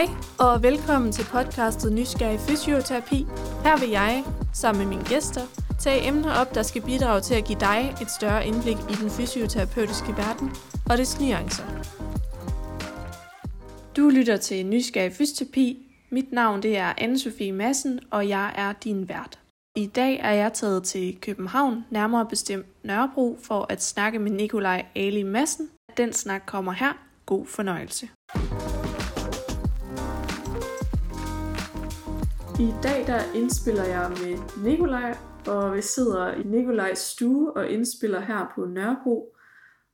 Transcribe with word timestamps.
Hej 0.00 0.08
og 0.38 0.62
velkommen 0.62 1.12
til 1.12 1.24
podcastet 1.24 1.92
Nysgerrig 1.92 2.40
Fysioterapi. 2.40 3.26
Her 3.64 3.80
vil 3.80 3.88
jeg, 3.88 4.24
sammen 4.54 4.78
med 4.88 4.96
mine 4.96 5.08
gæster, 5.08 5.40
tage 5.80 6.08
emner 6.08 6.32
op, 6.40 6.54
der 6.54 6.62
skal 6.62 6.82
bidrage 6.82 7.20
til 7.20 7.34
at 7.34 7.44
give 7.44 7.60
dig 7.60 7.94
et 8.02 8.10
større 8.10 8.46
indblik 8.46 8.76
i 8.90 8.94
den 9.02 9.10
fysioterapeutiske 9.10 10.16
verden 10.16 10.50
og 10.90 10.98
dets 10.98 11.20
nuancer. 11.20 11.64
Du 13.96 14.08
lytter 14.08 14.36
til 14.36 14.66
Nysgerrig 14.66 15.12
Fysioterapi. 15.12 15.78
Mit 16.10 16.32
navn 16.32 16.62
det 16.62 16.76
er 16.76 16.92
Anne-Sophie 17.00 17.52
Madsen, 17.52 18.00
og 18.10 18.28
jeg 18.28 18.52
er 18.56 18.72
din 18.72 19.08
vært. 19.08 19.38
I 19.76 19.86
dag 19.86 20.20
er 20.22 20.32
jeg 20.32 20.52
taget 20.52 20.84
til 20.84 21.18
København, 21.20 21.84
nærmere 21.90 22.26
bestemt 22.26 22.66
Nørrebro, 22.84 23.38
for 23.42 23.66
at 23.68 23.82
snakke 23.82 24.18
med 24.18 24.30
Nikolaj 24.30 24.86
Ali 24.96 25.22
Madsen. 25.22 25.70
Den 25.96 26.12
snak 26.12 26.42
kommer 26.46 26.72
her. 26.72 26.92
God 27.26 27.46
fornøjelse. 27.46 28.08
I 32.60 32.74
dag 32.82 33.06
der 33.06 33.32
indspiller 33.34 33.84
jeg 33.84 34.10
med 34.10 34.64
Nikolaj, 34.64 35.16
og 35.46 35.76
vi 35.76 35.82
sidder 35.82 36.34
i 36.34 36.42
Nikolajs 36.42 36.98
stue 36.98 37.52
og 37.52 37.70
indspiller 37.70 38.20
her 38.20 38.52
på 38.54 38.64
Nørrebro. 38.64 39.34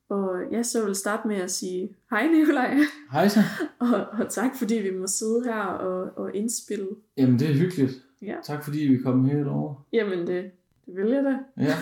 Og 0.09 0.43
jeg 0.51 0.67
så 0.67 0.85
vil 0.85 0.95
starte 0.95 1.29
med 1.29 1.37
at 1.37 1.51
sige 1.51 1.97
hej 2.11 2.27
Nikolaj, 2.27 2.77
Hej 3.13 3.29
så. 3.29 3.41
og, 3.79 4.07
og 4.13 4.31
tak 4.31 4.51
fordi 4.59 4.75
vi 4.75 4.91
må 4.99 5.07
sidde 5.07 5.43
her 5.45 5.63
og, 5.63 6.11
og 6.17 6.35
indspille. 6.35 6.89
Jamen, 7.17 7.39
det 7.39 7.51
er 7.51 7.55
hyggeligt. 7.55 7.93
Ja. 8.23 8.37
Tak 8.45 8.65
fordi 8.65 8.79
vi 8.79 8.99
kom 8.99 9.25
herover. 9.25 9.87
Jamen 9.93 10.19
det, 10.19 10.51
det 10.87 10.97
vil 10.97 11.11
jeg 11.11 11.25
da. 11.25 11.63
Ja, 11.65 11.77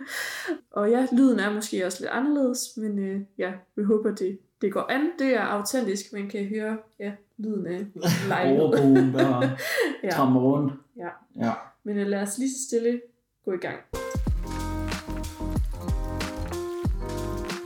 og 0.80 0.90
ja, 0.90 1.06
lyden 1.12 1.38
er 1.38 1.54
måske 1.54 1.86
også 1.86 2.00
lidt 2.00 2.10
anderledes, 2.10 2.76
men 2.76 2.98
øh, 2.98 3.20
ja, 3.38 3.52
vi 3.76 3.82
håber 3.82 4.14
det, 4.14 4.38
det 4.62 4.72
går 4.72 4.86
an. 4.90 5.10
Det 5.18 5.36
er 5.36 5.40
autentisk, 5.40 6.12
man 6.12 6.28
kan 6.28 6.44
høre 6.44 6.78
ja, 6.98 7.12
lyden 7.38 7.66
af 7.66 7.86
lejlighed. 8.28 8.62
overboen, 8.62 9.14
der 9.14 9.42
ja. 10.04 10.10
trammer 10.10 10.40
rundt. 10.40 10.72
Ja. 10.96 11.08
Ja. 11.36 11.52
Men 11.84 11.98
øh, 11.98 12.06
lad 12.06 12.22
os 12.22 12.38
lige 12.38 12.50
så 12.50 12.66
stille 12.68 13.00
gå 13.44 13.52
i 13.52 13.56
gang. 13.56 13.76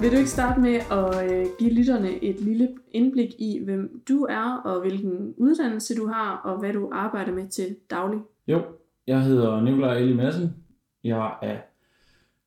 Vil 0.01 0.13
du 0.13 0.17
ikke 0.17 0.31
starte 0.31 0.61
med 0.61 0.75
at 0.75 1.33
øh, 1.33 1.47
give 1.59 1.71
lytterne 1.71 2.25
et 2.25 2.41
lille 2.41 2.69
indblik 2.91 3.35
i, 3.39 3.61
hvem 3.65 4.03
du 4.09 4.27
er, 4.31 4.61
og 4.65 4.81
hvilken 4.81 5.35
uddannelse 5.37 5.97
du 5.97 6.07
har, 6.07 6.37
og 6.45 6.59
hvad 6.59 6.73
du 6.73 6.91
arbejder 6.93 7.33
med 7.33 7.49
til 7.49 7.77
daglig? 7.91 8.21
Jo, 8.47 8.63
jeg 9.07 9.23
hedder 9.23 9.61
Nikolaj 9.61 9.99
Eli 9.99 10.17
Madsen. 10.17 10.57
Jeg 11.05 11.35
er 11.43 11.57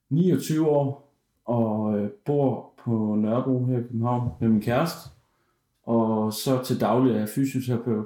29 0.09 0.69
år 0.69 1.13
og 1.45 1.99
øh, 1.99 2.09
bor 2.09 2.68
på 2.89 3.15
Nørrebro 3.15 3.65
her 3.65 3.77
i 3.77 3.81
København 3.81 4.29
med 4.39 4.49
min 4.49 4.61
kæreste. 4.61 5.09
Og 5.83 6.33
så 6.33 6.63
til 6.63 6.79
daglig 6.79 7.13
er 7.13 7.17
jeg 7.17 7.29
fysioterapeut 7.29 8.05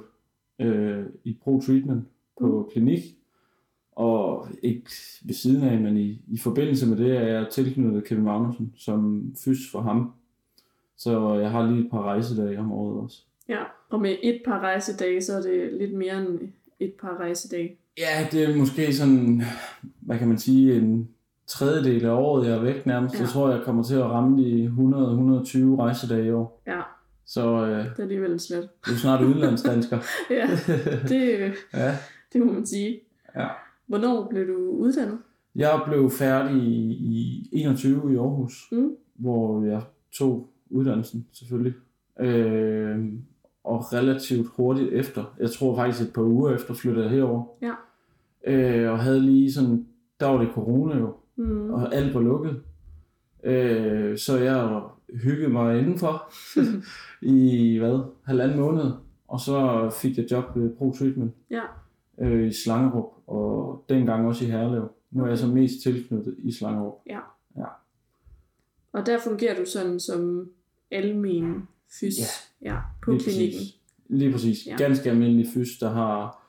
øh, 0.58 1.04
i 1.24 1.38
Pro 1.42 1.60
Treatment 1.60 2.04
på 2.40 2.70
klinik. 2.72 3.00
Og 3.92 4.48
ikke 4.62 4.90
ved 5.24 5.34
siden 5.34 5.68
af, 5.68 5.80
men 5.80 5.96
i, 5.96 6.22
i 6.28 6.38
forbindelse 6.38 6.86
med 6.86 6.96
det 6.96 7.16
er 7.16 7.26
jeg 7.26 7.46
tilknyttet 7.50 8.04
Kevin 8.04 8.24
Magnussen 8.24 8.72
som 8.76 9.32
fys 9.44 9.70
for 9.72 9.80
ham. 9.80 10.12
Så 10.96 11.34
jeg 11.34 11.50
har 11.50 11.66
lige 11.66 11.84
et 11.84 11.90
par 11.90 12.02
rejsedage 12.02 12.58
om 12.58 12.72
året 12.72 13.02
også. 13.02 13.22
Ja, 13.48 13.62
og 13.90 14.00
med 14.00 14.16
et 14.22 14.42
par 14.44 14.60
rejsedage, 14.60 15.22
så 15.22 15.32
er 15.36 15.42
det 15.42 15.72
lidt 15.72 15.94
mere 15.94 16.18
end 16.18 16.38
et 16.80 16.92
par 17.00 17.16
rejsedage. 17.20 17.76
Ja, 17.98 18.28
det 18.32 18.44
er 18.44 18.56
måske 18.56 18.92
sådan, 18.92 19.42
hvad 20.00 20.18
kan 20.18 20.28
man 20.28 20.38
sige, 20.38 20.76
en 20.76 21.08
tredjedel 21.46 22.04
af 22.06 22.10
året, 22.10 22.46
jeg 22.48 22.56
er 22.56 22.62
væk 22.62 22.86
nærmest. 22.86 23.14
Ja. 23.14 23.20
Jeg 23.20 23.28
tror, 23.28 23.50
jeg 23.50 23.62
kommer 23.64 23.82
til 23.82 23.94
at 23.94 24.04
ramme 24.04 24.42
de 24.44 24.66
100-120 24.66 25.80
rejsedage 25.80 26.26
i 26.26 26.30
år. 26.30 26.62
Ja, 26.66 26.80
Så 27.26 27.66
øh, 27.66 27.70
det 27.84 27.98
er 27.98 28.02
alligevel 28.02 28.32
en 28.32 28.38
slet. 28.38 28.68
du 28.86 28.90
er 28.92 28.96
snart 28.96 29.22
udenlandsdansker. 29.24 29.98
Ja, 30.30 30.48
det, 31.08 31.52
ja, 31.74 31.94
det 32.32 32.46
må 32.46 32.52
man 32.52 32.66
sige. 32.66 33.00
ja. 33.36 33.46
Hvornår 33.86 34.26
blev 34.30 34.46
du 34.48 34.56
uddannet? 34.70 35.18
Jeg 35.56 35.80
blev 35.86 36.10
færdig 36.10 36.62
i, 36.62 36.92
i 37.52 37.60
21 37.62 38.12
i 38.12 38.16
Aarhus, 38.16 38.68
Mm. 38.72 38.90
hvor 39.14 39.64
jeg 39.64 39.82
tog 40.18 40.48
uddannelsen 40.70 41.26
selvfølgelig. 41.32 41.74
Øh, 42.20 42.98
og 43.64 43.92
relativt 43.92 44.46
hurtigt 44.56 44.92
efter, 44.92 45.34
jeg 45.40 45.50
tror 45.50 45.76
faktisk 45.76 46.08
et 46.08 46.14
par 46.14 46.22
uger 46.22 46.54
efter, 46.54 46.74
flyttede 46.74 47.04
jeg 47.06 47.14
herover. 47.14 47.44
Ja. 47.62 47.72
Øh, 48.46 48.92
og 48.92 48.98
havde 48.98 49.20
lige 49.20 49.52
sådan, 49.52 49.86
der 50.20 50.26
var 50.26 50.38
det 50.38 50.48
corona 50.54 50.98
jo, 50.98 51.14
Mm. 51.36 51.70
og 51.70 51.94
alt 51.94 52.14
var 52.14 52.20
lukket. 52.20 52.62
Øh, 53.44 54.18
så 54.18 54.38
jeg 54.38 54.82
hyggede 55.22 55.48
mig 55.48 55.78
indenfor 55.78 56.32
i 57.36 57.78
hvad, 57.78 58.00
halvanden 58.24 58.58
måned, 58.60 58.92
og 59.28 59.40
så 59.40 59.90
fik 60.02 60.16
jeg 60.18 60.30
job 60.30 60.44
ved 60.56 60.76
Pro 60.76 60.92
Treatment 60.92 61.32
Ja, 61.50 61.62
øh, 62.20 62.46
i 62.48 62.52
Slangerup, 62.52 63.12
og 63.26 63.84
dengang 63.88 64.26
også 64.26 64.44
i 64.44 64.48
Herlev. 64.48 64.88
Nu 65.10 65.24
er 65.24 65.28
jeg 65.28 65.38
så 65.38 65.46
mest 65.46 65.82
tilknyttet 65.82 66.36
i 66.38 66.52
Slangerup. 66.52 66.94
ja. 67.06 67.18
Ja. 67.56 67.64
Og 68.92 69.06
der 69.06 69.18
fungerer 69.20 69.56
du 69.56 69.64
sådan 69.70 70.00
som 70.00 70.48
almen 70.90 71.68
fys 72.00 72.14
Ja. 72.62 72.70
ja, 72.72 72.78
på 73.04 73.10
Lige 73.10 73.22
klinikken. 73.24 73.58
Præcis. 73.58 73.80
Lige 74.08 74.32
præcis. 74.32 74.66
Ja. 74.66 74.76
Ganske 74.76 75.10
almindelig 75.10 75.46
fys, 75.54 75.78
der 75.80 75.90
har 75.90 76.43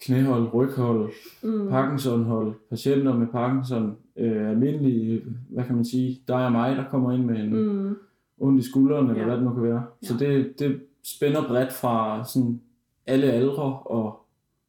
knæhold, 0.00 0.54
ryghold, 0.54 1.12
Mm. 1.42 1.68
Parkinsonhold, 1.68 2.54
patienter 2.70 3.14
med 3.14 3.26
Parkinson, 3.26 3.96
øh, 4.16 4.50
almindelige, 4.50 5.22
hvad 5.48 5.64
kan 5.64 5.74
man 5.74 5.84
sige, 5.84 6.20
dig 6.28 6.46
og 6.46 6.52
mig, 6.52 6.76
der 6.76 6.84
kommer 6.90 7.12
ind 7.12 7.24
med 7.24 7.36
en, 7.36 7.56
Mm. 7.88 7.96
ondt 8.38 8.64
i 8.64 8.68
skulderen, 8.70 9.06
eller 9.06 9.20
Ja. 9.20 9.24
hvad 9.26 9.36
det 9.36 9.44
nu 9.44 9.54
kan 9.54 9.62
være. 9.62 9.84
Ja. 10.02 10.06
Så 10.06 10.14
det, 10.18 10.58
det 10.58 10.80
spænder 11.02 11.48
bredt 11.48 11.72
fra 11.72 12.24
sådan 12.24 12.60
alle 13.06 13.32
aldre 13.32 13.78
og 13.78 14.20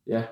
ja, 0.08 0.24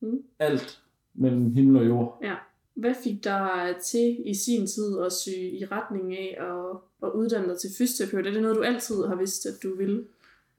Mm. 0.00 0.22
alt 0.38 0.80
mellem 1.14 1.52
himmel 1.52 1.76
og 1.82 1.86
jord. 1.86 2.18
Ja. 2.22 2.34
Hvad 2.74 2.94
fik 3.04 3.24
dig 3.24 3.74
til 3.84 4.22
i 4.26 4.34
sin 4.34 4.66
tid 4.66 5.00
at 5.06 5.12
søge 5.12 5.50
i 5.50 5.64
retning 5.64 6.12
af 6.16 6.36
at, 6.40 6.76
at 7.02 7.12
uddanne 7.14 7.48
dig 7.48 7.58
til 7.58 7.70
fysioterapeut? 7.78 8.26
Er 8.26 8.30
det 8.32 8.42
noget, 8.42 8.56
du 8.56 8.62
altid 8.62 9.06
har 9.06 9.14
vidst, 9.14 9.46
at 9.46 9.52
du 9.62 9.76
ville? 9.76 10.04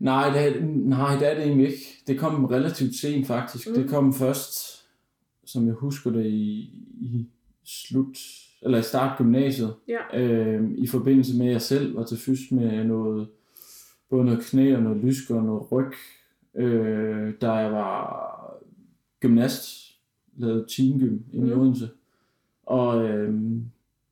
Nej, 0.02 0.30
det 0.34 0.64
nej, 0.68 1.16
det 1.20 1.32
er 1.32 1.36
det 1.36 1.44
egentlig 1.44 1.68
ikke. 1.68 1.84
Det 2.08 2.20
kom 2.20 2.46
relativt 2.46 2.96
sent 2.96 3.28
faktisk. 3.28 3.68
Mm. 3.68 3.74
Mm. 3.76 3.82
Det 3.82 3.90
kom 3.90 4.14
først, 4.14 4.84
som 5.46 5.66
jeg 5.66 5.74
husker 5.74 6.12
det, 6.12 6.26
i, 6.26 6.60
i 7.02 7.28
slut, 7.66 8.18
eller 8.62 8.78
i 8.78 8.82
start 8.82 9.18
gymnasiet, 9.18 9.74
Ja. 9.88 10.20
øh, 10.22 10.72
i 10.78 10.88
forbindelse 10.88 11.38
med, 11.38 11.46
at 11.48 11.52
jeg 11.54 11.62
selv 11.62 11.96
var 11.98 12.04
til 12.06 12.18
fys 12.18 12.52
med 12.52 12.84
noget, 12.84 13.28
både 14.10 14.26
noget 14.26 14.42
knæ 14.46 14.76
og 14.76 14.82
noget 14.84 15.04
lysk 15.04 15.30
og 15.32 15.44
noget 15.44 15.72
ryg, 15.72 15.92
øh, 16.56 17.34
da 17.42 17.52
jeg 17.52 17.72
var 17.72 18.58
gymnast, 19.20 19.92
lavede 20.38 20.66
teamgym 20.78 21.20
inde 21.34 21.48
i 21.52 21.54
Mm. 21.54 21.62
Odense. 21.62 21.90
Og 22.66 23.04
øh, 23.10 23.34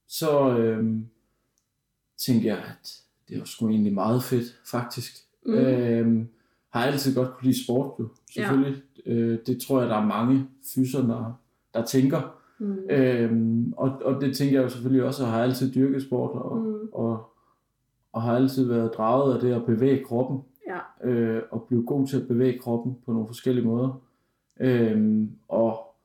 så 0.08 0.58
øh, 0.58 0.96
tænkte 2.18 2.48
jeg, 2.48 2.58
at 2.58 3.02
det 3.30 3.40
var 3.40 3.46
sgu 3.46 3.70
egentlig 3.70 3.94
meget 3.94 4.24
fedt, 4.24 4.60
faktisk. 4.66 5.26
Mm. 5.46 5.52
Mm. 5.52 5.58
Øh, 5.58 6.26
har 6.70 6.84
altid 6.86 7.16
godt 7.16 7.32
kunne 7.34 7.46
lide 7.52 7.64
sport, 7.66 7.92
jo, 8.00 8.08
selvfølgelig. 8.34 8.82
Ja. 9.06 9.12
Øh, 9.12 9.40
det 9.48 9.62
tror 9.62 9.80
jeg, 9.82 9.90
der 9.90 9.96
er 9.96 10.06
mange 10.06 10.46
fyser, 10.76 11.02
der, 11.08 11.40
der 11.74 11.86
tænker. 11.86 12.36
Mm. 12.60 12.78
Øhm, 12.90 13.74
og, 13.78 14.02
og 14.06 14.22
det 14.22 14.36
tænker 14.38 14.56
jeg 14.58 14.64
jo 14.64 14.70
selvfølgelig 14.70 15.04
også, 15.04 15.24
og 15.24 15.30
har 15.32 15.44
altid 15.44 15.74
dyrket 15.74 16.02
sport, 16.02 16.32
og, 16.32 16.58
Mm. 16.58 16.64
mm. 16.68 16.90
og, 16.92 17.32
og 18.14 18.22
har 18.22 18.36
altid 18.36 18.68
været 18.68 18.92
draget 18.98 19.34
af 19.36 19.42
det 19.42 19.54
at 19.54 19.66
bevæge 19.66 20.04
kroppen, 20.06 20.40
Ja. 21.04 21.10
øh, 21.10 21.42
og 21.52 21.64
blive 21.68 21.84
god 21.86 22.08
til 22.08 22.18
at 22.22 22.28
bevæge 22.28 22.60
kroppen 22.60 22.98
på 23.06 23.12
nogle 23.14 23.28
forskellige 23.28 23.66
måder. 23.66 24.02
Øhm, 24.60 25.30
og 25.48 25.96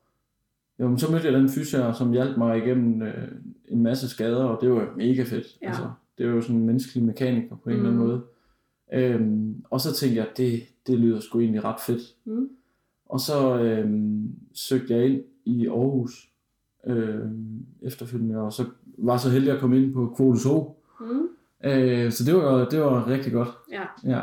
jo, 0.79 0.97
så 0.97 1.11
mødte 1.11 1.25
jeg 1.25 1.33
den 1.33 1.49
fysiker, 1.49 1.91
som 1.93 2.11
hjalp 2.11 2.37
mig 2.37 2.57
igennem 2.57 3.01
øh, 3.01 3.27
en 3.67 3.83
masse 3.83 4.09
skader, 4.09 4.43
og 4.43 4.61
det 4.61 4.71
var 4.71 4.93
mega 4.97 5.23
fedt. 5.23 5.57
Ja. 5.61 5.67
Altså, 5.67 5.83
det 6.17 6.27
var 6.27 6.33
jo 6.33 6.41
sådan 6.41 6.55
en 6.55 6.65
menneskelig 6.65 7.03
mekaniker 7.03 7.55
på 7.55 7.69
en 7.69 7.75
eller 7.75 7.89
anden 7.89 8.01
Mm. 8.01 8.07
måde. 8.07 8.21
Øhm, 8.93 9.63
og 9.69 9.81
så 9.81 9.93
tænkte 9.93 10.17
jeg, 10.17 10.27
det, 10.37 10.63
det 10.87 10.99
lyder 10.99 11.19
sgu 11.19 11.39
egentlig 11.39 11.63
ret 11.63 11.81
fedt. 11.85 12.15
Mm. 12.25 12.49
Og 13.05 13.19
så 13.19 13.59
øhm, 13.59 14.35
søgte 14.53 14.93
jeg 14.93 15.05
ind 15.05 15.21
i 15.45 15.67
Aarhus 15.67 16.29
øhm, 16.87 17.65
efterfølgende, 17.81 18.41
og 18.41 18.53
så 18.53 18.65
var 18.97 19.17
så 19.17 19.29
heldig 19.29 19.53
at 19.53 19.59
komme 19.59 19.77
ind 19.77 19.93
på 19.93 20.13
Kvote 20.15 20.39
Zoo. 20.39 20.75
Mm. 20.99 21.27
Øh, 21.69 22.11
så 22.11 22.23
det 22.23 22.35
var, 22.35 22.69
det 22.69 22.79
var 22.79 23.07
rigtig 23.07 23.31
godt. 23.33 23.49
Ja. 23.71 23.83
Ja. 24.03 24.21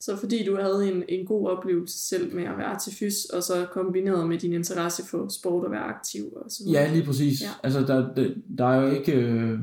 Så 0.00 0.16
fordi 0.16 0.44
du 0.44 0.56
havde 0.56 0.92
en, 0.92 1.02
en 1.08 1.26
god 1.26 1.48
oplevelse 1.48 1.98
selv 2.08 2.34
med 2.34 2.44
at 2.44 2.58
være 2.58 2.78
til 2.78 2.92
fys, 2.96 3.24
og 3.24 3.42
så 3.42 3.66
kombineret 3.72 4.28
med 4.28 4.38
din 4.38 4.52
interesse 4.52 5.06
for 5.06 5.28
sport 5.28 5.64
og 5.64 5.70
være 5.70 5.80
aktiv 5.82 6.32
og 6.36 6.50
så 6.50 6.64
videre. 6.64 6.82
ja, 6.82 6.92
lige 6.92 7.04
præcis. 7.04 7.42
Ja. 7.42 7.48
Altså, 7.62 7.80
der, 7.80 8.14
der, 8.14 8.34
der 8.58 8.64
er 8.64 8.82
jo 8.82 8.90
ikke... 8.90 9.12
Øh, 9.12 9.58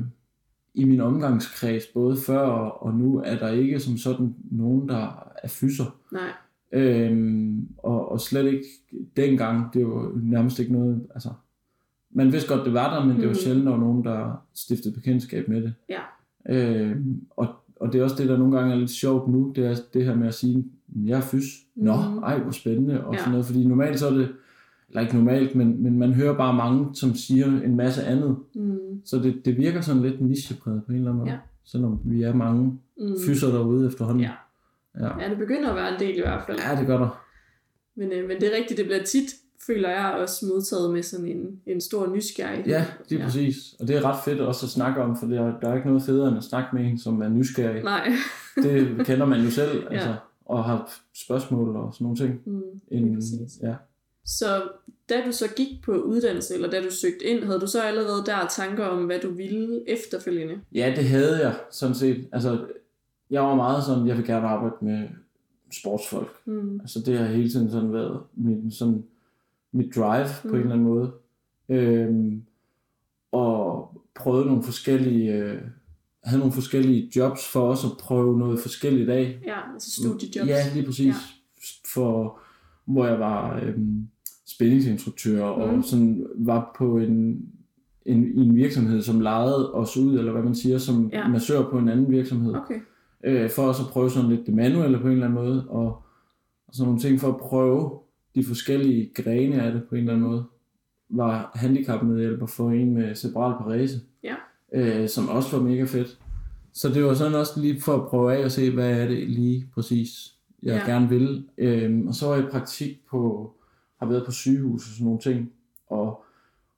I 0.74 0.84
min 0.84 1.00
omgangskreds, 1.00 1.86
både 1.86 2.16
før 2.26 2.38
og, 2.38 2.82
og 2.82 2.94
nu, 2.94 3.22
er 3.24 3.38
der 3.38 3.48
ikke 3.48 3.80
som 3.80 3.96
sådan 3.96 4.34
nogen, 4.50 4.88
der 4.88 5.32
er 5.42 5.48
fyser. 5.48 5.96
Nej. 6.12 6.28
Øhm, 6.72 7.68
og, 7.78 8.12
og 8.12 8.20
slet 8.20 8.46
ikke 8.52 8.64
dengang, 9.16 9.74
det 9.74 9.86
var 9.86 10.12
nærmest 10.22 10.58
ikke 10.58 10.72
noget, 10.72 11.06
altså, 11.14 11.28
man 12.10 12.32
vidste 12.32 12.54
godt, 12.54 12.64
det 12.66 12.74
var 12.74 12.94
der, 12.98 13.06
men 13.06 13.16
det 13.16 13.22
var 13.24 13.28
Mhm. 13.32 13.34
sjældent, 13.34 13.64
der 13.66 13.70
var 13.72 13.78
nogen, 13.80 14.04
der 14.04 14.42
stiftede 14.54 14.94
bekendtskab 14.94 15.48
med 15.48 15.62
det. 15.62 15.74
Ja. 15.88 16.00
Øhm, 16.48 17.20
og, 17.30 17.46
og 17.80 17.92
det 17.92 17.98
er 17.98 18.04
også 18.04 18.16
det, 18.18 18.28
der 18.28 18.38
nogle 18.38 18.56
gange 18.58 18.72
er 18.74 18.78
lidt 18.78 18.90
sjovt 18.90 19.28
nu, 19.32 19.52
det 19.56 19.66
er 19.66 19.74
det 19.94 20.04
her 20.04 20.14
med 20.16 20.26
at 20.28 20.34
sige, 20.34 20.64
jeg 21.06 21.16
er 21.16 21.22
fys. 21.22 21.44
Nå, 21.76 21.96
Mhm. 21.96 22.18
ej, 22.18 22.38
hvor 22.38 22.50
spændende, 22.52 23.04
og 23.04 23.12
Ja. 23.14 23.18
sådan 23.18 23.30
noget, 23.30 23.46
fordi 23.46 23.64
normalt 23.66 23.98
så 23.98 24.06
er 24.06 24.14
det, 24.14 24.28
eller 24.94 25.02
ikke 25.02 25.16
normalt, 25.16 25.54
men, 25.54 25.82
men 25.82 25.98
man 25.98 26.12
hører 26.12 26.36
bare 26.36 26.54
mange, 26.54 26.94
som 26.94 27.14
siger 27.14 27.46
en 27.46 27.76
masse 27.76 28.04
andet, 28.04 28.36
Mm. 28.54 28.78
så 29.04 29.18
det, 29.18 29.42
det 29.44 29.56
virker 29.56 29.80
sådan 29.80 30.02
lidt 30.02 30.20
nichepræget 30.20 30.82
på 30.86 30.92
en 30.92 30.98
eller 30.98 31.10
anden 31.10 31.18
måde, 31.24 31.30
Ja. 31.32 31.38
selvom 31.64 32.00
vi 32.04 32.22
er 32.22 32.34
mange 32.34 32.78
Mm. 32.98 33.16
fyser 33.26 33.48
derude 33.48 33.86
efterhånden. 33.86 34.22
Ja. 34.22 34.30
Ja. 35.00 35.22
ja, 35.22 35.30
det 35.30 35.38
begynder 35.38 35.70
at 35.70 35.76
være 35.76 35.94
en 35.94 36.00
del 36.00 36.16
i 36.18 36.20
hvert 36.20 36.42
fald. 36.46 36.58
ja, 36.70 36.78
det 36.80 36.86
gør 36.86 36.98
der. 36.98 37.24
Men, 37.96 38.12
øh, 38.12 38.28
men 38.28 38.36
det 38.40 38.52
er 38.52 38.56
rigtigt, 38.56 38.78
det 38.78 38.86
bliver 38.86 39.02
tit, 39.02 39.34
føler 39.66 39.88
jeg, 39.88 40.14
også 40.20 40.46
modtaget 40.46 40.92
med 40.92 41.02
sådan 41.02 41.26
en, 41.26 41.60
en 41.66 41.80
stor 41.80 42.14
nysgerrighed. 42.14 42.66
Ja, 42.66 42.84
det 43.08 43.12
er 43.12 43.16
Ja. 43.16 43.20
ja. 43.20 43.24
præcis. 43.24 43.56
Og 43.80 43.88
det 43.88 43.96
er 43.96 44.04
ret 44.04 44.18
fedt 44.24 44.40
også 44.40 44.66
at 44.66 44.70
snakke 44.70 45.02
om, 45.02 45.16
for 45.16 45.26
der, 45.26 45.58
der 45.60 45.68
er 45.68 45.74
ikke 45.74 45.86
noget 45.88 46.02
federe 46.02 46.28
end 46.28 46.36
at 46.36 46.44
snakke 46.44 46.76
med 46.76 46.84
en, 46.84 46.98
som 46.98 47.22
er 47.22 47.28
nysgerrig. 47.28 47.82
Nej. 47.82 48.08
Det 48.64 49.06
kender 49.06 49.26
man 49.26 49.40
jo 49.40 49.50
selv, 49.50 49.82
Ja. 49.82 49.94
altså, 49.94 50.14
og 50.46 50.64
har 50.64 50.90
spørgsmål 51.14 51.76
og 51.76 51.94
sådan 51.94 52.04
nogle 52.04 52.16
ting. 52.18 52.40
Mm, 52.46 52.60
lige 52.90 53.02
En, 53.02 53.14
præcis. 53.14 53.58
ja. 53.62 53.74
Så 54.24 54.62
da 55.08 55.14
du 55.26 55.32
så 55.32 55.44
gik 55.56 55.82
på 55.84 55.92
uddannelse, 55.92 56.54
eller 56.54 56.70
da 56.70 56.80
du 56.82 56.90
søgte 56.90 57.24
ind, 57.24 57.44
havde 57.44 57.60
du 57.60 57.66
så 57.66 57.82
allerede 57.82 58.22
der 58.26 58.46
tanker 58.46 58.84
om, 58.84 59.04
hvad 59.04 59.20
du 59.20 59.30
ville 59.30 59.90
efterfølgende? 59.90 60.60
ja, 60.74 60.92
det 60.96 61.04
havde 61.04 61.38
jeg 61.40 61.56
sådan 61.70 61.94
set. 61.94 62.28
Altså, 62.32 62.66
jeg 63.30 63.42
var 63.42 63.54
meget 63.54 63.84
sådan, 63.84 64.06
jeg 64.06 64.16
vil 64.16 64.26
gerne 64.26 64.46
arbejde 64.48 64.74
med 64.80 65.08
sportsfolk. 65.72 66.30
Mm. 66.44 66.80
Altså 66.80 67.00
det 67.06 67.18
har 67.18 67.26
hele 67.26 67.48
tiden 67.50 67.70
sådan 67.70 67.92
været 67.92 68.20
min, 68.34 68.70
sådan, 68.70 69.04
mit 69.72 69.96
drive 69.96 70.26
på 70.42 70.48
Mm. 70.48 70.54
en 70.54 70.60
eller 70.60 70.72
anden 70.72 70.86
måde. 70.88 71.12
Øhm, 71.68 72.42
og 73.32 73.90
prøvede 74.14 74.46
nogle 74.46 74.62
forskellige, 74.62 75.32
øh, 75.32 75.60
havde 76.24 76.38
nogle 76.38 76.52
forskellige 76.54 77.10
jobs 77.16 77.48
for 77.52 77.68
os 77.68 77.84
at 77.84 77.90
prøve 78.00 78.38
noget 78.38 78.60
forskelligt 78.60 79.10
af. 79.10 79.40
Ja, 79.46 79.72
altså 79.74 79.90
studiejobs. 80.02 80.48
Ja, 80.50 80.62
lige 80.74 80.86
præcis. 80.86 81.06
Ja. 81.06 81.12
For, 81.94 82.38
hvor 82.84 83.06
jeg 83.06 83.20
var 83.20 83.60
øhm, 83.62 84.08
spændingsinstruktør 84.54 85.56
Mm. 85.56 85.62
og 85.78 85.84
sådan 85.84 86.26
var 86.36 86.74
på 86.78 86.98
en, 86.98 87.42
en, 88.06 88.24
en 88.38 88.56
virksomhed, 88.56 89.02
som 89.02 89.20
lejede 89.20 89.72
os 89.72 89.96
ud, 89.96 90.18
eller 90.18 90.32
hvad 90.32 90.42
man 90.42 90.54
siger, 90.54 90.78
som 90.78 91.10
Ja. 91.12 91.28
massør 91.28 91.70
på 91.70 91.78
en 91.78 91.88
anden 91.88 92.10
virksomhed 92.10 92.54
Okay. 92.54 92.80
øh, 93.24 93.50
for 93.50 93.62
også 93.62 93.82
at 93.82 93.88
prøve 93.88 94.10
sådan 94.10 94.30
lidt 94.30 94.46
det 94.46 94.54
manuelle 94.54 94.98
på 94.98 95.06
en 95.06 95.12
eller 95.12 95.26
anden 95.26 95.42
måde, 95.44 95.64
og, 95.68 95.86
og 96.68 96.74
sådan 96.74 96.86
nogle 96.86 97.00
ting 97.00 97.20
for 97.20 97.28
at 97.28 97.36
prøve 97.36 97.90
de 98.34 98.44
forskellige 98.44 99.10
grene 99.14 99.62
af 99.62 99.72
det 99.72 99.82
på 99.88 99.94
en 99.94 100.00
eller 100.00 100.12
anden 100.12 100.28
måde. 100.28 100.44
Var 101.08 101.50
handicapmedhjælper 101.54 102.46
for 102.46 102.70
en 102.70 102.94
med 102.94 103.14
cerebral 103.14 103.52
parese, 103.64 104.00
Ja. 104.22 104.34
øh, 104.74 105.08
som 105.08 105.28
også 105.28 105.56
var 105.56 105.64
mega 105.64 105.84
fedt. 105.84 106.18
Så 106.72 106.88
det 106.88 107.04
var 107.04 107.14
sådan 107.14 107.34
også 107.34 107.60
lige 107.60 107.80
for 107.80 107.94
at 107.94 108.06
prøve 108.08 108.34
af 108.36 108.44
og 108.44 108.50
se, 108.50 108.70
hvad 108.70 109.00
er 109.00 109.08
det 109.08 109.30
lige 109.30 109.66
præcis, 109.74 110.34
jeg 110.62 110.82
ja. 110.86 110.92
gerne 110.92 111.08
vil. 111.08 111.44
Øhm, 111.58 112.08
og 112.08 112.14
så 112.14 112.26
var 112.26 112.34
jeg 112.34 112.44
i 112.44 112.48
praktik 112.50 113.00
på, 113.10 113.52
har 114.04 114.10
været 114.12 114.24
på 114.26 114.32
sygehus 114.32 114.82
og 114.86 114.92
sådan 114.92 115.04
nogle 115.04 115.20
ting, 115.20 115.50
og, 115.86 116.24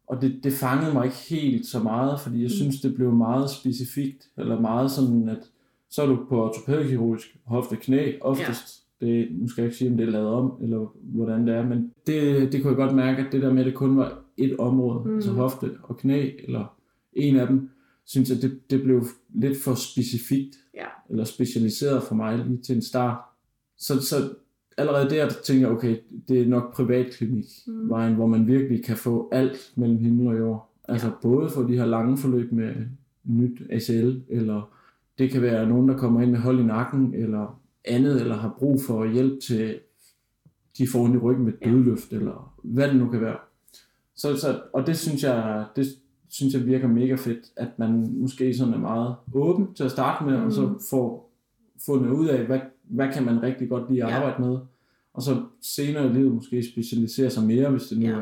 og 0.06 0.23
det, 0.23 0.40
det 0.44 0.52
fangede 0.52 0.93
mig 0.93 1.05
ikke 1.05 1.17
helt 1.17 1.67
så 1.67 1.82
meget, 1.82 2.20
fordi 2.20 2.37
jeg 2.37 2.44
Mm. 2.44 2.49
synes, 2.50 2.81
det 2.81 2.94
blev 2.94 3.12
meget 3.12 3.50
specifikt, 3.50 4.28
eller 4.38 4.61
meget 4.61 4.90
sådan, 4.90 5.28
at 5.28 5.50
så 5.90 6.02
er 6.02 6.06
du 6.06 6.26
på 6.28 6.44
ortopædkirurgisk 6.44 7.37
hofte 7.44 7.76
knæ 7.76 8.12
oftest. 8.20 8.82
Ja. 9.00 9.06
Det, 9.06 9.28
nu 9.40 9.49
skal 9.49 9.62
jeg 9.62 9.67
ikke 9.67 9.78
sige, 9.78 9.90
om 9.90 9.96
det 9.96 10.06
er 10.06 10.11
lavet 10.11 10.28
om, 10.28 10.52
eller 10.62 10.94
hvordan 11.02 11.46
det 11.46 11.55
er, 11.55 11.67
men 11.67 11.93
det, 12.06 12.52
det 12.52 12.62
kunne 12.62 12.70
jeg 12.70 12.76
godt 12.76 12.94
mærke, 12.96 13.23
at 13.26 13.32
det 13.32 13.43
der 13.43 13.52
med, 13.52 13.61
at 13.61 13.67
det 13.67 13.75
kun 13.75 13.96
var 13.96 14.19
et 14.37 14.56
område, 14.58 15.00
Mm. 15.05 15.11
mm. 15.11 15.14
altså 15.17 15.32
hofte 15.32 15.70
og 15.82 15.96
knæ, 15.96 16.31
eller 16.44 16.76
en 17.12 17.37
af 17.37 17.46
dem, 17.46 17.70
synes 18.05 18.31
jeg, 18.31 18.43
det, 18.43 18.70
det 18.70 18.82
blev 18.82 19.05
lidt 19.34 19.62
for 19.62 19.75
specifikt, 19.75 20.56
Ja. 20.75 20.87
eller 21.11 21.25
specialiseret 21.25 22.02
for 22.02 22.14
mig 22.14 22.38
lige 22.38 22.62
til 22.62 22.76
en 22.76 22.82
start. 22.82 23.19
Så, 23.78 24.00
så 24.02 24.17
allerede 24.76 25.11
der 25.11 25.28
tænker 25.44 25.69
jeg, 25.69 25.76
okay, 25.76 25.96
det 26.28 26.40
er 26.43 26.46
nok 26.49 26.75
privatklinik, 26.75 27.44
Mm. 27.67 27.88
vejen, 27.90 28.14
hvor 28.14 28.26
man 28.26 28.46
virkelig 28.46 28.84
kan 28.84 28.96
få 28.96 29.28
alt 29.32 29.73
mellem 29.76 29.99
himmel 29.99 30.26
og 30.28 30.38
jord. 30.38 30.70
Altså 30.88 31.06
Ja. 31.06 31.12
ja. 31.12 31.19
både 31.23 31.50
for 31.50 31.62
de 31.62 31.76
her 31.78 31.87
lange 31.87 32.17
forløb 32.17 32.52
med 32.52 32.75
nyt 33.25 33.62
ACL, 33.70 34.20
eller 34.28 34.70
det 35.19 35.31
kan 35.31 35.43
være 35.43 35.69
nogen, 35.69 35.88
der 35.88 35.96
kommer 35.96 36.20
ind 36.23 36.31
med 36.31 36.38
hold 36.38 36.61
i 36.61 36.62
nakken, 36.62 37.14
eller 37.14 37.61
andet, 37.84 38.20
eller 38.20 38.34
har 38.37 38.55
brug 38.58 38.81
for 38.87 39.12
hjælp 39.12 39.40
til, 39.40 39.78
de 40.78 40.87
får 40.93 41.08
i 41.14 41.17
ryggen 41.17 41.44
med 41.44 41.52
Ja. 41.64 41.70
dødløft, 41.70 42.12
eller 42.12 42.58
hvad 42.64 42.88
det 42.88 42.96
nu 42.96 43.08
kan 43.08 43.20
være. 43.20 43.37
Så, 44.17 44.37
så, 44.37 44.61
og 44.73 44.87
det 44.87 44.96
synes 44.96 45.23
jeg, 45.25 45.64
det 45.76 45.87
synes 46.28 46.55
jeg 46.55 46.67
virker 46.67 46.88
mega 46.88 47.14
fedt, 47.14 47.50
at 47.56 47.69
man 47.78 48.14
måske 48.20 48.55
sådan 48.55 48.75
er 48.75 48.78
meget 48.78 49.14
åben 49.34 49.75
til 49.75 49.84
at 49.84 49.90
starte 49.90 50.25
med, 50.25 50.38
mm. 50.38 50.44
og 50.46 50.52
så 50.52 50.67
Mm. 50.67 50.78
får 50.90 51.32
fundet 51.87 52.11
ud 52.11 52.26
af, 52.26 52.46
hvad, 52.46 52.61
hvad 52.88 53.09
kan 53.12 53.25
man 53.25 53.43
rigtig 53.43 53.69
godt 53.69 53.91
lide 53.91 54.05
at 54.05 54.11
Ja. 54.11 54.17
arbejde 54.17 54.43
med, 54.43 54.59
og 55.15 55.23
så 55.23 55.43
senere 55.62 56.06
i 56.06 56.12
livet 56.12 56.33
måske 56.33 56.62
specialisere 56.73 57.31
sig 57.31 57.43
mere, 57.43 57.71
hvis 57.71 57.83
det 57.83 57.99
nu 57.99 58.06
Ja. 58.06 58.12
er 58.12 58.21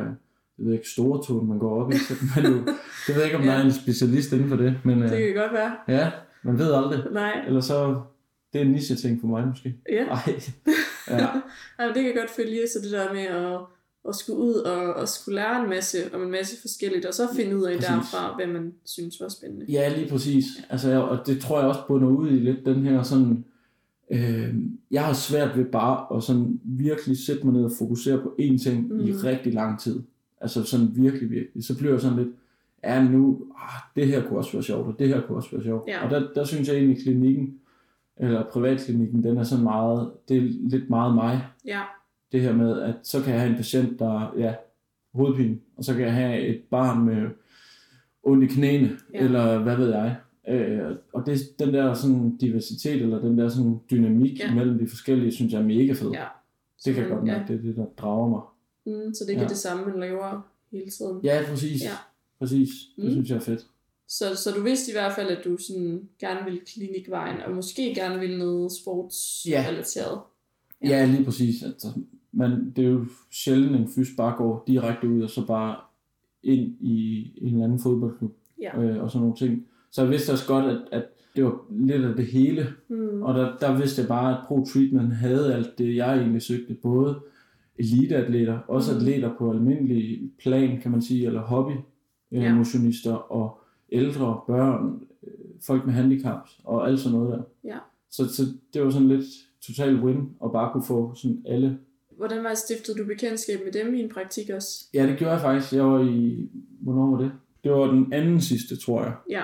jeg 0.58 0.66
ved 0.66 0.72
ikke, 0.72 0.88
store 0.88 1.22
tone, 1.26 1.48
man 1.48 1.58
går 1.58 1.84
op 1.84 1.92
i. 1.92 1.96
Så 1.96 2.14
man 2.36 2.44
jo, 2.52 2.56
jeg 3.08 3.16
ved 3.16 3.24
ikke, 3.24 3.36
om 3.36 3.42
Ja. 3.42 3.48
der 3.50 3.54
er 3.56 3.64
en 3.64 3.72
specialist 3.72 4.32
inden 4.32 4.48
for 4.48 4.56
det, 4.56 4.74
men 4.84 5.02
Det 5.02 5.12
øh, 5.12 5.34
kan 5.34 5.34
godt 5.42 5.52
være. 5.52 5.76
ja, 5.88 6.10
man 6.42 6.58
ved 6.58 6.72
aldrig. 6.72 7.02
Nej. 7.12 7.44
Eller 7.46 7.60
så, 7.60 8.00
det 8.52 8.60
er 8.60 8.64
en 8.64 8.72
niche-ting 8.72 9.20
for 9.20 9.26
mig 9.28 9.46
måske. 9.48 9.74
Ja. 9.92 10.04
Ej. 10.04 10.40
Ja, 11.10 11.26
Jamen, 11.80 11.94
det 11.94 12.02
kan 12.04 12.14
godt 12.14 12.30
følge, 12.30 12.60
så 12.72 12.78
det 12.84 12.92
der 12.92 13.12
med 13.12 13.22
at, 13.22 13.60
at 14.08 14.14
skulle 14.14 14.40
ud 14.40 14.54
og, 14.54 14.94
og 14.94 15.08
skulle 15.08 15.34
lære 15.34 15.62
en 15.62 15.68
masse 15.70 15.98
om 16.14 16.22
en 16.22 16.30
masse 16.30 16.60
forskelligt, 16.60 17.04
og 17.06 17.14
så 17.14 17.22
finde 17.36 17.56
ud 17.56 17.62
af 17.62 17.76
Præcis. 17.76 17.88
derfra, 17.90 18.34
hvad 18.36 18.46
man 18.46 18.72
synes 18.84 19.20
var 19.20 19.28
spændende. 19.28 19.66
ja 19.68 19.96
lige 19.96 20.08
præcis. 20.10 20.44
Altså, 20.70 20.90
jeg- 20.90 21.00
og 21.02 21.26
det 21.26 21.40
tror 21.40 21.58
jeg 21.58 21.68
også 21.68 21.80
bunder 21.88 22.08
ud 22.08 22.28
i 22.28 22.38
lidt 22.38 22.66
den 22.66 22.82
her 22.82 23.02
sådan, 23.02 23.44
øh, 24.10 24.54
jeg 24.90 25.04
har 25.04 25.12
svært 25.12 25.58
ved 25.58 25.64
bare 25.64 26.16
at 26.16 26.22
sådan 26.22 26.60
virkelig 26.64 27.18
sætte 27.18 27.46
mig 27.46 27.54
ned 27.54 27.64
og 27.64 27.72
fokusere 27.78 28.22
på 28.22 28.34
én 28.40 28.62
ting 28.62 28.92
mm. 28.92 29.00
i 29.00 29.12
rigtig 29.12 29.54
lang 29.54 29.80
tid. 29.80 30.02
Altså 30.40 30.62
sådan 30.62 30.88
virkelig, 30.94 31.30
virkelig. 31.30 31.64
Så 31.64 31.78
bliver 31.78 31.92
jeg 31.92 32.00
sådan 32.00 32.18
lidt, 32.18 32.28
ja 32.84 33.04
nu, 33.08 33.46
ah, 33.56 33.80
det 33.96 34.06
her 34.06 34.26
kunne 34.26 34.38
også 34.38 34.52
være 34.52 34.62
sjovt, 34.62 34.86
og 34.86 34.98
det 34.98 35.08
her 35.08 35.20
kunne 35.20 35.36
også 35.36 35.50
være 35.52 35.64
sjovt. 35.64 35.88
Ja. 35.88 36.04
Og 36.04 36.10
der, 36.10 36.28
der 36.34 36.44
synes 36.44 36.68
jeg 36.68 36.76
egentlig, 36.76 37.02
klinikken, 37.02 37.54
eller 38.16 38.44
privatklinikken, 38.50 39.24
den 39.24 39.36
er 39.36 39.42
sådan 39.42 39.64
meget, 39.64 40.10
det 40.28 40.36
er 40.36 40.48
lidt 40.60 40.90
meget 40.90 41.14
mig. 41.14 41.46
Ja, 41.66 41.80
det 42.32 42.42
her 42.42 42.52
med, 42.52 42.82
at 42.82 42.94
så 43.02 43.22
kan 43.22 43.32
jeg 43.32 43.40
have 43.40 43.50
en 43.50 43.56
patient, 43.56 43.98
der 43.98 44.34
ja, 44.38 44.54
hovedpine, 45.14 45.58
og 45.76 45.84
så 45.84 45.92
kan 45.94 46.02
jeg 46.02 46.14
have 46.14 46.40
et 46.40 46.60
barn 46.70 47.04
med 47.04 47.28
ondt 48.22 48.44
i 48.44 48.46
knæene, 48.46 48.90
ja. 49.14 49.18
eller 49.18 49.58
hvad 49.58 49.76
ved 49.76 49.90
jeg. 49.90 50.16
Øh, 50.48 50.96
og 51.12 51.26
det, 51.26 51.38
den 51.58 51.74
der 51.74 51.94
sådan 51.94 52.36
diversitet, 52.36 53.02
eller 53.02 53.20
den 53.20 53.38
der 53.38 53.48
sådan 53.48 53.80
dynamik 53.90 54.38
Ja. 54.38 54.46
ja. 54.48 54.54
mellem 54.54 54.78
de 54.78 54.88
forskellige, 54.88 55.32
synes 55.32 55.52
jeg 55.52 55.60
er 55.60 55.66
mega 55.66 55.92
fed. 55.92 56.10
ja. 56.10 56.24
det 56.84 56.94
kan 56.94 57.02
jeg 57.02 57.10
godt 57.12 57.24
mærke, 57.24 57.52
det 57.52 57.58
er 57.58 57.62
det, 57.62 57.76
der 57.76 57.84
drager 57.98 58.28
mig. 58.28 58.40
Mm, 58.86 59.14
så 59.14 59.24
det 59.24 59.30
ikke 59.30 59.42
Ja. 59.42 59.48
det 59.48 59.56
samme, 59.56 59.86
man 59.86 60.00
laver 60.00 60.40
hele 60.72 60.90
tiden. 60.90 61.20
Ja, 61.24 61.40
præcis. 61.48 61.82
Ja. 61.82 61.88
Præcis. 62.38 62.68
Det 62.96 63.04
Mm. 63.04 63.10
synes 63.10 63.30
jeg 63.30 63.36
er 63.36 63.40
fedt. 63.40 63.66
Så, 64.08 64.24
så 64.36 64.50
du 64.56 64.62
vidste 64.62 64.90
i 64.92 64.94
hvert 64.94 65.12
fald, 65.12 65.28
at 65.28 65.44
du 65.44 65.56
sådan 65.56 66.08
gerne 66.20 66.44
ville 66.44 66.60
klinikvejen, 66.66 67.40
og 67.46 67.54
måske 67.54 67.94
gerne 67.94 68.20
ville 68.20 68.38
noget 68.38 68.72
sportsrelateret. 68.72 70.18
Ja. 70.82 70.88
Ja, 70.88 70.98
ja 70.98 71.06
lige 71.06 71.24
præcis. 71.24 71.62
Altså, 71.62 71.88
man, 72.32 72.72
det 72.76 72.84
er 72.84 72.88
jo 72.88 73.04
sjældent 73.30 73.76
en 73.76 73.88
fys 73.88 74.08
bare 74.16 74.36
går 74.36 74.64
direkte 74.66 75.08
ud, 75.08 75.22
og 75.22 75.30
så 75.30 75.46
bare 75.46 75.76
ind 76.42 76.74
i 76.80 77.22
en 77.42 77.52
eller 77.52 77.64
anden 77.64 77.78
fodboldklub, 77.78 78.32
Ja. 78.62 78.80
øh, 78.82 79.02
og 79.02 79.10
sådan 79.10 79.20
nogle 79.20 79.36
ting. 79.36 79.66
Så 79.94 80.02
jeg 80.02 80.10
vidste 80.10 80.32
også 80.32 80.46
godt, 80.46 80.64
at, 80.64 80.78
at 80.92 81.04
det 81.36 81.44
var 81.44 81.56
lidt 81.70 82.04
af 82.04 82.16
det 82.16 82.26
hele, 82.26 82.66
Mm. 82.88 83.22
Og 83.22 83.34
der, 83.34 83.56
der 83.60 83.76
vidste 83.78 84.00
jeg 84.00 84.08
bare, 84.08 84.32
at 84.38 84.46
Pro 84.46 84.64
Treatment 84.64 85.12
havde 85.12 85.54
alt 85.54 85.78
det, 85.78 85.96
jeg 85.96 86.16
egentlig 86.18 86.42
søgte. 86.42 86.74
Både 86.82 87.20
eliteatleter, 87.78 88.58
også 88.68 88.92
Mhm. 88.92 89.00
atleter 89.00 89.30
på 89.38 89.50
almindelig 89.50 90.20
plan, 90.42 90.80
kan 90.80 90.90
man 90.90 91.02
sige, 91.02 91.26
eller 91.26 91.40
hobby 91.40 91.72
Ja. 92.32 92.40
ja. 92.40 92.54
motionister, 92.54 93.14
og 93.14 93.60
ældre, 93.92 94.40
børn, 94.46 95.00
øh, 95.22 95.30
folk 95.66 95.84
med 95.86 95.92
handicaps, 95.94 96.60
og 96.64 96.88
alt 96.88 97.00
sådan 97.00 97.18
noget 97.18 97.32
der. 97.38 97.42
Ja. 97.64 97.78
Så, 98.10 98.34
så 98.34 98.42
det 98.74 98.84
var 98.84 98.90
sådan 98.90 99.08
lidt 99.08 99.24
total 99.60 99.96
win, 99.96 100.16
at 100.44 100.52
bare 100.52 100.72
kunne 100.72 100.84
få 100.84 101.14
sådan 101.14 101.42
alle. 101.46 101.78
Hvordan 102.16 102.44
var 102.44 102.54
stiftet 102.54 102.94
du 102.98 103.04
bekendtskab 103.06 103.58
med 103.64 103.84
dem 103.84 103.94
i 103.94 104.00
en 104.02 104.08
praktik 104.08 104.50
også? 104.50 104.84
Ja, 104.94 105.06
det 105.06 105.18
gjorde 105.18 105.32
jeg 105.32 105.40
faktisk. 105.40 105.72
Jeg 105.72 105.84
var 105.84 106.00
i, 106.04 106.48
hvornår 106.80 107.10
var 107.10 107.18
det? 107.22 107.32
Det 107.64 107.72
var 107.72 107.86
den 107.86 108.12
anden 108.12 108.40
sidste, 108.40 108.76
tror 108.76 109.02
jeg. 109.02 109.12
Ja. 109.30 109.42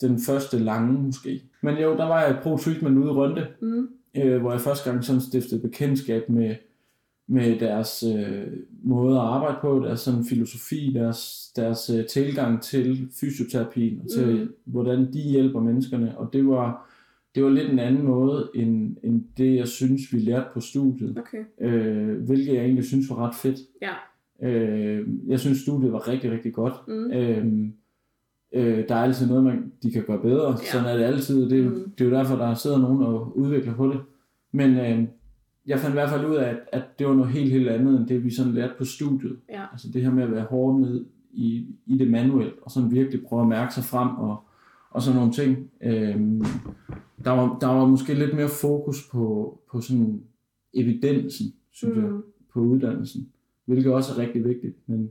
Den 0.00 0.18
første 0.26 0.58
lange 0.58 1.02
måske. 1.02 1.42
Men 1.62 1.74
jo, 1.78 1.90
der 1.96 2.04
var 2.06 2.22
jeg 2.22 2.38
Pro 2.42 2.56
Treatment 2.56 2.98
ude 2.98 3.06
i 3.06 3.10
Rønde, 3.10 3.46
Mm. 3.60 3.88
øh, 4.16 4.40
hvor 4.40 4.50
jeg 4.52 4.60
første 4.60 4.90
gang 4.90 5.04
sådan 5.04 5.20
stiftede 5.20 5.60
bekendtskab 5.60 6.28
med, 6.28 6.54
med 7.28 7.58
deres 7.58 8.04
øh, 8.16 8.46
måde 8.82 9.14
at 9.16 9.22
arbejde 9.22 9.56
på, 9.60 9.82
deres 9.84 10.00
sådan 10.00 10.24
filosofi, 10.24 10.92
deres, 10.94 11.52
deres 11.56 11.90
øh, 11.90 12.06
tilgang 12.06 12.62
til 12.62 13.08
fysioterapien, 13.20 14.00
og 14.00 14.10
til 14.10 14.40
mm. 14.42 14.52
hvordan 14.64 15.12
de 15.12 15.20
hjælper 15.20 15.60
menneskerne, 15.60 16.18
og 16.18 16.32
det 16.32 16.46
var, 16.46 16.90
det 17.34 17.44
var 17.44 17.50
lidt 17.50 17.72
en 17.72 17.78
anden 17.78 18.04
måde, 18.04 18.50
end, 18.54 18.96
end 19.04 19.24
det, 19.36 19.56
jeg 19.56 19.68
synes, 19.68 20.00
vi 20.12 20.18
lærte 20.18 20.46
på 20.54 20.60
studiet, 20.60 21.18
Okay. 21.18 21.44
øh, 21.60 22.22
hvilket 22.26 22.54
jeg 22.54 22.62
egentlig 22.64 22.84
synes 22.84 23.10
var 23.10 23.16
ret 23.26 23.34
fedt. 23.34 23.58
Ja. 23.82 23.92
Øh, 24.48 25.06
jeg 25.28 25.40
synes, 25.40 25.58
studiet 25.58 25.92
var 25.92 26.08
rigtig, 26.08 26.30
rigtig 26.30 26.52
godt. 26.52 26.74
Mm. 26.88 27.12
Øh, 27.12 27.46
Øh, 28.52 28.88
der 28.88 28.94
er 28.94 29.02
altid 29.02 29.28
noget, 29.28 29.44
man, 29.44 29.72
de 29.82 29.90
kan 29.92 30.04
gøre 30.06 30.22
bedre. 30.22 30.50
Ja. 30.50 30.72
Sådan 30.72 30.88
er 30.88 30.96
det 30.96 31.04
altid. 31.04 31.50
Det, 31.50 31.64
mm. 31.64 31.90
det 31.98 32.04
er 32.04 32.08
jo 32.08 32.16
derfor, 32.16 32.36
der 32.36 32.54
sidder 32.54 32.78
nogen 32.78 33.02
og 33.02 33.38
udvikler 33.38 33.74
på 33.74 33.88
det. 33.88 34.00
Men 34.52 34.70
øh, 34.70 35.08
jeg 35.66 35.78
fandt 35.78 35.94
i 35.94 35.98
hvert 35.98 36.10
fald 36.10 36.26
ud 36.26 36.36
af, 36.36 36.48
at, 36.48 36.58
at 36.72 36.82
det 36.98 37.06
var 37.06 37.14
noget 37.14 37.32
helt, 37.32 37.52
helt 37.52 37.68
andet, 37.68 37.98
end 37.98 38.08
det 38.08 38.24
vi 38.24 38.30
sådan 38.30 38.52
lærte 38.52 38.74
på 38.78 38.84
studiet. 38.84 39.36
Ja. 39.48 39.64
Altså 39.72 39.88
det 39.92 40.02
her 40.02 40.10
med 40.10 40.22
at 40.22 40.32
være 40.32 40.44
hård 40.44 40.80
ned 40.80 41.04
i, 41.32 41.66
i 41.86 41.98
det 41.98 42.10
manuelt, 42.10 42.54
og 42.62 42.70
sådan 42.70 42.90
virkelig 42.90 43.24
prøve 43.24 43.42
at 43.42 43.48
mærke 43.48 43.74
sig 43.74 43.84
frem, 43.84 44.08
og, 44.08 44.36
og 44.90 45.02
sådan 45.02 45.18
nogle 45.18 45.32
ting. 45.32 45.70
Øhm, 45.82 46.44
der, 47.24 47.30
var, 47.30 47.58
der 47.60 47.66
var 47.66 47.86
måske 47.86 48.14
lidt 48.14 48.34
mere 48.34 48.48
fokus 48.48 49.08
på, 49.12 49.58
på 49.72 49.80
sådan 49.80 50.22
evidensen, 50.74 51.46
synes 51.70 51.96
mm. 51.96 52.02
jeg, 52.02 52.12
på 52.52 52.60
uddannelsen, 52.60 53.28
hvilket 53.64 53.92
også 53.92 54.12
er 54.14 54.18
rigtig 54.18 54.44
vigtigt, 54.44 54.76
men 54.86 55.10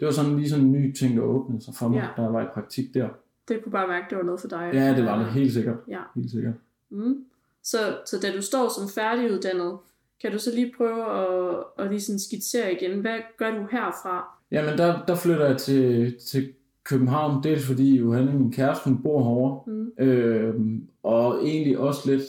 det 0.00 0.06
var 0.06 0.12
sådan 0.12 0.36
lige 0.36 0.50
sådan 0.50 0.64
en 0.64 0.72
ny 0.72 0.92
ting, 0.92 1.16
der 1.16 1.22
åbnede 1.22 1.64
sig 1.64 1.74
for 1.74 1.88
mig, 1.88 1.96
ja. 1.96 2.08
da 2.16 2.22
jeg 2.22 2.32
var 2.32 2.42
i 2.42 2.48
praktik 2.54 2.94
der. 2.94 3.08
Det 3.48 3.62
kunne 3.62 3.72
bare 3.72 3.88
mærke, 3.88 4.06
det 4.10 4.18
var 4.18 4.24
noget 4.24 4.40
for 4.40 4.48
dig. 4.48 4.70
Ja, 4.74 4.96
det 4.96 5.04
var 5.04 5.18
det 5.18 5.26
helt 5.26 5.52
sikkert. 5.52 5.76
Ja. 5.88 6.00
Helt 6.14 6.30
sikkert. 6.30 6.54
Mm. 6.90 7.24
Så, 7.62 7.78
så 8.06 8.16
da 8.22 8.36
du 8.36 8.42
står 8.42 8.68
som 8.68 8.88
færdiguddannet, 8.88 9.78
kan 10.22 10.32
du 10.32 10.38
så 10.38 10.50
lige 10.54 10.72
prøve 10.76 11.04
at, 11.20 11.64
at 11.78 11.90
lige 11.90 12.00
sådan 12.00 12.18
skitsere 12.18 12.72
igen, 12.72 13.00
hvad 13.00 13.18
gør 13.38 13.50
du 13.50 13.66
herfra? 13.70 14.38
Jamen, 14.50 14.78
der, 14.78 15.04
der 15.06 15.14
flytter 15.14 15.46
jeg 15.46 15.56
til, 15.56 16.14
til 16.18 16.52
København, 16.84 17.42
dels 17.42 17.66
fordi 17.66 17.98
Johanne, 17.98 18.38
min 18.38 18.52
kæreste, 18.52 18.88
hun 18.90 19.02
bor 19.02 19.22
herovre, 19.22 19.62
mm. 19.66 20.04
øh, 20.04 20.54
og 21.02 21.46
egentlig 21.46 21.78
også 21.78 22.10
lidt, 22.10 22.22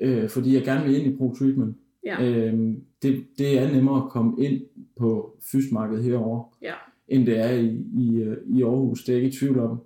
øh, 0.00 0.28
fordi 0.28 0.54
jeg 0.54 0.64
gerne 0.64 0.84
vil 0.84 0.96
ind 0.96 1.14
i 1.14 1.16
Pro 1.16 1.34
Treatment. 1.34 1.76
Ja. 2.04 2.24
Øh, 2.24 2.74
det, 3.02 3.24
det 3.38 3.58
er 3.58 3.72
nemmere 3.72 4.04
at 4.04 4.10
komme 4.10 4.44
ind 4.44 4.60
på 4.98 5.36
fysmarkedet 5.52 6.04
herovre, 6.04 6.44
ja. 6.62 6.74
end 7.08 7.26
det 7.26 7.38
er 7.38 7.50
i, 7.50 7.84
i, 7.98 8.16
øh, 8.16 8.36
i 8.46 8.62
Aarhus. 8.62 9.04
Det 9.04 9.12
er 9.12 9.16
jeg 9.16 9.24
ikke 9.24 9.36
i 9.36 9.38
tvivl 9.38 9.58
om. 9.58 9.80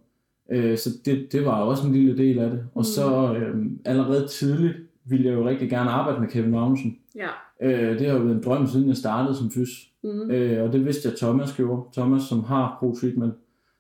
Øh, 0.51 0.79
så 0.79 0.91
det, 1.05 1.33
det 1.33 1.45
var 1.45 1.63
også 1.63 1.87
en 1.87 1.93
lille 1.93 2.19
del 2.19 2.39
af 2.39 2.51
det. 2.51 2.67
Og 2.75 2.81
mm. 2.81 2.85
så 2.85 3.35
øh, 3.35 3.67
allerede 3.85 4.29
tidligt 4.29 4.77
ville 5.05 5.27
jeg 5.27 5.35
jo 5.35 5.49
rigtig 5.49 5.71
gerne 5.71 5.91
arbejde 5.91 6.21
med 6.21 6.29
Kevin 6.29 6.51
Magnussen. 6.51 6.99
Ja. 7.15 7.29
Øh, 7.63 7.99
det 7.99 8.07
har 8.07 8.15
jo 8.15 8.23
været 8.23 8.37
en 8.37 8.43
drøm, 8.43 8.67
siden 8.67 8.89
jeg 8.89 8.97
startede 8.97 9.37
som 9.37 9.51
fys. 9.51 9.91
Mm. 10.05 10.31
Øh, 10.31 10.65
og 10.65 10.73
det 10.73 10.85
vidste 10.85 11.09
jeg, 11.09 11.19
Thomas 11.19 11.57
gjorde. 11.57 11.83
Thomas, 11.93 12.23
som 12.23 12.45
har 12.45 12.77
Pro 12.81 12.95
Treatment. 12.95 13.35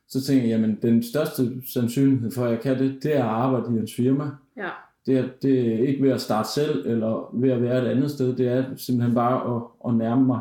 Så 0.08 0.22
tænkte 0.22 0.48
jeg, 0.48 0.58
jamen 0.58 0.78
den 0.82 1.02
største 1.02 1.42
sandsynlighed 1.72 2.30
for, 2.30 2.44
at 2.44 2.50
jeg 2.50 2.60
kan 2.60 2.78
det, 2.78 3.02
det 3.02 3.16
er 3.16 3.24
at 3.24 3.30
arbejde 3.30 3.74
i 3.74 3.76
hans 3.76 3.94
firma. 3.94 4.24
Ja. 4.56 4.68
Det 5.06 5.18
er, 5.18 5.28
det 5.42 5.74
er 5.74 5.86
ikke 5.88 6.02
ved 6.02 6.10
at 6.10 6.20
starte 6.20 6.48
selv, 6.48 6.86
eller 6.86 7.30
ved 7.32 7.50
at 7.50 7.62
være 7.62 7.82
et 7.82 7.88
andet 7.88 8.10
sted. 8.10 8.36
Det 8.36 8.48
er 8.48 8.64
simpelthen 8.76 9.14
bare 9.14 9.56
at, 9.56 9.62
at 9.88 9.94
nærme 9.94 10.26
mig, 10.26 10.40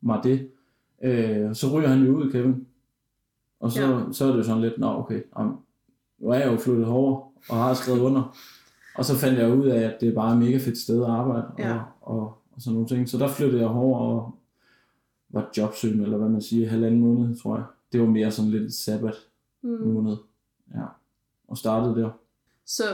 mig 0.00 0.20
det. 0.24 0.50
Øh, 1.02 1.54
så 1.54 1.66
ryger 1.72 1.88
han 1.88 2.06
jo 2.06 2.16
ud, 2.16 2.30
Kevin. 2.30 2.66
Og 3.60 3.72
så, 3.72 3.82
ja. 3.82 4.12
så 4.12 4.24
er 4.24 4.30
det 4.30 4.38
jo 4.38 4.42
sådan 4.42 4.62
lidt, 4.62 4.78
nå 4.78 4.86
okay, 4.86 5.22
jamen, 5.38 5.56
nu 6.18 6.28
er 6.28 6.34
jeg 6.34 6.52
jo 6.52 6.56
flyttet 6.56 6.86
over 6.86 7.32
og 7.48 7.56
har 7.56 7.74
skrevet 7.74 8.00
under. 8.00 8.36
Og 8.94 9.04
så 9.04 9.16
fandt 9.16 9.38
jeg 9.38 9.54
ud 9.54 9.66
af, 9.66 9.80
at 9.80 10.00
det 10.00 10.08
er 10.08 10.14
bare 10.14 10.32
et 10.32 10.38
mega 10.38 10.56
fedt 10.56 10.78
sted 10.78 11.02
at 11.02 11.10
arbejde 11.10 11.46
ja. 11.58 11.74
og, 11.74 11.82
og, 12.00 12.38
og 12.52 12.62
sådan 12.62 12.74
nogle 12.74 12.88
ting. 12.88 13.08
Så 13.08 13.18
der 13.18 13.28
flyttede 13.28 13.60
jeg 13.62 13.70
over 13.70 13.98
og 13.98 14.34
var 15.30 15.50
jobsøgende, 15.56 16.04
eller 16.04 16.18
hvad 16.18 16.28
man 16.28 16.42
siger, 16.42 16.68
halvanden 16.68 17.00
måned, 17.00 17.36
tror 17.36 17.56
jeg. 17.56 17.64
Det 17.92 18.00
var 18.00 18.06
mere 18.06 18.30
sådan 18.30 18.50
lidt 18.50 18.62
et 18.62 18.74
sabbat 18.74 19.14
mm. 19.62 19.70
måned. 19.70 20.16
Ja. 20.74 20.84
Og 21.48 21.56
startede 21.56 21.96
der. 22.00 22.10
Så 22.66 22.84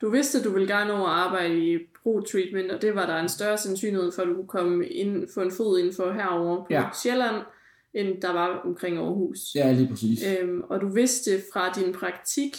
du 0.00 0.10
vidste, 0.10 0.38
at 0.38 0.44
du 0.44 0.50
ville 0.52 0.68
gerne 0.76 0.92
over 0.92 1.06
at 1.08 1.18
arbejde 1.26 1.72
i 1.72 1.78
pro 2.02 2.20
treatment, 2.20 2.70
og 2.70 2.82
det 2.82 2.94
var 2.94 3.06
der 3.06 3.16
en 3.16 3.28
større 3.28 3.58
sandsynlighed 3.58 4.12
for, 4.12 4.22
at 4.22 4.28
du 4.28 4.34
kunne 4.34 4.46
komme 4.46 4.86
ind, 4.86 5.28
få 5.34 5.40
en 5.40 5.50
fod 5.50 5.78
indenfor 5.78 6.12
herover 6.12 6.56
på 6.56 6.66
Ja. 6.70 6.84
Sjælland, 7.02 7.36
end 7.94 8.20
der 8.22 8.32
var 8.32 8.48
omkring 8.64 8.96
Aarhus. 8.98 9.38
Ja, 9.54 9.72
lige 9.72 9.88
præcis. 9.88 10.24
Øhm, 10.40 10.62
og 10.68 10.80
du 10.80 10.88
vidste 10.88 11.30
fra 11.52 11.72
din 11.72 11.92
praktik 11.92 12.56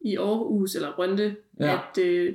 i 0.00 0.16
Aarhus, 0.16 0.74
eller 0.74 0.92
Brønde, 0.96 1.36
Ja. 1.60 1.78
at 1.94 1.98
øh, 2.04 2.34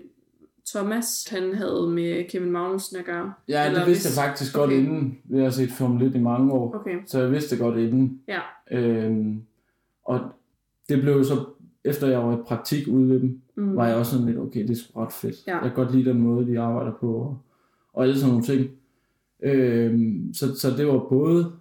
Thomas, 0.68 1.28
han 1.30 1.56
havde 1.56 1.88
med 1.90 2.30
Kevin 2.30 2.52
Magnussen 2.52 2.98
at 2.98 3.06
gøre. 3.06 3.34
Ja, 3.48 3.66
Eller 3.66 3.80
det 3.80 3.88
vidste 3.88 4.08
hvis- 4.10 4.18
jeg 4.18 4.24
faktisk 4.28 4.54
godt 4.56 4.68
okay. 4.68 4.78
inden. 4.78 5.20
Vi 5.24 5.40
har 5.40 5.50
set 5.50 5.72
Formel 5.72 6.08
1 6.08 6.16
i 6.16 6.20
mange 6.20 6.54
år. 6.54 6.76
Okay, 6.76 6.96
Så 7.06 7.20
jeg 7.20 7.32
vidste 7.32 7.58
godt 7.58 7.78
inden. 7.78 8.22
ja. 8.28 8.40
Øhm, 8.72 9.42
og 10.04 10.20
det 10.90 11.02
blev 11.02 11.24
så, 11.24 11.46
efter 11.86 12.08
jeg 12.08 12.20
var 12.20 12.34
i 12.38 12.42
praktik 12.48 12.88
ude 12.88 13.10
ved 13.10 13.20
dem, 13.20 13.42
Mm. 13.56 13.76
var 13.76 13.88
jeg 13.88 13.96
også 13.96 14.12
sådan 14.12 14.26
lidt, 14.28 14.38
okay, 14.40 14.62
det 14.62 14.70
er 14.70 14.76
sgu 14.76 15.00
ret 15.00 15.14
fedt. 15.14 15.36
Ja. 15.48 15.54
Jeg 15.54 15.62
kan 15.64 15.86
godt 15.86 15.96
lide 15.96 16.10
den 16.10 16.22
måde, 16.22 16.48
de 16.48 16.60
arbejder 16.60 16.92
på, 17.00 17.14
og, 17.14 17.38
og 17.94 18.04
alle 18.04 18.16
sådan 18.20 18.30
nogle 18.30 18.46
ting. 18.46 18.70
Øhm, 19.44 20.34
så, 20.34 20.56
så 20.60 20.70
det 20.78 20.88
var 20.88 21.06
både 21.10 21.52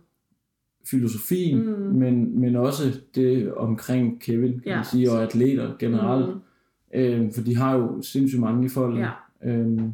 filosofien, 0.90 1.66
Mm. 1.66 1.98
men, 1.98 2.40
men 2.40 2.56
også 2.56 2.82
det 3.14 3.52
omkring 3.54 4.20
Kevin, 4.22 4.52
kan 4.52 4.62
Ja. 4.66 4.76
man 4.76 4.84
sige, 4.84 5.10
og 5.12 5.22
atleter 5.22 5.72
generelt. 5.78 6.34
Mm. 6.34 6.40
Øhm, 6.94 7.32
for 7.32 7.40
de 7.42 7.56
har 7.56 7.76
jo 7.76 8.02
sindssygt 8.02 8.40
mange 8.40 8.66
i 8.66 8.68
folden. 8.68 8.98
Ja. 8.98 9.10
Øhm, 9.44 9.92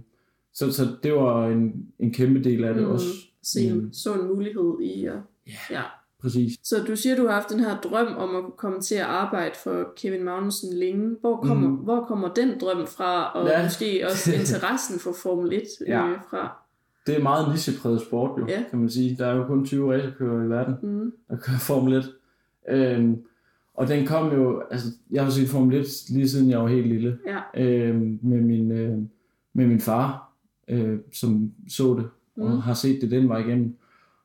så, 0.52 0.72
så 0.72 0.82
det 1.02 1.12
var 1.12 1.46
en, 1.48 1.86
en 1.98 2.12
kæmpe 2.12 2.44
del 2.44 2.64
af 2.64 2.74
det 2.74 2.82
Mm. 2.82 2.90
også. 2.90 3.06
Se, 3.42 3.74
Mm. 3.74 3.92
så 3.92 4.14
en 4.14 4.26
mulighed 4.28 4.80
i 4.80 5.04
at... 5.04 5.12
Ja. 5.46 5.52
ja. 5.70 5.82
Præcis. 6.26 6.52
Så 6.62 6.76
du 6.88 6.96
siger, 6.96 7.16
du 7.16 7.26
har 7.26 7.32
haft 7.34 7.50
den 7.50 7.60
her 7.60 7.80
drøm 7.80 8.16
om 8.16 8.36
at 8.36 8.42
komme 8.56 8.80
til 8.80 8.94
at 8.94 9.00
arbejde 9.06 9.54
for 9.64 9.92
Kevin 9.96 10.24
Magnussen 10.24 10.72
længe. 10.78 11.16
Hvor 11.20 11.36
kommer, 11.36 11.68
Mm. 11.68 11.74
hvor 11.76 12.04
kommer 12.04 12.28
den 12.34 12.58
drøm 12.60 12.86
fra, 12.86 13.32
og 13.32 13.48
Ja. 13.48 13.62
måske 13.62 14.04
også 14.10 14.32
interessen 14.40 14.98
for 15.00 15.12
Formel 15.22 15.52
1 15.52 15.62
Ja. 15.88 16.08
øh, 16.08 16.16
fra? 16.30 16.56
Det 17.06 17.16
er 17.16 17.22
meget 17.22 17.48
nichepræget 17.52 18.00
sport 18.00 18.40
jo, 18.40 18.46
Ja. 18.48 18.64
kan 18.70 18.78
man 18.78 18.90
sige. 18.90 19.16
Der 19.18 19.26
er 19.26 19.36
jo 19.36 19.44
kun 19.46 19.64
20 19.66 19.92
racerkører 19.94 20.44
i 20.44 20.48
verden, 20.48 20.74
Mm. 20.82 21.12
der 21.28 21.36
kører 21.36 21.58
Formel 21.58 21.92
1. 21.94 22.04
Øhm, 22.68 23.16
og 23.74 23.88
den 23.88 24.06
kom 24.06 24.32
jo, 24.32 24.62
altså 24.70 24.88
jeg 25.10 25.24
har 25.24 25.30
set 25.30 25.48
Formel 25.48 25.76
1 25.80 25.86
lige 26.10 26.28
siden 26.28 26.50
jeg 26.50 26.58
var 26.60 26.66
helt 26.68 26.86
lille, 26.88 27.18
Ja. 27.26 27.62
øhm, 27.64 28.18
med, 28.22 28.40
min, 28.40 28.72
øh, 28.72 28.98
med 29.52 29.66
min 29.66 29.80
far, 29.80 30.32
øh, 30.68 30.98
som 31.12 31.52
så 31.68 31.94
det, 31.94 32.08
og 32.44 32.50
Mm. 32.50 32.58
har 32.58 32.74
set 32.74 33.00
det 33.02 33.10
den 33.10 33.28
vej 33.28 33.38
igennem. 33.38 33.76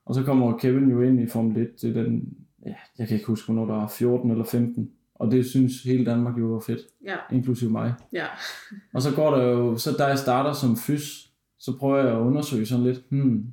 Og 0.05 0.15
så 0.15 0.24
kommer 0.24 0.58
Kevin 0.58 0.89
jo 0.89 1.01
ind 1.01 1.20
i 1.22 1.25
Formel 1.27 1.58
1 1.62 1.70
til 1.75 1.96
den, 1.96 2.34
ja, 2.65 2.74
jeg 3.00 3.08
kan 3.08 3.15
ikke 3.15 3.27
huske, 3.27 3.46
hvornår 3.51 3.65
der 3.74 3.79
var 3.81 3.88
14 3.88 4.31
eller 4.31 4.43
15. 4.43 4.89
Og 5.15 5.31
det 5.31 5.46
synes 5.46 5.84
hele 5.84 6.05
Danmark 6.05 6.39
jo 6.39 6.46
var 6.46 6.60
fedt, 6.60 6.79
Ja. 7.05 7.15
inklusive 7.31 7.72
mig. 7.72 7.93
Ja. 8.13 8.25
Og 8.93 9.01
så 9.01 9.15
går 9.15 9.36
der 9.36 9.43
jo, 9.48 9.77
så 9.77 9.89
da 9.98 10.03
jeg 10.05 10.17
starter 10.17 10.53
som 10.53 10.75
fys, 10.77 11.31
så 11.60 11.77
prøver 11.79 11.98
jeg 11.98 12.08
at 12.15 12.20
undersøge 12.22 12.65
sådan 12.65 12.84
lidt, 12.86 13.01
hmm, 13.10 13.46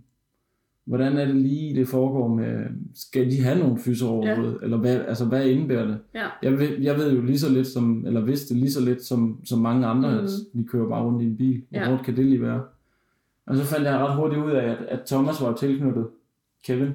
hvordan 0.86 1.16
er 1.18 1.24
det 1.24 1.36
lige, 1.36 1.74
det 1.74 1.88
foregår 1.88 2.28
med, 2.28 2.64
skal 2.94 3.30
de 3.30 3.42
have 3.42 3.58
nogle 3.58 3.78
fys 3.78 4.02
overhovedet, 4.02 4.58
eller 4.62 4.76
hvad, 4.76 5.00
altså 5.00 5.24
hvad 5.24 5.46
indebærer 5.46 5.86
det? 5.86 5.98
Ja. 6.14 6.26
Jeg 6.42 6.52
ved, 6.58 6.78
jeg 6.78 6.96
ved 6.96 7.12
jo 7.14 7.22
lige 7.22 7.38
så 7.38 7.52
lidt 7.52 7.66
som, 7.66 8.06
eller 8.06 8.20
vidste 8.20 8.54
lige 8.54 8.72
så 8.72 8.84
lidt 8.84 9.02
som, 9.04 9.40
som 9.44 9.58
mange 9.58 9.86
andre, 9.86 10.08
Mhm. 10.10 10.18
mm. 10.20 10.24
at 10.24 10.30
vi 10.54 10.62
kører 10.62 10.88
bare 10.88 11.04
rundt 11.04 11.22
i 11.22 11.26
en 11.26 11.36
bil. 11.36 11.62
Hvor 11.70 11.78
Ja. 11.80 11.90
hårdt 11.90 12.04
kan 12.04 12.16
det 12.16 12.24
lige 12.26 12.42
være? 12.42 12.62
Og 13.46 13.56
så 13.56 13.64
fandt 13.64 13.86
jeg 13.86 13.98
ret 13.98 14.16
hurtigt 14.16 14.42
ud 14.44 14.50
af, 14.50 14.64
at, 14.70 14.78
at 14.88 15.00
Thomas 15.06 15.42
var 15.42 15.54
tilknyttet 15.56 16.06
Kevin, 16.64 16.92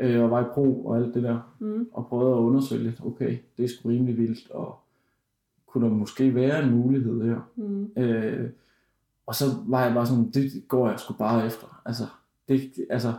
øh, 0.00 0.22
og 0.22 0.30
var 0.30 0.40
i 0.40 0.48
pro 0.54 0.86
og 0.86 0.96
alt 0.96 1.14
det 1.14 1.22
der, 1.22 1.54
Mm. 1.58 1.88
og 1.92 2.06
prøvede 2.06 2.32
at 2.36 2.40
undersøge 2.40 2.82
lidt, 2.82 3.00
okay, 3.04 3.38
det 3.56 3.64
er 3.64 3.68
sgu 3.68 3.88
rimelig 3.88 4.16
vildt, 4.18 4.50
og 4.50 4.78
kunne 5.66 5.84
der 5.88 5.92
måske 5.94 6.34
være 6.34 6.64
en 6.64 6.70
mulighed 6.70 7.22
her? 7.22 7.50
Mm. 7.56 7.90
Øh, 7.96 8.50
og 9.26 9.34
så 9.34 9.44
var 9.66 9.84
jeg 9.84 9.94
bare 9.94 10.06
sådan, 10.06 10.30
det 10.30 10.68
går 10.68 10.88
jeg 10.90 11.00
sgu 11.00 11.14
bare 11.14 11.46
efter. 11.46 11.82
Altså, 11.84 12.04
det, 12.48 12.72
altså, 12.90 13.12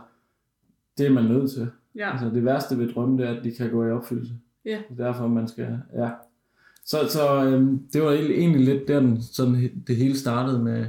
det 0.98 1.06
er 1.06 1.10
man 1.12 1.24
nødt 1.24 1.50
til. 1.50 1.70
Ja. 1.94 2.10
Altså, 2.12 2.30
det 2.30 2.44
værste 2.44 2.78
ved 2.78 2.92
drømme, 2.92 3.18
det 3.18 3.28
er, 3.28 3.34
at 3.38 3.44
de 3.44 3.52
kan 3.52 3.70
gå 3.70 3.84
i 3.86 3.90
opfyldelse. 3.90 4.34
Ja. 4.64 4.82
Det 4.90 5.00
er 5.00 5.04
derfor, 5.04 5.28
man 5.28 5.48
skal, 5.48 5.78
ja. 5.94 6.10
Så, 6.84 6.96
så 7.08 7.44
øhm, 7.44 7.88
det 7.92 8.02
var 8.02 8.10
egentlig, 8.12 8.64
lidt 8.64 8.88
der, 8.88 9.00
den, 9.00 9.22
sådan, 9.22 9.82
det 9.86 9.96
hele 9.96 10.18
startede 10.18 10.62
med 10.62 10.86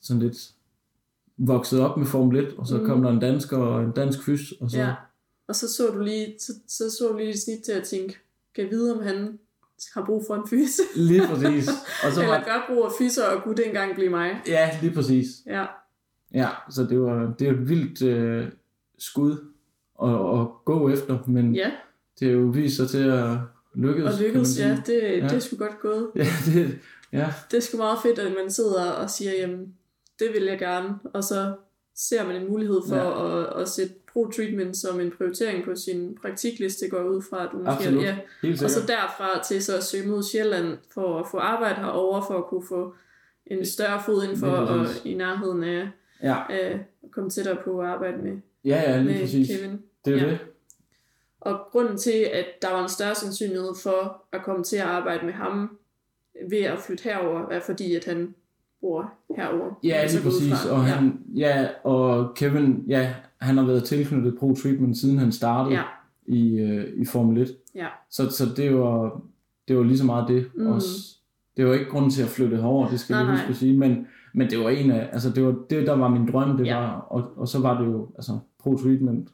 sådan 0.00 0.22
lidt 0.22 0.54
vokset 1.46 1.80
op 1.80 1.96
med 1.96 2.06
Formel 2.06 2.38
1, 2.46 2.54
og 2.58 2.66
så 2.66 2.76
mm. 2.78 2.86
kom 2.86 3.02
der 3.02 3.10
en 3.10 3.20
dansker 3.20 3.56
og 3.56 3.82
en 3.84 3.90
dansk 3.90 4.22
fys, 4.22 4.52
og 4.60 4.70
så, 4.70 4.78
ja. 4.78 4.94
Og 5.48 5.56
så 5.56 5.72
så 5.74 5.86
du 5.94 6.00
lige, 6.02 6.34
så, 6.40 6.52
så, 6.68 6.90
så 6.90 7.08
du 7.12 7.16
lige 7.16 7.30
et 7.30 7.40
snit 7.40 7.62
til 7.64 7.72
at 7.72 7.82
tænke, 7.84 8.18
kan 8.54 8.64
jeg 8.64 8.70
vide, 8.70 8.94
om 8.96 9.02
han 9.02 9.38
har 9.94 10.04
brug 10.04 10.24
for 10.26 10.34
en 10.34 10.48
fys? 10.48 10.80
lige 11.10 11.26
præcis. 11.26 11.68
Og 12.04 12.12
så 12.12 12.20
Eller 12.20 12.32
var, 12.32 12.44
gør 12.44 12.64
brug 12.74 12.84
af 12.84 12.90
fyser, 12.98 13.24
og 13.26 13.42
kunne 13.42 13.56
det 13.56 13.66
engang 13.66 13.94
blive 13.94 14.10
mig? 14.10 14.40
ja, 14.46 14.70
lige 14.82 14.94
præcis. 14.94 15.26
Ja. 15.46 15.64
Ja, 16.34 16.48
så 16.70 16.82
det 16.84 17.00
var, 17.00 17.34
det 17.38 17.48
er 17.48 17.52
et 17.52 17.68
vildt 17.68 18.02
øh, 18.02 18.46
skud 18.98 19.32
at, 20.02 20.40
at 20.40 20.46
gå 20.64 20.88
efter, 20.90 21.18
men 21.26 21.54
Ja, 21.54 21.70
det 22.20 22.28
er 22.28 22.32
jo 22.32 22.40
vist 22.46 22.76
sig 22.76 22.88
til 22.88 22.98
at 23.10 23.36
lykkes. 23.74 24.04
og 24.04 24.46
sige. 24.46 24.68
ja. 24.68 24.82
Det, 24.86 25.02
Ja. 25.02 25.28
det 25.28 25.32
er 25.32 25.38
sgu 25.38 25.56
godt 25.56 25.80
gået. 25.80 26.10
Ja, 26.16 26.26
det, 26.46 26.78
ja, 27.12 27.32
Det 27.50 27.56
er 27.56 27.60
sgu 27.60 27.76
meget 27.76 27.98
fedt, 28.02 28.18
at 28.18 28.32
man 28.42 28.50
sidder 28.50 28.84
og 28.90 29.10
siger, 29.10 29.32
jamen, 29.32 29.74
det 30.24 30.32
vil 30.34 30.44
jeg 30.44 30.58
gerne, 30.58 30.94
og 31.14 31.24
så 31.24 31.54
ser 31.94 32.26
man 32.26 32.36
en 32.36 32.48
mulighed 32.48 32.80
for 32.88 32.96
Ja. 32.96 33.40
at, 33.56 33.60
at 33.62 33.68
sætte 33.68 33.94
pro-treatment 34.12 34.76
som 34.76 35.00
en 35.00 35.10
prioritering 35.18 35.64
på 35.64 35.74
sin 35.74 36.18
praktikliste, 36.22 36.88
går 36.88 37.02
ud 37.02 37.22
fra, 37.30 37.44
at 37.44 37.48
du 37.52 37.56
måske 37.56 37.70
Absolut. 37.70 38.02
ja. 38.04 38.16
Og 38.64 38.70
så 38.70 38.80
derfra 38.86 39.42
til 39.44 39.64
så 39.64 39.76
at 39.76 39.84
søge 39.84 40.08
mod 40.08 40.22
Sjælland 40.22 40.78
for 40.94 41.18
at 41.20 41.26
få 41.30 41.36
arbejde 41.38 41.74
herovre, 41.74 42.24
for 42.28 42.38
at 42.38 42.44
kunne 42.46 42.66
få 42.68 42.94
en 43.46 43.66
større 43.66 44.02
fod 44.06 44.24
ind 44.24 44.36
for 44.36 44.46
og 44.50 44.86
i 45.04 45.14
nærheden 45.14 45.64
af 45.64 45.88
Ja, 46.22 46.36
at 46.50 46.78
komme 47.10 47.30
tættere 47.30 47.56
på 47.64 47.80
at 47.80 47.86
arbejde 47.86 48.16
med, 48.22 48.36
ja, 48.64 48.82
ja 48.90 48.96
lige 48.98 49.12
med 49.12 49.20
præcis. 49.20 49.48
Kevin. 49.56 49.82
Det 50.04 50.12
er 50.14 50.24
Ja. 50.24 50.30
det. 50.30 50.38
Og 51.40 51.60
grunden 51.72 51.96
til, 51.98 52.28
at 52.32 52.46
der 52.62 52.70
var 52.72 52.82
en 52.82 52.88
større 52.88 53.14
sandsynlighed 53.14 53.70
for 53.82 54.24
at 54.32 54.42
komme 54.44 54.64
til 54.64 54.76
at 54.76 54.82
arbejde 54.82 55.26
med 55.26 55.32
ham 55.34 55.78
ved 56.50 56.58
at 56.62 56.78
flytte 56.78 57.04
herover, 57.04 57.48
er 57.48 57.60
fordi, 57.60 57.94
at 57.94 58.04
han 58.04 58.34
bor 58.82 59.12
herover. 59.36 59.78
Ja, 59.84 60.06
lige 60.10 60.22
præcis. 60.22 60.66
Og, 60.70 60.84
han, 60.84 61.20
ja, 61.36 61.68
og 61.84 62.34
Kevin, 62.34 62.84
ja, 62.88 63.14
han 63.40 63.56
har 63.58 63.66
været 63.66 63.84
tilknyttet 63.84 64.38
Pro 64.38 64.54
Treatment, 64.54 64.96
siden 64.98 65.18
han 65.18 65.32
startede 65.32 65.74
Ja. 65.74 65.82
i, 66.26 66.58
øh, 66.60 67.00
i 67.02 67.04
Formel 67.04 67.42
1. 67.42 67.56
Ja. 67.74 67.86
Så, 68.10 68.30
så 68.30 68.44
det, 68.56 68.74
var, 68.78 69.20
det 69.68 69.76
var 69.76 69.82
lige 69.82 69.98
så 69.98 70.04
meget 70.06 70.28
det. 70.28 70.50
Mm. 70.54 70.66
Også, 70.66 71.16
det 71.56 71.66
var 71.66 71.72
ikke 71.72 71.90
grund 71.90 72.10
til 72.10 72.22
at 72.22 72.28
flytte 72.28 72.56
herover, 72.56 72.88
det 72.88 73.00
skal 73.00 73.14
Nej, 73.14 73.22
jeg 73.22 73.30
huske 73.32 73.48
at 73.48 73.56
sige. 73.56 73.78
Men, 73.78 74.06
men 74.34 74.50
det 74.50 74.58
var 74.58 74.68
en 74.70 74.90
af, 74.90 75.08
altså 75.12 75.30
det 75.30 75.44
var 75.44 75.54
det, 75.70 75.86
der 75.86 75.96
var 75.96 76.08
min 76.08 76.32
drøm, 76.32 76.56
det 76.56 76.66
Ja. 76.66 76.78
var, 76.78 76.90
og, 77.00 77.24
og 77.36 77.48
så 77.48 77.58
var 77.60 77.80
det 77.80 77.86
jo, 77.86 78.08
altså 78.16 78.38
Pro 78.58 78.76
Treatment, 78.76 79.28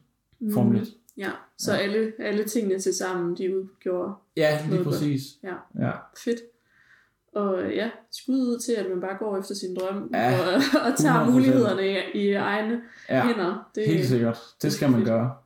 Formel 0.54 0.80
1. 0.80 0.88
Ja, 1.16 1.30
så 1.58 1.72
Ja. 1.72 1.78
alle, 1.78 2.12
alle 2.18 2.44
tingene 2.44 2.78
til 2.78 2.94
sammen, 2.94 3.36
de 3.36 3.58
udgjorde 3.58 4.12
Ja, 4.36 4.58
lige 4.66 4.76
godt. 4.76 4.86
præcis. 4.88 5.22
Ja. 5.42 5.54
ja. 5.86 5.90
fedt. 6.24 6.38
Og 7.32 7.62
øh, 7.62 7.76
ja, 7.76 7.90
skud 8.10 8.34
ud 8.34 8.58
til, 8.58 8.72
at 8.72 8.90
man 8.90 9.00
bare 9.00 9.16
går 9.18 9.38
efter 9.38 9.54
sin 9.54 9.76
drøm, 9.76 10.10
Ja, 10.14 10.38
og, 10.40 10.54
og 10.92 10.98
tager 10.98 11.26
100%. 11.26 11.30
mulighederne 11.30 11.86
i, 12.14 12.20
i 12.28 12.32
egne 12.32 12.80
ja. 13.08 13.26
hænder. 13.26 13.70
Det, 13.74 13.86
Helt 13.86 14.06
sikkert. 14.08 14.38
Det 14.62 14.72
skal 14.72 14.90
man 14.90 15.04
gøre. 15.04 15.36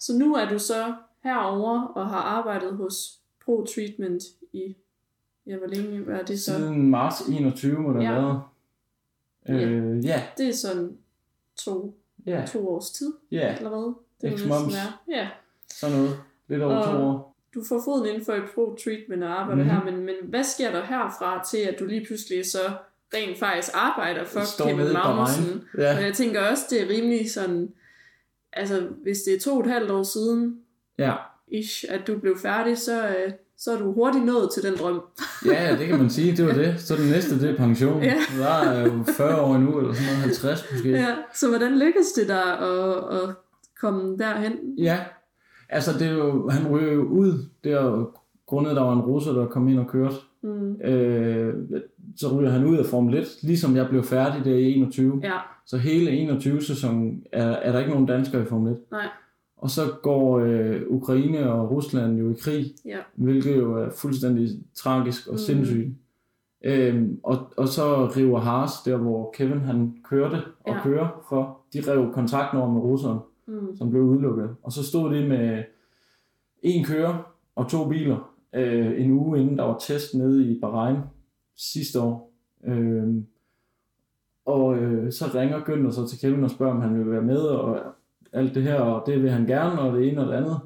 Så 0.00 0.12
nu 0.18 0.34
er 0.34 0.48
du 0.48 0.58
så 0.58 0.94
herover 1.24 1.82
og 1.82 2.08
har 2.08 2.20
arbejdet 2.20 2.76
hos 2.76 2.94
Pro 3.44 3.64
Treatment 3.74 4.22
i, 4.52 4.76
ja, 5.46 5.56
hvor 5.56 5.66
længe 5.66 6.00
hvad 6.00 6.14
er 6.16 6.22
det 6.24 6.40
så? 6.40 6.52
Siden 6.52 6.90
marts 6.90 7.20
21 7.20 7.78
må 7.80 7.92
det 7.92 8.02
Ja. 8.04 8.12
været. 8.12 8.40
Øh, 9.48 10.04
ja, 10.04 10.22
Det 10.38 10.48
er 10.48 10.52
sådan 10.54 10.96
to, 11.56 11.94
ja, 12.26 12.44
to 12.48 12.68
års 12.68 12.90
tid, 12.90 13.12
ja. 13.30 13.56
eller 13.56 13.68
hvad? 13.70 13.94
Det 14.20 14.38
X 14.40 14.42
må 14.42 14.48
months. 14.48 14.66
næsten 14.66 14.82
være. 15.08 15.18
Ja. 15.18 15.28
Sådan 15.70 15.96
noget. 15.96 16.10
Lidt 16.48 16.62
over 16.62 16.84
to 16.84 16.90
Og- 16.90 17.04
år. 17.08 17.25
Du 17.56 17.62
får 17.68 17.82
foden 17.84 18.06
inden 18.06 18.24
for 18.24 18.32
et 18.32 18.42
Pro 18.54 18.76
Treatment 18.84 19.24
og 19.24 19.40
arbejder 19.40 19.62
Mhm. 19.64 19.70
her, 19.70 19.84
men, 19.84 19.96
men 20.06 20.14
hvad 20.28 20.44
sker 20.44 20.70
der 20.70 20.84
herfra 20.84 21.44
til, 21.50 21.58
at 21.58 21.78
du 21.80 21.84
lige 21.86 22.06
pludselig 22.06 22.50
så 22.50 22.58
rent 23.14 23.38
faktisk 23.38 23.70
arbejder 23.74 24.24
for 24.24 24.40
Står 24.40 24.64
Kevin 24.64 24.92
Magnussen? 24.92 25.62
Ja, 25.78 25.96
Og 25.96 26.02
jeg 26.02 26.14
tænker 26.14 26.40
også, 26.50 26.62
det 26.70 26.82
er 26.82 26.88
rimelig 26.88 27.30
sådan, 27.32 27.68
altså 28.52 28.82
hvis 29.02 29.18
det 29.26 29.34
er 29.34 29.40
to 29.40 29.54
og 29.54 29.60
et 29.60 29.70
halvt 29.72 29.90
år 29.90 30.02
siden, 30.02 30.58
ja. 30.98 31.12
ish, 31.48 31.84
at 31.88 32.06
du 32.06 32.18
blev 32.18 32.38
færdig, 32.38 32.78
så, 32.78 33.06
øh, 33.08 33.32
så 33.58 33.72
er 33.72 33.78
du 33.78 33.92
hurtigt 33.92 34.24
nået 34.24 34.50
til 34.54 34.62
den 34.62 34.76
drøm. 34.76 35.00
Ja, 35.46 35.76
det 35.78 35.86
kan 35.88 35.98
man 35.98 36.10
sige. 36.10 36.36
Det 36.36 36.46
var 36.46 36.52
det. 36.52 36.80
Så 36.80 36.96
det 36.96 37.06
næste, 37.10 37.40
det 37.40 37.50
er 37.50 37.56
pension. 37.56 38.02
Ja. 38.02 38.14
Der 38.38 38.48
er 38.48 38.82
jo 38.86 39.04
40 39.16 39.40
år 39.40 39.54
endnu, 39.54 39.78
eller 39.78 39.92
sådan 39.94 40.06
noget, 40.06 40.20
50 40.22 40.64
måske. 40.72 40.90
Ja, 40.90 41.16
så 41.34 41.48
hvordan 41.48 41.78
lykkedes 41.78 42.12
det 42.12 42.28
dig 42.28 42.58
at, 42.58 42.94
at 43.22 43.34
komme 43.80 44.18
derhen? 44.18 44.52
Ja, 44.78 44.98
altså 45.68 45.90
det 45.98 46.06
er 46.08 46.12
jo, 46.12 46.48
han 46.48 46.70
ryger 46.70 46.92
jo 46.92 47.02
ud, 47.02 47.32
der 47.64 48.10
grundet 48.46 48.76
der 48.76 48.82
var 48.82 48.92
en 48.92 49.00
russer, 49.00 49.32
der 49.32 49.46
kom 49.46 49.68
ind 49.68 49.78
og 49.78 49.86
kørte. 49.86 50.14
Mm. 50.42 50.80
Øh, 50.80 51.54
så 52.16 52.38
ryger 52.38 52.50
han 52.50 52.64
ud 52.64 52.76
af 52.76 52.86
Formel 52.86 53.14
1, 53.14 53.24
ligesom 53.42 53.76
jeg 53.76 53.88
blev 53.88 54.02
færdig 54.02 54.44
der 54.44 54.54
i 54.56 54.72
21. 54.74 55.20
Ja, 55.24 55.32
Så 55.66 55.76
hele 55.78 56.10
21 56.10 56.62
sæsonen 56.62 57.22
er, 57.32 57.46
er 57.46 57.72
der 57.72 57.78
ikke 57.78 57.90
nogen 57.90 58.06
danskere 58.06 58.42
i 58.42 58.44
Formel 58.44 58.72
1. 58.72 58.78
nej, 58.90 59.06
Og 59.56 59.70
så 59.70 59.80
går 60.02 60.38
øh, 60.38 60.80
Ukraine 60.88 61.52
og 61.52 61.70
Rusland 61.70 62.18
jo 62.18 62.30
i 62.30 62.34
krig, 62.40 62.64
ja, 62.84 62.98
hvilket 63.14 63.56
jo 63.56 63.74
er 63.74 63.90
fuldstændig 63.90 64.48
tragisk 64.74 65.26
og 65.28 65.32
Mm. 65.34 65.38
sindssygt. 65.38 65.88
Øhm, 66.64 67.20
og, 67.22 67.38
og 67.56 67.68
så 67.68 68.06
river 68.16 68.38
Haas, 68.40 68.70
der 68.84 68.96
hvor 68.96 69.34
Kevin 69.36 69.60
han 69.60 69.94
kørte 70.04 70.34
og 70.64 70.74
Ja. 70.74 70.82
kører 70.82 71.24
for, 71.28 71.58
de 71.72 71.80
rev 71.92 72.12
kontrakten 72.12 72.60
over 72.60 72.72
med 72.72 72.80
russeren, 72.80 73.18
mm. 73.46 73.76
som 73.76 73.90
blev 73.90 74.02
udelukket. 74.02 74.56
Og 74.62 74.72
så 74.72 74.84
stod 74.84 75.14
de 75.14 75.28
med 75.28 75.64
en 76.62 76.84
kører 76.84 77.32
og 77.54 77.68
to 77.68 77.88
biler 77.88 78.36
øh, 78.54 79.04
en 79.04 79.10
uge 79.10 79.40
inden 79.40 79.58
der 79.58 79.64
var 79.64 79.78
test 79.78 80.14
nede 80.14 80.50
i 80.50 80.60
Bahrain 80.60 80.96
sidste 81.56 82.00
år. 82.00 82.32
Øhm, 82.64 83.26
og 84.44 84.78
øh, 84.78 85.12
så 85.12 85.24
ringer 85.34 85.60
Günther 85.60 85.92
så 85.92 86.08
til 86.08 86.18
Kevin 86.18 86.44
og 86.44 86.50
spørger, 86.50 86.74
om 86.74 86.80
han 86.80 86.98
vil 86.98 87.10
være 87.10 87.22
med, 87.22 87.38
og 87.40 87.80
alt 88.32 88.54
det 88.54 88.62
her, 88.62 88.74
og 88.74 89.06
det 89.06 89.22
vil 89.22 89.30
han 89.30 89.46
gerne, 89.46 89.80
og 89.80 89.98
det 89.98 90.08
ene 90.08 90.20
og 90.20 90.26
det 90.26 90.32
andet. 90.32 90.60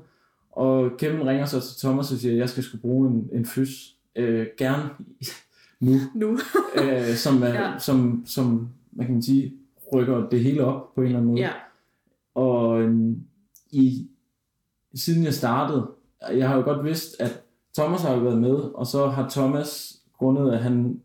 Og 0.53 0.91
Kevin 0.99 1.27
ringer 1.27 1.45
så 1.45 1.61
til 1.61 1.81
Thomas 1.81 2.13
og 2.13 2.19
siger, 2.19 2.33
at 2.33 2.39
jeg 2.39 2.49
skal 2.49 2.63
skulle 2.63 2.81
bruge 2.83 3.09
en, 3.09 3.29
en 3.33 3.47
fys. 3.47 3.97
Øh, 4.17 4.47
gerne 4.59 4.83
nu. 5.81 5.93
nu. 6.15 6.39
øh, 6.83 7.15
som, 7.15 7.43
er, 7.43 7.55
Ja. 7.63 7.79
som, 7.79 8.23
som, 8.27 8.69
hvad 8.91 9.05
kan 9.07 9.15
man 9.15 9.23
sige, 9.23 9.55
rykker 9.95 10.29
det 10.29 10.41
hele 10.41 10.65
op 10.65 10.95
på 10.95 11.01
en 11.01 11.07
eller 11.07 11.19
anden 11.19 11.31
måde. 11.31 11.41
ja, 11.41 11.51
Og 12.35 12.81
øhm, 12.81 13.17
i, 13.71 14.09
siden 14.95 15.25
jeg 15.25 15.35
startede, 15.35 15.87
jeg 16.33 16.49
har 16.49 16.57
jo 16.57 16.63
godt 16.63 16.85
vidst, 16.85 17.21
at 17.21 17.43
Thomas 17.79 18.03
har 18.03 18.15
jo 18.15 18.21
været 18.21 18.39
med, 18.41 18.55
og 18.55 18.87
så 18.87 19.07
har 19.07 19.29
Thomas, 19.29 20.01
grundet 20.19 20.53
at 20.53 20.59
han 20.59 21.01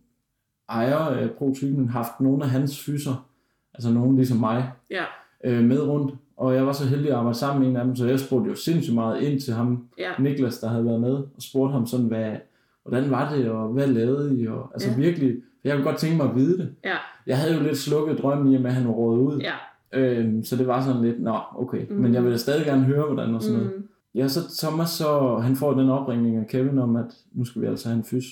ejer 0.70 1.12
øh, 1.12 1.30
Pro 1.30 1.54
Treatment, 1.60 1.92
haft 1.92 2.20
nogle 2.20 2.44
af 2.44 2.50
hans 2.50 2.84
fyser, 2.86 3.28
altså 3.74 3.90
nogen 3.92 4.16
ligesom 4.16 4.38
mig, 4.38 4.72
ja, 4.92 5.04
øh, 5.44 5.64
med 5.64 5.82
rundt. 5.82 6.16
Og 6.38 6.56
jeg 6.56 6.66
var 6.66 6.74
så 6.74 6.86
heldig 6.86 7.10
at 7.10 7.16
arbejde 7.16 7.38
sammen 7.38 7.62
med 7.62 7.70
en 7.70 7.76
af 7.78 7.86
dem, 7.86 7.96
så 7.96 8.06
jeg 8.08 8.20
spurgte 8.20 8.50
jo 8.50 8.56
sindssygt 8.56 8.96
meget 8.96 9.22
ind 9.22 9.42
til 9.42 9.54
ham, 9.54 9.88
ja, 9.98 10.12
Niklas, 10.20 10.60
der 10.60 10.68
havde 10.68 10.86
været 10.86 11.02
med, 11.02 11.14
og 11.14 11.42
spurgte 11.42 11.72
ham 11.74 11.86
sådan, 11.86 12.06
hvad, 12.06 12.36
hvordan 12.84 13.12
var 13.12 13.34
det, 13.34 13.50
og 13.50 13.68
hvad 13.70 13.88
lavede 13.88 14.40
I? 14.42 14.48
Og, 14.48 14.70
altså 14.74 14.90
Ja. 14.90 14.96
virkelig, 14.96 15.36
jeg 15.64 15.76
kunne 15.76 15.84
godt 15.86 15.98
tænke 15.98 16.18
mig 16.18 16.30
at 16.30 16.36
vide 16.36 16.58
det. 16.58 16.76
ja, 16.84 16.96
Jeg 17.28 17.38
havde 17.38 17.56
jo 17.56 17.64
lidt 17.64 17.78
slukket 17.78 18.18
drømmen 18.18 18.54
i, 18.54 18.66
at 18.66 18.74
han 18.74 18.88
var 18.88 18.94
rådet 18.94 19.20
ud. 19.22 19.40
ja. 19.42 19.54
Øhm, 19.94 20.44
så 20.44 20.56
det 20.56 20.68
var 20.68 20.82
sådan 20.82 21.02
lidt, 21.02 21.22
nå, 21.22 21.40
okay. 21.56 21.86
Mm. 21.90 21.96
Men 21.96 22.14
jeg 22.14 22.24
vil 22.24 22.32
da 22.32 22.38
stadig 22.38 22.66
gerne 22.66 22.84
høre, 22.84 23.06
hvordan 23.06 23.36
og 23.36 23.42
sådan 23.42 23.58
noget. 23.60 23.78
Mm. 23.78 23.88
Ja, 24.16 24.28
så 24.28 24.40
Thomas, 24.58 24.90
så, 24.90 25.38
han 25.38 25.56
får 25.56 25.74
den 25.74 25.90
opringning 25.90 26.38
af 26.38 26.48
Kevin 26.48 26.80
om, 26.80 26.96
at 26.96 27.18
nu 27.34 27.46
skal 27.46 27.62
vi 27.62 27.68
altså 27.68 27.88
have 27.88 27.98
en 27.98 28.04
fys. 28.04 28.26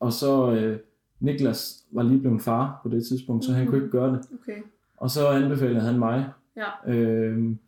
Og 0.00 0.12
så 0.12 0.52
øh, 0.52 0.78
Niklas 1.20 1.84
var 1.92 2.02
lige 2.02 2.20
blevet 2.20 2.42
far 2.42 2.80
på 2.82 2.88
det 2.88 3.06
tidspunkt, 3.06 3.44
så 3.44 3.52
han 3.52 3.66
kunne 3.66 3.76
ikke 3.78 3.90
gøre 3.90 4.12
det. 4.12 4.20
Okay. 4.42 4.62
Og 4.96 5.10
så 5.10 5.28
anbefalede 5.28 5.80
han 5.80 5.98
mig. 5.98 6.30
Ja. 6.56 6.92
Øhm, 6.92 7.58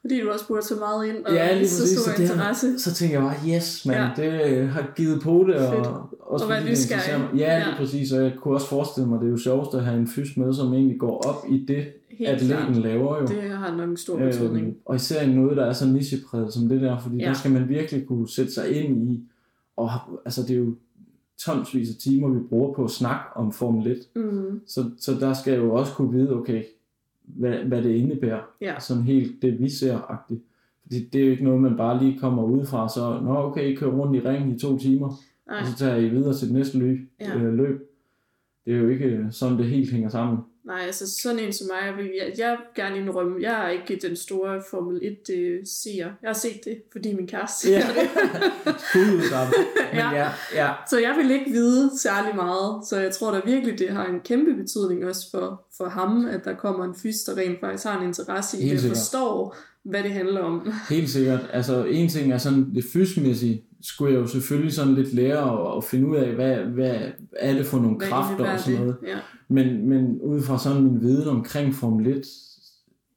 Fordi 0.00 0.20
du 0.20 0.30
også 0.30 0.48
burde 0.48 0.62
tage 0.66 0.80
meget 0.80 1.06
ind 1.08 1.24
og 1.24 1.32
ja, 1.32 1.54
lige 1.58 1.68
så 1.68 1.82
præcis. 1.82 1.98
stor 2.00 2.12
Så, 2.12 2.22
interesse. 2.22 2.78
så 2.78 2.94
tænkte 2.94 3.14
jeg 3.14 3.22
bare, 3.22 3.56
yes, 3.56 3.86
man, 3.86 3.96
Ja. 3.96 4.02
ja. 4.02 4.10
det 4.60 4.68
har 4.68 4.92
givet 4.96 5.22
på 5.22 5.44
det. 5.48 5.56
Fedt. 5.56 5.86
Og, 5.86 6.08
også 6.20 6.44
Og 6.44 6.50
være 6.50 6.64
nysgerrig. 6.64 7.20
mig. 7.20 7.28
Ja, 7.40 7.58
lige 7.58 7.68
Ja. 7.68 7.76
præcis. 7.76 8.12
Og 8.12 8.22
jeg 8.22 8.32
kunne 8.40 8.54
også 8.54 8.66
forestille 8.66 9.08
mig, 9.08 9.20
det 9.20 9.26
er 9.26 9.30
jo 9.30 9.36
sjovest 9.36 9.74
at 9.74 9.84
have 9.84 9.98
en 10.00 10.06
fys 10.06 10.36
med, 10.36 10.54
som 10.54 10.72
egentlig 10.74 10.98
går 10.98 11.22
op 11.28 11.44
i 11.50 11.64
det, 11.68 11.84
Helt 12.10 12.30
atleten 12.30 12.64
klart. 12.66 12.76
laver 12.76 13.20
jo. 13.20 13.26
Det 13.26 13.42
har 13.50 13.76
nok 13.76 13.90
en 13.90 13.96
stor 13.96 14.18
betydning. 14.18 14.66
Øhm, 14.66 14.76
og 14.84 14.96
især 14.96 15.26
noget, 15.26 15.56
der 15.56 15.64
er 15.64 15.72
så 15.72 15.86
nichepræget 15.86 16.52
som 16.54 16.68
det 16.68 16.80
der, 16.80 16.98
fordi 16.98 17.16
Ja. 17.16 17.22
ja. 17.22 17.28
der 17.28 17.34
skal 17.34 17.50
man 17.50 17.68
virkelig 17.68 18.06
kunne 18.06 18.28
sætte 18.28 18.52
sig 18.52 18.84
ind 18.84 19.10
i, 19.10 19.20
og 19.76 19.90
altså 20.24 20.42
det 20.42 20.50
er 20.50 20.54
jo 20.58 20.74
tonsvis 21.38 21.88
af 21.90 21.96
timer, 21.96 22.28
vi 22.28 22.38
bruger 22.48 22.74
på 22.74 22.84
at 22.84 22.90
snakke 22.90 23.22
om 23.36 23.52
Formel 23.52 23.86
1, 23.86 23.98
Mm. 24.16 24.60
så, 24.66 24.84
så 24.98 25.14
der 25.20 25.32
skal 25.32 25.52
jeg 25.52 25.62
jo 25.62 25.74
også 25.74 25.92
kunne 25.92 26.12
vide, 26.12 26.32
okay, 26.36 26.62
hvad, 27.36 27.58
hvad 27.58 27.82
det 27.82 27.90
indebærer, 27.94 28.40
Ja. 28.60 28.74
sådan 28.80 29.02
helt 29.02 29.42
det 29.42 29.60
vi 29.60 29.68
ser-agtigt. 29.68 30.40
Fordi 30.82 31.08
det 31.12 31.20
er 31.20 31.24
jo 31.24 31.30
ikke 31.30 31.44
noget, 31.44 31.60
man 31.62 31.76
bare 31.76 32.04
lige 32.04 32.18
kommer 32.18 32.42
ud 32.42 32.66
fra, 32.66 32.88
så 32.88 33.20
nå 33.24 33.36
okay, 33.36 33.72
I 33.72 33.74
kører 33.74 33.90
rundt 33.90 34.16
i 34.16 34.20
ringen 34.28 34.56
i 34.56 34.58
to 34.58 34.78
timer, 34.78 35.12
Nej, 35.46 35.60
og 35.60 35.66
så 35.66 35.76
tager 35.76 35.96
I 35.96 36.08
videre 36.08 36.34
til 36.34 36.48
det 36.48 36.56
næste 36.56 36.78
løb. 36.78 36.98
Ja. 37.20 37.36
Øh, 37.38 37.54
løb. 37.54 37.80
Det 38.64 38.74
er 38.74 38.78
jo 38.78 38.88
ikke 38.88 39.04
øh, 39.04 39.32
sådan, 39.32 39.58
det 39.58 39.66
helt 39.66 39.90
hænger 39.92 40.08
sammen. 40.08 40.38
Nej, 40.64 40.80
altså 40.86 41.20
sådan 41.22 41.38
en 41.38 41.52
som 41.52 41.66
mig, 41.66 41.96
vil 41.96 42.10
jeg, 42.18 42.32
jeg 42.38 42.56
gerne 42.76 42.96
indrømme, 42.96 43.42
jeg 43.42 43.64
er 43.64 43.68
ikke 43.68 44.08
den 44.08 44.16
store 44.16 44.62
Formel 44.70 45.00
1 45.02 45.34
øh, 45.34 45.58
seer. 45.66 46.10
Jeg 46.22 46.28
har 46.28 46.32
set 46.32 46.60
det, 46.64 46.82
fordi 46.92 47.14
min 47.14 47.26
kæreste 47.26 47.66
ser 47.66 47.80
det. 47.80 48.10
Men 48.64 48.74
Ja. 49.94 50.10
ja, 50.14 50.28
ja, 50.54 50.72
Så 50.90 50.98
jeg 50.98 51.14
vil 51.16 51.30
ikke 51.30 51.50
vide 51.50 52.00
særlig 52.00 52.36
meget, 52.36 52.88
så 52.88 52.96
jeg 52.96 53.12
tror 53.12 53.30
da 53.30 53.40
virkelig, 53.44 53.78
det 53.78 53.90
har 53.90 54.06
en 54.06 54.20
kæmpe 54.20 54.54
betydning 54.54 55.04
også 55.04 55.30
for, 55.30 55.66
for 55.76 55.88
ham, 55.88 56.26
at 56.26 56.44
der 56.44 56.54
kommer 56.54 56.84
en 56.84 56.94
fys, 57.02 57.16
der 57.26 57.36
rent 57.36 57.60
faktisk 57.60 57.84
har 57.84 58.00
en 58.00 58.06
interesse 58.06 58.58
i 58.58 58.62
Helt 58.62 58.82
det, 58.82 58.90
og 58.90 58.96
forstår, 58.96 59.56
hvad 59.84 60.02
det 60.02 60.10
handler 60.10 60.40
om. 60.40 60.72
Helt 60.90 61.10
sikkert. 61.10 61.40
Altså 61.52 61.84
en 61.84 62.08
ting 62.08 62.32
er 62.32 62.38
sådan 62.38 62.74
det 62.74 62.84
fysiskmæssige, 62.92 63.64
skulle 63.82 64.14
jeg 64.14 64.20
jo 64.20 64.26
selvfølgelig 64.26 64.72
sådan 64.72 64.94
lidt 64.94 65.14
lære 65.14 65.38
og, 65.38 65.74
og 65.74 65.84
finde 65.84 66.08
ud 66.08 66.16
af, 66.16 66.34
hvad, 66.34 66.56
hvad 66.56 66.98
er 67.32 67.54
det 67.54 67.66
for 67.66 67.78
nogle 67.78 67.96
Hvad 67.96 68.08
kræfter 68.08 68.52
og 68.52 68.60
sådan 68.60 68.80
noget. 68.80 68.96
Ja. 69.06 69.18
Men, 69.48 69.88
men 69.88 70.20
ud 70.20 70.42
fra 70.42 70.58
sådan 70.58 70.82
min 70.82 71.00
viden 71.00 71.28
omkring 71.28 71.74
Formel 71.74 72.06
1, 72.06 72.26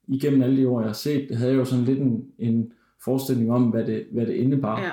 igennem 0.07 0.41
alle 0.41 0.57
de 0.57 0.67
år, 0.67 0.79
jeg 0.79 0.89
har 0.89 0.93
set, 0.93 1.29
det 1.29 1.37
havde 1.37 1.51
jeg 1.51 1.59
jo 1.59 1.65
sådan 1.65 1.85
lidt 1.85 1.99
en, 1.99 2.25
en 2.39 2.71
forestilling 3.03 3.51
om, 3.51 3.63
hvad 3.63 3.85
det, 3.85 4.05
hvad 4.11 4.25
det 4.25 4.33
indebar. 4.33 4.81
ja, 4.81 4.91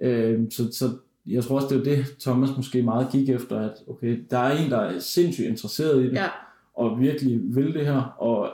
Øhm, 0.00 0.50
så, 0.50 0.72
så 0.72 0.90
jeg 1.26 1.44
tror 1.44 1.56
også, 1.56 1.68
det 1.68 1.80
er 1.80 1.96
det, 1.96 2.06
Thomas 2.20 2.56
måske 2.56 2.82
meget 2.82 3.08
gik 3.12 3.28
efter, 3.28 3.58
at 3.58 3.72
okay, 3.88 4.24
der 4.30 4.38
er 4.38 4.64
en, 4.64 4.70
der 4.70 4.78
er 4.78 4.98
sindssygt 4.98 5.48
interesseret 5.48 6.04
i 6.04 6.06
det, 6.06 6.12
ja, 6.12 6.28
og 6.74 7.00
virkelig 7.00 7.40
vil 7.42 7.74
det 7.74 7.86
her, 7.86 8.00
og 8.18 8.50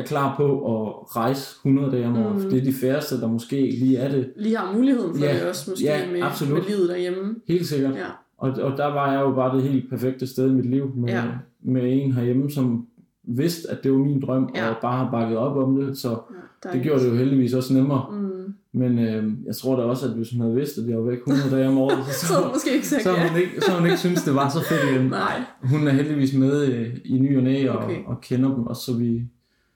er 0.00 0.06
klar 0.06 0.36
på 0.36 0.44
at 0.52 1.16
rejse 1.16 1.56
100 1.66 1.92
dage 1.92 2.06
om 2.06 2.16
året. 2.16 2.36
Mm. 2.36 2.42
Mm. 2.42 2.50
Det 2.50 2.58
er 2.60 2.64
de 2.64 2.72
færreste, 2.72 3.20
der 3.20 3.28
måske 3.28 3.56
lige 3.60 3.96
er 3.96 4.08
det. 4.10 4.32
lige 4.36 4.56
har 4.56 4.72
muligheden 4.76 5.14
for 5.18 5.24
Ja, 5.24 5.34
det 5.34 5.48
også, 5.48 5.70
måske 5.70 5.84
ja, 5.84 6.00
med, 6.12 6.22
absolut. 6.22 6.54
med 6.58 6.62
livet 6.76 6.88
derhjemme. 6.88 7.34
Helt 7.48 7.66
sikkert. 7.66 7.94
Ja, 7.94 8.06
Og, 8.38 8.50
og 8.50 8.76
der 8.78 8.86
var 8.86 9.12
jeg 9.12 9.20
jo 9.20 9.30
bare 9.34 9.56
det 9.56 9.62
helt 9.64 9.90
perfekte 9.90 10.26
sted 10.26 10.50
i 10.50 10.54
mit 10.54 10.66
liv 10.70 10.90
med, 10.96 11.08
Ja. 11.08 11.22
med 11.62 11.82
en 11.84 12.12
herhjemme, 12.12 12.50
som 12.50 12.86
vidst, 13.28 13.66
at 13.68 13.84
det 13.84 13.92
var 13.92 13.98
min 13.98 14.20
drøm, 14.22 14.50
Ja. 14.54 14.68
og 14.70 14.76
bare 14.82 15.04
har 15.04 15.10
bakket 15.10 15.38
op 15.38 15.56
om 15.56 15.76
det, 15.80 15.98
så 15.98 16.18
Ja, 16.64 16.70
det 16.72 16.82
gjorde 16.82 17.04
det 17.04 17.10
jo 17.10 17.14
heldigvis 17.14 17.54
også 17.54 17.74
nemmere. 17.74 18.06
Mm. 18.12 18.54
Men 18.72 18.98
øh, 18.98 19.24
jeg 19.46 19.54
tror 19.56 19.76
da 19.76 19.82
også, 19.82 20.06
at 20.06 20.12
hvis 20.12 20.30
hun 20.30 20.40
havde 20.40 20.54
vidst, 20.54 20.78
at 20.78 20.88
jeg 20.88 20.96
var 20.98 21.02
væk 21.10 21.18
100 21.18 21.56
dage 21.56 21.68
om 21.68 21.78
året, 21.78 21.98
så, 22.20 22.26
Så 22.26 22.34
måske 22.54 22.74
ikke 22.74 22.86
sagt 22.88 23.02
så, 23.02 23.10
ja. 23.10 23.28
hun 23.28 23.40
ikke, 23.40 23.60
så 23.60 23.72
hun 23.72 23.84
ikke 23.86 23.98
synes 23.98 24.22
det 24.22 24.34
var 24.34 24.48
så 24.48 24.64
fedt 24.68 24.80
igen. 24.96 25.10
Nej. 25.10 25.40
Hun 25.62 25.86
er 25.88 25.92
heldigvis 25.92 26.34
med 26.34 26.66
øh, 26.66 26.86
i 27.04 27.18
ny 27.18 27.36
og 27.36 27.42
næ, 27.42 27.68
og, 27.68 27.76
Okay. 27.84 27.96
og 28.06 28.20
kender 28.20 28.54
dem, 28.54 28.66
og 28.66 28.76
så 28.76 28.96
vi, 28.96 29.22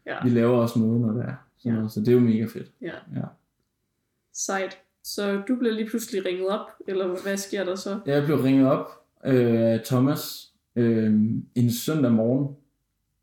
Ja. 0.06 0.16
vi 0.24 0.30
laver 0.30 0.58
også 0.58 0.78
noget, 0.78 1.00
når 1.00 1.12
det 1.12 1.22
er. 1.22 1.34
Sådan 1.58 1.82
Ja. 1.82 1.88
så 1.88 2.00
det 2.00 2.08
er 2.08 2.12
jo 2.12 2.20
mega 2.20 2.44
fedt. 2.44 2.72
Ja. 2.80 2.92
Ja. 3.16 3.22
Sejt. 4.32 4.78
Så 5.04 5.42
du 5.48 5.56
bliver 5.56 5.74
lige 5.74 5.88
pludselig 5.88 6.24
ringet 6.26 6.48
op, 6.48 6.66
eller 6.88 7.22
hvad 7.22 7.36
sker 7.36 7.64
der 7.64 7.74
så? 7.74 8.00
Jeg 8.06 8.24
blev 8.24 8.36
ringet 8.36 8.66
op 8.66 8.86
øh, 9.26 9.60
af 9.60 9.80
Thomas 9.84 10.52
øh, 10.76 11.14
en 11.54 11.70
søndag 11.70 12.12
morgen, 12.12 12.56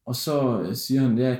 og 0.06 0.15
så 0.15 0.62
øh, 0.62 0.76
siger 0.76 1.02
han, 1.02 1.17
ja, 1.17 1.38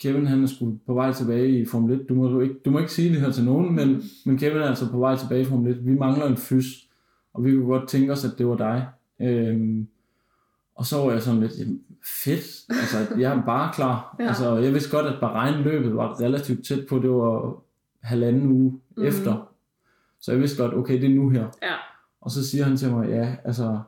Kevin 0.00 0.26
han 0.26 0.42
er 0.42 0.46
sgu 0.46 0.74
på 0.86 0.94
vej 0.94 1.12
tilbage 1.12 1.60
i 1.60 1.64
Formel 1.64 2.00
1. 2.00 2.08
Du 2.08 2.14
må, 2.14 2.28
du 2.28 2.40
ikke, 2.40 2.54
du 2.64 2.70
må 2.70 2.78
ikke 2.78 2.92
sige 2.92 3.12
det 3.12 3.20
her 3.20 3.32
til 3.32 3.44
nogen, 3.44 3.74
men, 3.74 4.02
men 4.26 4.38
Kevin 4.38 4.56
er 4.56 4.66
altså 4.68 4.90
på 4.90 4.98
vej 4.98 5.16
tilbage 5.16 5.40
i 5.42 5.44
Formel 5.44 5.72
1. 5.72 5.86
Vi 5.86 5.94
mangler 5.94 6.26
en 6.26 6.36
fys, 6.36 6.88
og 7.32 7.44
vi 7.44 7.52
kunne 7.52 7.66
godt 7.66 7.88
tænke 7.88 8.12
os, 8.12 8.24
at 8.24 8.38
det 8.38 8.46
var 8.46 8.56
dig. 8.56 8.86
Øh, 9.20 9.84
og 10.74 10.86
så 10.86 10.96
var 10.96 11.12
jeg 11.12 11.22
sådan 11.22 11.40
lidt, 11.40 11.52
jamen, 11.58 11.82
fedt, 12.24 12.46
altså 12.68 13.14
jeg 13.18 13.32
er 13.36 13.42
bare 13.46 13.72
klar. 13.74 14.16
Ja. 14.20 14.26
altså, 14.28 14.56
jeg 14.56 14.72
vidste 14.74 14.90
godt, 14.96 15.06
at 15.06 15.20
Bahrein-løbet 15.20 15.96
var 15.96 16.20
relativt 16.20 16.66
tæt 16.66 16.86
på, 16.88 16.98
det 16.98 17.10
var 17.10 17.56
halvanden 18.02 18.46
uge 18.52 18.70
Mhm. 18.70 18.80
mm. 18.96 19.04
efter. 19.04 19.48
Så 20.20 20.32
jeg 20.32 20.40
vidste 20.40 20.62
godt, 20.62 20.74
okay, 20.74 21.00
det 21.00 21.10
er 21.10 21.14
nu 21.14 21.28
her. 21.30 21.46
Ja. 21.62 21.74
Og 22.20 22.30
så 22.30 22.48
siger 22.50 22.64
han 22.64 22.76
til 22.76 22.90
mig, 22.90 23.08
ja, 23.08 23.36
altså, 23.44 23.78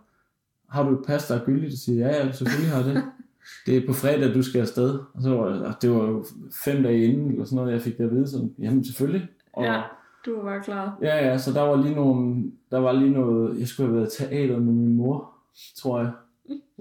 har 0.69 0.83
du 0.83 0.99
et 1.01 1.07
pas, 1.07 1.27
der 1.27 1.41
er 1.41 1.45
gyldigt? 1.45 1.73
Så 1.73 1.85
siger 1.85 2.07
jeg, 2.07 2.17
ja, 2.17 2.27
ja, 2.27 2.33
selvfølgelig 2.33 2.71
har 2.71 2.77
jeg 2.85 2.95
det. 2.95 3.03
det 3.67 3.77
er 3.77 3.87
på 3.87 3.93
fredag, 3.93 4.35
du 4.35 4.43
skal 4.43 4.61
afsted. 4.61 4.99
Og 5.15 5.23
så 5.23 5.31
var 5.37 5.49
det, 5.49 5.63
og 5.63 5.75
det 5.83 5.91
var 5.91 6.05
jo 6.05 6.25
fem 6.65 6.83
dage 6.83 7.05
inden, 7.05 7.31
eller 7.31 7.45
sådan 7.45 7.57
noget, 7.57 7.73
jeg 7.73 7.81
fik 7.83 7.99
det 7.99 8.05
at 8.05 8.11
vide, 8.11 8.29
sådan, 8.29 8.55
jamen 8.59 8.85
selvfølgelig. 8.85 9.29
Og, 9.53 9.65
Ja, 9.65 9.83
du 10.27 10.37
var 10.37 10.43
bare 10.43 10.63
klar. 10.63 10.99
ja, 11.03 11.27
ja, 11.31 11.39
så 11.39 11.53
der 11.53 11.63
var 11.63 11.77
lige 11.83 11.95
nogle, 11.95 12.45
der 12.71 12.79
var 12.79 12.93
lige 12.93 13.11
noget, 13.11 13.59
jeg 13.61 13.69
skulle 13.69 13.87
have 13.89 13.97
været 14.01 14.15
i 14.15 14.17
teater 14.23 14.55
med 14.59 14.73
min 14.73 14.97
mor, 14.97 15.31
tror 15.77 16.01
jeg. 16.01 16.11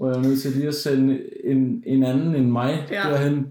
Hvor 0.02 0.10
jeg 0.10 0.18
var 0.18 0.24
nødt 0.28 0.42
til 0.42 0.52
lige 0.52 0.68
at 0.68 0.76
sende 0.76 1.20
en, 1.44 1.84
en 1.86 2.04
anden 2.04 2.36
end 2.36 2.50
mig 2.52 2.88
Ja. 2.92 3.02
derhen. 3.10 3.48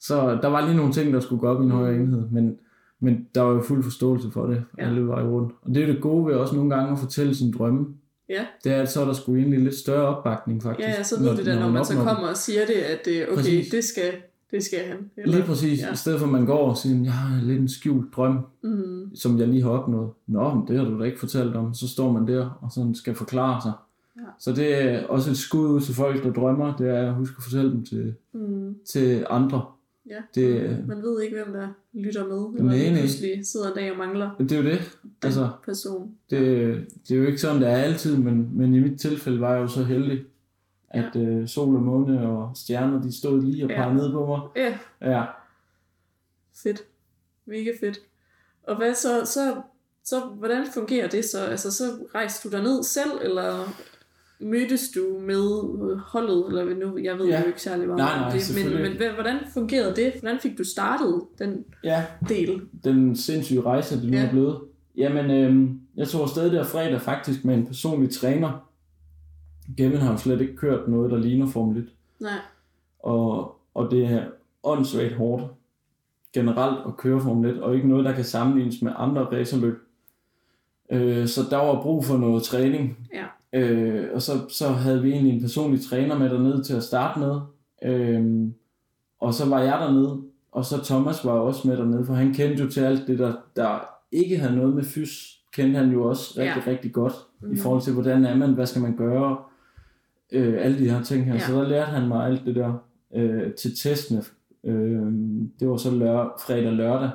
Så 0.00 0.38
der 0.42 0.48
var 0.48 0.66
lige 0.66 0.76
nogle 0.76 0.92
ting, 0.92 1.12
der 1.12 1.20
skulle 1.20 1.40
gå 1.40 1.46
op 1.48 1.60
i 1.62 1.64
en 1.64 1.70
højere 1.70 1.96
enhed, 1.96 2.22
men, 2.30 2.56
men 3.00 3.26
der 3.34 3.40
var 3.42 3.52
jo 3.52 3.60
fuld 3.62 3.82
forståelse 3.82 4.30
for 4.30 4.46
det, 4.46 4.64
Ja. 4.78 4.86
alle 4.86 5.06
veje 5.06 5.24
rundt. 5.24 5.52
Og 5.62 5.74
det 5.74 5.82
er 5.82 5.86
det 5.86 6.00
gode 6.00 6.26
ved 6.26 6.34
også 6.34 6.54
nogle 6.56 6.74
gange 6.74 6.92
at 6.92 6.98
fortælle 6.98 7.34
sin 7.34 7.52
drømme. 7.52 7.86
Ja. 8.28 8.44
Det 8.64 8.72
er, 8.72 8.82
at 8.82 8.90
så 8.92 9.00
er 9.00 9.04
der 9.04 9.12
sgu 9.12 9.34
egentlig 9.36 9.60
lidt 9.60 9.74
større 9.74 10.16
opbakning 10.16 10.62
faktisk. 10.62 10.88
Ja, 10.88 10.94
ja, 10.94 11.02
så 11.02 11.22
ved 11.22 11.36
det 11.36 11.46
da, 11.46 11.58
når 11.58 11.70
man 11.70 11.84
så 11.84 11.92
opnår 11.92 12.04
det. 12.04 12.14
kommer 12.14 12.30
og 12.30 12.36
siger 12.36 12.66
det, 12.66 12.74
at 12.74 12.98
det, 13.04 13.22
okay, 13.28 13.36
Præcis. 13.36 13.68
det 13.70 13.84
skal, 13.84 14.12
det 14.50 14.62
skal 14.64 14.78
han. 14.88 15.10
Lige 15.26 15.42
præcis. 15.42 15.80
Ja. 15.82 15.92
I 15.92 15.96
stedet 15.96 16.18
for 16.18 16.26
at 16.26 16.32
man 16.32 16.46
går 16.46 16.70
og 16.70 16.76
siger, 16.76 17.02
jeg 17.04 17.12
har 17.12 17.42
lidt 17.42 17.60
en 17.60 17.68
skjult 17.68 18.16
drøm, 18.16 18.38
Mm, 18.62 19.16
som 19.16 19.38
jeg 19.38 19.48
lige 19.48 19.62
har 19.62 19.70
opnået. 19.70 20.10
Nå, 20.26 20.54
men 20.54 20.68
det 20.68 20.78
har 20.78 20.84
du 20.84 20.98
da 21.00 21.04
ikke 21.04 21.20
fortalt 21.20 21.56
om. 21.56 21.74
Så 21.74 21.88
står 21.88 22.12
man 22.12 22.26
der 22.26 22.58
og 22.62 22.70
sådan 22.72 22.94
skal 22.94 23.14
forklare 23.14 23.62
sig. 23.62 23.72
Ja. 24.16 24.22
Så 24.38 24.52
det 24.52 24.74
er 24.82 25.06
også 25.06 25.30
et 25.30 25.36
skud 25.36 25.68
ud 25.68 25.80
til 25.80 25.94
folk, 25.94 26.24
der 26.24 26.32
drømmer. 26.32 26.76
Det 26.76 26.88
er 26.88 27.08
at 27.08 27.14
huske 27.14 27.34
at 27.38 27.42
fortælle 27.42 27.70
dem 27.72 27.84
til, 27.84 28.14
mm, 28.32 28.76
til 28.86 29.26
andre. 29.30 29.64
ja. 30.10 30.20
Det, 30.34 30.78
Man 30.88 31.02
ved 31.02 31.22
ikke, 31.22 31.36
hvem 31.36 31.52
der 31.52 31.68
lytter 31.92 32.26
med, 32.26 32.58
eller 32.60 32.90
Nej, 32.92 33.00
pludselig 33.00 33.46
sidder 33.46 33.68
en 33.68 33.74
dag 33.74 33.92
og 33.92 33.98
mangler 33.98 34.30
det 34.38 34.52
er 34.52 34.56
jo 34.56 34.62
det. 34.64 34.98
Altså, 35.22 35.50
person. 35.64 36.14
det, 36.30 36.40
det 37.08 37.14
er 37.14 37.18
jo 37.18 37.26
ikke 37.26 37.38
sådan, 37.40 37.60
det 37.62 37.68
er 37.70 37.76
altid, 37.76 38.16
men, 38.16 38.50
men 38.58 38.74
i 38.74 38.80
mit 38.80 39.00
tilfælde 39.00 39.40
var 39.40 39.52
jeg 39.52 39.62
jo 39.62 39.68
så 39.68 39.84
heldig, 39.84 40.24
at 40.90 41.10
ja. 41.14 41.20
øh, 41.20 41.48
sol 41.48 41.76
og 41.76 41.82
måne 41.82 42.28
og 42.28 42.52
stjerner, 42.56 43.02
de 43.02 43.18
stod 43.18 43.42
lige 43.42 43.64
og 43.64 43.70
Ja. 43.70 43.76
pegede 43.76 43.94
ned 43.96 44.12
på 44.12 44.26
mig. 44.26 44.40
Ja, 44.64 44.78
Ja, 45.10 45.24
fedt. 46.62 46.82
Mega 47.46 47.70
fedt. 47.80 47.98
Og 48.62 48.76
hvad 48.76 48.94
så, 48.94 49.24
så, 49.24 49.54
så, 50.04 50.20
hvordan 50.20 50.66
fungerer 50.74 51.08
det 51.08 51.24
så? 51.24 51.38
Altså, 51.44 51.70
så 51.72 51.84
rejste 52.14 52.50
du 52.50 52.62
ned 52.62 52.82
selv, 52.82 53.10
eller 53.22 53.64
mødtes 54.44 54.88
du 54.94 55.18
med 55.20 55.96
holdet, 55.98 56.46
eller 56.48 56.74
nu, 56.86 56.98
jeg 56.98 57.18
ved 57.18 57.26
Ja. 57.26 57.40
jo 57.40 57.46
ikke 57.46 57.62
særlig 57.62 57.86
meget 57.86 57.98
Nej, 57.98 58.12
om 58.14 58.20
nej, 58.20 58.30
det, 58.32 58.72
men, 58.72 58.82
men 58.82 59.14
hvordan 59.14 59.36
fungerede 59.54 59.96
det? 59.96 60.12
Hvordan 60.20 60.38
fik 60.40 60.58
du 60.58 60.64
startet 60.64 61.22
den 61.38 61.64
ja 61.84 62.04
del? 62.28 62.60
den 62.84 63.16
sindssyge 63.16 63.60
rejse, 63.60 63.96
det 64.02 64.04
nu 64.10 64.16
Ja. 64.16 64.20
ja. 64.22 64.26
er 64.26 64.30
blevet. 64.30 64.60
Jamen, 64.96 65.30
øh, 65.30 65.70
jeg 65.96 66.08
tog 66.08 66.22
afsted 66.22 66.50
der 66.50 66.64
fredag 66.64 67.00
faktisk 67.00 67.44
med 67.44 67.54
en 67.54 67.66
personlig 67.66 68.10
træner. 68.10 68.68
Gavin 69.76 69.96
har 69.98 70.12
jo 70.12 70.18
slet 70.18 70.40
ikke 70.40 70.56
kørt 70.56 70.88
noget, 70.88 71.10
der 71.10 71.18
ligner 71.18 71.46
Formel 71.46 71.78
1. 71.82 71.88
Nej. 72.20 72.32
Og, 72.98 73.56
og 73.74 73.90
det 73.90 74.04
er 74.06 74.24
åndssvagt 74.62 75.12
hårdt 75.14 75.44
generelt 76.32 76.78
at 76.86 76.96
køre 76.96 77.20
Formel 77.20 77.50
1, 77.50 77.62
og 77.62 77.74
ikke 77.74 77.88
noget, 77.88 78.04
der 78.04 78.12
kan 78.12 78.24
sammenlignes 78.24 78.82
med 78.82 78.92
andre 78.96 79.22
racerløb. 79.24 79.78
Øh, 80.92 81.26
så 81.28 81.40
der 81.50 81.56
var 81.56 81.82
brug 81.82 82.04
for 82.04 82.16
noget 82.16 82.42
træning. 82.42 82.98
Ja. 83.14 83.24
Øh, 83.54 84.04
og 84.14 84.22
så, 84.22 84.32
så 84.48 84.68
havde 84.68 85.02
vi 85.02 85.12
egentlig 85.12 85.34
en 85.34 85.40
personlig 85.40 85.80
træner 85.86 86.18
med 86.18 86.30
dernede 86.30 86.62
til 86.62 86.74
at 86.74 86.82
starte 86.82 87.20
med. 87.20 87.40
Øh, 87.84 88.48
og 89.20 89.34
så 89.34 89.48
var 89.48 89.60
jeg 89.60 89.78
dernede, 89.80 90.22
og 90.52 90.64
så 90.64 90.84
Thomas 90.84 91.24
var 91.24 91.32
også 91.32 91.68
med 91.68 91.76
dernede, 91.76 92.04
for 92.06 92.14
han 92.14 92.34
kendte 92.34 92.62
jo 92.64 92.70
til 92.70 92.80
alt 92.80 93.06
det, 93.06 93.18
der, 93.18 93.32
der 93.56 93.88
ikke 94.12 94.38
havde 94.38 94.56
noget 94.56 94.74
med 94.74 94.84
fys, 94.84 95.38
kendte 95.52 95.78
han 95.78 95.90
jo 95.90 96.04
også 96.08 96.34
rigtig, 96.40 96.62
Ja. 96.66 96.70
rigtig 96.70 96.92
godt, 96.92 97.12
mm. 97.40 97.46
Mhm. 97.48 97.56
i 97.56 97.58
forhold 97.60 97.82
til, 97.82 97.92
hvordan 97.92 98.24
er 98.24 98.36
man, 98.36 98.52
hvad 98.54 98.66
skal 98.66 98.82
man 98.82 98.96
gøre, 98.96 99.36
øh, 100.32 100.54
alle 100.64 100.78
de 100.78 100.90
her 100.90 101.02
ting 101.02 101.24
her. 101.24 101.32
Ja. 101.32 101.38
Ja. 101.40 101.46
Så 101.46 101.54
der 101.54 101.68
lærte 101.68 101.90
han 101.90 102.08
mig 102.08 102.26
alt 102.26 102.42
det 102.46 102.54
der 102.54 102.72
øh, 103.14 103.52
til 103.54 103.76
testene. 103.76 104.22
Øh, 104.64 105.02
det 105.60 105.68
var 105.68 105.76
så 105.76 105.90
lør, 105.90 106.42
fredag 106.46 106.72
lørdag, 106.72 107.10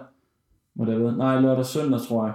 må 0.75 0.86
det 0.86 0.93
have 0.93 1.04
været. 1.04 1.17
Nej, 1.17 1.41
lørdag 1.41 1.65
søndag, 1.65 1.99
tror 2.02 2.25
jeg. 2.25 2.34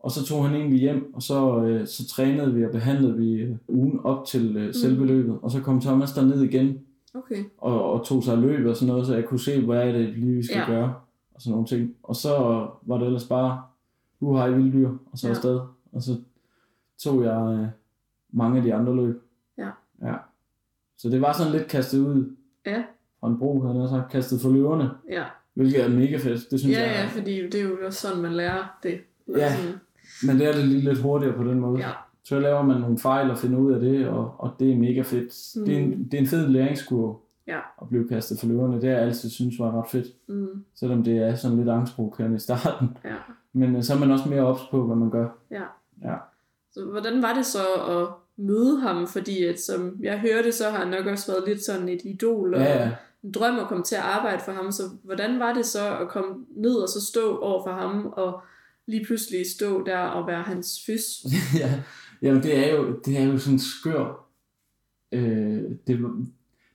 Og 0.00 0.10
så 0.10 0.24
tog 0.24 0.48
han 0.48 0.56
egentlig 0.56 0.80
hjem, 0.80 1.14
og 1.14 1.22
så, 1.22 1.62
øh, 1.64 1.86
så 1.86 2.08
trænede 2.08 2.54
vi 2.54 2.64
og 2.64 2.72
behandlede 2.72 3.16
vi 3.16 3.32
øh, 3.34 3.56
ugen 3.68 4.00
op 4.04 4.26
til 4.26 4.56
øh, 4.56 4.74
selve 4.74 5.06
løbet. 5.06 5.38
Og 5.42 5.50
så 5.50 5.60
kom 5.60 5.80
Thomas 5.80 6.12
derned 6.12 6.42
igen, 6.42 6.78
Okay. 7.14 7.44
og, 7.58 7.92
og 7.92 8.04
tog 8.06 8.22
sig 8.24 8.38
løbet 8.38 8.70
og 8.70 8.76
sådan 8.76 8.92
noget, 8.92 9.06
så 9.06 9.14
jeg 9.14 9.24
kunne 9.24 9.40
se, 9.40 9.64
hvad 9.64 9.88
er 9.88 9.92
det 9.92 10.08
lige, 10.18 10.36
vi 10.36 10.42
skal 10.46 10.56
Ja. 10.58 10.66
gøre, 10.72 10.94
og 11.34 11.42
sådan 11.42 11.50
nogle 11.52 11.66
ting. 11.66 11.94
Og 12.02 12.16
så 12.16 12.30
var 12.82 12.98
det 12.98 13.06
ellers 13.06 13.24
bare, 13.28 13.62
nu 14.20 14.32
har 14.34 14.48
vilddyr, 14.50 14.88
og 15.12 15.18
så 15.18 15.26
Ja. 15.26 15.30
afsted. 15.30 15.60
Og 15.92 16.02
så 16.02 16.16
tog 16.98 17.22
jeg 17.24 17.58
øh, 17.60 17.66
mange 18.32 18.56
af 18.58 18.62
de 18.64 18.74
andre 18.74 18.96
løb. 18.96 19.22
Ja. 19.58 19.70
ja. 20.02 20.14
Så 20.98 21.08
det 21.08 21.20
var 21.20 21.32
sådan 21.32 21.52
lidt 21.52 21.66
kastet 21.68 21.98
ud 21.98 22.36
Ja. 22.66 22.82
fra 23.20 23.28
en 23.28 23.38
bro, 23.38 23.60
havde 23.66 23.80
jeg 23.80 23.88
sagt, 23.88 24.10
kastet 24.12 24.40
for 24.40 24.50
løverne, 24.50 24.90
Ja. 25.10 25.24
hvilket 25.54 25.84
er 25.84 25.88
mega 25.88 26.16
fedt. 26.16 26.50
Det 26.50 26.60
synes 26.60 26.76
Ja, 26.76 26.82
jeg 26.82 26.90
ja, 27.14 27.18
fordi 27.20 27.42
det 27.50 27.54
er 27.54 27.64
jo 27.64 27.76
også 27.86 28.00
sådan, 28.08 28.22
man 28.22 28.32
lærer 28.32 28.78
det. 28.82 29.00
Ja. 29.36 29.56
Sådan, 29.56 29.74
Men 30.26 30.38
det 30.38 30.46
er 30.48 30.52
det 30.52 30.64
lige 30.64 30.80
lidt 30.80 30.98
hurtigere 30.98 31.36
på 31.36 31.44
den 31.44 31.60
måde. 31.60 31.78
ja. 31.80 31.90
Så 32.24 32.40
laver 32.40 32.62
man 32.62 32.80
nogle 32.80 32.98
fejl 32.98 33.30
og 33.30 33.38
finder 33.38 33.58
ud 33.58 33.72
af 33.72 33.80
det, 33.80 34.08
og, 34.08 34.34
og 34.38 34.50
det 34.60 34.72
er 34.72 34.76
mega 34.76 35.02
fedt. 35.02 35.56
Mm. 35.56 35.64
Det, 35.64 35.74
er 35.74 35.78
en, 35.80 36.04
det 36.04 36.14
er 36.14 36.18
en 36.18 36.26
fed 36.26 36.48
læringskurve 36.48 37.16
Ja. 37.46 37.58
at 37.82 37.88
blive 37.88 38.08
kastet 38.08 38.40
for 38.40 38.46
løverne. 38.46 38.74
Det 38.80 38.84
har 38.84 38.96
jeg 38.96 39.06
altid 39.06 39.30
synes 39.30 39.58
var 39.58 39.78
ret 39.82 39.90
fedt. 39.90 40.06
Mm, 40.28 40.64
Selvom 40.74 41.04
det 41.04 41.18
er 41.18 41.34
sådan 41.34 41.56
lidt 41.56 41.68
angstprovokerende 41.68 42.36
i 42.36 42.38
starten. 42.38 42.96
ja. 43.04 43.14
Men 43.52 43.76
øh, 43.76 43.82
så 43.82 43.94
er 43.94 43.98
man 43.98 44.10
også 44.10 44.28
mere 44.28 44.40
ops 44.42 44.60
på, 44.70 44.86
hvad 44.86 44.96
man 44.96 45.10
gør. 45.10 45.28
Ja. 45.50 45.62
Ja. 46.04 46.14
Så 46.72 46.84
hvordan 46.84 47.22
var 47.22 47.34
det 47.34 47.46
så 47.46 47.58
at 47.88 48.08
møde 48.36 48.80
ham? 48.80 49.06
Fordi 49.06 49.44
at, 49.44 49.60
som 49.60 49.96
jeg 50.02 50.18
hørte, 50.20 50.52
så 50.52 50.64
har 50.70 50.78
han 50.78 50.88
nok 50.88 51.06
også 51.06 51.32
været 51.32 51.44
lidt 51.48 51.64
sådan 51.64 51.88
et 51.88 52.00
idol 52.04 52.54
og 52.54 52.60
Ja, 52.60 52.82
ja. 52.82 52.90
en 53.24 53.32
drøm 53.32 53.58
at 53.58 53.68
komme 53.68 53.84
til 53.84 53.96
at 53.96 54.02
arbejde 54.02 54.42
for 54.44 54.52
ham. 54.52 54.72
Så 54.72 54.82
hvordan 55.04 55.38
var 55.40 55.52
det 55.52 55.66
så 55.66 55.96
at 56.00 56.08
komme 56.08 56.34
ned 56.56 56.74
og 56.74 56.88
så 56.88 57.06
stå 57.06 57.36
over 57.38 57.62
for 57.64 57.72
ham 57.72 58.12
og 58.16 58.40
lige 58.90 59.04
pludselig 59.04 59.40
stå 59.56 59.84
der 59.86 59.98
og 59.98 60.26
være 60.26 60.42
hans 60.42 60.80
fys? 60.86 61.24
ja. 61.60 61.82
Jamen 62.22 62.42
det 62.42 62.68
er 62.70 62.74
jo, 62.76 62.98
det 63.04 63.18
er 63.18 63.24
jo 63.24 63.38
sådan 63.38 63.58
skør. 63.58 64.26
Øh, 65.12 65.62
det, 65.86 66.02
var, 66.02 66.24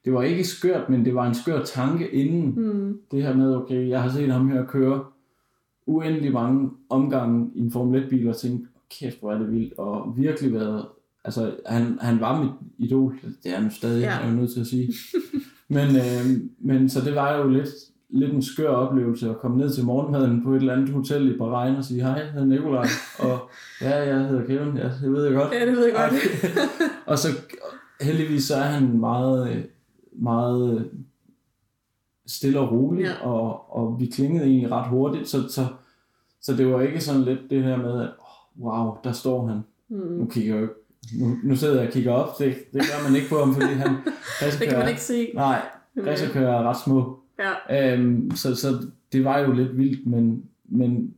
det 0.05 0.13
var 0.13 0.23
ikke 0.23 0.43
skørt, 0.43 0.89
men 0.89 1.05
det 1.05 1.15
var 1.15 1.27
en 1.27 1.35
skør 1.35 1.63
tanke 1.63 2.09
inden. 2.11 2.45
Mm, 2.65 2.99
Det 3.11 3.23
her 3.23 3.35
med, 3.37 3.55
okay, 3.55 3.89
jeg 3.89 4.01
har 4.01 4.09
set 4.09 4.31
ham 4.31 4.49
her 4.49 4.65
køre 4.65 5.05
uendelig 5.87 6.31
mange 6.33 6.69
omgange 6.89 7.49
i 7.55 7.59
en 7.59 7.71
Formel 7.71 8.03
1-bil 8.03 8.27
og 8.29 8.37
tænkt, 8.37 8.67
kæft, 8.89 9.19
hvor 9.19 9.33
er 9.33 9.37
det 9.37 9.51
vildt, 9.51 9.73
og 9.77 10.13
virkelig 10.17 10.53
været, 10.53 10.85
altså 11.23 11.55
han, 11.65 11.97
han 12.01 12.19
var 12.19 12.43
mit 12.43 12.51
idol, 12.77 13.19
det 13.43 13.51
er 13.51 13.59
han 13.59 13.71
stadig, 13.71 14.01
Ja. 14.01 14.19
er 14.19 14.25
jeg 14.25 14.35
nødt 14.35 14.51
til 14.53 14.59
at 14.59 14.67
sige. 14.67 14.93
men, 15.75 15.87
øh, 15.95 16.41
men 16.59 16.89
så 16.89 17.01
det 17.01 17.15
var 17.15 17.37
jo 17.37 17.47
lidt, 17.49 17.69
lidt 18.15 18.33
en 18.33 18.41
skør 18.41 18.69
oplevelse 18.69 19.29
at 19.29 19.37
komme 19.39 19.57
ned 19.57 19.69
til 19.73 19.85
morgenmaden 19.85 20.43
på 20.43 20.51
et 20.51 20.55
eller 20.59 20.73
andet 20.73 20.89
hotel 20.89 21.35
i 21.35 21.37
Bahrein 21.37 21.75
og 21.75 21.83
sige, 21.83 22.01
hej, 22.01 22.11
jeg 22.11 22.31
hedder 22.31 22.47
Nikolaj, 22.47 22.85
og 23.19 23.39
ja, 23.81 24.03
jeg 24.15 24.27
hedder 24.27 24.45
Kevin, 24.45 24.77
ja, 24.77 24.89
det 25.01 25.11
ved 25.13 25.25
jeg 25.25 25.33
godt. 25.33 25.53
ja, 25.53 25.65
det 25.65 25.75
ved 25.77 25.85
jeg 25.85 25.95
godt. 25.95 26.13
og 27.11 27.19
så 27.19 27.27
heldigvis 28.01 28.43
så 28.43 28.55
er 28.55 28.61
han 28.61 28.99
meget, 28.99 29.65
meget 30.13 30.89
stille 32.27 32.59
og 32.59 32.71
rolig, 32.71 33.03
Ja. 33.03 33.27
og, 33.27 33.75
og 33.77 33.99
vi 33.99 34.05
klingede 34.05 34.45
egentlig 34.45 34.71
ret 34.71 34.89
hurtigt, 34.89 35.27
så, 35.29 35.47
så, 35.49 35.65
så 36.41 36.53
det 36.55 36.67
var 36.73 36.81
ikke 36.81 37.01
sådan 37.01 37.21
lidt 37.21 37.39
det 37.49 37.63
her 37.63 37.77
med, 37.77 38.01
at 38.01 38.09
oh, 38.19 38.65
wow, 38.65 38.97
der 39.03 39.11
står 39.11 39.47
han. 39.47 39.59
Mm. 39.89 39.97
Nu 40.17 40.25
kigger 40.25 40.55
jeg 40.55 40.61
jo. 40.63 40.69
Nu, 41.19 41.35
nu 41.43 41.55
sidder 41.55 41.75
jeg 41.79 41.87
og 41.87 41.93
kigger 41.93 42.11
op, 42.11 42.39
det, 42.39 42.55
det 42.73 42.81
gør 42.81 43.07
man 43.09 43.15
ikke 43.15 43.29
på 43.29 43.35
ham, 43.39 43.53
fordi 43.53 43.73
han 43.73 43.95
Det 44.59 44.67
kan 44.69 44.77
man 44.79 44.89
ikke 44.89 45.01
se. 45.01 45.31
Nej, 45.35 45.61
Men, 45.95 46.05
racerkører 46.07 46.59
er 46.59 46.63
ret 46.69 46.77
små. 46.85 47.19
Ja, 47.39 47.93
Øhm, 47.93 48.31
så, 48.31 48.55
så 48.55 48.67
det 49.11 49.23
var 49.25 49.39
jo 49.39 49.51
lidt 49.51 49.77
vildt, 49.77 50.07
men, 50.07 50.45
men 50.65 51.13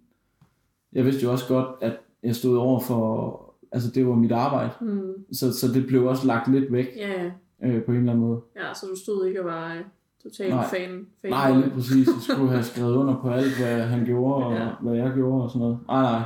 jeg 0.94 1.06
vidste 1.06 1.24
jo 1.24 1.32
også 1.32 1.48
godt, 1.48 1.68
at 1.82 1.98
jeg 2.24 2.36
stod 2.36 2.58
over 2.58 2.80
for, 2.80 3.56
altså 3.72 3.92
det 3.92 4.08
var 4.08 4.16
mit 4.16 4.32
arbejde, 4.32 4.70
mm, 4.82 5.34
så, 5.34 5.54
så 5.54 5.68
det 5.74 5.88
blev 5.88 6.06
også 6.06 6.28
lagt 6.28 6.52
lidt 6.52 6.72
væk 6.72 6.88
ja, 6.98 7.32
ja. 7.62 7.68
øh, 7.68 7.84
på 7.84 7.92
en 7.92 7.98
eller 7.98 8.12
anden 8.12 8.26
måde. 8.26 8.42
ja, 8.56 8.74
så 8.74 8.86
du 8.86 8.96
stod 9.04 9.26
ikke 9.26 9.40
og 9.42 9.46
var 9.46 9.74
øh, 9.74 9.82
total 10.24 10.50
Nej. 10.50 10.68
fan. 10.68 11.08
fan 11.22 11.32
Nej, 11.32 11.52
lige 11.52 11.70
præcis. 11.70 12.08
Jeg 12.08 12.16
skulle 12.36 12.50
have 12.50 12.64
skrevet 12.74 12.96
under 12.96 13.22
på 13.22 13.30
alt, 13.30 13.58
hvad 13.58 13.82
han 13.82 14.06
gjorde, 14.06 14.46
og 14.46 14.54
ja. 14.54 14.68
hvad 14.82 14.94
jeg 14.94 15.12
gjorde 15.16 15.44
og 15.44 15.50
sådan 15.50 15.60
noget. 15.60 15.80
Nej, 15.88 16.02
nej. 16.02 16.22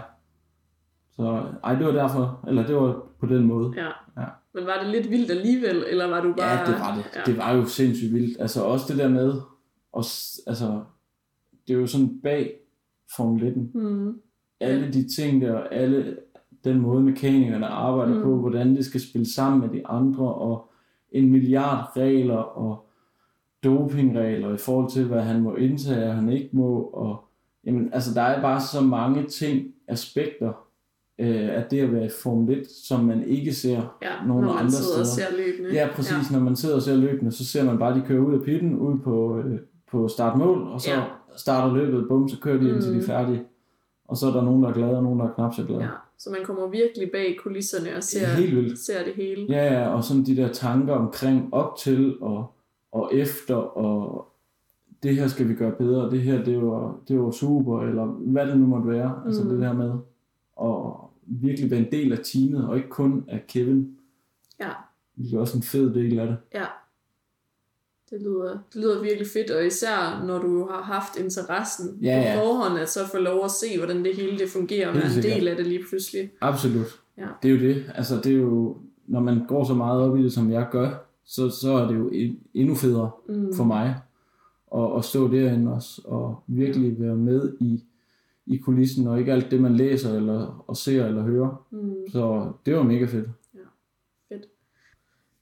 Så 1.16 1.44
ej, 1.64 1.76
det 1.76 1.86
var 1.86 1.92
derfor, 1.92 2.44
eller 2.48 2.68
det 2.68 2.76
var 2.76 3.04
på 3.20 3.26
den 3.26 3.44
måde. 3.44 3.74
Ja. 3.76 3.88
Ja. 4.22 4.28
Men 4.54 4.66
var 4.66 4.80
det 4.84 4.92
lidt 4.92 5.10
vildt 5.10 5.32
alligevel, 5.32 5.86
eller 5.90 6.08
var 6.08 6.22
du 6.22 6.34
bare... 6.38 6.60
Ja, 6.60 6.66
det 6.66 6.80
var 6.80 6.96
det. 6.96 7.06
Ja. 7.16 7.32
Det 7.32 7.38
var 7.38 7.54
jo 7.54 7.66
sindssygt 7.66 8.14
vildt. 8.14 8.42
Altså 8.42 8.64
også 8.64 8.86
det 8.90 8.98
der 8.98 9.10
med, 9.10 9.34
og, 9.92 10.04
altså, 10.48 10.82
det 11.68 11.74
er 11.76 11.80
jo 11.80 11.88
sådan 11.88 12.20
bag 12.24 12.54
Formel 13.16 13.52
1'en. 13.54 13.80
Mm, 13.80 14.22
Alle 14.60 14.94
de 14.94 15.08
ting 15.16 15.42
der, 15.42 15.60
alle 15.60 16.18
den 16.64 16.80
måde 16.80 17.02
mekanikerne 17.04 17.66
arbejder 17.68 18.16
Mm. 18.16 18.22
på, 18.24 18.36
hvordan 18.40 18.76
det 18.76 18.86
skal 18.86 19.02
spille 19.02 19.34
sammen 19.34 19.62
med 19.62 19.70
de 19.70 19.88
andre, 19.88 20.34
og 20.34 20.72
en 21.12 21.32
milliard 21.32 21.98
regler, 21.98 22.36
og 22.38 22.86
dopingregler 23.64 24.54
i 24.54 24.58
forhold 24.58 24.92
til, 24.92 25.06
hvad 25.06 25.22
han 25.22 25.42
må 25.42 25.56
indtage, 25.56 26.08
og 26.10 26.16
han 26.16 26.30
ikke 26.30 26.50
må, 26.54 26.82
og 26.82 27.24
jamen, 27.66 27.94
altså, 27.94 28.14
der 28.14 28.22
er 28.22 28.42
bare 28.42 28.62
så 28.62 28.82
mange 28.82 29.24
ting, 29.28 29.74
aspekter 29.88 30.68
øh, 31.20 31.50
af 31.56 31.66
det 31.72 31.80
at 31.80 31.94
være 31.94 32.06
i 32.06 32.10
Formel 32.24 32.60
1, 32.60 32.68
som 32.88 33.06
man 33.06 33.24
ikke 33.28 33.54
ser 33.54 33.98
ja, 34.02 34.26
Nogle 34.28 34.46
når 34.46 34.54
man 34.54 34.60
andre 34.60 34.72
sidder 34.72 35.00
og 35.00 35.06
steder. 35.08 35.28
ser 35.30 35.38
løbende. 35.38 35.74
Ja, 35.74 35.88
præcis. 35.96 36.32
Ja. 36.32 36.38
Når 36.38 36.44
man 36.44 36.56
sidder 36.56 36.76
og 36.76 36.82
ser 36.82 36.96
løbene, 36.96 37.32
så 37.32 37.46
ser 37.46 37.66
man 37.66 37.78
bare, 37.78 37.90
at 37.96 38.02
de 38.02 38.08
kører 38.08 38.26
ud 38.26 38.34
af 38.34 38.42
pitten, 38.46 38.78
ud 38.80 39.00
på, 39.00 39.38
øh, 39.40 39.60
på 39.92 40.08
startmål, 40.08 40.62
og 40.68 40.82
så 40.82 40.92
Ja. 40.92 41.04
starter 41.38 41.76
løbet, 41.76 42.08
bum, 42.08 42.30
så 42.30 42.40
kører 42.40 42.58
de 42.58 42.64
mm. 42.64 42.70
indtil 42.74 42.90
de 42.92 42.96
er 42.96 43.02
Mm. 43.02 43.06
færdige. 43.08 43.44
Og 44.08 44.18
så 44.18 44.28
er 44.28 44.32
der 44.32 44.42
nogen, 44.44 44.64
der 44.64 44.70
er 44.70 44.74
glade, 44.74 44.98
og 44.98 45.04
nogen, 45.04 45.20
der 45.20 45.26
er 45.26 45.34
knap 45.34 45.54
så 45.54 45.64
glade. 45.66 45.82
Ja, 45.84 45.90
så 46.18 46.30
man 46.30 46.40
kommer 46.46 46.68
virkelig 46.68 47.12
bag 47.12 47.38
kulisserne 47.44 47.96
og 47.98 48.04
ser, 48.04 48.26
er 48.28 48.34
helt 48.34 48.56
vildt. 48.56 48.80
ser 48.80 49.04
det 49.04 49.14
hele. 49.14 49.46
Ja, 49.50 49.74
ja, 49.74 49.88
og 49.90 50.04
sådan 50.04 50.24
de 50.24 50.36
der 50.36 50.54
tanker 50.54 50.94
omkring 50.94 51.54
op 51.54 51.78
til 51.78 52.18
og, 52.22 52.54
og 52.92 53.10
efter, 53.14 53.56
og 53.56 54.28
det 55.04 55.16
her 55.16 55.28
skal 55.28 55.48
vi 55.50 55.54
gøre 55.54 55.72
bedre, 55.72 56.12
det 56.12 56.22
her, 56.22 56.44
det 56.44 56.62
var, 56.62 56.96
det 57.08 57.20
var 57.22 57.32
super, 57.32 57.82
eller 57.82 58.06
hvad 58.06 58.48
det 58.48 58.58
nu 58.60 58.66
måtte 58.66 58.88
være. 58.90 59.16
Mm. 59.22 59.28
Altså 59.28 59.44
Mm. 59.44 59.50
det 59.50 59.60
der 59.62 59.74
med 59.74 59.94
at 60.62 60.92
virkelig 61.26 61.72
være 61.72 61.80
en 61.80 61.92
del 61.92 62.12
af 62.14 62.20
teamet, 62.24 62.68
og 62.68 62.78
ikke 62.78 62.90
kun 62.90 63.24
af 63.28 63.44
Kevin. 63.48 63.98
Ja. 64.60 64.70
Det 65.18 65.34
er 65.34 65.40
også 65.40 65.58
en 65.58 65.64
fed 65.64 65.94
del 65.94 66.20
af 66.20 66.28
det. 66.28 66.38
Ja. 66.54 66.66
Det 68.12 68.22
lyder, 68.22 68.52
det 68.74 68.82
lyder 68.82 69.02
virkelig 69.02 69.28
fedt, 69.34 69.52
og 69.52 69.66
især 69.66 70.24
når 70.28 70.40
du 70.40 70.68
har 70.70 70.82
haft 70.82 71.20
interessen 71.20 71.98
Ja, 72.02 72.34
på 72.36 72.40
forhånd, 72.46 72.80
at 72.80 72.90
så 72.90 73.00
få 73.12 73.18
lov 73.18 73.46
at 73.46 73.52
se, 73.52 73.78
hvordan 73.78 74.06
det 74.06 74.16
hele 74.16 74.40
det 74.40 74.50
fungerer, 74.50 74.88
og 74.90 74.96
være 74.96 75.06
en 75.18 75.24
del 75.24 75.48
af 75.48 75.56
det 75.56 75.68
lige 75.68 75.84
pludselig. 75.90 76.30
Absolut. 76.42 77.02
Ja. 77.18 77.26
Det 77.44 77.52
er 77.52 77.56
jo 77.56 77.60
det. 77.60 77.84
Altså, 77.96 78.16
det 78.24 78.32
er 78.32 78.38
jo, 78.38 78.78
når 79.08 79.20
man 79.20 79.46
går 79.48 79.64
så 79.64 79.74
meget 79.74 80.02
op 80.02 80.18
i 80.18 80.24
det, 80.24 80.34
som 80.34 80.52
jeg 80.52 80.68
gør, 80.72 80.90
så, 81.26 81.50
så 81.50 81.72
er 81.74 81.88
det 81.88 81.96
jo 81.96 82.10
en- 82.10 82.40
endnu 82.54 82.76
federe 82.76 83.12
Mm. 83.30 83.54
for 83.56 83.64
mig 83.64 83.96
at, 84.76 84.98
at 84.98 85.06
stå 85.06 85.32
derinde 85.32 85.74
også, 85.74 86.02
og 86.06 86.44
virkelig 86.48 86.96
være 87.00 87.16
med 87.16 87.54
i, 87.60 87.84
i 88.48 88.58
kulissen, 88.58 89.08
og 89.08 89.20
ikke 89.20 89.32
alt 89.34 89.52
det, 89.52 89.62
man 89.62 89.76
læser, 89.76 90.16
eller 90.18 90.64
og 90.68 90.78
ser, 90.78 91.06
eller 91.06 91.22
hører. 91.24 91.66
Mm. 91.72 91.94
Så 92.12 92.52
det 92.66 92.76
var 92.76 92.84
mega 92.84 93.06
fedt. 93.06 93.28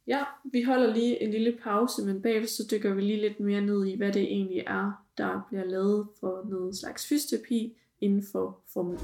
Ja, 0.10 0.24
vi 0.52 0.62
holder 0.62 0.94
lige 0.94 1.24
en 1.24 1.32
lille 1.32 1.58
pause, 1.64 2.06
men 2.06 2.22
bagefter 2.22 2.50
så 2.50 2.64
dykker 2.72 2.94
vi 2.94 3.02
lige 3.02 3.22
lidt 3.22 3.40
mere 3.40 3.62
ned 3.62 3.86
i, 3.86 3.98
hvad 3.98 4.14
det 4.14 4.22
egentlig 4.22 4.64
er, 4.68 5.06
der 5.18 5.46
bliver 5.50 5.66
lavet 5.66 6.08
for 6.20 6.46
noget 6.50 6.78
slags 6.78 7.08
fysioterapi 7.08 7.78
inden 8.02 8.24
for 8.32 8.60
Formel 8.74 9.00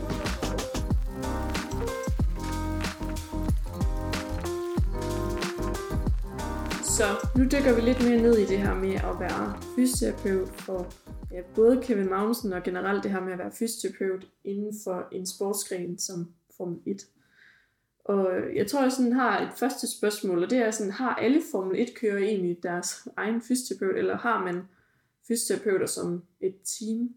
Så 6.83 7.03
nu 7.37 7.43
dykker 7.43 7.75
vi 7.75 7.81
lidt 7.81 8.03
mere 8.03 8.21
ned 8.21 8.37
i 8.37 8.45
det 8.45 8.57
her 8.57 8.73
med 8.73 8.93
at 8.93 9.15
være 9.19 9.61
fysioterapeut 9.75 10.49
for 10.49 10.93
ja, 11.31 11.41
både 11.55 11.81
Kevin 11.83 12.09
Magnussen 12.09 12.53
og 12.53 12.63
generelt 12.63 13.03
det 13.03 13.11
her 13.11 13.21
med 13.21 13.33
at 13.33 13.39
være 13.39 13.51
fysioterapeut 13.51 14.27
inden 14.43 14.73
for 14.83 15.07
en 15.11 15.25
sportsgren 15.25 15.97
som 15.97 16.33
Formel 16.57 16.79
1. 16.85 17.01
Og 18.05 18.29
jeg 18.55 18.67
tror, 18.67 18.81
jeg 18.81 18.91
sådan 18.91 19.13
har 19.13 19.41
et 19.41 19.49
første 19.59 19.97
spørgsmål, 19.97 20.43
og 20.43 20.49
det 20.49 20.57
er 20.57 20.71
sådan, 20.71 20.91
har 20.91 21.15
alle 21.15 21.41
Formel 21.51 21.87
1-kører 21.87 22.17
egentlig 22.17 22.57
deres 22.63 23.07
egen 23.17 23.41
fysioterapeut, 23.41 23.97
eller 23.97 24.17
har 24.17 24.43
man 24.43 24.61
fysioterapeuter 25.27 25.85
som 25.85 26.23
et 26.41 26.55
team? 26.63 27.09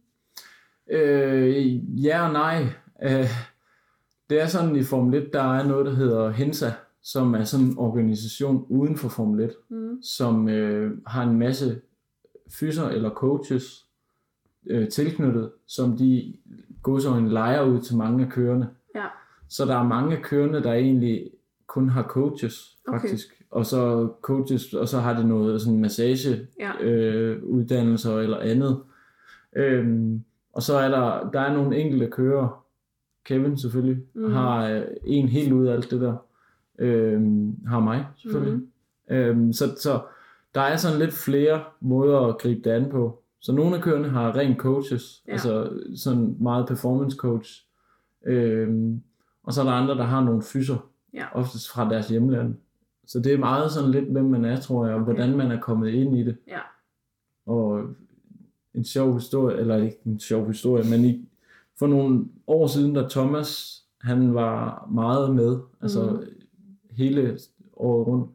Øh, 0.90 2.04
ja 2.04 2.26
og 2.26 2.32
nej. 2.32 2.66
Øh, 3.02 3.28
det 4.30 4.40
er 4.40 4.46
sådan 4.46 4.76
i 4.76 4.82
Formel 4.82 5.22
1, 5.22 5.32
der 5.32 5.42
er 5.42 5.66
noget, 5.66 5.86
der 5.86 5.94
hedder 5.94 6.30
HENSA, 6.30 6.70
som 7.02 7.34
er 7.34 7.44
sådan 7.44 7.66
en 7.66 7.78
organisation 7.78 8.66
uden 8.68 8.96
for 8.96 9.08
Formel 9.08 9.44
1. 9.44 9.54
Mm. 9.68 10.02
som 10.02 10.48
øh, 10.48 10.98
har 11.06 11.22
en 11.22 11.38
masse 11.38 11.80
fyser 12.50 12.88
eller 12.88 13.10
coaches 13.10 13.86
øh, 14.66 14.88
tilknyttet, 14.88 15.52
som 15.66 15.96
de 15.96 16.34
godsøjne 16.82 17.30
leger 17.30 17.62
ud 17.62 17.80
til 17.80 17.96
mange 17.96 18.24
af 18.24 18.30
kørende. 18.30 18.68
Ja. 18.94 19.06
Så 19.48 19.64
der 19.64 19.76
er 19.76 19.82
mange 19.82 20.16
kørende, 20.22 20.62
der 20.62 20.72
egentlig 20.72 21.30
kun 21.66 21.88
har 21.88 22.02
coaches, 22.02 22.78
Okay. 22.88 23.00
faktisk. 23.00 23.42
Og 23.50 23.66
så 23.66 24.08
coaches, 24.22 24.74
og 24.74 24.88
så 24.88 24.98
har 24.98 25.16
det 25.16 25.26
noget 25.26 25.60
sådan 25.62 25.80
massage 25.80 26.46
Ja. 26.60 26.84
øh, 26.84 27.44
uddannelser 27.44 28.18
eller 28.18 28.38
andet. 28.38 28.80
Øhm, 29.56 30.22
og 30.52 30.62
så 30.62 30.76
er 30.76 30.88
der, 30.88 31.30
der 31.30 31.40
er 31.40 31.52
nogle 31.54 31.76
enkelte 31.78 32.06
kører, 32.06 32.64
Kevin 33.24 33.58
selvfølgelig, 33.58 34.02
mm. 34.14 34.32
har 34.32 34.68
øh, 34.70 34.82
en 35.04 35.28
helt 35.28 35.52
ud 35.52 35.66
af 35.66 35.72
alt 35.72 35.90
det 35.90 36.00
der. 36.00 36.16
Øhm, 36.78 37.56
har 37.66 37.80
mig 37.80 38.06
selvfølgelig. 38.16 38.54
Mm. 38.54 39.14
Øhm, 39.14 39.52
så, 39.52 39.64
så 39.80 40.00
der 40.54 40.60
er 40.60 40.76
sådan 40.76 40.98
lidt 40.98 41.12
flere 41.12 41.62
måder 41.80 42.18
at 42.20 42.38
gribe 42.38 42.60
det 42.64 42.70
an 42.70 42.90
på. 42.90 43.22
Så 43.40 43.52
nogle 43.52 43.76
af 43.76 43.82
kørerne 43.82 44.08
har 44.08 44.36
ren 44.36 44.56
coaches, 44.56 45.22
ja. 45.26 45.32
altså 45.32 45.70
sådan 45.96 46.36
meget 46.40 46.66
performance 46.68 47.16
coach. 47.16 47.64
Øhm, 48.26 49.02
og 49.48 49.54
så 49.54 49.60
er 49.60 49.64
der 49.64 49.72
andre, 49.72 49.94
der 49.94 50.02
har 50.04 50.24
nogle 50.24 50.42
fyser, 50.42 50.76
Ja. 51.14 51.24
oftest 51.32 51.70
fra 51.70 51.90
deres 51.90 52.08
hjemland. 52.08 52.54
Så 53.06 53.20
det 53.20 53.32
er 53.32 53.38
meget 53.38 53.70
sådan 53.70 53.90
lidt, 53.90 54.04
hvem 54.12 54.24
man 54.24 54.44
er, 54.44 54.60
tror 54.60 54.86
jeg, 54.86 54.94
og 54.94 55.00
Okay. 55.00 55.12
hvordan 55.12 55.36
man 55.36 55.50
er 55.50 55.60
kommet 55.60 55.88
ind 55.88 56.16
i 56.18 56.24
det. 56.24 56.36
Ja. 56.48 56.58
Og 57.46 57.82
en 58.74 58.84
sjov 58.84 59.14
historie, 59.14 59.56
eller 59.56 59.76
ikke 59.76 59.98
en 60.06 60.20
sjov 60.20 60.46
historie, 60.46 60.90
men 60.90 61.04
i, 61.04 61.28
for 61.78 61.86
nogle 61.86 62.24
år 62.46 62.66
siden, 62.66 62.94
da 62.94 63.08
Thomas, 63.10 63.82
han 64.00 64.34
var 64.34 64.88
meget 64.90 65.34
med, 65.34 65.58
altså 65.80 66.10
mm. 66.10 66.22
hele 66.90 67.38
året 67.76 68.06
rundt, 68.06 68.30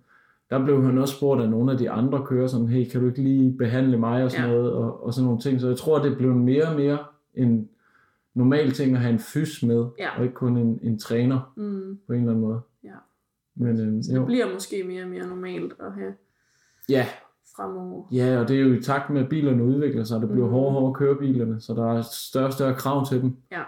der 0.50 0.64
blev 0.66 0.84
han 0.84 0.98
også 0.98 1.16
spurgt 1.16 1.42
af 1.42 1.50
nogle 1.50 1.72
af 1.72 1.78
de 1.78 1.90
andre 1.90 2.26
kører, 2.26 2.48
sådan, 2.48 2.68
hey, 2.68 2.90
kan 2.90 3.02
du 3.02 3.08
ikke 3.08 3.22
lige 3.24 3.58
behandle 3.58 3.98
mig 3.98 4.24
og 4.24 4.32
sådan 4.32 4.50
ja. 4.50 4.56
noget, 4.56 4.72
og, 4.72 5.04
og 5.06 5.14
sådan 5.14 5.26
nogle 5.26 5.42
ting. 5.42 5.62
Så 5.62 5.68
jeg 5.68 5.78
tror, 5.78 6.00
det 6.04 6.18
blev 6.18 6.36
mere 6.36 6.66
og 6.68 6.76
mere 6.76 6.98
en 7.34 7.70
normal 8.36 8.72
ting 8.72 8.96
at 8.96 9.02
have 9.02 9.14
en 9.14 9.20
fys 9.20 9.64
med, 9.64 9.86
Ja. 10.00 10.18
og 10.18 10.24
ikke 10.24 10.36
kun 10.36 10.58
en, 10.58 10.80
en 10.84 11.00
træner 11.00 11.54
Mm. 11.58 12.00
på 12.08 12.14
en 12.14 12.20
eller 12.20 12.32
anden 12.32 12.46
måde. 12.46 12.62
Ja. 12.84 12.96
Men 13.56 13.80
øhm, 13.80 14.04
Så 14.04 14.12
det 14.12 14.18
jo. 14.18 14.26
bliver 14.26 14.54
måske 14.54 14.84
mere 14.84 15.04
og 15.04 15.10
mere 15.10 15.28
normalt 15.28 15.74
at 15.80 15.94
have 15.94 16.14
Ja, 16.90 17.06
fremover. 17.56 18.08
Ja, 18.12 18.40
og 18.40 18.48
det 18.48 18.56
er 18.58 18.62
jo 18.62 18.74
i 18.74 18.82
takt 18.82 19.10
med, 19.10 19.22
at 19.22 19.30
bilerne 19.30 19.64
udvikler 19.64 20.04
sig. 20.04 20.22
Det 20.22 20.30
bliver 20.30 20.46
mm. 20.46 20.52
hårdere 20.52 20.68
og 20.68 20.74
hårdere 20.74 20.90
at 20.90 20.96
køre 20.98 21.16
bilerne, 21.16 21.62
så 21.62 21.74
der 21.74 21.86
er 21.98 22.02
større 22.02 22.46
og 22.46 22.54
større 22.54 22.76
krav 22.76 23.06
til 23.08 23.22
dem. 23.22 23.36
Ja. 23.52 23.64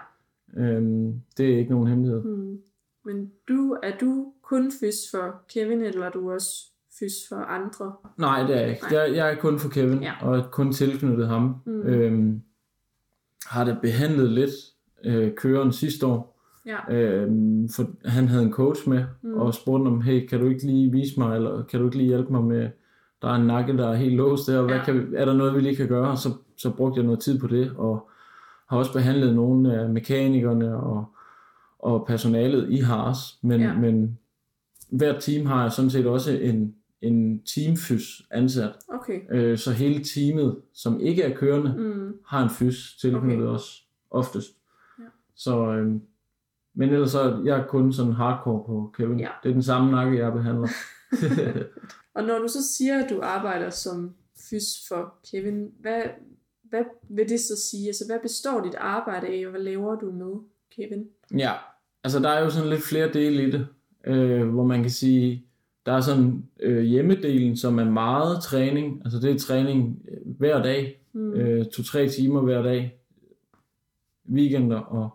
Øhm, 0.56 1.12
det 1.36 1.52
er 1.54 1.58
ikke 1.58 1.70
nogen 1.70 1.88
hemmelighed. 1.88 2.22
Mm. 2.24 2.58
Men 3.04 3.30
du, 3.48 3.76
er 3.82 3.92
du 4.00 4.32
kun 4.42 4.72
fys 4.80 4.96
for 5.10 5.34
Kevin, 5.54 5.80
eller 5.80 6.06
er 6.06 6.10
du 6.10 6.30
også 6.32 6.48
fys 6.98 7.12
for 7.28 7.36
andre? 7.36 7.92
Nej, 8.18 8.42
det 8.46 8.56
er 8.56 8.60
jeg 8.60 8.70
ikke. 8.70 8.82
Nej. 8.90 9.00
Jeg, 9.00 9.16
jeg 9.16 9.30
er 9.32 9.36
kun 9.36 9.58
for 9.58 9.68
Kevin, 9.68 10.02
Ja. 10.02 10.12
og 10.22 10.50
kun 10.50 10.72
tilknyttet 10.72 11.28
ham. 11.28 11.54
Mm. 11.66 11.80
Øhm, 11.82 12.42
har 13.48 13.64
det 13.64 13.78
behandlet 13.82 14.30
lidt 14.30 14.50
øh, 15.04 15.34
køren 15.34 15.72
sidste 15.72 16.06
år. 16.06 16.36
Ja. 16.66 16.94
Øhm, 16.96 17.68
for 17.68 18.08
han 18.08 18.28
havde 18.28 18.42
en 18.44 18.52
coach 18.52 18.88
med, 18.88 19.04
Mm. 19.22 19.34
og 19.34 19.54
spurgte 19.54 19.84
ham, 19.90 20.00
hey, 20.00 20.26
kan 20.26 20.40
du 20.40 20.46
ikke 20.48 20.66
lige 20.66 20.92
vise 20.92 21.20
mig, 21.20 21.36
eller 21.36 21.62
kan 21.62 21.80
du 21.80 21.86
ikke 21.86 21.96
lige 21.96 22.08
hjælpe 22.08 22.32
mig 22.32 22.44
med, 22.44 22.68
der 23.22 23.28
er 23.28 23.34
en 23.34 23.46
nakke, 23.46 23.76
der 23.76 23.88
er 23.88 23.94
helt 23.94 24.14
låst 24.14 24.46
der, 24.48 24.58
og 24.58 24.64
hvad 24.64 24.76
Ja. 24.76 24.84
kan 24.84 25.12
er 25.16 25.24
der 25.24 25.32
noget, 25.34 25.54
vi 25.54 25.60
lige 25.60 25.76
kan 25.76 25.88
gøre? 25.88 26.10
Og 26.10 26.18
så, 26.18 26.28
så 26.56 26.70
brugte 26.70 26.98
jeg 26.98 27.04
noget 27.04 27.20
tid 27.20 27.38
på 27.38 27.46
det, 27.46 27.72
og 27.76 28.08
har 28.68 28.76
også 28.78 28.92
behandlet 28.92 29.34
nogle 29.34 29.80
af 29.80 29.88
mekanikerne 29.88 30.76
og, 30.76 31.04
og 31.78 32.04
personalet 32.06 32.70
i 32.70 32.76
Haas, 32.76 33.18
men, 33.42 33.60
Ja. 33.60 33.74
men 33.78 34.18
hvert 34.90 35.16
team 35.20 35.46
har 35.46 35.68
sådan 35.68 35.90
set 35.90 36.06
også 36.06 36.32
en, 36.32 36.74
en 37.02 37.42
teamfys 37.54 38.22
ansat, 38.30 38.72
Okay. 38.88 39.20
øh, 39.30 39.58
så 39.58 39.72
hele 39.72 40.04
teamet, 40.04 40.60
som 40.72 41.00
ikke 41.00 41.22
er 41.22 41.36
kørende, 41.36 41.74
Mm. 41.78 42.12
har 42.26 42.42
en 42.42 42.50
fys 42.50 42.96
tilknyttet 43.00 43.46
Okay. 43.48 43.54
os 43.58 43.82
oftest. 44.10 44.48
Ja. 44.98 45.04
Så, 45.34 45.66
øhm, 45.72 46.00
men 46.74 46.90
ellers 46.90 47.10
så 47.10 47.20
er 47.20 47.42
jeg 47.44 47.64
kun 47.68 47.92
sådan 47.92 48.12
hardcore 48.12 48.64
på 48.66 48.92
Kevin. 48.96 49.20
Ja. 49.20 49.28
Det 49.42 49.48
er 49.48 49.52
den 49.52 49.62
samme 49.62 49.90
nakke, 49.90 50.18
jeg 50.18 50.32
behandler. 50.32 50.68
Og 52.14 52.22
når 52.24 52.38
du 52.38 52.48
så 52.48 52.68
siger, 52.76 53.04
at 53.04 53.10
du 53.10 53.20
arbejder 53.22 53.70
som 53.70 54.14
fys 54.50 54.64
for 54.88 55.14
Kevin. 55.30 55.68
Hvad, 55.80 56.02
hvad 56.62 56.84
vil 57.08 57.28
det 57.28 57.40
så 57.40 57.68
sige? 57.70 57.86
Altså, 57.86 58.04
hvad 58.08 58.18
består 58.22 58.60
dit 58.64 58.74
arbejde 58.78 59.26
af, 59.26 59.42
og 59.46 59.50
hvad 59.50 59.60
laver 59.60 59.96
du 59.98 60.10
med 60.12 60.34
Kevin? 60.76 61.04
Ja, 61.38 61.52
altså 62.04 62.18
der 62.18 62.28
er 62.28 62.40
jo 62.44 62.50
sådan 62.50 62.68
lidt 62.70 62.82
flere 62.82 63.12
dele 63.12 63.42
i 63.48 63.50
det, 63.50 63.66
øh, 64.06 64.48
hvor 64.48 64.64
man 64.64 64.82
kan 64.82 64.90
sige, 64.90 65.45
der 65.86 65.92
er 65.92 66.00
sådan 66.00 66.44
øh, 66.60 66.82
hjemmedelen, 66.82 67.56
som 67.56 67.78
er 67.78 67.84
meget 67.84 68.42
træning. 68.42 69.00
Altså 69.04 69.18
det 69.18 69.30
er 69.30 69.38
træning 69.38 70.02
øh, 70.08 70.36
hver 70.38 70.62
dag, 70.62 71.00
Mm. 71.12 71.32
øh, 71.32 71.66
to-tre 71.66 72.08
timer 72.08 72.40
hver 72.40 72.62
dag, 72.62 72.98
weekender 74.32 74.78
og 74.78 75.10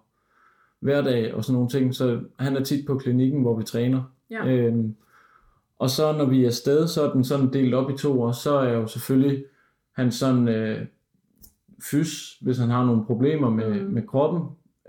hverdag 0.79 1.33
og 1.33 1.43
sådan 1.45 1.53
nogle 1.53 1.69
ting. 1.69 1.95
Så 1.95 2.19
han 2.39 2.55
er 2.57 2.63
tit 2.63 2.85
på 2.87 2.97
klinikken, 2.97 3.41
hvor 3.41 3.57
vi 3.57 3.63
træner. 3.63 4.03
Ja. 4.29 4.47
Øhm, 4.47 4.95
og 5.79 5.89
så 5.89 6.11
når 6.17 6.25
vi 6.25 6.43
er 6.43 6.47
afsted, 6.47 6.87
så 6.87 7.03
er 7.07 7.13
den 7.13 7.23
sådan 7.23 7.53
delt 7.53 7.73
op 7.73 7.91
i 7.91 7.97
to, 7.97 8.21
og 8.21 8.35
så 8.35 8.53
er 8.53 8.73
jo 8.73 8.87
selvfølgelig 8.87 9.43
han 9.95 10.11
sådan 10.11 10.47
øh, 10.47 10.85
fys, 11.91 12.37
hvis 12.41 12.57
han 12.57 12.69
har 12.69 12.85
nogle 12.85 13.05
problemer 13.05 13.49
med, 13.49 13.81
Mm. 13.81 13.93
med 13.93 14.07
kroppen, 14.07 14.41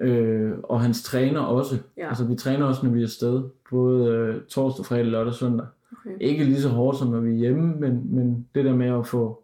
øh, 0.02 0.52
og 0.62 0.80
hans 0.80 1.02
træner 1.02 1.40
også. 1.40 1.78
Ja. 1.96 2.08
Altså 2.08 2.24
vi 2.24 2.34
træner 2.34 2.66
også, 2.66 2.86
når 2.86 2.92
vi 2.92 2.98
er 3.00 3.04
afsted, 3.04 3.42
både 3.70 4.08
øh, 4.08 4.40
torsdag, 4.48 4.84
fredag, 4.86 5.06
lørdag 5.06 5.28
og 5.28 5.34
søndag. 5.34 5.66
Okay. 5.92 6.16
Ikke 6.20 6.44
lige 6.44 6.60
så 6.62 6.68
hårdt, 6.68 6.98
som 6.98 7.08
når 7.08 7.20
vi 7.20 7.30
er 7.30 7.36
hjemme, 7.38 7.74
men, 7.74 8.14
men 8.14 8.46
det 8.54 8.64
der 8.64 8.74
med 8.74 8.86
at 8.86 9.06
få, 9.06 9.42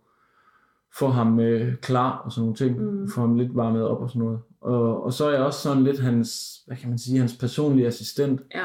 få 0.98 1.08
ham 1.08 1.40
øh, 1.40 1.76
klar 1.76 2.22
og 2.24 2.32
sådan 2.32 2.42
nogle 2.42 2.56
ting, 2.56 2.80
Mm. 2.80 3.08
få 3.10 3.20
ham 3.20 3.34
lidt 3.34 3.56
varmet 3.56 3.82
op 3.82 4.00
og 4.02 4.10
sådan 4.10 4.22
noget. 4.22 4.38
Og, 4.60 5.04
og 5.04 5.12
så 5.12 5.26
er 5.26 5.30
jeg 5.32 5.42
også 5.42 5.60
sådan 5.60 5.84
lidt 5.84 6.00
hans, 6.00 6.60
hvad 6.66 6.76
kan 6.76 6.88
man 6.88 6.98
sige, 6.98 7.18
hans 7.18 7.36
personlige 7.40 7.86
assistent. 7.86 8.40
Ja. 8.54 8.64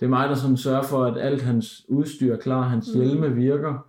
Det 0.00 0.06
er 0.06 0.10
mig, 0.10 0.28
der 0.28 0.34
sådan 0.34 0.56
sørger 0.56 0.82
for, 0.82 1.04
at 1.04 1.18
alt 1.18 1.42
hans 1.42 1.84
udstyr 1.88 2.32
er 2.32 2.38
klar, 2.38 2.62
hans 2.62 2.90
mm. 2.94 3.00
hjelme 3.00 3.34
virker, 3.34 3.86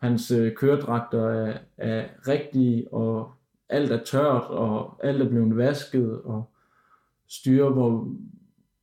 hans 0.00 0.30
øh, 0.30 0.54
køredragter 0.54 1.28
er, 1.28 1.58
er 1.76 2.04
rigtige, 2.28 2.94
og 2.94 3.30
alt 3.68 3.92
er 3.92 4.04
tørt, 4.04 4.42
og 4.42 4.98
alt 5.02 5.22
er 5.22 5.28
blevet 5.28 5.56
vasket, 5.56 6.20
og 6.24 6.48
styrer, 7.38 7.70
hvor, 7.70 8.14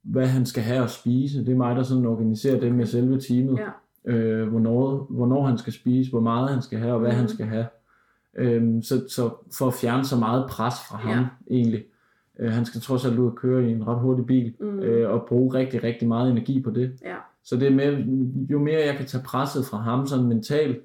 hvad 0.03 0.27
han 0.27 0.45
skal 0.45 0.63
have 0.63 0.83
at 0.83 0.89
spise. 0.89 1.39
Det 1.45 1.49
er 1.51 1.55
mig, 1.57 1.75
der 1.75 1.83
sådan 1.83 2.05
organiserer 2.05 2.59
det 2.59 2.75
med 2.75 2.85
selve 2.85 3.19
teamet. 3.19 3.59
Ja. 3.59 4.11
Øh, 4.13 4.47
hvornår, 4.49 5.07
hvornår 5.09 5.45
han 5.47 5.57
skal 5.57 5.73
spise, 5.73 6.11
hvor 6.11 6.19
meget 6.19 6.49
han 6.49 6.61
skal 6.61 6.79
have, 6.79 6.93
og 6.93 6.99
hvad 6.99 7.09
Mhm. 7.09 7.19
han 7.19 7.27
skal 7.29 7.45
have. 7.45 7.65
Øhm, 8.37 8.81
så, 8.81 9.05
så 9.09 9.29
for 9.57 9.67
at 9.67 9.73
fjerne 9.73 10.03
så 10.05 10.15
meget 10.17 10.45
pres 10.49 10.73
fra 10.89 10.97
ham, 10.97 11.11
Ja. 11.19 11.25
egentlig. 11.55 11.83
Øh, 12.39 12.51
han 12.51 12.65
skal 12.65 12.81
trods 12.81 13.05
alt 13.05 13.19
ud 13.19 13.25
og 13.25 13.35
køre 13.35 13.69
i 13.69 13.71
en 13.71 13.87
ret 13.87 13.99
hurtig 13.99 14.25
bil, 14.25 14.53
Mm. 14.59 14.79
øh, 14.79 15.09
og 15.11 15.25
bruge 15.27 15.53
rigtig, 15.53 15.83
rigtig 15.83 16.07
meget 16.07 16.31
energi 16.31 16.61
på 16.61 16.71
det. 16.71 16.91
Ja. 17.05 17.15
Så 17.43 17.55
det 17.57 17.73
med, 17.73 17.97
jo 18.51 18.59
mere 18.59 18.85
jeg 18.85 18.95
kan 18.97 19.05
tage 19.05 19.23
presset 19.23 19.65
fra 19.65 19.77
ham 19.77 20.07
sådan 20.07 20.25
mentalt, 20.25 20.77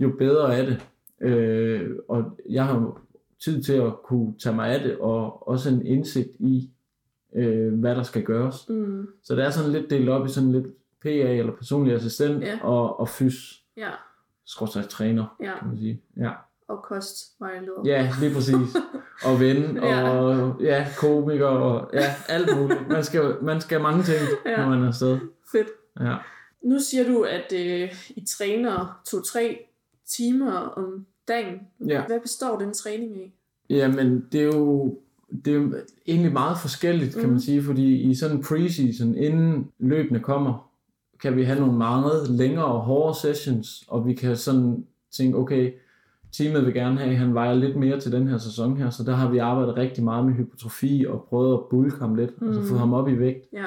jo 0.00 0.12
bedre 0.18 0.54
er 0.56 0.66
det. 0.66 0.86
Øh, 1.20 1.90
og 2.08 2.24
jeg 2.50 2.66
har 2.66 3.00
tid 3.44 3.62
til 3.62 3.72
at 3.72 3.92
kunne 4.04 4.34
tage 4.42 4.56
mig 4.56 4.68
af 4.68 4.80
det, 4.80 4.96
og 4.98 5.48
også 5.48 5.70
en 5.70 5.86
indsigt 5.86 6.28
i, 6.38 6.70
øh, 7.36 7.74
hvad 7.80 7.94
der 7.94 8.02
skal 8.02 8.22
gøres. 8.24 8.68
Mm. 8.68 9.06
Så 9.22 9.36
det 9.36 9.44
er 9.44 9.50
sådan 9.50 9.70
lidt 9.72 9.90
delt 9.90 10.08
op 10.08 10.26
i 10.26 10.28
sådan 10.28 10.52
lidt 10.52 10.66
PA 11.02 11.08
eller 11.08 11.52
personlig 11.52 11.94
assistent 11.94 12.42
Ja. 12.42 12.58
og, 12.62 13.00
og 13.00 13.08
fys, 13.08 13.62
Ja. 13.76 13.90
skråstrej 14.46 14.82
træner, 14.82 15.36
Ja. 15.40 15.58
kan 15.58 15.68
man 15.68 15.78
sige. 15.78 16.02
Ja, 16.16 16.30
Og 16.68 16.82
kostvejleder. 16.82 17.82
ja 17.84 18.10
lige 18.20 18.34
præcis. 18.34 18.76
Og 19.26 19.40
ven, 19.40 19.76
Ja. 19.76 20.10
og 20.10 20.56
ja, 20.62 20.86
komiker, 20.98 21.46
og 21.46 21.90
ja, 21.92 22.14
alt 22.28 22.58
muligt. 22.58 22.88
Man 22.88 23.04
skal, 23.04 23.36
man 23.42 23.60
skal 23.60 23.80
mange 23.80 24.02
ting, 24.02 24.18
Ja. 24.46 24.56
når 24.56 24.68
man 24.68 24.82
er 24.82 24.86
afsted. 24.86 25.18
Fedt. 25.52 25.68
Ja. 26.00 26.16
Nu 26.64 26.78
siger 26.78 27.04
du, 27.08 27.22
at 27.22 27.52
øh, 27.54 27.92
I 28.10 28.24
træner 28.28 29.00
to-tre 29.06 29.66
timer 30.06 30.52
om 30.52 31.06
dagen. 31.28 31.60
Ja. 31.86 32.06
Hvad 32.06 32.20
består 32.20 32.58
den 32.58 32.72
træning 32.74 33.14
af? 33.16 33.32
Jamen, 33.70 34.26
det 34.32 34.40
er 34.40 34.44
jo, 34.44 34.98
det 35.44 35.54
er 35.56 35.68
egentlig 36.06 36.32
meget 36.32 36.58
forskelligt, 36.58 37.14
kan 37.14 37.22
Mm. 37.24 37.30
man 37.30 37.40
sige, 37.40 37.62
fordi 37.62 38.00
i 38.10 38.14
sådan 38.14 38.36
en 38.36 38.42
preseason, 38.48 39.14
inden 39.14 39.68
løbene 39.78 40.20
kommer, 40.20 40.68
kan 41.22 41.36
vi 41.36 41.42
have 41.44 41.60
nogle 41.60 41.78
meget 41.78 42.30
længere 42.30 42.64
og 42.64 42.80
hårde 42.80 43.18
sessions, 43.18 43.84
og 43.88 44.06
vi 44.06 44.14
kan 44.14 44.36
sådan 44.36 44.84
tænke, 45.12 45.38
okay, 45.38 45.72
teamet 46.32 46.66
vil 46.66 46.74
gerne 46.74 46.98
have, 46.98 47.10
at 47.10 47.16
han 47.16 47.34
vejer 47.34 47.54
lidt 47.54 47.76
mere 47.76 48.00
til 48.00 48.12
den 48.12 48.28
her 48.28 48.38
sæson 48.38 48.76
her, 48.76 48.90
så 48.90 49.02
der 49.04 49.12
har 49.14 49.30
vi 49.30 49.38
arbejdet 49.38 49.76
rigtig 49.76 50.04
meget 50.04 50.26
med 50.26 50.34
hypotrofi 50.34 51.04
og 51.08 51.26
prøvet 51.28 51.54
at 51.54 51.60
bulke 51.70 51.98
ham 51.98 52.14
lidt, 52.14 52.40
mm. 52.42 52.46
altså 52.48 52.60
Mm. 52.60 52.66
få 52.66 52.76
ham 52.76 52.92
op 52.92 53.08
i 53.08 53.18
vægt. 53.18 53.46
Ja. 53.52 53.64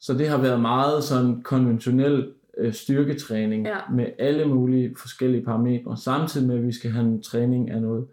Så 0.00 0.14
det 0.14 0.28
har 0.28 0.38
været 0.38 0.60
meget 0.60 1.04
sådan 1.04 1.42
konventionel 1.42 2.28
øh, 2.58 2.72
styrketræning 2.72 3.66
Ja. 3.66 3.76
med 3.94 4.06
alle 4.18 4.44
mulige 4.48 4.94
forskellige 4.96 5.44
parametre, 5.44 5.96
samtidig 5.96 6.48
med 6.48 6.56
at 6.56 6.66
vi 6.66 6.72
skal 6.72 6.90
have 6.90 7.04
en 7.06 7.22
træning 7.22 7.70
af 7.70 7.82
noget 7.82 8.04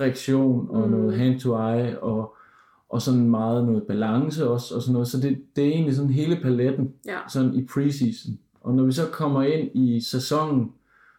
reaktion 0.00 0.66
og 0.70 0.88
Mm. 0.88 0.94
noget 0.94 1.18
hand-to-eye 1.18 1.98
og, 2.02 2.34
og 2.88 3.02
sådan 3.02 3.30
meget 3.30 3.64
noget 3.66 3.82
balance 3.82 4.48
også 4.48 4.74
og 4.74 4.82
sådan 4.82 4.92
noget. 4.92 5.08
Så 5.08 5.20
det, 5.20 5.38
det 5.56 5.64
er 5.64 5.68
egentlig 5.68 5.94
sådan 5.96 6.10
hele 6.10 6.36
paletten 6.42 6.92
Ja. 7.06 7.18
sådan 7.28 7.54
i 7.54 7.64
preseason. 7.74 8.38
Og 8.60 8.74
når 8.74 8.84
vi 8.84 8.92
så 8.92 9.02
kommer 9.12 9.42
ind 9.42 9.70
i 9.74 10.00
sæsonen, 10.00 10.72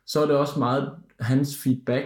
så 0.06 0.22
er 0.22 0.26
det 0.26 0.36
også 0.36 0.60
meget 0.60 0.90
hans 1.20 1.58
feedback, 1.64 2.06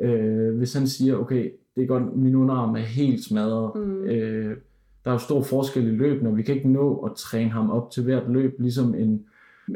øh, 0.00 0.56
hvis 0.56 0.74
han 0.74 0.86
siger, 0.86 1.16
okay, 1.16 1.50
det 1.76 1.82
er 1.82 1.86
godt, 1.86 2.16
min 2.16 2.34
underarm 2.34 2.74
er 2.74 2.80
helt 2.80 3.24
smadret. 3.24 3.70
Mm. 3.86 4.04
Øh, 4.04 4.56
der 5.04 5.10
er 5.10 5.14
jo 5.14 5.18
stor 5.18 5.42
forskel 5.42 5.86
i 5.86 5.90
løbene, 5.90 6.28
og 6.30 6.36
vi 6.36 6.42
kan 6.42 6.54
ikke 6.54 6.68
nå 6.68 6.96
at 6.96 7.12
træne 7.16 7.50
ham 7.50 7.70
op 7.70 7.90
til 7.90 8.02
hvert 8.04 8.30
løb, 8.30 8.56
ligesom 8.60 8.94
en, 8.94 9.24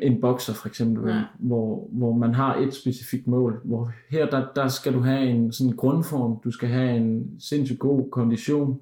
en 0.03 0.21
bokser 0.21 0.53
for 0.55 0.69
eksempel, 0.69 1.05
Nej. 1.05 1.21
hvor, 1.39 1.89
hvor 1.93 2.13
man 2.13 2.35
har 2.35 2.57
et 2.57 2.75
specifikt 2.75 3.27
mål. 3.27 3.61
Hvor 3.65 3.91
her, 4.11 4.31
der, 4.31 4.47
der 4.57 4.69
skal 4.69 4.95
du 4.95 5.01
have 5.01 5.27
en 5.27 5.53
sådan 5.53 5.73
grundform, 5.77 6.37
du 6.45 6.51
skal 6.51 6.69
have 6.69 6.97
en 6.97 7.31
sindssygt 7.39 7.79
god 7.79 8.11
kondition. 8.11 8.81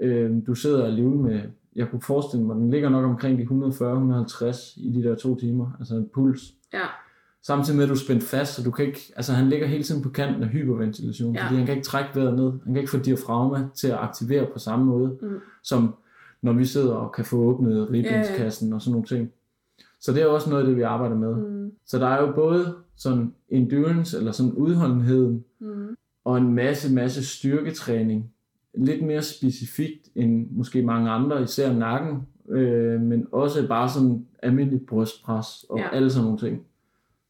Øh, 0.00 0.30
du 0.46 0.54
sidder 0.54 0.84
alligevel 0.86 1.16
med, 1.18 1.40
jeg 1.76 1.88
kunne 1.90 2.02
forestille 2.02 2.44
mig, 2.46 2.56
den 2.56 2.70
ligger 2.70 2.88
nok 2.88 3.04
omkring 3.04 3.38
de 3.38 3.42
140-150 3.44 4.80
i 4.80 4.92
de 4.94 5.02
der 5.08 5.14
to 5.14 5.36
timer, 5.36 5.70
altså 5.78 5.94
en 5.94 6.08
puls. 6.14 6.54
Ja. 6.72 6.80
Samtidig 7.42 7.76
med, 7.76 7.84
at 7.84 7.88
du 7.88 7.94
er 7.94 7.98
spændt 7.98 8.22
fast, 8.22 8.54
så 8.54 8.62
du 8.62 8.70
kan 8.70 8.84
ikke, 8.86 9.12
altså 9.16 9.32
han 9.32 9.48
ligger 9.48 9.66
hele 9.66 9.82
tiden 9.82 10.02
på 10.02 10.08
kanten 10.08 10.42
af 10.42 10.48
hyperventilation, 10.48 11.34
Ja. 11.34 11.40
ja. 11.40 11.46
fordi 11.46 11.56
han 11.56 11.66
kan 11.66 11.74
ikke 11.76 11.84
trække 11.86 12.10
vejret 12.14 12.34
ned. 12.36 12.52
Han 12.64 12.74
kan 12.74 12.76
ikke 12.76 12.90
få 12.90 12.98
diafragma 12.98 13.68
til 13.74 13.88
at 13.88 13.98
aktivere 13.98 14.46
på 14.52 14.58
samme 14.58 14.84
måde, 14.84 15.18
Mm. 15.22 15.28
som 15.62 15.94
når 16.42 16.52
vi 16.52 16.64
sidder 16.64 16.94
og 16.94 17.12
kan 17.12 17.24
få 17.24 17.36
åbnet 17.36 17.90
ribbenskassen 17.90 18.72
og 18.72 18.80
sådan 18.82 18.92
nogle 18.92 19.06
ting. 19.06 19.30
Så 20.02 20.12
det 20.12 20.22
er 20.22 20.26
også 20.26 20.50
noget 20.50 20.62
af 20.62 20.66
det, 20.68 20.76
vi 20.76 20.82
arbejder 20.82 21.16
med. 21.16 21.34
Mm. 21.34 21.72
Så 21.86 21.98
der 21.98 22.06
er 22.06 22.20
jo 22.26 22.32
både 22.32 22.74
sådan 22.96 23.34
endurance, 23.48 24.18
eller 24.18 24.32
sådan 24.32 24.52
udholdenheden, 24.52 25.44
Mm. 25.58 25.96
og 26.24 26.38
en 26.38 26.54
masse, 26.54 26.94
masse 26.94 27.26
styrketræning. 27.26 28.32
Lidt 28.74 29.06
mere 29.06 29.22
specifikt 29.22 30.08
end 30.14 30.48
måske 30.50 30.82
mange 30.82 31.10
andre, 31.10 31.42
især 31.42 31.72
nakken, 31.72 32.22
øh, 32.48 33.00
men 33.00 33.26
også 33.32 33.68
bare 33.68 33.88
sådan 33.88 34.26
almindelig 34.42 34.86
brystpres 34.86 35.64
og 35.70 35.78
ja. 35.78 35.88
alle 35.92 36.10
sådan 36.10 36.24
nogle 36.24 36.38
ting. 36.38 36.66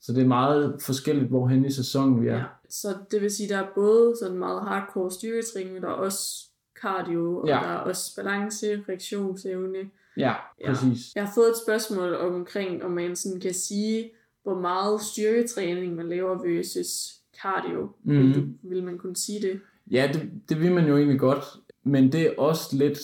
Så 0.01 0.13
det 0.13 0.23
er 0.23 0.27
meget 0.29 0.77
forskelligt, 0.87 1.29
hvorhen 1.29 1.65
i 1.65 1.71
sæsonen 1.71 2.23
vi 2.23 2.29
er. 2.29 2.35
Ja. 2.37 2.45
Så 2.69 2.89
det 3.11 3.23
vil 3.23 3.31
sige, 3.31 3.49
der 3.49 3.59
er 3.59 3.67
både 3.75 4.15
sådan 4.23 4.39
meget 4.39 4.63
hardcore 4.63 5.11
styrketræning, 5.11 5.73
men 5.75 5.83
der 5.83 5.89
er 5.89 5.93
også 5.93 6.47
cardio, 6.83 7.37
og 7.39 7.49
Ja. 7.49 7.53
der 7.53 7.69
er 7.69 7.77
også 7.79 8.17
balance, 8.17 8.67
reaktionsevne. 8.89 9.79
Ja, 10.17 10.33
Ja. 10.61 10.67
præcis. 10.69 11.15
Jeg 11.17 11.25
har 11.25 11.33
fået 11.35 11.49
et 11.49 11.57
spørgsmål 11.67 12.15
omkring, 12.15 12.83
om 12.85 12.91
man 12.91 13.17
sådan 13.17 13.41
kan 13.41 13.55
sige, 13.55 14.11
hvor 14.43 14.61
meget 14.61 15.01
styrketræning 15.01 15.95
man 15.97 16.09
laver 16.09 16.49
versus 16.49 17.13
cardio. 17.43 17.91
Mm. 18.05 18.13
Vil, 18.13 18.25
Mhm. 18.25 18.33
du, 18.35 18.69
vil 18.69 18.85
man 18.85 18.99
kunne 18.99 19.17
sige 19.17 19.41
det? 19.43 19.61
Ja, 19.91 20.11
det, 20.13 20.31
det 20.49 20.61
vil 20.61 20.73
man 20.73 20.87
jo 20.89 20.97
egentlig 20.97 21.21
godt, 21.21 21.45
men 21.85 22.13
det 22.13 22.21
er 22.23 22.31
også 22.39 22.77
lidt 22.77 22.99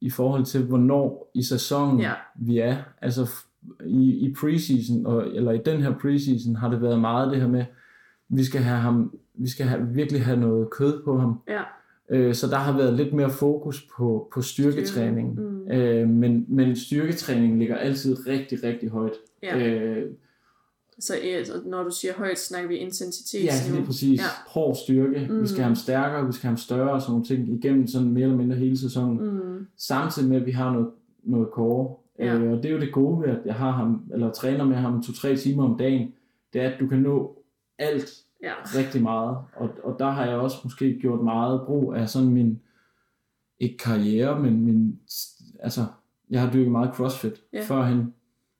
i 0.00 0.10
forhold 0.10 0.44
til, 0.44 0.64
hvornår 0.64 1.30
i 1.34 1.42
sæsonen 1.42 2.00
Ja. 2.00 2.12
vi 2.36 2.58
er. 2.58 2.76
Altså 3.02 3.30
i, 3.86 4.26
i 4.26 4.34
preseason, 4.40 5.06
og, 5.06 5.26
eller 5.28 5.52
i 5.52 5.58
den 5.64 5.82
her 5.82 5.98
preseason, 5.98 6.56
har 6.56 6.70
det 6.70 6.82
været 6.82 7.00
meget 7.00 7.32
det 7.32 7.40
her 7.40 7.48
med, 7.48 7.64
vi 8.28 8.44
skal 8.44 8.60
have 8.60 8.78
ham, 8.78 9.14
vi 9.34 9.48
skal 9.48 9.66
have, 9.66 9.88
virkelig 9.88 10.24
have 10.24 10.40
noget 10.40 10.70
kød 10.70 11.02
på 11.04 11.18
ham. 11.18 11.40
Ja. 11.48 11.62
Øh, 12.10 12.34
så 12.34 12.46
der 12.46 12.56
har 12.56 12.76
været 12.76 12.94
lidt 12.94 13.12
mere 13.14 13.30
fokus 13.30 13.88
på, 13.96 14.28
på 14.34 14.42
styrketræning. 14.42 15.40
Mm. 15.40 15.70
Øh, 15.70 16.08
men, 16.08 16.44
men 16.48 16.76
styrketræning 16.76 17.58
ligger 17.58 17.76
altid 17.76 18.26
rigtig, 18.26 18.64
rigtig 18.64 18.88
højt. 18.88 19.12
Ja. 19.42 19.68
Øh, 19.68 20.10
Så 20.98 21.14
altså, 21.22 21.52
når 21.66 21.82
du 21.82 21.90
siger 21.90 22.14
højt, 22.14 22.38
snakker 22.38 22.68
vi 22.68 22.76
intensitet. 22.76 23.44
Ja, 23.44 23.52
lige 23.74 23.86
præcis. 23.86 24.20
Ja. 24.20 24.24
Hård 24.46 24.76
styrke. 24.76 25.26
Mm. 25.30 25.42
Vi 25.42 25.46
skal 25.46 25.58
have 25.58 25.66
ham 25.66 25.74
stærkere, 25.76 26.26
vi 26.26 26.32
skal 26.32 26.42
have 26.42 26.50
ham 26.50 26.56
større 26.56 26.92
og 26.92 27.00
sådan 27.00 27.12
nogle 27.12 27.24
ting 27.24 27.48
igennem 27.48 27.86
sådan 27.86 28.08
mere 28.08 28.22
eller 28.24 28.36
mindre 28.36 28.56
hele 28.56 28.78
sæsonen. 28.78 29.24
Mm. 29.24 29.66
Samtidig 29.76 30.28
med, 30.28 30.36
at 30.36 30.46
vi 30.46 30.50
har 30.50 30.72
noget, 30.72 30.88
noget 31.24 31.48
core. 31.52 31.94
Ja. 32.18 32.34
Øh, 32.34 32.52
og 32.52 32.56
det 32.56 32.64
er 32.64 32.72
jo 32.72 32.80
det 32.80 32.92
gode 32.92 33.22
ved, 33.22 33.28
at 33.28 33.38
jeg 33.46 33.54
har 33.54 33.70
ham, 33.70 34.02
eller 34.12 34.30
træner 34.32 34.64
med 34.64 34.76
ham 34.76 35.02
to-tre 35.02 35.36
timer 35.36 35.64
om 35.64 35.78
dagen. 35.78 36.12
Det 36.52 36.60
er, 36.60 36.70
at 36.70 36.80
du 36.80 36.86
kan 36.86 36.98
nå 36.98 37.38
alt 37.78 38.10
Ja. 38.42 38.52
rigtig 38.78 39.02
meget. 39.02 39.36
Og, 39.56 39.70
og 39.84 39.96
der 39.98 40.10
har 40.10 40.26
jeg 40.26 40.36
også 40.36 40.56
måske 40.64 40.98
gjort 41.00 41.24
meget 41.24 41.60
brug 41.66 41.94
af 41.94 42.08
sådan 42.08 42.28
min, 42.30 42.60
ikke 43.60 43.76
karriere, 43.78 44.40
men 44.40 44.64
min, 44.64 44.98
altså, 45.60 45.80
jeg 46.30 46.40
har 46.40 46.52
dyrket 46.52 46.72
meget 46.72 46.94
crossfit 46.94 47.42
Ja. 47.52 47.62
førhen. 47.64 48.14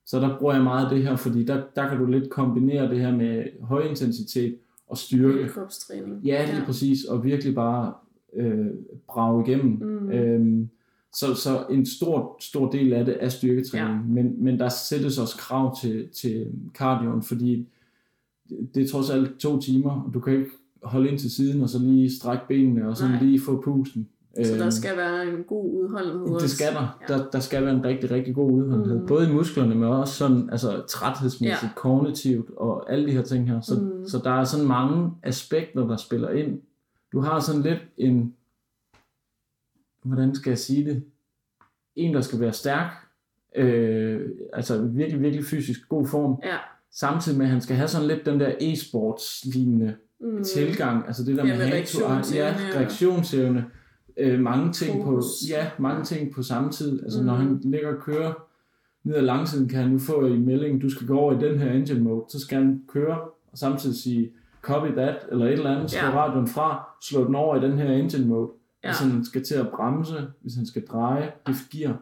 Så 0.07 0.21
der 0.21 0.39
bruger 0.39 0.55
jeg 0.55 0.63
meget 0.63 0.85
af 0.85 0.91
det 0.95 1.03
her, 1.05 1.17
fordi 1.17 1.45
der, 1.45 1.63
der 1.77 1.89
kan 1.89 1.99
du 1.99 2.07
lidt 2.07 2.31
kombinere 2.31 2.91
det 2.91 3.01
her 3.01 3.17
med 3.17 3.45
høj 3.63 3.83
intensitet 3.83 4.59
og 4.87 4.99
styrke. 4.99 5.49
Kropstræning. 5.49 6.23
Ja, 6.25 6.45
lige 6.47 6.59
ja. 6.59 6.65
præcis, 6.65 7.05
og 7.05 7.25
virkelig 7.25 7.55
bare 7.55 7.93
øh, 8.37 8.67
brage 9.09 9.45
igennem. 9.49 9.73
Mm. 9.89 10.11
Øhm, 10.11 10.69
så, 11.15 11.35
så 11.35 11.67
en 11.71 11.87
stor, 11.87 12.37
stor 12.41 12.71
del 12.71 12.93
af 12.93 13.05
det 13.05 13.17
er 13.21 13.29
styrketræning, 13.29 13.91
Ja. 13.91 14.03
men, 14.23 14.45
men 14.45 14.59
der 14.59 14.69
sættes 14.69 15.19
også 15.19 15.37
krav 15.39 15.77
til, 15.81 16.09
til 16.09 16.53
cardioen, 16.75 17.23
fordi 17.23 17.69
det, 18.75 18.83
er 18.83 18.89
trods 18.89 19.11
alt 19.11 19.39
to 19.39 19.61
timer, 19.61 19.91
og 20.03 20.15
du 20.15 20.21
kan 20.21 20.33
ikke 20.33 20.51
holde 20.83 21.09
ind 21.11 21.19
til 21.19 21.31
siden 21.31 21.63
og 21.63 21.69
så 21.69 21.79
lige 21.79 22.17
strække 22.21 22.45
benene 22.49 22.89
og 22.89 22.97
sådan 22.97 23.13
Nej. 23.15 23.23
lige 23.23 23.41
få 23.41 23.61
pusten. 23.65 24.09
Så 24.45 24.55
der 24.55 24.63
Øhm, 24.63 24.71
skal 24.71 24.97
være 24.97 25.29
en 25.29 25.45
god 25.45 25.83
udholdenhed 25.85 26.27
det 26.27 26.35
også. 26.35 26.49
skal 26.57 26.73
der. 26.75 26.99
Ja. 27.09 27.15
der. 27.19 27.31
Der 27.31 27.41
skal 27.41 27.65
være 27.65 27.75
en 27.75 27.85
rigtig, 27.85 28.11
rigtig 28.11 28.35
god 28.35 28.53
udholdenhed. 28.53 29.01
Mm. 29.01 29.07
Både 29.07 29.31
i 29.31 29.33
musklerne, 29.33 29.75
men 29.75 29.85
også 29.89 30.15
sådan, 30.15 30.51
altså 30.51 30.83
træthedsmæssigt, 30.89 31.63
Ja. 31.63 31.69
kognitivt 31.77 32.51
og 32.57 32.93
alle 32.93 33.07
de 33.07 33.13
her 33.13 33.23
ting 33.23 33.49
her. 33.49 33.61
Så, 33.61 33.81
mm. 33.81 34.07
så 34.09 34.19
der 34.25 34.31
er 34.31 34.45
sådan 34.45 34.67
mange 34.67 35.11
aspekter, 35.23 35.87
der 35.87 35.97
spiller 35.97 36.31
ind. 36.31 36.61
Du 37.13 37.21
har 37.21 37.41
sådan 37.41 37.63
lidt 37.63 37.79
en, 37.99 38.35
hvordan 40.05 40.35
skal 40.35 40.51
jeg 40.51 40.59
sige 40.59 40.85
det? 40.85 41.03
En, 41.97 42.15
der 42.15 42.21
skal 42.21 42.41
være 42.41 42.53
stærk, 42.53 42.91
øh, 43.57 44.31
altså 44.53 44.83
virkelig, 44.83 45.21
virkelig 45.23 45.45
fysisk 45.45 45.89
god 45.89 46.07
form, 46.07 46.37
Ja. 46.45 46.57
Samtidig 46.95 47.39
med, 47.39 47.47
at 47.47 47.53
han 47.53 47.61
skal 47.61 47.77
have 47.77 47.89
sådan 47.89 48.09
lidt 48.09 48.27
den 48.27 48.41
der 48.41 48.53
e-sports-lignende 48.61 49.95
Mm. 50.25 50.45
tilgang, 50.45 51.07
altså 51.07 51.25
det 51.25 51.37
der 51.37 51.47
Ja, 51.47 51.57
med, 51.57 51.65
med 51.65 51.73
reaktionsevne, 51.75 52.45
ja, 52.45 52.55
reaktionsevne, 52.79 53.65
øh, 54.17 54.41
mange 54.41 54.73
ting 54.73 55.03
Fokus. 55.05 55.25
på, 55.25 55.29
ja, 55.51 55.67
mange 55.79 56.05
ting 56.05 56.35
på 56.35 56.43
samme 56.43 56.71
tid, 56.71 57.03
altså 57.03 57.21
Mm. 57.21 57.27
når 57.27 57.35
han 57.35 57.61
ligger 57.65 57.89
og 57.97 58.03
kører 58.03 58.33
ned 59.05 59.15
ad 59.15 59.23
langsiden, 59.23 59.69
kan 59.69 59.79
han 59.83 59.91
nu 59.91 59.99
få 59.99 60.27
i 60.27 60.39
meldingen, 60.39 60.81
du 60.81 60.91
skal 60.91 61.07
gå 61.07 61.19
over 61.19 61.33
i 61.33 61.49
den 61.49 61.59
her 61.59 61.73
engine 61.73 62.01
mode, 62.01 62.25
så 62.29 62.41
skal 62.41 62.59
han 62.59 62.83
køre, 62.89 63.19
og 63.53 63.59
samtidig 63.59 63.97
sige, 63.97 64.31
copy 64.63 64.87
that, 64.93 65.17
eller 65.31 65.47
et 65.47 65.53
eller 65.53 65.71
andet, 65.77 65.91
slå 65.91 66.07
Ja. 66.07 66.25
radioen 66.27 66.47
fra, 66.47 66.85
slå 67.03 67.25
den 67.27 67.35
over 67.35 67.57
i 67.57 67.61
den 67.69 67.79
her 67.79 67.93
engine 67.93 68.27
mode, 68.27 68.51
Ja. 68.85 68.89
hvis 68.89 68.99
han 68.99 69.25
skal 69.25 69.45
til 69.45 69.55
at 69.55 69.69
bremse, 69.69 70.27
hvis 70.43 70.55
han 70.55 70.67
skal 70.67 70.83
dreje, 70.87 71.33
skift 71.45 71.71
gear, 71.71 71.97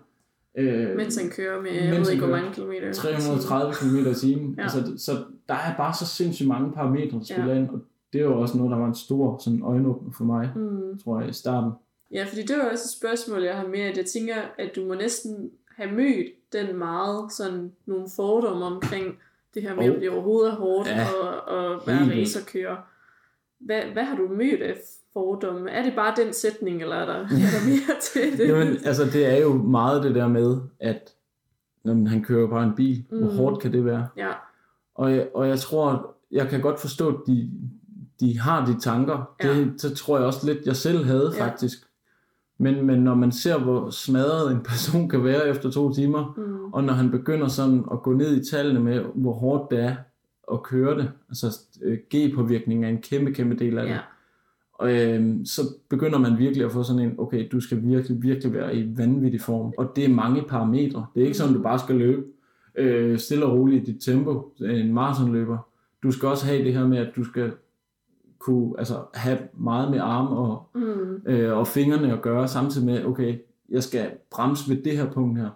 øh, 0.59 0.97
Mens 0.97 1.17
han 1.21 1.31
kører 1.31 1.63
med, 1.63 1.71
jeg 1.73 2.01
ved 2.01 2.11
ikke, 2.11 2.27
hvor 2.27 2.37
mange 2.37 2.55
kilometer. 2.55 2.93
330 2.93 3.75
km 3.75 4.11
i 4.11 4.15
timen. 4.15 4.55
Ja. 4.59 4.63
Altså, 4.63 4.95
så 4.97 5.13
der 5.49 5.55
er 5.55 5.77
bare 5.77 5.95
så 5.95 6.07
sindssygt 6.07 6.49
mange 6.49 6.73
parametre, 6.73 7.19
der 7.19 7.25
spiller 7.25 7.53
Ja. 7.55 7.61
ind, 7.61 7.69
og 7.69 7.81
det 8.13 8.21
er 8.21 8.25
jo 8.25 8.41
også 8.41 8.57
noget, 8.57 8.71
der 8.71 8.79
var 8.79 8.87
en 8.87 8.95
stor 8.95 9.39
sådan, 9.39 9.63
øjenåbner 9.63 10.13
for 10.13 10.25
mig, 10.25 10.51
Mm. 10.57 10.99
tror 11.05 11.21
jeg, 11.21 11.31
i 11.31 11.33
starten. 11.33 11.71
Ja, 12.13 12.25
fordi 12.29 12.43
det 12.43 12.57
var 12.59 12.65
også 12.71 12.85
et 12.87 12.99
spørgsmål, 13.01 13.43
jeg 13.43 13.57
har 13.57 13.67
med, 13.67 13.81
at 13.81 13.97
jeg 13.97 14.07
tænker, 14.07 14.35
at 14.59 14.71
du 14.77 14.85
må 14.85 14.95
næsten 14.95 15.51
have 15.77 15.93
mødt 15.93 16.27
den 16.53 16.77
meget 16.79 17.33
sådan 17.33 17.73
nogle 17.87 18.07
fordomme 18.17 18.65
omkring 18.65 19.19
det 19.55 19.63
her 19.63 19.75
med 19.75 19.83
Oh. 19.89 19.91
at 19.91 19.97
blive 19.97 20.13
overhovedet 20.13 20.53
hårdt 20.53 20.89
Ja, 20.89 21.07
og, 21.23 21.57
og 21.59 21.83
være 21.87 22.21
racerkører. 22.21 22.77
Hvad, 23.59 23.83
hvad 23.93 24.03
har 24.05 24.17
du 24.17 24.29
mødt 24.29 24.63
af 24.63 24.75
fordomme? 25.13 25.71
Er 25.71 25.83
det 25.83 25.93
bare 25.97 26.15
den 26.25 26.33
sætning, 26.33 26.83
eller 26.83 26.97
er 26.97 27.07
der, 27.07 27.15
er 27.25 27.27
der 27.27 27.67
mere 27.69 28.01
til 28.13 28.39
det? 28.39 28.49
Jamen, 28.49 28.77
altså, 28.85 29.05
det 29.05 29.27
er 29.27 29.41
jo 29.43 29.53
meget 29.55 30.03
det 30.03 30.15
der 30.15 30.29
med, 30.29 30.57
at 30.81 31.11
jamen, 31.85 32.07
han 32.07 32.23
kører 32.25 32.49
bare 32.49 32.65
en 32.65 32.75
bil. 32.75 33.05
Mm. 33.11 33.19
Hvor 33.19 33.31
hårdt 33.31 33.63
kan 33.63 33.73
det 33.73 33.85
være? 33.85 34.09
Ja, 34.17 34.29
Og 34.95 35.13
jeg, 35.13 35.29
og 35.35 35.49
jeg 35.49 35.59
tror, 35.59 36.15
jeg 36.31 36.49
kan 36.49 36.61
godt 36.61 36.81
forstå, 36.81 37.09
at 37.09 37.17
de, 37.27 37.51
de 38.21 38.39
har 38.39 38.67
de 38.67 38.81
tanker. 38.81 39.31
Ja. 39.43 39.55
Det, 39.59 39.81
så 39.81 39.95
tror 39.95 40.17
jeg 40.17 40.27
også 40.27 40.47
lidt, 40.47 40.67
jeg 40.67 40.77
selv 40.77 41.05
havde 41.05 41.33
Ja. 41.37 41.45
faktisk. 41.47 41.79
Men, 42.59 42.87
men 42.87 42.99
når 43.05 43.15
man 43.15 43.33
ser, 43.33 43.59
hvor 43.59 43.91
smadret 43.91 44.53
en 44.53 44.61
person 44.63 45.09
kan 45.09 45.25
være 45.25 45.49
efter 45.49 45.71
to 45.71 45.93
timer, 45.93 46.35
mm. 46.37 46.73
Og 46.73 46.85
når 46.85 46.93
han 46.93 47.11
begynder 47.11 47.49
sådan 47.49 47.85
at 47.93 48.03
gå 48.03 48.13
ned 48.13 48.37
i 48.37 48.51
tallene 48.51 48.81
med, 48.81 49.01
hvor 49.15 49.33
hårdt 49.33 49.71
det 49.71 49.81
er 49.85 49.97
at 50.53 50.63
køre 50.63 50.99
det, 50.99 51.11
altså 51.29 51.61
øh, 51.83 51.99
G-påvirkning 52.15 52.85
er 52.85 52.89
en 52.89 53.03
kæmpe, 53.03 53.33
kæmpe 53.35 53.57
del 53.57 53.79
af 53.79 53.85
det. 53.87 53.93
ja. 53.93 53.99
Og 54.81 54.93
øh, 54.93 55.37
så 55.45 55.63
begynder 55.89 56.19
man 56.19 56.39
virkelig 56.39 56.67
at 56.67 56.73
få 56.73 56.83
sådan 56.83 57.03
en, 57.03 57.15
okay, 57.19 57.49
du 57.53 57.61
skal 57.61 57.83
virkelig, 57.83 58.23
virkelig 58.23 58.53
være 58.53 58.77
i 58.77 58.97
vanvittig 58.97 59.41
form. 59.41 59.73
Og 59.79 59.93
det 59.97 60.05
er 60.05 60.09
mange 60.09 60.43
parametre. 60.49 61.07
Det 61.15 61.21
er 61.21 61.25
ikke 61.25 61.37
sådan, 61.39 61.55
du 61.55 61.63
bare 61.63 61.79
skal 61.79 61.95
løbe 61.97 62.23
øh, 62.75 63.19
stille 63.19 63.47
og 63.47 63.59
roligt 63.59 63.89
i 63.89 63.93
dit 63.93 64.03
tempo, 64.03 64.55
en 64.61 64.93
maratonløber. 64.93 65.59
Du 66.03 66.11
skal 66.11 66.29
også 66.29 66.47
have 66.47 66.65
det 66.65 66.75
her 66.75 66.87
med, 66.87 66.99
at 66.99 67.13
du 67.17 67.25
skal 67.25 67.53
kunne 68.39 68.75
altså, 68.79 68.95
have 69.15 69.39
meget 69.59 69.91
med 69.91 69.99
arme 70.03 70.31
og, 70.31 70.67
Mm. 70.75 71.23
øh, 71.27 71.57
og 71.59 71.67
fingrene 71.67 72.13
at 72.13 72.23
gøre, 72.23 72.49
samtidig 72.49 72.87
med, 72.87 73.05
okay, 73.05 73.39
jeg 73.71 73.83
skal 73.83 74.11
bremse 74.31 74.71
ved 74.71 74.83
det 74.83 74.97
her 74.97 75.13
punkt 75.13 75.39
her. 75.41 75.51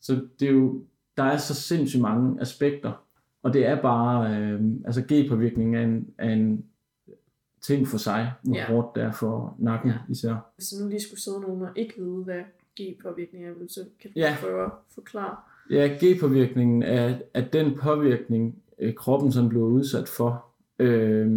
Så 0.00 0.20
det 0.40 0.48
er 0.48 0.52
jo, 0.52 0.82
der 1.16 1.22
er 1.22 1.36
så 1.36 1.54
sindssygt 1.54 2.02
mange 2.02 2.40
aspekter, 2.40 2.92
og 3.42 3.52
det 3.54 3.66
er 3.66 3.82
bare, 3.82 4.36
øh, 4.36 4.60
altså 4.84 5.02
G-påvirkning 5.12 5.76
er 5.76 5.82
en, 5.82 6.06
er 6.18 6.30
en 6.30 6.64
ting 7.62 7.88
for 7.88 7.98
sig, 7.98 8.32
hvor 8.42 8.54
Ja. 8.56 8.66
hårdt 8.66 8.94
det 8.94 9.02
er 9.02 9.12
for 9.12 9.56
nakken 9.58 9.90
Ja. 9.90 9.96
især. 10.08 10.52
Hvis 10.56 10.72
nu 10.80 10.88
lige 10.88 11.00
skulle 11.00 11.20
sidde 11.20 11.40
nogen 11.40 11.62
og 11.62 11.68
ikke 11.76 11.94
vide, 11.98 12.24
hvad 12.24 12.40
G-påvirkning 12.80 13.44
er, 13.44 13.52
så 13.68 13.80
kan 14.00 14.10
du 14.10 14.18
Ja. 14.20 14.36
prøve 14.40 14.64
at 14.64 14.70
forklare. 14.94 15.36
Ja, 15.70 15.88
G-påvirkningen 16.04 16.82
er, 16.82 17.18
er 17.34 17.44
den 17.52 17.78
påvirkning, 17.82 18.62
øh, 18.78 18.94
kroppen 18.94 19.32
sådan 19.32 19.48
bliver 19.48 19.64
udsat 19.64 20.08
for, 20.08 20.44
øh, 20.78 21.30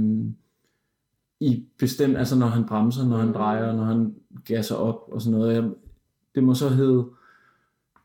i 1.40 1.66
bestemt, 1.80 2.18
altså 2.18 2.40
når 2.40 2.48
han 2.48 2.66
bremser, 2.66 3.06
når 3.08 3.18
han 3.18 3.28
Mm. 3.28 3.34
drejer, 3.34 3.74
når 3.76 3.84
han 3.84 4.16
gasser 4.46 4.76
op 4.76 5.04
og 5.12 5.22
sådan 5.22 5.40
noget. 5.40 5.76
Det 6.36 6.44
må 6.44 6.54
så 6.54 6.70
hedde, 6.70 7.06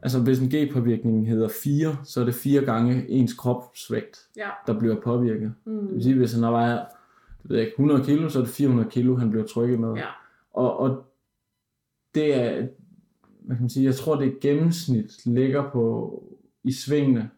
altså 0.02 0.20
hvis 0.22 0.38
en 0.40 0.48
G-påvirkning 0.48 1.28
hedder 1.28 1.48
4, 1.62 1.96
så 2.04 2.20
er 2.20 2.24
det 2.24 2.34
fire 2.34 2.64
gange 2.64 3.08
ens 3.08 3.32
kropsvægt, 3.34 4.18
Ja. 4.36 4.48
der 4.66 4.78
bliver 4.78 5.00
påvirket. 5.00 5.52
Det 5.64 5.72
Mm. 5.72 5.94
vil 5.94 6.02
sige, 6.02 6.16
hvis 6.16 6.32
han 6.32 6.42
vejer 6.42 6.76
det 6.78 6.86
ved 7.44 7.56
jeg 7.56 7.66
ikke, 7.66 7.74
100 7.74 8.04
kilo, 8.04 8.28
så 8.28 8.38
er 8.38 8.42
det 8.44 8.52
400 8.52 8.90
kilo, 8.90 9.16
han 9.16 9.30
bliver 9.30 9.46
trykket 9.46 9.80
med. 9.80 9.94
Ja. 9.94 10.06
Og, 10.52 10.80
og 10.80 11.04
det 12.14 12.34
er, 12.34 12.66
hvad 13.40 13.56
kan 13.56 13.62
man 13.62 13.68
sige, 13.70 13.84
jeg 13.84 13.94
tror 13.94 14.16
det 14.16 14.40
gennemsnit 14.40 15.26
ligger 15.26 15.70
på 15.70 16.14
i 16.64 16.72
svingene 16.72 17.30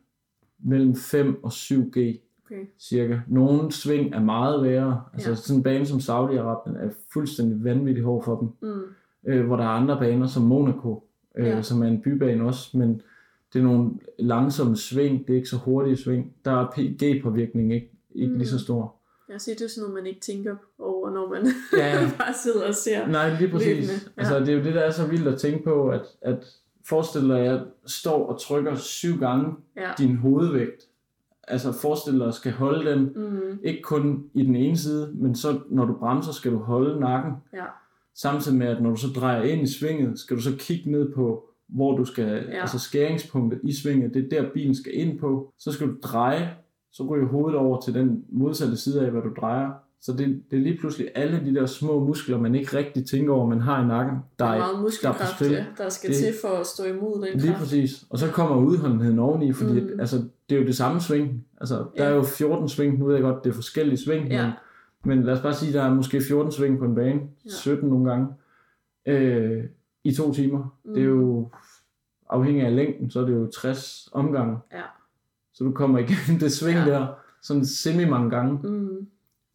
mellem 0.59 0.95
5 0.97 1.45
og 1.45 1.53
7 1.53 1.91
G 1.99 2.21
Okay. 2.47 2.67
cirka. 2.79 3.21
Nogle 3.29 3.73
sving 3.73 4.15
er 4.15 4.21
meget 4.21 4.63
værre. 4.63 5.03
Altså 5.13 5.29
Ja. 5.31 5.35
sådan 5.37 5.59
en 5.59 5.63
bane 5.63 5.87
som 5.87 5.99
Saudi-Arabien 5.99 6.77
er 6.79 6.91
fuldstændig 7.13 7.65
vanvittigt 7.65 8.05
hård 8.07 8.25
for 8.25 8.39
dem. 8.39 8.71
Mm. 8.71 8.81
Øh, 9.27 9.47
hvor 9.47 9.57
der 9.57 9.65
er 9.65 9.69
andre 9.69 9.99
baner 9.99 10.27
som 10.27 10.43
Monaco, 10.43 11.05
øh, 11.37 11.47
Ja. 11.47 11.51
ja. 11.57 11.63
som 11.63 11.83
er 11.83 11.87
en 11.89 12.01
bybane 12.03 12.45
også, 12.45 12.79
men 12.79 13.03
det 13.53 13.59
er 13.59 13.63
nogle 13.63 13.91
langsomme 14.19 14.77
sving, 14.77 15.27
det 15.27 15.33
er 15.33 15.37
ikke 15.37 15.49
så 15.49 15.57
hurtige 15.57 15.97
sving. 15.97 16.33
Der 16.45 16.51
er 16.53 16.67
G-påvirkning 17.03 17.75
ikke, 17.75 17.91
ikke 18.15 18.33
Mm. 18.33 18.39
lige 18.39 18.49
så 18.49 18.59
stor. 18.59 18.95
Jeg 19.33 19.41
siger, 19.41 19.55
det 19.57 19.65
er 19.65 19.69
sådan 19.69 19.81
noget, 19.89 19.95
man 19.95 20.07
ikke 20.07 20.21
tænker 20.21 20.57
over, 20.79 21.11
når 21.11 21.29
man 21.29 21.47
Ja. 21.77 21.95
bare 22.19 22.35
sidder 22.43 22.69
og 22.69 22.75
ser. 22.75 23.07
Nej, 23.07 23.39
lige 23.39 23.51
præcis. 23.51 23.69
Løbende, 23.69 23.93
ja. 23.93 24.21
Altså, 24.23 24.41
det 24.41 24.49
er 24.49 24.53
jo 24.53 24.63
det, 24.65 24.75
der 24.75 24.81
er 24.81 24.91
så 24.91 25.07
vildt 25.07 25.29
at 25.29 25.39
tænke 25.41 25.65
på, 25.65 25.89
at, 25.89 26.03
at 26.23 26.45
forestil 26.89 27.23
dig, 27.29 27.39
at 27.41 27.45
jeg 27.45 27.61
står 27.87 28.27
og 28.27 28.41
trykker 28.41 28.75
syv 28.75 29.19
gange 29.19 29.53
Ja. 29.77 29.91
din 29.99 30.17
hovedvægt. 30.17 30.83
Altså 31.49 31.73
forestil 31.73 32.19
dig 32.19 32.27
at 32.27 32.35
skal 32.35 32.53
holde 32.53 32.91
den, 32.91 33.01
Mm. 33.17 33.59
ikke 33.65 33.83
kun 33.83 34.25
i 34.35 34.43
den 34.43 34.57
ene 34.57 34.77
side, 34.77 35.11
men 35.15 35.35
så 35.35 35.61
når 35.71 35.85
du 35.85 35.93
bremser, 35.99 36.33
skal 36.33 36.53
du 36.53 36.59
holde 36.59 37.01
nakken. 37.01 37.33
Ja. 37.55 37.65
Samtidig 38.15 38.59
med, 38.59 38.67
at 38.67 38.83
når 38.83 38.91
du 38.91 38.97
så 38.97 39.07
drejer 39.17 39.43
ind 39.43 39.63
i 39.63 39.73
svinget, 39.79 40.19
skal 40.19 40.37
du 40.37 40.43
så 40.43 40.51
kigge 40.59 40.91
ned 40.91 41.13
på, 41.13 41.49
hvor 41.69 41.97
du 41.97 42.05
skal, 42.05 42.25
Ja. 42.29 42.35
ja. 42.57 42.61
altså 42.61 42.79
skæringspunktet 42.79 43.61
i 43.65 43.73
svinget, 43.83 44.15
det 44.15 44.25
er 44.25 44.43
der 44.43 44.51
bilen 44.55 44.75
skal 44.75 44.95
ind 44.99 45.19
på. 45.19 45.53
Så 45.59 45.73
skal 45.73 45.87
du 45.87 45.95
dreje, 46.03 46.51
så 46.93 47.03
ryger 47.03 47.27
hovedet 47.29 47.59
over 47.59 47.81
til 47.81 47.95
den 47.95 48.25
modsatte 48.29 48.77
side 48.77 49.05
af, 49.05 49.11
hvad 49.11 49.23
du 49.23 49.31
drejer. 49.41 49.71
Så 50.01 50.13
det, 50.13 50.43
det 50.51 50.57
er 50.57 50.61
lige 50.63 50.79
pludselig 50.79 51.09
alle 51.15 51.41
de 51.47 51.55
der 51.55 51.67
små 51.67 52.05
muskler, 52.05 52.39
man 52.39 52.55
ikke 52.55 52.77
rigtig 52.77 53.07
tænker 53.07 53.33
over, 53.35 53.47
man 53.49 53.61
har 53.61 53.85
i 53.85 53.87
nakken, 53.87 54.15
der 54.39 54.45
Der 54.45 54.53
er 54.53 54.59
meget 54.59 54.73
der 54.73 54.79
er 54.79 54.83
muskelkraft, 54.83 55.41
ja, 55.43 55.65
der 55.79 55.89
skal 55.89 56.11
Det- 56.11 56.17
til 56.19 56.35
for 56.43 56.49
at 56.49 56.67
stå 56.67 56.85
imod 56.85 57.27
den 57.27 57.39
Lige 57.39 57.47
kraft. 57.49 57.59
præcis. 57.61 58.05
Og 58.11 58.19
så 58.19 58.27
kommer 58.31 58.57
udholdenheden 58.57 59.19
oveni, 59.19 59.53
fordi 59.53 59.81
Mm. 59.81 59.87
mm. 59.95 60.01
altså, 60.01 60.17
det 60.51 60.57
er 60.57 60.61
jo 60.61 60.67
det 60.67 60.77
samme 60.77 61.01
sving. 61.01 61.45
Altså, 61.61 61.75
der 61.77 61.85
Ja. 62.05 62.05
er 62.05 62.15
jo 62.15 62.23
14 62.23 62.69
sving, 62.69 62.99
nu 62.99 63.05
ved 63.07 63.15
jeg 63.15 63.23
godt, 63.23 63.45
det 63.45 63.51
er 63.51 63.55
forskellige 63.55 63.97
sving, 63.99 64.29
Ja. 64.29 64.45
men, 64.45 64.53
men 65.19 65.25
lad 65.27 65.35
os 65.35 65.41
bare 65.41 65.55
sige, 65.55 65.73
der 65.73 65.83
er 65.83 65.95
måske 65.95 66.21
14 66.29 66.53
sving 66.53 66.79
på 66.79 66.85
en 66.85 66.95
bane, 66.95 67.21
Ja. 67.45 67.51
17 67.51 67.89
nogle 67.89 68.11
gange, 68.11 68.27
øh, 69.07 69.65
i 70.05 70.13
to 70.15 70.33
timer. 70.33 70.77
Mm. 70.85 70.95
Det 70.95 71.03
er 71.03 71.07
jo, 71.07 71.49
afhængig 72.31 72.65
af 72.67 72.77
længden, 72.77 73.11
så 73.11 73.21
er 73.21 73.25
det 73.25 73.35
jo 73.35 73.51
60 73.51 74.09
omgange. 74.13 74.57
Ja. 74.73 74.81
Så 75.55 75.65
du 75.65 75.73
kommer 75.73 75.99
igennem 75.99 76.39
det 76.41 76.53
sving 76.53 76.79
Ja. 76.79 76.85
der, 76.85 77.07
sådan 77.43 77.67
semi 77.67 78.05
mange 78.05 78.31
gange. 78.31 78.69
Mm. 78.69 79.07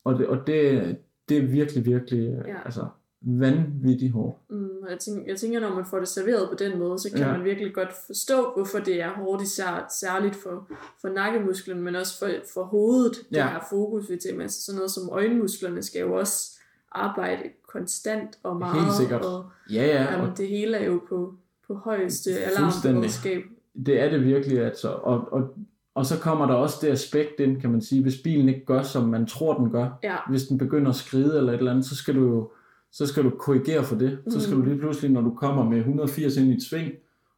Og 0.03 0.19
det, 0.19 0.27
og 0.27 0.47
det, 0.47 0.97
det 1.29 1.37
er 1.37 1.41
virkelig, 1.47 1.85
virkelig, 1.85 2.19
Ja. 2.19 2.51
ja. 2.51 2.57
altså, 2.65 2.85
vanvittigt 3.21 4.13
hårdt. 4.13 4.37
Mm. 4.49 4.67
Jeg, 4.89 4.99
tænker, 4.99 5.23
jeg 5.27 5.37
tænker, 5.37 5.59
når 5.59 5.75
man 5.75 5.85
får 5.85 5.99
det 5.99 6.07
serveret 6.07 6.49
på 6.49 6.55
den 6.59 6.79
måde, 6.79 6.99
så 6.99 7.09
kan 7.11 7.19
ja. 7.19 7.31
Man 7.31 7.43
virkelig 7.43 7.73
godt 7.73 7.89
forstå, 8.07 8.51
hvorfor 8.55 8.79
det 8.79 9.01
er 9.01 9.09
hårdt, 9.13 9.41
især, 9.43 9.95
særligt 9.99 10.35
for, 10.35 10.67
for 11.01 11.09
nakkemusklen, 11.09 11.81
men 11.81 11.95
også 11.95 12.19
for, 12.19 12.29
for 12.53 12.63
hovedet, 12.63 13.15
det 13.29 13.37
Ja. 13.37 13.47
her 13.49 13.59
fokus, 13.69 14.09
vi 14.09 14.17
til. 14.17 14.41
Altså 14.41 14.65
sådan 14.65 14.77
noget 14.77 14.91
som 14.91 15.09
øjenmusklerne 15.11 15.83
skal 15.83 16.01
jo 16.01 16.13
også 16.13 16.59
arbejde 16.91 17.41
konstant 17.67 18.37
og 18.43 18.57
meget. 18.57 18.81
Helt 18.83 18.93
sikkert. 18.95 19.25
Og, 19.25 19.45
Ja, 19.71 19.85
ja, 19.85 20.03
jamen, 20.13 20.29
og 20.29 20.37
det 20.37 20.47
hele 20.47 20.77
er 20.77 20.85
jo 20.85 21.01
på, 21.09 21.33
på 21.67 21.73
højeste 21.73 22.31
alarmberedskab. 22.31 23.41
det 23.85 24.01
er 24.01 24.09
det 24.09 24.23
virkelig, 24.25 24.59
altså. 24.59 24.89
Og, 24.89 25.33
og, 25.33 25.57
og 25.97 26.05
så 26.05 26.19
kommer 26.19 26.45
der 26.45 26.53
også 26.53 26.77
det 26.81 26.87
aspekt 26.91 27.39
ind, 27.39 27.61
kan 27.61 27.71
man 27.71 27.81
sige, 27.81 28.01
hvis 28.01 28.21
bilen 28.23 28.49
ikke 28.49 28.65
gør, 28.65 28.81
som 28.81 29.03
man 29.09 29.25
tror, 29.25 29.57
den 29.57 29.71
gør. 29.71 29.89
Ja. 30.03 30.15
Hvis 30.29 30.47
den 30.47 30.57
begynder 30.57 30.89
at 30.89 30.95
skride 30.95 31.37
eller 31.37 31.53
et 31.53 31.57
eller 31.57 31.71
andet, 31.71 31.85
så 31.85 31.95
skal 31.95 32.15
du 32.15 32.21
jo 32.21 32.51
så 32.91 33.05
skal 33.07 33.23
du 33.23 33.29
korrigere 33.29 33.83
for 33.83 33.95
det. 33.95 34.19
Så 34.29 34.41
skal 34.41 34.55
Mm. 34.55 34.61
du 34.63 34.69
lige 34.69 34.79
pludselig, 34.79 35.11
når 35.11 35.21
du 35.21 35.33
kommer 35.35 35.63
med 35.63 35.77
180 35.77 36.37
ind 36.37 36.47
i 36.51 36.53
et 36.53 36.63
sving, 36.63 36.91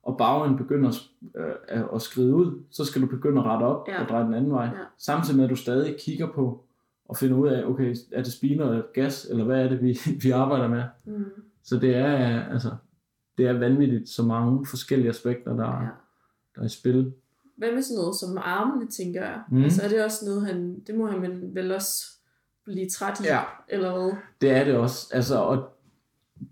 og 0.03 0.17
bagenden 0.17 0.57
begynder 0.57 0.89
at, 0.89 0.95
øh, 1.75 1.83
at 1.95 2.01
skride 2.01 2.35
ud, 2.35 2.63
så 2.71 2.85
skal 2.85 3.01
du 3.01 3.07
begynde 3.07 3.39
at 3.41 3.45
rette 3.45 3.63
op 3.63 3.87
Ja. 3.87 4.01
og 4.03 4.09
dreje 4.09 4.23
den 4.25 4.33
anden 4.33 4.51
vej. 4.51 4.63
Ja. 4.65 4.71
Samtidig 4.97 5.35
med, 5.37 5.43
at 5.43 5.49
du 5.49 5.55
stadig 5.55 5.95
kigger 5.99 6.27
på 6.27 6.63
og 7.09 7.17
finder 7.17 7.37
ud 7.37 7.47
af, 7.47 7.65
okay, 7.65 7.95
er 8.11 8.23
det 8.23 8.33
spiner 8.33 8.65
eller 8.69 8.83
gas, 8.93 9.27
eller 9.29 9.43
hvad 9.45 9.63
er 9.65 9.69
det, 9.69 9.81
vi, 9.83 9.97
vi 10.23 10.31
arbejder 10.31 10.67
med. 10.67 10.83
Mm. 11.05 11.25
Så 11.63 11.77
det 11.77 11.95
er, 11.95 12.37
øh, 12.37 12.51
altså, 12.53 12.69
det 13.37 13.47
er 13.47 13.53
vanvittigt, 13.53 14.09
så 14.09 14.23
mange 14.23 14.65
forskellige 14.65 15.09
aspekter, 15.09 15.55
der, 15.55 15.65
ja. 15.81 15.87
der 16.55 16.61
er 16.61 16.65
i 16.65 16.69
spil. 16.69 17.13
Hvad 17.59 17.71
med 17.73 17.81
sådan 17.81 17.97
noget 17.97 18.15
som 18.15 18.37
armene, 18.41 18.87
tænker 18.91 19.21
jeg? 19.21 19.39
Mm. 19.51 19.63
Altså 19.63 19.81
er 19.83 19.87
det 19.87 20.03
også 20.05 20.25
noget, 20.25 20.45
han, 20.45 20.79
det 20.87 20.95
må 20.95 21.07
han 21.07 21.39
vel 21.53 21.71
også 21.71 22.05
blive 22.65 22.89
træt 22.89 23.19
i, 23.19 23.23
Ja. 23.23 23.39
eller 23.69 23.91
hvad? 23.91 24.11
Det 24.41 24.49
er 24.51 24.63
det 24.63 24.75
også. 24.75 25.07
Altså, 25.13 25.35
og 25.39 25.57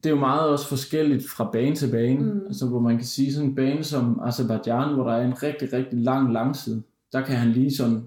det 0.03 0.09
er 0.09 0.13
jo 0.13 0.19
meget 0.19 0.49
også 0.49 0.67
forskelligt 0.67 1.29
fra 1.29 1.49
bane 1.51 1.75
til 1.75 1.91
bane. 1.91 2.19
Mm. 2.33 2.41
Altså, 2.45 2.67
hvor 2.67 2.79
man 2.79 2.97
kan 2.97 3.05
sige 3.05 3.33
sådan 3.33 3.49
en 3.49 3.55
bane 3.55 3.83
som 3.83 4.19
Azerbaijan, 4.25 4.93
hvor 4.93 5.03
der 5.03 5.13
er 5.13 5.25
en 5.25 5.43
rigtig, 5.43 5.73
rigtig 5.73 5.99
lang 5.99 6.33
langside. 6.33 6.83
Der 7.13 7.21
kan 7.25 7.35
han 7.35 7.51
lige 7.51 7.75
sådan 7.75 8.03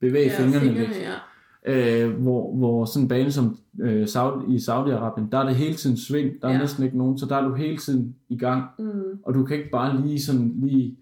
bevæge 0.00 0.30
ja, 0.30 0.38
fingrene, 0.42 0.60
fingrene 0.60 0.86
lidt. 0.86 0.98
ja. 1.00 1.14
Øh, 2.04 2.10
hvor, 2.22 2.56
hvor 2.56 2.84
sådan 2.84 3.02
en 3.04 3.08
bane 3.08 3.32
som 3.32 3.58
øh, 3.80 4.08
Saudi, 4.08 4.54
i 4.54 4.56
Saudi-Arabien, 4.56 5.28
der 5.32 5.38
er 5.38 5.46
det 5.46 5.56
hele 5.56 5.74
tiden 5.74 5.96
sving. 5.96 6.42
Der 6.42 6.48
er 6.48 6.52
ja. 6.52 6.58
næsten 6.58 6.84
ikke 6.84 6.98
nogen, 6.98 7.18
så 7.18 7.26
der 7.26 7.36
er 7.36 7.48
du 7.48 7.54
hele 7.54 7.76
tiden 7.76 8.16
i 8.28 8.36
gang. 8.38 8.64
Mm. 8.78 8.92
Og 9.22 9.34
du 9.34 9.44
kan 9.44 9.56
ikke 9.56 9.70
bare 9.70 10.00
lige 10.06 10.22
sådan 10.22 10.52
lige 10.56 10.96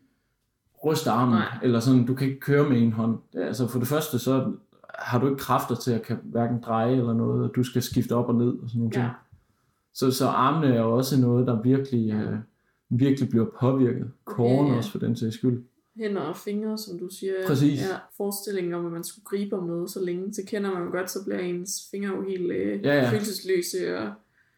ryste 0.86 1.10
armen, 1.10 1.34
Nej. 1.34 1.58
eller 1.62 1.80
sådan, 1.80 2.06
du 2.06 2.14
kan 2.14 2.28
ikke 2.28 2.40
køre 2.40 2.68
med 2.68 2.80
en 2.82 2.92
hånd. 2.92 3.18
Altså 3.34 3.66
for 3.68 3.78
det 3.78 3.88
første, 3.88 4.18
så 4.18 4.52
har 4.98 5.20
du 5.20 5.26
ikke 5.26 5.38
kræfter 5.38 5.74
til 5.74 5.92
at 5.92 6.02
kan 6.02 6.16
hverken 6.22 6.60
dreje 6.60 6.92
eller 6.96 7.14
noget, 7.14 7.44
og 7.44 7.56
du 7.56 7.62
skal 7.62 7.82
skifte 7.82 8.12
op 8.14 8.28
og 8.28 8.34
ned 8.34 8.48
og 8.48 8.68
sådan 8.68 8.78
nogle 8.78 8.92
ting. 8.92 9.04
Ja. 9.04 9.10
Så, 9.94 10.10
så 10.10 10.26
armene 10.26 10.74
er 10.74 10.80
også 10.82 11.20
noget, 11.20 11.46
der 11.46 11.62
virkelig, 11.62 12.12
øh, 12.12 12.38
virkelig 12.90 13.28
bliver 13.28 13.46
påvirket. 13.60 14.10
Kåren 14.24 14.66
Ja, 14.66 14.72
ja. 14.72 14.78
også 14.78 14.90
for 14.90 14.98
den 14.98 15.16
sags 15.16 15.34
skyld. 15.34 15.62
Hænder 15.96 16.20
og 16.20 16.36
fingre, 16.36 16.78
som 16.78 16.98
du 16.98 17.08
siger. 17.08 17.32
Præcis. 17.46 17.80
Ja, 17.80 17.96
forestillingen 18.16 18.74
om, 18.74 18.86
at 18.86 18.92
man 18.92 19.04
skulle 19.04 19.24
gribe 19.24 19.56
om 19.56 19.64
noget 19.66 19.90
så 19.90 20.04
længe, 20.04 20.34
så 20.34 20.42
kender 20.46 20.72
man 20.74 20.90
godt, 20.90 21.10
så 21.10 21.18
bliver 21.24 21.38
ens 21.40 21.88
fingre 21.90 22.08
jo 22.16 22.22
helt 22.28 22.52
øh, 22.52 22.84
Ja, 22.84 22.94
ja. 22.94 23.10
følelsesløse. 23.10 23.98
Og, 23.98 24.12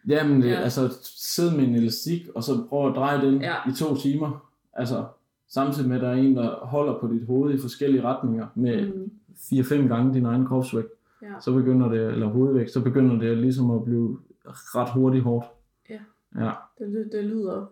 Jamen, 0.09 0.43
Ja. 0.43 0.55
altså 0.55 0.99
sidde 1.17 1.57
med 1.57 1.65
en 1.65 1.75
elastik, 1.75 2.29
og 2.35 2.43
så 2.43 2.65
prøve 2.69 2.91
at 2.91 2.97
dreje 2.97 3.27
den 3.27 3.41
Ja. 3.43 3.55
i 3.71 3.73
to 3.73 3.97
timer. 3.97 4.51
Altså, 4.73 5.05
samtidig 5.49 5.89
med, 5.89 5.97
at 5.97 6.03
der 6.03 6.09
er 6.09 6.15
en, 6.15 6.37
der 6.37 6.51
holder 6.67 6.99
på 7.01 7.09
dit 7.13 7.27
hoved 7.27 7.55
i 7.55 7.59
forskellige 7.61 8.03
retninger 8.03 8.47
med 8.55 8.87
mm, 8.93 9.11
4-5 9.37 9.75
gange 9.89 10.15
din 10.15 10.25
egen 10.25 10.47
kropsvægt. 10.47 10.89
ja. 11.23 11.29
så 11.41 11.53
begynder 11.53 11.89
det, 11.89 12.07
eller 12.07 12.27
hovedvægt, 12.27 12.71
så 12.71 12.81
begynder 12.81 13.19
det 13.19 13.39
ligesom 13.39 13.71
at 13.71 13.85
blive 13.85 14.19
ret 14.47 14.91
hurtigt 14.93 15.25
hårdt. 15.25 15.47
Ja. 15.91 15.99
Ja, 16.45 16.51
Det, 16.79 17.09
det 17.13 17.25
lyder 17.25 17.67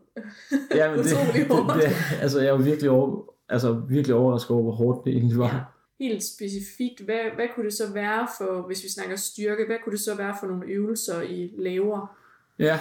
ja 0.74 0.90
men 0.90 0.98
det, 0.98 1.04
det, 1.34 1.46
hårdt. 1.56 1.74
det, 1.74 1.90
altså 2.22 2.40
jeg 2.40 2.48
er 2.50 2.56
virkelig, 2.62 2.90
over, 2.90 3.22
altså 3.48 3.72
virkelig 3.72 4.16
overrasket 4.16 4.50
over, 4.50 4.62
hvor 4.62 4.72
hårdt 4.72 5.04
det 5.04 5.12
egentlig 5.12 5.38
var. 5.38 5.46
Ja. 5.54 6.04
helt 6.04 6.22
specifikt. 6.24 7.00
Hvad, 7.04 7.20
hvad 7.34 7.46
kunne 7.54 7.64
det 7.66 7.72
så 7.74 7.92
være 7.94 8.28
for, 8.38 8.66
hvis 8.66 8.84
vi 8.84 8.88
snakker 8.90 9.16
styrke, 9.16 9.66
hvad 9.66 9.76
kunne 9.84 9.90
det 9.92 10.00
så 10.00 10.16
være 10.16 10.34
for 10.40 10.46
nogle 10.46 10.66
øvelser, 10.66 11.22
I 11.22 11.52
laver? 11.58 12.16
Ja, 12.58 12.78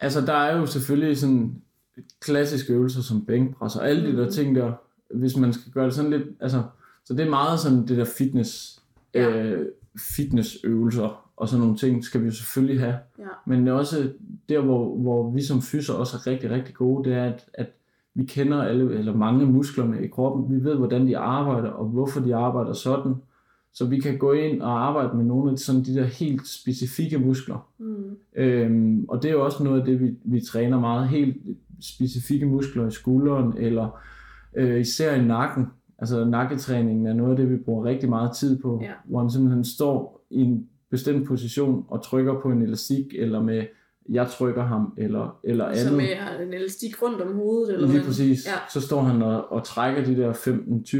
altså 0.00 0.20
der 0.20 0.32
er 0.32 0.56
jo 0.58 0.66
selvfølgelig 0.66 1.18
sådan 1.18 1.62
klassiske 2.20 2.72
øvelser 2.72 3.02
som 3.02 3.24
bænkpres 3.24 3.76
og 3.76 3.88
alle 3.88 4.06
de 4.12 4.16
der 4.16 4.22
Mhm. 4.22 4.32
ting 4.32 4.56
der, 4.56 4.72
hvis 5.14 5.36
man 5.36 5.52
skal 5.52 5.72
gøre 5.72 5.84
det 5.86 5.94
sådan 5.94 6.10
lidt, 6.10 6.22
altså, 6.40 6.62
så 7.04 7.14
det 7.14 7.26
er 7.26 7.30
meget 7.30 7.60
sådan 7.60 7.78
det 7.88 7.96
der 7.96 8.04
fitness, 8.18 8.82
Ja. 9.14 9.42
øh, 9.44 9.66
fitnessøvelser 10.16 11.22
og 11.36 11.48
sådan 11.48 11.60
nogle 11.60 11.76
ting 11.76 12.04
skal 12.04 12.20
vi 12.20 12.26
jo 12.26 12.32
selvfølgelig 12.32 12.80
have. 12.80 12.94
Ja. 13.18 13.24
Men 13.46 13.68
også 13.68 14.10
der, 14.48 14.60
hvor, 14.60 14.96
hvor 14.96 15.30
vi 15.30 15.42
som 15.42 15.62
fyser 15.62 15.94
også 15.94 16.16
er 16.16 16.26
rigtig, 16.26 16.50
rigtig 16.50 16.74
gode, 16.74 17.10
det 17.10 17.16
er, 17.18 17.24
at, 17.24 17.44
at 17.54 17.66
vi 18.14 18.24
kender 18.24 18.62
alle, 18.62 18.94
eller 18.98 19.14
mange 19.16 19.46
musklerne 19.46 20.04
i 20.04 20.08
kroppen. 20.08 20.56
Vi 20.58 20.64
ved, 20.64 20.74
hvordan 20.76 21.06
de 21.06 21.18
arbejder, 21.18 21.68
og 21.70 21.86
hvorfor 21.86 22.20
de 22.20 22.34
arbejder 22.34 22.72
sådan. 22.72 23.14
Så 23.72 23.86
vi 23.86 24.00
kan 24.00 24.18
gå 24.18 24.32
ind 24.32 24.62
og 24.62 24.86
arbejde 24.86 25.16
med 25.16 25.24
nogle 25.24 25.52
af 25.52 25.58
sådan 25.58 25.84
de 25.84 25.94
der 25.94 26.04
helt 26.04 26.48
specifikke 26.48 27.18
muskler. 27.18 27.68
Mm. 27.78 28.16
Øhm, 28.36 29.04
og 29.08 29.22
det 29.22 29.28
er 29.28 29.32
jo 29.32 29.44
også 29.44 29.64
noget 29.64 29.80
af 29.80 29.86
det, 29.86 30.00
vi, 30.00 30.14
vi 30.24 30.40
træner 30.40 30.80
meget. 30.80 31.08
Helt 31.08 31.36
specifikke 31.80 32.46
muskler 32.46 32.86
i 32.86 32.90
skulderen, 32.90 33.56
eller 33.58 34.00
øh, 34.56 34.80
især 34.80 35.14
i 35.14 35.24
nakken. 35.24 35.66
Altså 35.98 36.24
nakketræningen 36.24 37.06
er 37.06 37.12
noget 37.14 37.30
af 37.30 37.36
det, 37.36 37.50
vi 37.50 37.56
bruger 37.56 37.84
rigtig 37.84 38.08
meget 38.08 38.36
tid 38.36 38.62
på. 38.62 38.80
Ja. 38.82 38.92
Hvor 39.04 39.22
man 39.22 39.30
simpelthen 39.30 39.64
står 39.64 40.26
i 40.30 40.40
en 40.40 40.68
bestemt 40.90 41.26
position 41.26 41.84
og 41.88 42.02
trykker 42.04 42.40
på 42.40 42.50
en 42.50 42.62
elastik, 42.62 43.06
eller 43.18 43.42
med 43.42 43.66
jeg 44.08 44.26
trykker 44.28 44.62
ham, 44.64 44.94
eller, 44.98 45.38
eller 45.44 45.64
andet. 45.64 45.78
Så 45.80 45.96
med 45.96 46.04
en 46.46 46.54
elastik 46.54 47.02
rundt 47.02 47.20
om 47.20 47.34
hovedet? 47.34 47.74
Eller 47.74 47.86
Lige 47.86 47.96
hvad? 47.98 48.06
præcis. 48.06 48.46
Ja. 48.46 48.52
Så 48.72 48.80
står 48.80 49.00
han 49.02 49.22
og, 49.22 49.52
og 49.52 49.64
trækker 49.64 50.04
de 50.04 50.16
der 50.16 50.32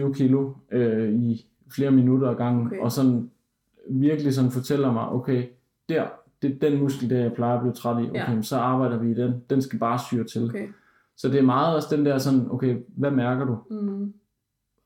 15-20 0.09 0.12
kilo 0.12 0.53
øh, 0.72 1.14
i 1.14 1.47
flere 1.74 1.91
minutter 1.91 2.29
ad 2.31 2.35
gangen, 2.37 2.66
Okay. 2.66 2.79
og 2.81 2.93
sådan 2.93 3.31
virkelig 3.91 4.35
sådan 4.35 4.51
fortæller 4.51 4.93
mig, 4.93 5.09
okay, 5.09 5.45
der, 5.89 6.05
det 6.49 6.64
er 6.64 6.70
den 6.70 6.80
muskel, 6.82 7.11
der 7.11 7.18
jeg 7.20 7.32
plejer 7.32 7.55
at 7.55 7.61
blive 7.61 7.72
træt 7.74 8.05
i, 8.05 8.09
okay, 8.11 8.36
Ja. 8.36 8.42
så 8.42 8.57
arbejder 8.57 8.99
vi 8.99 9.11
i 9.11 9.14
den, 9.14 9.32
den 9.51 9.62
skal 9.62 9.78
bare 9.78 9.99
syre 9.99 10.24
til. 10.24 10.44
Okay. 10.44 10.68
Så 11.16 11.28
det 11.28 11.38
er 11.38 11.42
meget 11.42 11.76
også 11.76 11.97
den 11.97 12.07
der 12.07 12.18
sådan, 12.18 12.47
okay, 12.51 12.76
hvad 12.97 13.11
mærker 13.11 13.44
du? 13.44 13.57
Mm. 13.70 14.12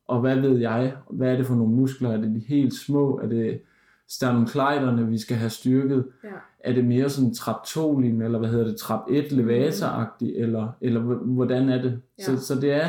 Og 0.08 0.20
hvad 0.20 0.40
ved 0.40 0.58
jeg? 0.58 0.92
Hvad 1.11 1.32
er 1.32 1.36
det 1.36 1.46
for 1.46 1.54
nogle 1.54 1.74
muskler? 1.74 2.11
Er 2.11 2.16
det 2.16 2.34
de 2.34 2.38
helt 2.48 2.74
små? 2.74 3.18
Er 3.22 3.26
det 3.28 3.61
sternumklejderne, 4.08 5.06
vi 5.06 5.18
skal 5.18 5.36
have 5.36 5.50
styrket? 5.50 6.04
Ja. 6.24 6.28
er 6.64 6.72
det 6.72 6.84
mere 6.84 7.08
sådan 7.08 7.34
traptolin, 7.34 8.22
eller 8.22 8.38
hvad 8.38 8.48
hedder 8.48 8.66
det, 8.66 8.76
trap 8.76 9.00
1 9.11 9.32
levator 9.32 10.12
eller, 10.22 10.68
eller 10.80 11.00
h- 11.00 11.26
hvordan 11.34 11.68
er 11.68 11.82
det? 11.82 12.00
Ja. 12.18 12.24
Så, 12.24 12.36
så 12.46 12.61
det 12.61 12.72
er 12.72 12.86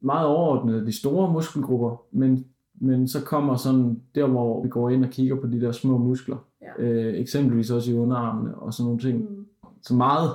meget 0.00 0.26
overordnet 0.26 0.86
de 0.86 0.98
store 0.98 1.32
muskelgrupper, 1.32 2.02
men, 2.12 2.44
men 2.74 3.08
så 3.08 3.24
kommer 3.24 3.56
sådan 3.56 4.00
der, 4.14 4.26
hvor 4.26 4.62
vi 4.62 4.68
går 4.68 4.90
ind 4.90 5.04
og 5.04 5.10
kigger 5.10 5.36
på 5.40 5.46
de 5.46 5.60
der 5.60 5.72
små 5.72 5.98
muskler, 5.98 6.36
Ja. 6.62 6.82
øh, 6.82 7.20
eksempelvis 7.20 7.70
også 7.70 7.90
i 7.90 7.94
underarmene 7.94 8.54
og 8.54 8.74
sådan 8.74 8.84
nogle 8.84 9.00
ting. 9.00 9.18
Mm. 9.30 9.46
Så 9.82 9.94
meget 9.94 10.30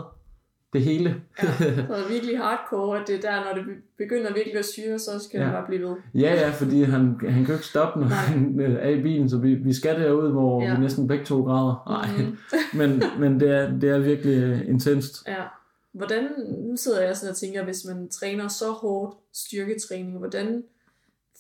det 0.74 0.82
hele. 0.84 1.22
Ja, 1.44 1.48
så 1.88 1.94
er 1.94 2.10
virkelig 2.12 2.38
hardcore, 2.38 3.02
at 3.02 3.08
det 3.08 3.16
er 3.16 3.22
der, 3.22 3.36
når 3.46 3.62
det 3.62 3.74
begynder 3.98 4.34
virkelig 4.34 4.58
at 4.60 4.66
syre, 4.66 5.00
så 5.00 5.20
skal 5.20 5.40
ja. 5.40 5.46
Det 5.46 5.54
bare 5.54 5.66
blive 5.68 5.82
ved. 5.90 5.96
Ja, 6.16 6.34
ja, 6.34 6.50
fordi 6.50 6.84
han, 6.84 7.02
han 7.02 7.18
kan 7.34 7.46
jo 7.48 7.54
ikke 7.54 7.66
stoppe, 7.66 8.00
når 8.00 8.08
Nej. 8.08 8.16
han 8.18 8.62
er 8.80 8.90
i 8.90 9.02
bilen, 9.02 9.30
så 9.30 9.38
vi, 9.38 9.54
vi 9.56 9.74
skal 9.74 10.00
derud, 10.02 10.32
hvor 10.32 10.62
Ja. 10.64 10.76
vi 10.76 10.82
næsten 10.82 11.08
begge 11.08 11.26
to 11.26 11.42
græder. 11.44 11.84
Nej, 11.90 12.26
Mhm. 12.26 12.38
men, 12.80 13.04
men 13.20 13.40
det, 13.40 13.50
er, 13.52 13.80
det 13.80 13.90
er 13.90 14.00
virkelig 14.00 14.44
øh, 14.44 14.68
intenst. 14.70 15.28
Ja. 15.28 15.44
Hvordan, 15.92 16.24
nu 16.70 16.76
sidder 16.78 17.02
jeg 17.02 17.18
sådan 17.18 17.32
og 17.32 17.38
tænker, 17.38 17.64
hvis 17.64 17.86
man 17.88 18.10
træner 18.10 18.48
så 18.48 18.72
hårdt 18.72 19.18
styrketræning, 19.34 20.18
hvordan 20.18 20.64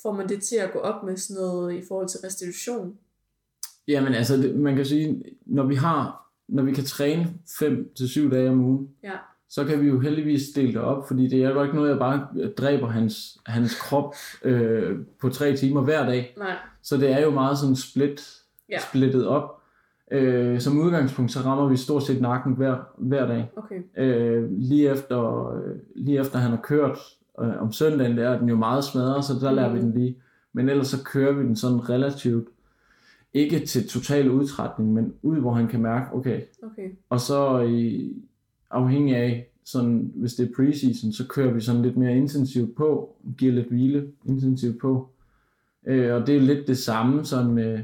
får 0.02 0.12
man 0.12 0.30
det 0.30 0.44
til 0.44 0.56
at 0.56 0.74
gå 0.74 0.80
op 0.80 1.04
med 1.04 1.18
sådan 1.18 1.42
noget 1.42 1.74
i 1.74 1.82
forhold 1.88 2.08
til 2.08 2.20
restitution? 2.24 2.98
Jamen 3.88 4.14
altså, 4.14 4.52
man 4.56 4.76
kan 4.76 4.86
sige, 4.86 5.24
når 5.46 5.64
vi 5.64 5.76
har, 5.76 6.28
når 6.48 6.64
vi 6.64 6.72
kan 6.72 6.84
træne 6.84 7.28
5 7.60 7.90
til 7.98 8.10
syv 8.10 8.32
dage 8.32 8.50
om 8.50 8.60
ugen, 8.60 8.90
Ja. 9.04 9.12
så 9.50 9.64
kan 9.66 9.82
vi 9.82 9.88
jo 9.88 10.00
heldigvis 10.00 10.44
dele 10.56 10.68
det 10.74 10.82
op, 10.82 11.08
fordi 11.08 11.28
det 11.28 11.44
er 11.44 11.50
jo 11.50 11.64
ikke 11.64 11.76
noget, 11.76 11.90
jeg 11.90 12.00
bare 12.00 12.28
dræber 12.58 12.88
hans, 12.88 13.38
hans 13.46 13.80
krop 13.82 14.14
øh, 14.44 14.98
på 15.22 15.30
tre 15.30 15.56
timer 15.56 15.82
hver 15.82 16.06
dag. 16.06 16.36
Nej. 16.38 16.56
Så 16.84 16.98
det 16.98 17.12
er 17.12 17.22
jo 17.22 17.30
meget 17.30 17.58
sådan 17.58 17.76
split, 17.76 18.22
Ja. 18.70 18.78
splittet 18.90 19.28
op. 19.28 19.62
Øh, 20.12 20.60
som 20.60 20.78
udgangspunkt, 20.82 21.32
så 21.32 21.40
rammer 21.40 21.68
vi 21.70 21.78
stort 21.78 22.04
set 22.04 22.22
nakken 22.22 22.54
hver, 22.54 22.76
hver 22.98 23.28
dag. 23.28 23.52
Okay. 23.56 23.76
Øh, 23.98 24.52
lige, 24.52 24.90
efter, 24.90 25.48
øh, 25.56 25.76
lige 25.96 26.20
efter 26.20 26.40
han 26.40 26.50
har 26.52 26.60
kørt 26.64 26.98
øh, 27.42 27.62
om 27.62 27.72
søndagen, 27.72 28.18
der 28.18 28.30
er 28.30 28.40
den 28.40 28.50
jo 28.50 28.56
meget 28.56 28.84
smadret, 28.84 29.26
så 29.26 29.34
der 29.42 29.52
lader 29.52 29.70
vi 29.74 29.80
Mhm. 29.80 29.92
den 29.92 30.00
lige. 30.02 30.18
Men 30.54 30.70
ellers 30.70 30.88
så 30.88 31.04
kører 31.04 31.32
vi 31.34 31.44
den 31.44 31.56
sådan 31.56 31.90
relativt, 31.90 32.48
ikke 33.36 33.60
til 33.60 33.88
total 33.88 34.32
udtrætning, 34.32 34.94
men 34.94 35.14
ud, 35.22 35.38
hvor 35.38 35.52
han 35.52 35.68
kan 35.68 35.82
mærke, 35.82 36.14
okay. 36.14 36.42
Okay. 36.64 36.90
Og 37.10 37.20
så 37.20 37.60
i, 37.60 38.14
afhængig 38.72 39.16
af, 39.16 39.52
sådan, 39.66 40.12
hvis 40.16 40.34
det 40.34 40.50
er 40.50 40.54
preseason, 40.56 41.12
så 41.12 41.28
kører 41.28 41.54
vi 41.54 41.62
sådan 41.62 41.82
lidt 41.82 41.98
mere 41.98 42.18
intensivt 42.18 42.76
på, 42.76 43.16
giver 43.38 43.54
lidt 43.54 43.68
hvile 43.68 44.08
intensivt 44.26 44.82
på. 44.82 45.10
Øh, 45.88 46.16
og 46.16 46.28
det 46.28 46.36
er 46.36 46.42
lidt 46.42 46.68
det 46.68 46.78
samme 46.78 47.26
sådan 47.26 47.52
med, 47.52 47.80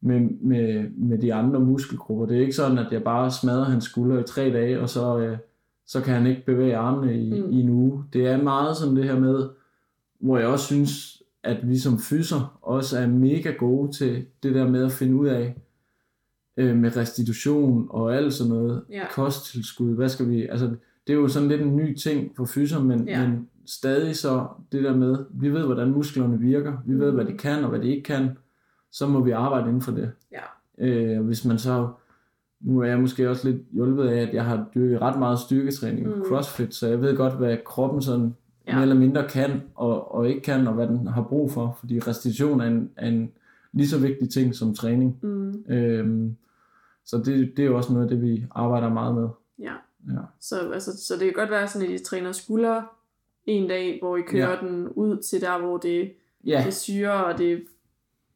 med, 0.00 0.20
med, 0.40 0.90
med 0.96 1.18
de 1.18 1.34
andre 1.34 1.60
muskelgrupper. 1.60 2.26
Det 2.26 2.36
er 2.36 2.40
ikke 2.40 2.52
sådan, 2.52 2.78
at 2.78 2.92
jeg 2.92 3.02
bare 3.02 3.30
smadrer 3.30 3.64
hans 3.64 3.84
skulder 3.84 4.20
i 4.20 4.26
tre 4.26 4.52
dage, 4.52 4.80
og 4.80 4.88
så, 4.88 5.18
øh, 5.18 5.38
så 5.86 6.00
kan 6.00 6.14
han 6.14 6.26
ikke 6.26 6.46
bevæge 6.46 6.76
armene 6.76 7.20
i, 7.20 7.40
mm. 7.40 7.50
i 7.50 7.60
en 7.60 7.68
uge. 7.68 8.04
Det 8.12 8.26
er 8.26 8.42
meget 8.42 8.76
sådan 8.76 8.96
det 8.96 9.04
her 9.04 9.20
med, 9.20 9.48
hvor 10.18 10.38
jeg 10.38 10.46
også 10.46 10.66
synes, 10.66 11.13
at 11.44 11.68
vi 11.68 11.78
som 11.78 11.98
fyser 11.98 12.58
også 12.62 12.98
er 12.98 13.06
mega 13.06 13.50
gode 13.50 13.92
til 13.92 14.24
det 14.42 14.54
der 14.54 14.68
med 14.70 14.84
at 14.84 14.92
finde 14.92 15.16
ud 15.16 15.26
af, 15.26 15.54
øh, 16.56 16.76
med 16.76 16.96
restitution 16.96 17.86
og 17.90 18.16
alt 18.16 18.32
sådan 18.32 18.52
noget, 18.52 18.82
Ja. 18.90 19.04
kosttilskud, 19.14 19.94
hvad 19.94 20.08
skal 20.08 20.28
vi, 20.30 20.46
altså 20.46 20.66
det 21.06 21.12
er 21.12 21.16
jo 21.16 21.28
sådan 21.28 21.48
lidt 21.48 21.62
en 21.62 21.76
ny 21.76 21.96
ting 21.96 22.32
for 22.36 22.44
fyser, 22.44 22.82
men, 22.82 23.08
Ja. 23.08 23.28
men 23.28 23.48
stadig 23.66 24.16
så 24.16 24.46
det 24.72 24.84
der 24.84 24.96
med, 24.96 25.16
vi 25.30 25.48
ved, 25.52 25.62
hvordan 25.64 25.90
musklerne 25.90 26.38
virker, 26.38 26.72
vi 26.86 26.94
ved, 26.98 27.10
Mm. 27.10 27.14
hvad 27.14 27.24
de 27.24 27.38
kan 27.38 27.64
og 27.64 27.70
hvad 27.70 27.80
de 27.80 27.88
ikke 27.88 28.02
kan, 28.02 28.28
så 28.92 29.06
må 29.06 29.24
vi 29.24 29.30
arbejde 29.30 29.66
inden 29.68 29.82
for 29.82 29.92
det. 29.92 30.10
Ja. 30.32 30.40
Øh, 30.78 31.18
og 31.18 31.24
hvis 31.24 31.44
man 31.44 31.58
så, 31.58 31.88
nu 32.60 32.80
er 32.80 32.84
jeg 32.86 33.00
måske 33.00 33.30
også 33.30 33.48
lidt 33.50 33.62
hjulpet 33.72 34.08
af, 34.08 34.22
at 34.22 34.34
jeg 34.34 34.44
har 34.44 34.66
dyrket 34.74 35.00
ret 35.00 35.18
meget 35.18 35.38
styrketræning, 35.38 36.06
Mm. 36.08 36.14
mm. 36.14 36.24
crossfit, 36.28 36.74
så 36.74 36.88
jeg 36.88 37.00
ved 37.02 37.16
godt, 37.16 37.34
hvad 37.36 37.56
kroppen 37.66 38.02
sådan 38.02 38.34
Ja. 38.66 38.72
mere 38.72 38.82
eller 38.82 38.94
mindre 38.94 39.28
kan 39.28 39.62
og, 39.74 40.14
og 40.14 40.28
ikke 40.28 40.40
kan, 40.40 40.66
og 40.66 40.74
hvad 40.74 40.86
den 40.86 41.06
har 41.06 41.22
brug 41.22 41.50
for, 41.52 41.76
fordi 41.80 41.98
restitution 41.98 42.60
er 42.60 42.66
en, 42.66 42.90
er 42.96 43.08
en 43.08 43.30
lige 43.72 43.88
så 43.88 43.98
vigtig 43.98 44.30
ting 44.30 44.54
som 44.54 44.74
træning. 44.74 45.18
Mm. 45.22 45.64
Øhm, 45.68 46.36
så 47.04 47.16
det, 47.18 47.52
det 47.56 47.62
er 47.62 47.66
jo 47.66 47.76
også 47.76 47.92
noget 47.92 48.04
af 48.04 48.10
det, 48.10 48.22
vi 48.22 48.44
arbejder 48.50 48.88
meget 48.88 49.14
med. 49.14 49.28
Ja. 49.58 49.72
Ja. 50.12 50.20
Så, 50.40 50.70
altså, 50.74 51.06
så 51.06 51.14
det 51.14 51.20
kan 51.22 51.32
godt 51.32 51.50
være 51.50 51.68
sådan, 51.68 51.88
at 51.88 52.00
I 52.00 52.04
træner 52.04 52.32
skuldre 52.32 52.84
en 53.46 53.68
dag, 53.68 53.98
hvor 54.02 54.16
I 54.16 54.20
kører 54.22 54.50
ja. 54.50 54.68
den 54.68 54.88
ud 54.88 55.16
til 55.22 55.40
der, 55.40 55.58
hvor 55.58 55.76
det, 55.78 56.12
Ja, 56.46 56.62
det 56.66 56.74
syrer, 56.74 57.10
og 57.10 57.38
det, 57.38 57.62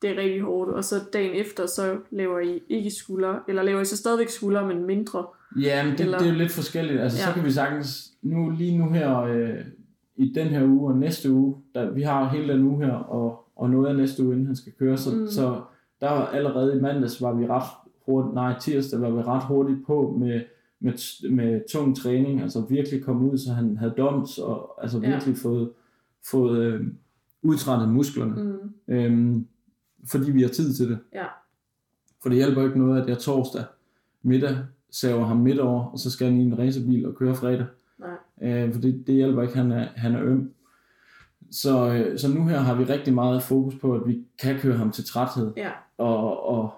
det 0.03 0.11
er 0.11 0.17
rigtig 0.17 0.41
hårdt. 0.41 0.71
Og 0.71 0.85
så 0.85 0.95
dagen 1.13 1.35
efter, 1.35 1.67
så 1.67 1.97
laver 2.11 2.39
I 2.41 2.61
ikke 2.69 2.91
skuldre, 2.91 3.41
eller 3.49 3.63
laver 3.63 3.81
I 3.81 3.85
så 3.85 3.97
stadigvæk 3.97 4.29
skuldre, 4.29 4.67
men 4.67 4.85
mindre. 4.87 5.27
ja 5.61 5.85
men 5.85 5.93
det, 5.93 6.01
Eller- 6.01 6.19
det 6.19 6.27
er 6.27 6.31
jo 6.33 6.39
lidt 6.39 6.53
forskelligt. 6.53 7.01
Altså, 7.01 7.19
ja. 7.19 7.27
så 7.27 7.33
kan 7.35 7.45
vi 7.45 7.51
sagtens, 7.51 8.13
nu, 8.23 8.51
lige 8.51 8.79
nu 8.79 8.91
her, 8.91 9.21
øh, 9.21 9.55
i 10.19 10.33
den 10.35 10.47
her 10.47 10.67
uge 10.67 10.93
og 10.93 10.99
næste 10.99 11.33
uge, 11.33 11.57
der, 11.75 11.91
vi 11.91 12.03
har 12.03 12.29
hele 12.29 12.53
den 12.53 12.63
uge 12.63 12.85
her, 12.87 12.93
og, 12.93 13.45
og 13.57 13.71
noget 13.71 13.87
af 13.87 13.97
næste 13.97 14.25
uge, 14.25 14.33
inden 14.33 14.47
han 14.47 14.57
skal 14.57 14.73
køre, 14.79 14.97
så, 14.97 15.17
Mm. 15.17 15.27
så 15.27 15.61
der 16.01 16.11
var 16.11 16.27
allerede 16.27 16.77
i 16.79 16.81
mandags, 16.81 17.23
var 17.23 17.33
vi 17.35 17.47
ret 17.47 17.71
hurtigt, 18.07 18.35
nej, 18.35 18.59
tirsdag 18.61 19.01
var 19.01 19.11
vi 19.11 19.23
ret 19.23 19.45
hurtigt 19.45 19.87
på 19.87 20.17
med, 20.21 20.41
med, 20.81 21.31
med 21.31 21.61
tung 21.71 21.97
træning, 21.97 22.41
altså 22.43 22.61
virkelig 22.69 23.05
komme 23.05 23.31
ud, 23.33 23.39
så 23.39 23.53
han 23.53 23.77
havde 23.77 23.95
doms, 23.99 24.39
og 24.39 24.83
altså 24.83 24.99
Ja. 25.01 25.09
virkelig 25.11 25.37
fået, 25.37 25.71
fået 26.31 26.59
øh, 26.59 26.87
udtrættet 27.43 27.89
musklerne. 27.89 28.43
Mm. 28.43 28.95
Øhm, 28.95 29.47
fordi 30.11 30.31
vi 30.31 30.43
har 30.43 30.49
tid 30.49 30.73
til 30.75 30.89
det. 30.91 30.99
Ja. 31.15 31.25
For 32.23 32.29
det 32.29 32.37
hjælper 32.39 32.65
ikke 32.65 32.79
noget, 32.79 33.03
at 33.03 33.09
jeg 33.09 33.19
torsdag 33.19 33.65
middag 34.23 34.57
saver 34.91 35.25
ham 35.25 35.37
midt 35.37 35.59
over, 35.61 35.85
og 35.85 35.99
så 35.99 36.11
skal 36.11 36.27
han 36.27 36.41
i 36.41 36.45
en 36.45 36.59
racerbil 36.59 37.07
og 37.07 37.15
køre 37.15 37.35
fredag. 37.35 37.67
Nej. 37.99 38.63
Øh, 38.65 38.73
for 38.73 38.81
det, 38.81 39.05
det 39.07 39.15
hjælper 39.15 39.43
ikke, 39.43 39.57
han 39.57 39.73
er, 39.73 39.89
han 39.97 40.15
er 40.15 40.23
øm. 40.25 40.53
Så, 41.51 41.93
øh, 41.93 42.19
så 42.19 42.29
nu 42.35 42.47
her 42.47 42.59
har 42.59 42.75
vi 42.75 42.85
rigtig 42.85 43.15
meget 43.15 43.43
fokus 43.43 43.75
på, 43.81 43.95
at 43.95 44.07
vi 44.07 44.25
kan 44.39 44.59
køre 44.59 44.77
ham 44.77 44.91
til 44.91 45.05
træthed. 45.05 45.53
Ja. 45.57 45.71
Og, 45.99 46.47
og 46.49 46.73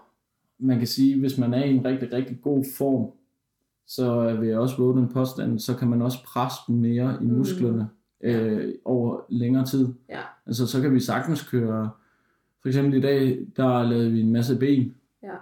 man 0.58 0.78
kan 0.78 0.86
sige, 0.86 1.20
hvis 1.20 1.38
man 1.38 1.54
er 1.54 1.64
i 1.64 1.74
en 1.74 1.84
rigtig, 1.84 2.12
rigtig 2.12 2.38
god 2.42 2.64
form, 2.78 3.10
så 3.86 4.36
vil 4.36 4.48
jeg 4.48 4.58
også 4.58 4.76
våge 4.76 4.96
den 5.00 5.08
påstand, 5.08 5.58
så 5.58 5.74
kan 5.76 5.88
man 5.88 6.02
også 6.02 6.18
presse 6.24 6.58
dem 6.68 6.76
mere 6.76 7.18
i 7.20 7.24
Mm. 7.26 7.32
musklerne 7.38 7.88
øh, 8.20 8.74
over 8.84 9.20
længere 9.28 9.64
tid. 9.66 9.88
Ja. 10.08 10.20
Altså 10.46 10.66
så 10.66 10.80
kan 10.80 10.94
vi 10.94 11.00
sagtens 11.00 11.48
køre, 11.48 11.90
for 12.62 12.68
eksempel 12.68 12.94
i 12.94 13.00
dag, 13.00 13.38
der 13.56 13.82
lavede 13.82 14.10
vi 14.10 14.20
en 14.20 14.32
masse 14.32 14.58
ben. 14.58 14.94
Ja. 15.22 15.34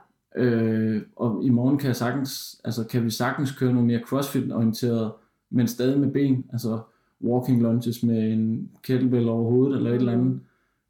Øh, 0.43 1.03
og 1.17 1.45
i 1.45 1.49
morgen 1.51 1.79
kan, 1.79 1.87
jeg 1.87 1.97
sagtens, 1.97 2.61
altså 2.65 2.85
kan 2.87 3.05
vi 3.05 3.11
sagtens 3.11 3.59
køre 3.59 3.73
noget 3.73 3.87
mere 3.87 4.01
crossfit-orienteret, 4.07 5.13
men 5.51 5.69
stadig 5.69 6.01
med 6.01 6.13
ben. 6.13 6.47
Altså 6.53 6.81
walking 7.25 7.63
lunges 7.63 8.03
med 8.03 8.33
en 8.33 8.71
kettlebell 8.83 9.29
over 9.29 9.51
hovedet 9.51 9.77
eller 9.77 9.91
et 9.91 9.97
eller 9.97 10.13
andet. 10.13 10.41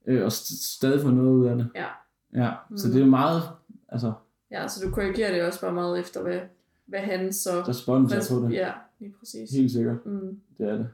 Øh, 0.07 0.23
og 0.23 0.29
st- 0.29 0.67
stadig 0.77 1.01
få 1.01 1.11
noget 1.11 1.31
ud 1.31 1.47
af 1.47 1.57
det. 1.57 1.69
Ja. 1.75 1.87
Ja, 2.35 2.53
så 2.77 2.87
Mm. 2.89 2.93
det 2.95 3.03
er 3.03 3.07
meget, 3.07 3.43
altså 3.89 4.13
Ja, 4.51 4.69
så 4.69 4.85
du 4.87 4.91
korrigerer 4.91 5.33
det 5.33 5.43
også 5.43 5.61
bare 5.61 5.73
meget 5.73 6.01
efter, 6.01 6.23
hvad, 6.23 6.41
hvad 6.87 7.01
han 7.01 7.33
så... 7.33 7.61
respons 7.69 8.13
er 8.13 8.35
på 8.35 8.47
det. 8.47 8.53
Ja, 8.53 8.71
lige 9.01 9.15
præcis. 9.19 9.51
Helt 9.51 9.71
sikkert, 9.73 10.07
Mm. 10.07 10.41
det 10.59 10.69
er 10.69 10.77
det. 10.77 10.89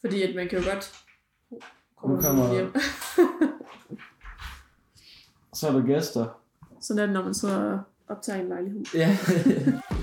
Fordi 0.00 0.22
at 0.22 0.34
man 0.36 0.48
kan 0.48 0.58
jo 0.58 0.64
godt... 0.70 0.92
Kommer 1.96 2.16
Nu 2.16 2.22
kommer- 2.22 2.54
hjem. 2.54 2.72
Så 5.54 5.68
er 5.68 5.72
der 5.72 5.86
gæster. 5.86 6.40
Sådan 6.80 6.98
er 7.02 7.06
det, 7.06 7.12
når 7.12 7.22
man 7.52 7.60
og 7.72 7.80
optager 8.08 8.40
en 8.42 8.48
lejlighed. 8.48 8.84
Ja. 8.94 9.16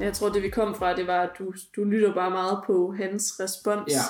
Jeg 0.00 0.12
tror, 0.12 0.28
det 0.28 0.42
vi 0.42 0.48
kom 0.50 0.74
fra, 0.74 0.96
det 0.96 1.06
var, 1.06 1.20
at 1.20 1.30
du, 1.38 1.52
du 1.76 1.84
lytter 1.84 2.14
bare 2.14 2.30
meget 2.30 2.58
på 2.66 2.94
hans 2.98 3.40
respons 3.40 3.92
Ja. 3.92 4.00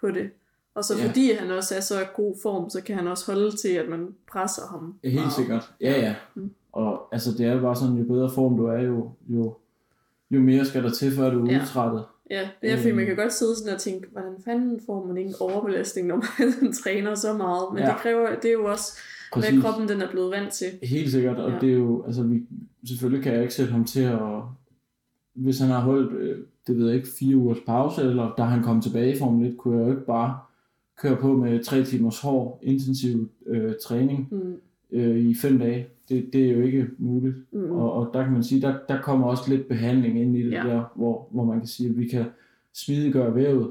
på 0.00 0.10
det. 0.10 0.30
Og 0.74 0.84
så 0.84 0.94
Ja. 0.98 1.06
fordi 1.06 1.32
han 1.32 1.50
også 1.50 1.74
er 1.76 1.80
så 1.80 2.00
i 2.00 2.04
god 2.16 2.34
form, 2.42 2.70
så 2.70 2.80
kan 2.82 2.96
han 2.96 3.08
også 3.08 3.32
holde 3.32 3.56
til, 3.56 3.68
at 3.68 3.88
man 3.88 4.08
presser 4.32 4.62
ham. 4.70 4.94
Helt 5.04 5.14
meget. 5.14 5.32
sikkert. 5.32 5.70
Ja, 5.80 6.00
ja. 6.00 6.14
Mm. 6.34 6.50
Og 6.72 7.08
altså, 7.12 7.32
det 7.32 7.46
er 7.46 7.52
jo 7.54 7.60
bare 7.60 7.76
sådan, 7.76 7.94
jo 7.96 8.04
bedre 8.04 8.30
form 8.30 8.56
du 8.56 8.66
er, 8.66 8.82
jo, 8.82 9.10
jo, 9.28 9.54
jo 10.30 10.40
mere 10.40 10.64
skal 10.64 10.82
der 10.84 10.90
til, 10.90 11.16
før 11.16 11.30
du 11.30 11.46
er 11.46 11.52
Ja. 11.52 11.60
udtrættet. 11.62 12.04
Ja, 12.30 12.48
det 12.62 12.72
er 12.72 12.76
fordi, 12.76 12.92
man 12.92 13.00
Øhm. 13.00 13.06
kan 13.06 13.16
godt 13.16 13.32
sidde 13.32 13.56
sådan 13.56 13.74
og 13.74 13.80
tænke, 13.80 14.06
hvordan 14.12 14.32
fanden 14.44 14.80
får 14.86 15.04
man 15.06 15.16
ikke 15.16 15.28
en 15.28 15.34
overbelastning, 15.40 16.06
når 16.08 16.16
man 16.38 16.72
træner 16.84 17.14
så 17.14 17.32
meget. 17.32 17.64
Men 17.72 17.78
ja. 17.78 17.86
Ja. 17.88 17.92
det 17.92 18.00
kræver, 18.00 18.34
det 18.40 18.48
er 18.48 18.52
jo 18.52 18.64
også, 18.64 18.98
Præcis. 19.32 19.50
hvad 19.50 19.62
kroppen 19.62 19.88
den 19.88 20.02
er 20.02 20.10
blevet 20.10 20.30
vant 20.30 20.52
til. 20.52 20.66
Helt 20.82 21.10
sikkert, 21.10 21.36
og 21.36 21.48
Ja. 21.48 21.54
ja. 21.54 21.60
det 21.60 21.68
er 21.70 21.74
jo, 21.74 22.04
altså 22.06 22.22
vi, 22.22 22.42
selvfølgelig 22.88 23.24
kan 23.24 23.32
jeg 23.34 23.42
ikke 23.42 23.54
sætte 23.54 23.72
ham 23.72 23.84
til 23.84 24.00
at, 24.02 24.18
hvis 25.34 25.58
han 25.58 25.68
har 25.70 25.80
holdt, 25.80 26.12
øh, 26.12 26.38
det 26.66 26.76
ved 26.78 26.86
jeg 26.86 26.96
ikke, 26.96 27.08
fire 27.18 27.36
ugers 27.36 27.58
pause, 27.66 28.02
eller 28.02 28.34
da 28.38 28.42
han 28.42 28.62
kom 28.62 28.80
tilbage 28.80 29.14
i 29.14 29.18
Formel 29.18 29.46
1, 29.50 29.56
kunne 29.58 29.78
jeg 29.78 29.86
jo 29.86 29.90
ikke 29.90 30.06
bare 30.06 30.38
køre 31.02 31.16
på 31.16 31.36
med 31.36 31.64
tre 31.64 31.84
timers 31.84 32.20
hård, 32.20 32.58
intensiv 32.62 33.28
øh, 33.46 33.72
træning 33.82 34.28
Mm, 34.30 34.54
øh, 34.90 35.16
i 35.16 35.34
fem 35.34 35.58
dage. 35.58 35.86
Det, 36.08 36.30
det 36.32 36.46
er 36.50 36.52
jo 36.56 36.62
ikke 36.62 36.86
muligt. 36.98 37.34
mm, 37.52 37.70
Og, 37.70 37.92
og 37.92 38.10
der 38.14 38.22
kan 38.24 38.32
man 38.32 38.42
sige, 38.42 38.60
der, 38.62 38.74
der 38.88 39.00
kommer 39.02 39.26
også 39.26 39.42
lidt 39.50 39.68
behandling 39.68 40.20
ind 40.20 40.36
i 40.36 40.42
det 40.42 40.52
Ja. 40.52 40.62
der, 40.68 40.92
hvor, 40.94 41.28
hvor 41.30 41.44
man 41.44 41.58
kan 41.58 41.66
sige, 41.68 41.88
at 41.90 41.98
vi 41.98 42.06
kan 42.08 42.24
smidiggøre 42.72 43.34
vævet. 43.34 43.70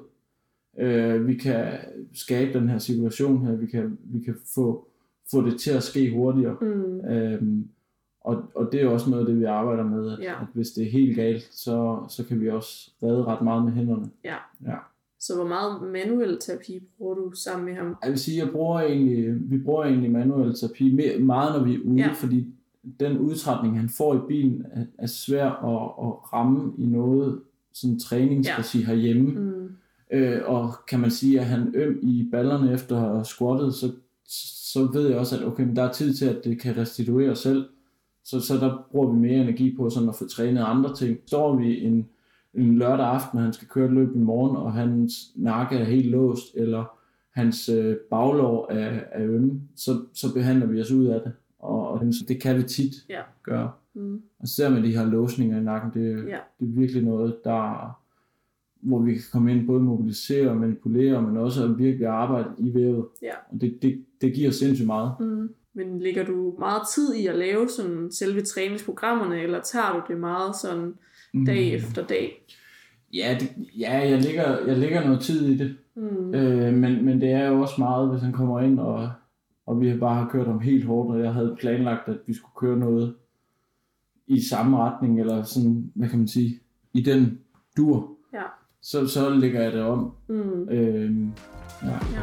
Øh, 0.80 1.28
vi 1.28 1.34
kan 1.34 1.66
skabe 2.14 2.60
den 2.60 2.70
her 2.70 2.78
situation 2.78 3.46
her, 3.46 3.56
vi 3.56 3.66
kan, 3.66 3.98
vi 4.04 4.20
kan 4.20 4.36
få, 4.56 4.88
få 5.32 5.46
det 5.50 5.60
til 5.60 5.72
at 5.72 5.84
ske 5.84 6.12
hurtigere. 6.16 6.58
mm, 6.62 7.08
Øhm, 7.10 7.68
og, 8.24 8.44
og 8.56 8.70
det 8.72 8.82
er 8.82 8.88
også 8.88 9.10
noget 9.10 9.22
af 9.22 9.28
det, 9.28 9.40
vi 9.40 9.44
arbejder 9.46 9.84
med, 9.84 10.12
at, 10.12 10.20
Ja. 10.20 10.32
at 10.42 10.48
hvis 10.54 10.72
det 10.72 10.88
er 10.88 10.92
helt 10.92 11.16
galt, 11.16 11.50
så, 11.52 11.98
så 12.10 12.24
kan 12.26 12.42
vi 12.42 12.50
også 12.50 12.92
redde 13.04 13.24
ret 13.24 13.42
meget 13.42 13.66
med 13.66 13.72
hænderne. 13.74 14.06
Ja. 14.24 14.36
ja. 14.66 14.76
Så 15.20 15.36
hvor 15.36 15.48
meget 15.48 15.82
manuel 15.92 16.38
terapi 16.42 16.84
bruger 16.98 17.16
du 17.16 17.32
sammen 17.32 17.66
med 17.66 17.74
ham? 17.76 17.96
Jeg 18.04 18.10
vil 18.12 18.20
sige, 18.20 18.44
jeg 18.46 18.52
bruger 18.52 18.80
egentlig, 18.82 19.52
vi 19.52 19.58
bruger 19.58 19.84
egentlig 19.84 20.12
manuel 20.12 20.56
terapi 20.56 20.96
mere, 20.96 21.20
meget, 21.20 21.58
når 21.60 21.64
vi 21.68 21.76
er 21.76 21.80
ude, 21.86 21.98
Ja. 22.02 22.12
fordi 22.14 22.48
den 23.00 23.18
udtrætning, 23.18 23.80
han 23.80 23.90
får 23.90 24.16
i 24.16 24.20
bilen, 24.28 24.66
er, 24.72 24.86
er 24.98 25.08
svær 25.08 25.46
at, 25.46 26.08
at 26.08 26.34
ramme 26.34 26.74
i 26.78 26.86
noget 26.86 27.40
sådan 27.74 28.00
træningsregi 28.00 28.80
ja. 28.80 28.86
herhjemme. 28.86 29.32
Mm, 29.40 29.70
Øh, 30.12 30.42
og 30.46 30.74
kan 30.88 31.00
man 31.00 31.12
sige, 31.12 31.40
at 31.40 31.46
han 31.46 31.72
øm 31.76 32.00
i 32.02 32.28
ballerne 32.32 32.74
efter 32.74 32.96
at 32.96 33.02
have 33.02 33.26
squattet, 33.26 33.74
så, 33.74 33.92
så 34.74 34.90
ved 34.94 35.08
jeg 35.08 35.18
også, 35.18 35.38
at 35.38 35.46
okay, 35.46 35.64
men 35.64 35.76
der 35.76 35.84
er 35.84 35.92
tid 35.92 36.14
til, 36.14 36.26
at 36.26 36.44
det 36.44 36.60
kan 36.60 36.78
restituere 36.78 37.36
selv. 37.36 37.66
Så, 38.24 38.40
så 38.40 38.54
der 38.58 38.88
bruger 38.92 39.12
vi 39.14 39.20
mere 39.20 39.42
energi 39.42 39.76
på 39.76 39.90
sådan 39.90 40.10
at 40.10 40.16
få 40.16 40.28
trænet 40.28 40.62
andre 40.64 40.96
ting. 40.96 41.18
Står 41.26 41.56
vi 41.56 41.84
en, 41.84 42.08
en 42.54 42.78
lørdag 42.78 43.06
aften, 43.06 43.38
og 43.38 43.44
han 43.44 43.54
skal 43.54 43.68
køre 43.68 43.86
et 43.86 43.94
løb 43.94 44.16
i 44.16 44.20
morgen, 44.20 44.56
og 44.58 44.74
hans 44.74 45.14
nakke 45.36 45.76
er 45.78 45.84
helt 45.84 46.10
låst, 46.12 46.56
eller 46.56 46.98
hans 47.32 47.70
øh, 47.70 47.96
baglov 48.10 48.68
er, 48.70 49.00
er 49.12 49.26
ømme, 49.28 49.62
så, 49.76 49.92
så 50.14 50.34
behandler 50.34 50.66
vi 50.66 50.82
os 50.82 50.92
ud 50.92 51.06
af 51.06 51.22
det. 51.22 51.32
Og, 51.60 51.88
og 51.88 52.02
det, 52.28 52.42
kan 52.42 52.58
vi 52.58 52.64
tit 52.64 52.94
Ja. 53.10 53.22
gøre. 53.44 53.72
mm, 53.94 54.22
Og 54.40 54.48
ser 54.48 54.70
med 54.70 54.84
de 54.84 54.98
her 54.98 55.06
låsninger 55.06 55.58
i 55.60 55.64
nakken, 55.64 56.02
det, 56.04 56.16
Ja. 56.28 56.38
det 56.60 56.68
er 56.68 56.72
virkelig 56.80 57.04
noget, 57.04 57.36
der 57.44 58.00
hvor 58.82 59.00
vi 59.00 59.14
kan 59.14 59.22
komme 59.32 59.52
ind 59.52 59.68
både 59.68 59.82
mobilisere 59.82 60.50
og 60.50 60.58
manipulere, 60.58 61.22
men 61.22 61.38
også 61.38 61.64
at 61.64 61.78
virkelig 61.78 62.08
arbejde 62.08 62.48
i 62.58 62.74
vævet. 62.74 63.06
Ja. 63.22 63.32
Og 63.52 63.62
det, 63.62 63.78
det, 63.82 64.06
det 64.22 64.34
giver 64.34 64.52
sindssygt 64.52 64.88
meget. 64.88 65.12
mm. 65.20 65.50
Men 65.74 66.00
lægger 66.00 66.26
du 66.26 66.56
meget 66.60 66.82
tid 66.96 67.14
i 67.14 67.28
at 67.28 67.36
lave 67.36 67.70
sådan 67.70 68.12
selve 68.12 68.42
træningsprogrammerne, 68.42 69.42
eller 69.42 69.62
tager 69.62 69.94
du 69.94 70.14
det 70.14 70.20
meget 70.20 70.56
sådan 70.56 70.94
dag 71.46 71.70
Mm. 71.72 71.76
efter 71.76 72.06
dag? 72.08 72.46
Ja, 73.14 73.38
det, 73.40 73.52
ja 73.80 74.10
jeg, 74.10 74.22
lægger, 74.22 74.66
jeg 74.68 74.78
lægger 74.78 75.04
noget 75.04 75.20
tid 75.22 75.46
i 75.48 75.58
det. 75.58 75.76
Mm, 75.96 76.34
Øh, 76.36 76.74
men, 76.74 77.06
men 77.06 77.22
det 77.22 77.32
er 77.32 77.48
jo 77.48 77.62
også 77.62 77.76
meget, 77.78 78.10
hvis 78.10 78.22
han 78.22 78.34
kommer 78.34 78.60
ind, 78.60 78.80
og, 78.80 79.10
og 79.66 79.82
vi 79.82 79.98
bare 79.98 80.16
har 80.24 80.30
kørt 80.30 80.48
ham 80.48 80.60
helt 80.60 80.86
hårdt, 80.86 81.16
og 81.18 81.24
jeg 81.24 81.34
havde 81.34 81.56
planlagt, 81.60 82.10
at 82.10 82.18
vi 82.28 82.34
skulle 82.34 82.54
køre 82.56 82.78
noget 82.80 83.16
i 84.28 84.42
samme 84.42 84.78
retning, 84.78 85.20
eller 85.20 85.44
sådan, 85.44 85.92
hvad 85.96 86.10
kan 86.10 86.20
man 86.20 86.28
sige, 86.28 86.60
i 86.94 87.02
den 87.02 87.40
dur. 87.78 88.12
Ja. 88.34 88.42
Så, 88.82 89.08
så 89.08 89.30
lægger 89.30 89.62
jeg 89.62 89.72
det 89.72 89.82
om. 89.82 90.12
mm, 90.28 90.70
Øh, 90.70 91.12
ja. 91.84 91.88
ja. 91.90 92.22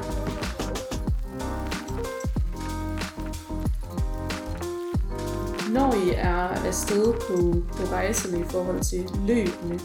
Når 5.75 5.95
I 6.07 6.11
er 6.17 6.67
afsted 6.69 7.13
på, 7.13 7.37
på 7.69 7.83
rejserne 7.93 8.41
i 8.41 8.47
forhold 8.47 8.81
til 8.81 9.01
løbene, 9.27 9.79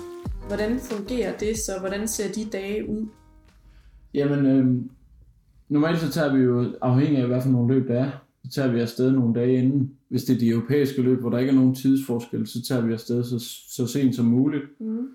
hvordan 0.47 0.79
fungerer 0.79 1.37
det 1.37 1.57
så? 1.57 1.71
Hvordan 1.79 2.07
ser 2.07 2.31
de 2.33 2.45
dage 2.51 2.89
ud? 2.89 3.07
Jamen, 4.13 4.45
øh, 4.45 4.81
normalt 5.69 5.99
så 5.99 6.11
tager 6.11 6.33
vi 6.35 6.39
jo 6.39 6.75
afhængig 6.81 7.17
af, 7.17 7.27
hvad 7.27 7.41
for 7.41 7.49
nogle 7.49 7.73
løb 7.73 7.87
der 7.87 8.03
er. 8.03 8.11
så 8.43 8.51
tager 8.51 8.71
vi 8.71 8.79
afsted 8.79 9.11
nogle 9.11 9.39
dage 9.39 9.57
inden. 9.57 9.91
Hvis 10.09 10.23
det 10.23 10.35
er 10.35 10.39
de 10.39 10.49
europæiske 10.49 11.01
løb, 11.01 11.19
hvor 11.19 11.29
der 11.29 11.37
ikke 11.37 11.49
er 11.49 11.55
nogen 11.55 11.75
tidsforskel, 11.75 12.47
så 12.47 12.63
tager 12.67 12.81
vi 12.81 12.93
afsted 12.93 13.23
så, 13.23 13.39
så 13.69 13.87
sent 13.87 14.15
som 14.15 14.25
muligt. 14.25 14.63
Mm. 14.79 15.07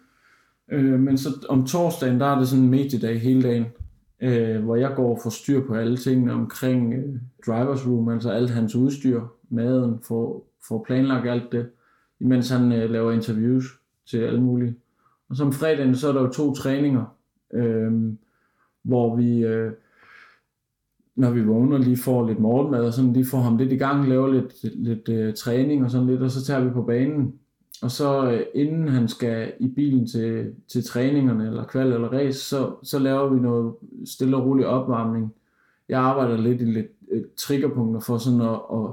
Øh, 0.73 1.01
men 1.01 1.19
så 1.19 1.47
om 1.49 1.67
torsdagen, 1.67 2.21
der 2.21 2.27
er 2.27 2.39
det 2.39 2.49
sådan 2.49 2.65
en 2.65 2.71
mediedag 2.71 3.21
hele 3.21 3.43
dagen, 3.43 3.65
øh, 4.23 4.65
hvor 4.65 4.77
jeg 4.77 4.93
går 4.97 5.15
og 5.15 5.21
får 5.23 5.31
styr 5.31 5.67
på 5.67 5.75
alle 5.75 5.97
tingene 5.97 6.33
omkring 6.33 6.95
øh, 6.95 7.15
drivers 7.47 7.87
room, 7.87 8.09
altså 8.09 8.31
alt 8.31 8.51
hans 8.51 8.75
udstyr, 8.75 9.21
maden, 9.51 9.99
får, 10.03 10.50
får 10.69 10.85
planlagt 10.85 11.29
alt 11.29 11.53
det, 11.53 11.71
imens 12.21 12.51
han 12.51 12.73
øh, 12.73 12.91
laver 12.91 13.13
interviews 13.13 13.65
til 14.11 14.19
alle 14.19 14.41
mulige. 14.41 14.75
Og 15.29 15.37
så 15.37 15.45
om 15.45 15.53
fredagen, 15.53 15.95
så 15.95 16.09
er 16.09 16.13
der 16.13 16.21
jo 16.21 16.33
to 16.33 16.55
træninger, 16.55 17.17
øh, 17.55 17.93
hvor 18.83 19.17
vi, 19.17 19.45
øh, 19.45 19.73
når 21.17 21.31
vi 21.31 21.45
vågner, 21.45 21.79
lige 21.79 21.97
får 21.97 22.29
lidt 22.29 22.39
morgenmad, 22.41 22.85
og 22.85 22.93
sådan 22.93 23.13
lige 23.13 23.27
får 23.27 23.39
ham 23.39 23.57
lidt 23.57 23.73
i 23.73 23.77
gang, 23.77 24.09
laver 24.09 24.29
lidt, 24.29 24.55
lidt 24.63 25.09
øh, 25.09 25.35
træning 25.35 25.85
og 25.85 25.91
sådan 25.91 26.07
lidt, 26.07 26.23
og 26.23 26.31
så 26.31 26.45
tager 26.45 26.65
vi 26.65 26.71
på 26.71 26.83
banen. 26.83 27.35
Og 27.83 27.91
så 27.91 28.31
øh, 28.31 28.43
inden 28.55 28.89
han 28.89 29.09
skal 29.09 29.53
i 29.61 29.69
bilen 29.69 30.07
til, 30.07 30.55
til 30.69 30.85
træningerne, 30.85 31.47
eller 31.47 31.65
kval 31.65 31.93
eller 31.93 32.09
race, 32.09 32.39
så, 32.39 32.75
så 32.83 32.99
laver 32.99 33.29
vi 33.29 33.41
noget 33.41 33.75
stille 34.05 34.37
og 34.37 34.47
rolig 34.47 34.67
opvarmning. 34.67 35.35
Jeg 35.89 36.01
arbejder 36.01 36.37
lidt 36.37 36.61
i 36.61 36.65
lidt 36.65 36.87
øh, 37.11 37.25
triggerpunkter 37.37 38.01
for 38.01 38.19
sådan 38.19 38.41
at, 38.41 38.61
at 38.73 38.91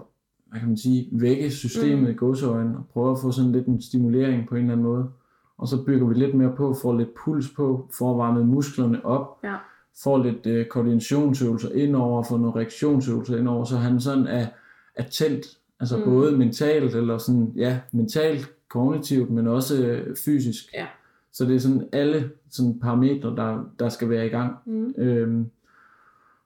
hvad 0.50 0.60
kan 0.60 0.68
man 0.68 0.78
sige, 0.78 1.10
vække 1.12 1.52
systemet 1.52 2.04
mm. 2.04 2.10
i 2.10 2.14
godsøjne, 2.14 2.78
og 2.78 2.84
prøve 2.94 3.12
at 3.12 3.18
få 3.22 3.32
sådan 3.32 3.52
lidt 3.52 3.66
en 3.66 3.82
stimulering 3.82 4.48
på 4.50 4.56
en 4.56 4.62
eller 4.62 4.74
anden 4.74 4.86
måde. 4.88 5.06
Og 5.58 5.68
så 5.68 5.84
bygger 5.86 6.08
vi 6.08 6.14
lidt 6.14 6.36
mere 6.36 6.54
på, 6.58 6.74
får 6.82 6.98
lidt 6.98 7.10
puls 7.26 7.50
på, 7.56 7.90
får 7.98 8.18
varmet 8.18 8.48
musklerne 8.48 9.06
op, 9.06 9.40
Ja. 9.44 9.56
får 10.04 10.24
lidt 10.24 10.46
øh, 10.46 10.66
koordinationsøvelser 10.66 11.70
indover, 11.72 12.24
får 12.24 12.38
nogle 12.38 12.56
reaktionsøvelser 12.56 13.38
indover, 13.38 13.64
så 13.66 13.78
han 13.78 14.00
sådan 14.00 14.28
er, 14.28 14.46
er 14.96 15.04
tændt, 15.04 15.46
altså 15.80 15.98
Mm. 15.98 16.04
både 16.04 16.38
mentalt, 16.38 16.96
eller 16.96 17.18
sådan, 17.18 17.54
ja, 17.56 17.80
mentalt, 17.92 18.52
kognitivt, 18.70 19.30
men 19.30 19.48
også 19.48 19.86
øh, 19.86 20.16
fysisk. 20.26 20.64
Ja. 20.74 20.86
Så 21.34 21.46
det 21.46 21.56
er 21.56 21.60
sådan 21.60 21.88
alle 21.94 22.30
sådan 22.52 22.80
parametre, 22.80 23.30
der, 23.36 23.64
der 23.80 23.90
skal 23.90 24.10
være 24.10 24.26
i 24.26 24.30
gang. 24.30 24.56
Mm. 24.66 24.94
Øhm, 24.98 25.46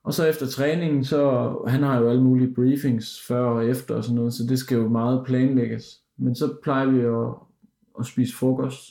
og 0.03 0.13
så 0.13 0.25
efter 0.25 0.47
træningen, 0.47 1.03
så 1.03 1.53
han 1.67 1.83
har 1.83 1.99
jo 1.99 2.09
alle 2.09 2.23
mulige 2.23 2.53
briefings 2.53 3.21
før 3.27 3.41
og 3.41 3.65
efter 3.65 3.95
og 3.95 4.03
sådan 4.03 4.15
noget, 4.15 4.33
så 4.33 4.43
det 4.49 4.59
skal 4.59 4.77
jo 4.77 4.89
meget 4.89 5.25
planlægges. 5.25 6.01
Men 6.17 6.35
så 6.35 6.53
plejer 6.63 6.85
vi 6.85 6.99
at, 6.99 7.33
at 7.99 8.05
spise 8.05 8.35
frokost, 8.35 8.81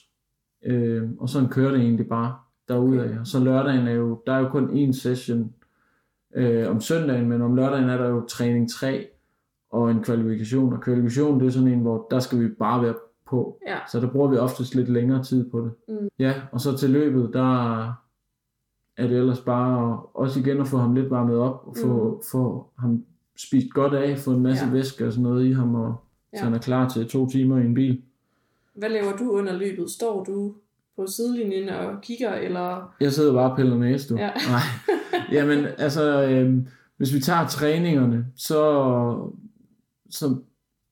øhm, 0.65 1.17
og 1.19 1.29
så 1.29 1.47
kører 1.51 1.71
det 1.71 1.81
egentlig 1.81 2.09
bare 2.09 2.35
derudad. 2.69 3.19
Og 3.19 3.27
så 3.27 3.41
lørdagen 3.41 3.87
er 3.87 3.93
jo, 3.93 4.23
der 4.27 4.33
er 4.33 4.39
jo 4.39 4.49
kun 4.49 4.89
én 4.89 4.93
session 4.93 5.55
øh, 6.35 6.71
om 6.71 6.81
søndagen, 6.81 7.29
men 7.29 7.43
om 7.43 7.57
lørdagen 7.57 7.89
er 7.89 7.97
der 7.97 8.09
jo 8.09 8.27
træning 8.27 8.71
3 8.71 9.07
og 9.71 9.91
en 9.91 10.03
kvalifikation. 10.03 10.73
Og 10.73 10.81
kvalifikation, 10.81 11.41
det 11.41 11.47
er 11.47 11.51
sådan 11.51 11.69
en, 11.69 11.81
hvor 11.81 12.07
der 12.11 12.19
skal 12.19 12.41
vi 12.41 12.49
bare 12.49 12.83
være 12.83 12.95
på. 13.27 13.59
Ja. 13.67 13.79
Så 13.93 14.01
der 14.01 14.11
bruger 14.11 14.29
vi 14.29 14.37
oftest 14.37 14.75
lidt 14.75 14.89
længere 14.89 15.23
tid 15.23 15.51
på 15.51 15.61
det. 15.61 15.73
Mm. 15.89 16.09
Ja, 16.19 16.35
og 16.53 16.61
så 16.61 16.77
til 16.77 16.91
løbet, 16.91 17.31
der 17.33 17.93
er 18.97 19.07
det 19.09 19.17
ellers 19.19 19.41
bare 19.41 19.93
at- 19.93 19.99
også 20.15 20.41
igen 20.41 20.61
at 20.61 20.67
få 20.69 20.77
ham 20.77 20.95
lidt 20.95 21.11
varmet 21.11 21.37
op, 21.37 21.63
og 21.67 21.77
få, 21.83 22.15
mm. 22.15 22.23
få 22.33 22.67
ham 22.79 23.05
spist 23.39 23.67
godt 23.75 23.95
af, 23.95 24.19
få 24.19 24.31
en 24.31 24.43
masse 24.43 24.65
Ja. 24.67 24.73
væske 24.73 25.07
og 25.07 25.13
sådan 25.13 25.23
noget 25.23 25.47
i 25.47 25.53
ham, 25.53 25.75
og 25.75 25.95
ja. 26.33 26.39
så 26.39 26.45
han 26.45 26.55
er 26.55 26.59
klar 26.59 26.89
til 26.89 27.09
to 27.09 27.29
timer 27.29 27.59
i 27.59 27.65
en 27.65 27.75
bil. 27.75 28.03
Hvad 28.75 28.89
laver 28.89 29.17
du 29.17 29.31
under 29.31 29.53
løbet? 29.59 29.91
Står 29.91 30.25
du 30.25 30.55
på 30.97 31.07
sidelinjen 31.07 31.69
og 31.69 32.01
kigger, 32.03 32.35
eller... 32.35 32.95
Jeg 33.01 33.13
sidder 33.13 33.33
bare 33.33 33.51
og 33.51 33.57
piller 33.57 33.77
næse, 33.79 34.15
du. 34.15 34.19
Ja. 34.21 34.31
Nej. 34.49 34.61
Jamen, 35.33 35.67
altså, 35.79 36.23
øhm, 36.23 36.67
hvis 36.97 37.15
vi 37.15 37.21
tager 37.21 37.47
træningerne, 37.47 38.27
så, 38.37 38.63
så 40.11 40.37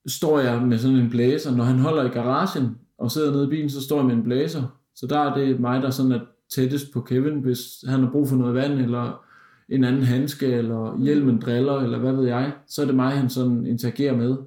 står 0.07 0.39
jeg 0.39 0.61
med 0.61 0.77
sådan 0.77 0.97
en 0.97 1.09
blæser. 1.09 1.55
Når 1.55 1.63
han 1.63 1.79
holder 1.79 2.03
i 2.03 2.07
garagen 2.07 2.77
og 2.97 3.11
sidder 3.11 3.31
nede 3.31 3.43
i 3.45 3.49
bilen, 3.49 3.69
så 3.69 3.81
står 3.83 3.95
jeg 3.97 4.05
med 4.05 4.15
en 4.15 4.23
blæser. 4.23 4.63
Så 4.95 5.07
der 5.07 5.19
er 5.19 5.35
det 5.37 5.59
mig, 5.59 5.81
der 5.81 5.89
sådan 5.89 6.11
er 6.11 6.19
tættest 6.55 6.93
på 6.93 7.01
Kevin, 7.01 7.39
hvis 7.39 7.85
han 7.87 7.99
har 8.03 8.11
brug 8.11 8.27
for 8.27 8.35
noget 8.35 8.55
vand, 8.55 8.73
eller 8.73 9.25
en 9.69 9.83
anden 9.83 10.01
handske, 10.03 10.45
eller 10.47 10.97
hjelmen 11.03 11.39
driller, 11.41 11.73
eller 11.79 11.99
hvad 11.99 12.13
ved 12.13 12.25
jeg. 12.27 12.53
Så 12.67 12.81
er 12.81 12.85
det 12.85 12.95
mig, 12.95 13.11
han 13.11 13.29
sådan 13.29 13.65
interagerer 13.65 14.15
med. 14.17 14.37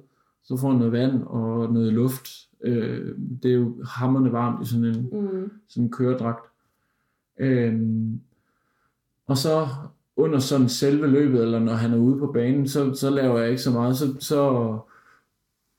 Så 0.43 0.57
får 0.57 0.69
han 0.69 0.77
noget 0.77 0.91
vand 0.93 1.23
og 1.23 1.73
noget 1.73 1.93
luft. 1.93 2.27
Øh, 2.63 3.15
det 3.43 3.51
er 3.51 3.55
jo 3.55 3.83
hammerne 3.85 4.31
varmt 4.31 4.67
i 4.67 4.69
sådan 4.69 4.85
en, 4.85 5.09
Mm. 5.11 5.51
sådan 5.69 5.83
en 5.83 5.91
køredragt. 5.91 6.45
Øhm, 7.39 8.19
og 9.27 9.37
så 9.37 9.67
under 10.15 10.39
sådan 10.39 10.69
selve 10.69 11.07
løbet, 11.07 11.41
eller 11.41 11.59
når 11.59 11.73
han 11.73 11.93
er 11.93 11.97
ude 11.97 12.19
på 12.19 12.31
banen, 12.33 12.67
så, 12.67 12.93
så 12.93 13.09
laver 13.09 13.39
jeg 13.39 13.49
ikke 13.49 13.61
så 13.61 13.71
meget. 13.71 13.97
Så, 13.97 14.15
så 14.19 14.77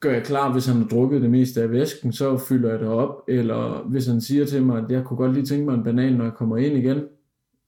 gør 0.05 0.13
jeg 0.13 0.23
klar, 0.23 0.51
hvis 0.51 0.65
han 0.65 0.75
har 0.77 0.87
drukket 0.87 1.21
det 1.21 1.29
meste 1.29 1.61
af 1.61 1.71
væsken, 1.71 2.13
så 2.13 2.37
fylder 2.37 2.69
jeg 2.69 2.79
det 2.79 2.87
op. 2.87 3.23
Eller 3.27 3.83
hvis 3.83 4.07
han 4.07 4.21
siger 4.21 4.45
til 4.45 4.63
mig, 4.63 4.77
at 4.83 4.91
jeg 4.91 5.03
kunne 5.03 5.17
godt 5.17 5.33
lige 5.33 5.45
tænke 5.45 5.65
mig 5.65 5.73
en 5.75 5.83
banan, 5.83 6.13
når 6.13 6.23
jeg 6.23 6.33
kommer 6.33 6.57
ind 6.57 6.77
igen, 6.77 7.03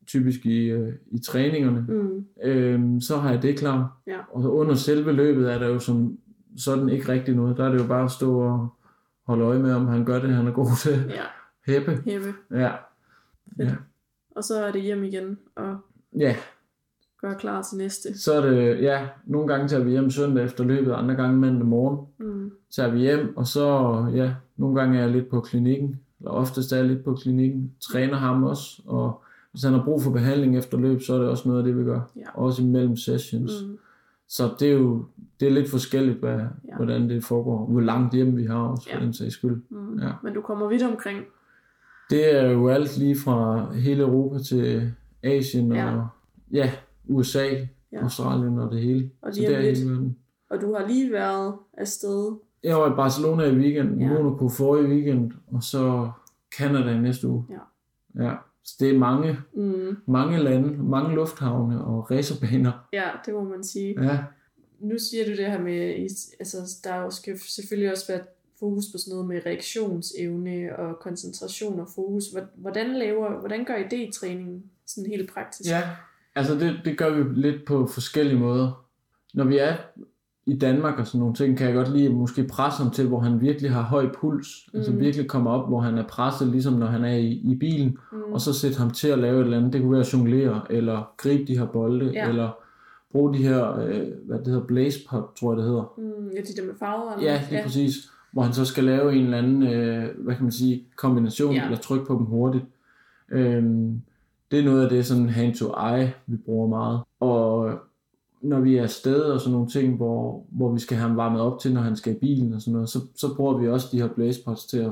typisk 0.07 0.45
i, 0.45 0.65
øh, 0.65 0.93
i 1.11 1.19
træningerne, 1.19 1.85
Mm. 1.89 2.25
øhm, 2.43 3.01
så 3.01 3.17
har 3.17 3.31
jeg 3.31 3.41
det 3.41 3.57
klar. 3.59 3.97
Ja. 4.07 4.17
Og 4.31 4.55
under 4.55 4.75
selve 4.75 5.11
løbet 5.11 5.53
er 5.53 5.59
der 5.59 5.67
jo 5.67 5.79
som 5.79 6.17
sådan 6.57 6.89
ikke 6.89 7.11
rigtig 7.11 7.35
noget. 7.35 7.57
Der 7.57 7.65
er 7.65 7.71
det 7.71 7.79
jo 7.79 7.87
bare 7.87 8.03
at 8.05 8.11
stå 8.11 8.39
og 8.39 8.67
holde 9.27 9.43
øje 9.45 9.59
med, 9.59 9.73
om 9.73 9.87
han 9.87 10.05
gør 10.05 10.19
det, 10.19 10.29
han 10.29 10.47
er 10.47 10.51
god 10.51 10.67
til. 10.83 10.91
Ja, 11.09 11.23
Hæppe. 11.73 12.01
hæppe. 12.05 12.33
Ja. 12.51 12.71
Fedt. 13.57 13.69
Ja. 13.69 13.75
Og 14.35 14.43
så 14.43 14.63
er 14.65 14.71
det 14.71 14.81
hjem 14.81 15.03
igen 15.03 15.37
og 15.55 15.77
ja, 16.19 16.35
gøre 17.21 17.35
klar 17.35 17.61
til 17.61 17.77
næste. 17.77 18.19
så 18.19 18.33
er 18.33 18.49
det, 18.49 18.81
ja, 18.81 19.07
nogle 19.25 19.47
gange 19.47 19.67
tager 19.67 19.83
vi 19.83 19.91
hjem 19.91 20.09
søndag 20.09 20.43
efter 20.43 20.63
løbet, 20.63 20.91
andre 20.93 21.15
gange 21.15 21.37
mandag 21.37 21.65
morgen 21.65 22.07
Mm. 22.19 22.51
tager 22.75 22.91
vi 22.91 22.99
hjem, 22.99 23.37
og 23.37 23.47
så, 23.47 23.67
ja, 24.15 24.33
nogle 24.57 24.79
gange 24.79 24.97
er 24.97 25.01
jeg 25.01 25.11
lidt 25.11 25.29
på 25.29 25.39
klinikken, 25.39 25.99
eller 26.19 26.31
oftest 26.31 26.71
er 26.71 26.77
jeg 26.77 26.85
lidt 26.85 27.03
på 27.03 27.13
klinikken, 27.13 27.71
træner 27.91 28.15
ham 28.15 28.43
også, 28.43 28.81
og 28.85 29.21
hvis 29.51 29.63
han 29.63 29.73
har 29.73 29.83
brug 29.83 30.01
for 30.01 30.11
behandling 30.11 30.57
efter 30.57 30.77
løb, 30.77 31.01
så 31.01 31.13
er 31.13 31.17
det 31.19 31.27
også 31.29 31.47
noget 31.49 31.59
af 31.61 31.65
det, 31.65 31.77
vi 31.77 31.83
gør, 31.83 32.01
Ja. 32.15 32.21
også 32.33 32.61
imellem 32.61 32.95
sessions. 32.97 33.51
Mm. 33.67 33.77
Så 34.29 34.49
det 34.59 34.67
er 34.67 34.73
jo 34.73 35.05
det 35.39 35.47
er 35.47 35.51
lidt 35.51 35.69
forskelligt, 35.69 36.17
hvad, 36.19 36.35
Ja. 36.39 36.75
hvordan 36.75 37.09
det 37.09 37.23
foregår, 37.23 37.65
hvor 37.65 37.81
langt 37.81 38.13
hjem 38.13 38.37
vi 38.37 38.45
har 38.45 38.59
også, 38.59 38.89
for 38.89 38.97
Ja. 38.99 39.05
den 39.05 39.13
sags 39.13 39.33
skyld. 39.33 39.61
Mm. 39.69 39.99
Ja. 39.99 40.09
Men 40.23 40.33
du 40.33 40.41
kommer 40.41 40.67
vidt 40.67 40.83
omkring. 40.83 41.19
Det 42.09 42.35
er 42.35 42.49
jo 42.51 42.67
alt 42.69 42.97
lige 42.97 43.15
fra 43.15 43.67
hele 43.73 44.01
Europa 44.03 44.37
til 44.39 44.91
Asien 45.23 45.71
Ja. 45.71 45.95
og 45.95 46.07
ja, 46.51 46.71
USA, 47.09 47.45
Ja. 47.91 48.01
Australien 48.03 48.59
og 48.59 48.71
det 48.71 48.81
hele. 48.81 49.11
Og 49.21 49.33
Så 49.33 49.39
lige 49.39 49.49
det 49.49 49.57
om 49.57 49.61
er 49.63 49.67
lidt. 49.67 49.77
hele 49.77 49.91
verden. 49.91 50.17
Og 50.49 50.61
du 50.61 50.73
har 50.75 50.87
lige 50.87 51.11
været 51.11 51.53
afsted. 51.77 52.35
Jeg 52.63 52.75
var 52.77 52.91
i 52.93 52.95
Barcelona 52.95 53.43
i 53.43 53.55
weekenden, 53.57 54.01
Ja. 54.01 54.07
Monaco 54.07 54.49
forrige 54.49 54.87
weekend, 54.89 55.31
og 55.53 55.63
så 55.63 56.11
Canada 56.57 56.89
i 56.89 56.97
næste 56.99 57.27
uge. 57.27 57.45
Ja. 57.49 58.23
ja. 58.25 58.35
Så 58.63 58.75
det 58.79 58.89
er 58.89 58.97
mange, 58.99 59.37
Mm. 59.53 59.97
mange 60.05 60.37
lande, 60.43 60.83
mange 60.83 61.15
lufthavne 61.15 61.83
og 61.85 62.11
racerbaner. 62.11 62.87
Ja, 62.93 63.09
det 63.25 63.33
må 63.33 63.43
man 63.43 63.63
sige. 63.63 64.03
Ja. 64.03 64.19
Nu 64.79 64.95
siger 64.99 65.25
du 65.25 65.31
det 65.31 65.45
her 65.45 65.61
med, 65.61 65.79
altså 66.39 66.57
der 66.83 67.09
skal 67.09 67.39
selvfølgelig 67.39 67.91
også 67.91 68.03
være 68.09 68.21
fokus 68.59 68.85
på 68.91 68.97
sådan 68.97 69.11
noget 69.15 69.27
med 69.27 69.41
reaktionsevne 69.45 70.75
og 70.79 70.99
koncentration 70.99 71.79
og 71.79 71.87
fokus. 71.95 72.23
Hvor- 72.31 72.47
Hvordan 72.55 72.93
laver, 72.99 73.39
hvordan 73.39 73.65
gør 73.65 73.75
I 73.75 73.83
det 73.83 73.97
i 74.07 74.11
træningen? 74.13 74.63
Sådan 74.85 75.09
helt 75.09 75.31
praktisk. 75.33 75.69
ja, 75.69 75.81
altså 76.37 76.55
det, 76.55 76.75
det 76.85 76.97
gør 76.97 77.09
vi 77.09 77.23
lidt 77.33 77.65
på 77.67 77.85
forskellige 77.87 78.39
måder. 78.39 78.83
Når 79.33 79.43
vi 79.43 79.57
er 79.57 79.73
i 80.45 80.57
Danmark 80.57 80.99
og 80.99 81.07
sådan 81.07 81.19
nogle 81.19 81.35
ting, 81.35 81.57
kan 81.57 81.67
jeg 81.67 81.75
godt 81.75 81.93
lide 81.93 82.05
at 82.05 82.11
måske 82.13 82.43
presse 82.43 82.83
ham 82.83 82.91
til, 82.91 83.07
hvor 83.07 83.19
han 83.19 83.41
virkelig 83.41 83.71
har 83.71 83.81
høj 83.81 84.09
puls. 84.13 84.47
Mm. 84.73 84.77
Altså 84.77 84.91
Mm. 84.93 84.99
virkelig 84.99 85.27
kommer 85.27 85.51
op, 85.51 85.67
hvor 85.67 85.79
han 85.79 85.97
er 85.97 86.07
presset, 86.07 86.47
ligesom 86.47 86.73
når 86.73 86.85
han 86.87 87.03
er 87.05 87.15
i, 87.15 87.31
i 87.31 87.55
bilen. 87.59 87.97
Mm. 88.11 88.17
og 88.33 88.41
så 88.41 88.53
sætte 88.53 88.77
ham 88.77 88.91
til 88.91 89.07
at 89.07 89.19
lave 89.19 89.39
et 89.39 89.43
eller 89.43 89.57
andet. 89.57 89.73
Det 89.73 89.81
kunne 89.81 89.91
være 89.91 90.01
at 90.01 90.13
jonglere, 90.13 90.61
eller 90.69 91.11
gribe 91.17 91.45
de 91.47 91.57
her 91.57 91.65
bolde, 91.65 92.11
Ja. 92.13 92.29
eller 92.29 92.49
bruge 93.11 93.33
de 93.33 93.37
her, 93.43 93.79
øh, 93.79 94.07
hvad 94.25 94.37
det 94.39 94.47
hedder, 94.47 94.65
blaze 94.67 94.99
pop, 95.09 95.35
tror 95.35 95.51
jeg 95.51 95.57
det 95.57 95.65
hedder. 95.65 95.93
Mm, 95.97 96.03
ja, 96.35 96.41
de 96.41 96.61
der 96.61 96.65
med 96.67 96.73
farver. 96.79 97.11
Ja, 97.21 97.41
lige 97.49 97.59
ja. 97.59 97.63
præcis. 97.63 97.93
Hvor 98.33 98.41
han 98.41 98.53
så 98.53 98.65
skal 98.65 98.83
lave 98.83 99.15
en 99.15 99.23
eller 99.23 99.37
anden, 99.37 99.63
øh, 99.63 100.09
hvad 100.17 100.35
kan 100.35 100.43
man 100.43 100.51
sige, 100.51 100.83
kombination, 100.97 101.53
ja. 101.55 101.63
eller 101.65 101.77
trykke 101.77 102.05
på 102.05 102.13
dem 102.13 102.25
hurtigt. 102.25 102.65
Øhm, 103.31 104.01
det 104.51 104.59
er 104.59 104.63
noget 104.65 104.83
af 104.83 104.89
det 104.89 105.05
sådan 105.05 105.29
hand 105.29 105.55
to 105.55 105.65
eye, 105.65 106.13
vi 106.27 106.35
bruger 106.37 106.67
meget. 106.67 106.99
Og 107.19 107.79
når 108.41 108.59
vi 108.59 108.77
er 108.77 108.83
afsted 108.83 109.21
og 109.21 109.39
sådan 109.41 109.51
nogle 109.53 109.67
ting, 109.69 109.95
hvor, 109.95 110.45
hvor 110.51 110.71
vi 110.73 110.79
skal 110.79 110.97
have 110.97 111.07
ham 111.07 111.17
varmet 111.17 111.41
op 111.41 111.59
til, 111.59 111.73
når 111.73 111.81
han 111.81 111.95
skal 111.95 112.13
i 112.15 112.19
bilen 112.19 112.53
og 112.53 112.61
sådan 112.61 112.73
noget, 112.73 112.89
så, 112.89 112.99
så 113.15 113.35
bruger 113.35 113.57
vi 113.57 113.67
også 113.69 113.87
de 113.91 114.01
her 114.01 114.07
blaze 114.07 114.39
pots 114.45 114.65
til 114.65 114.77
at 114.77 114.91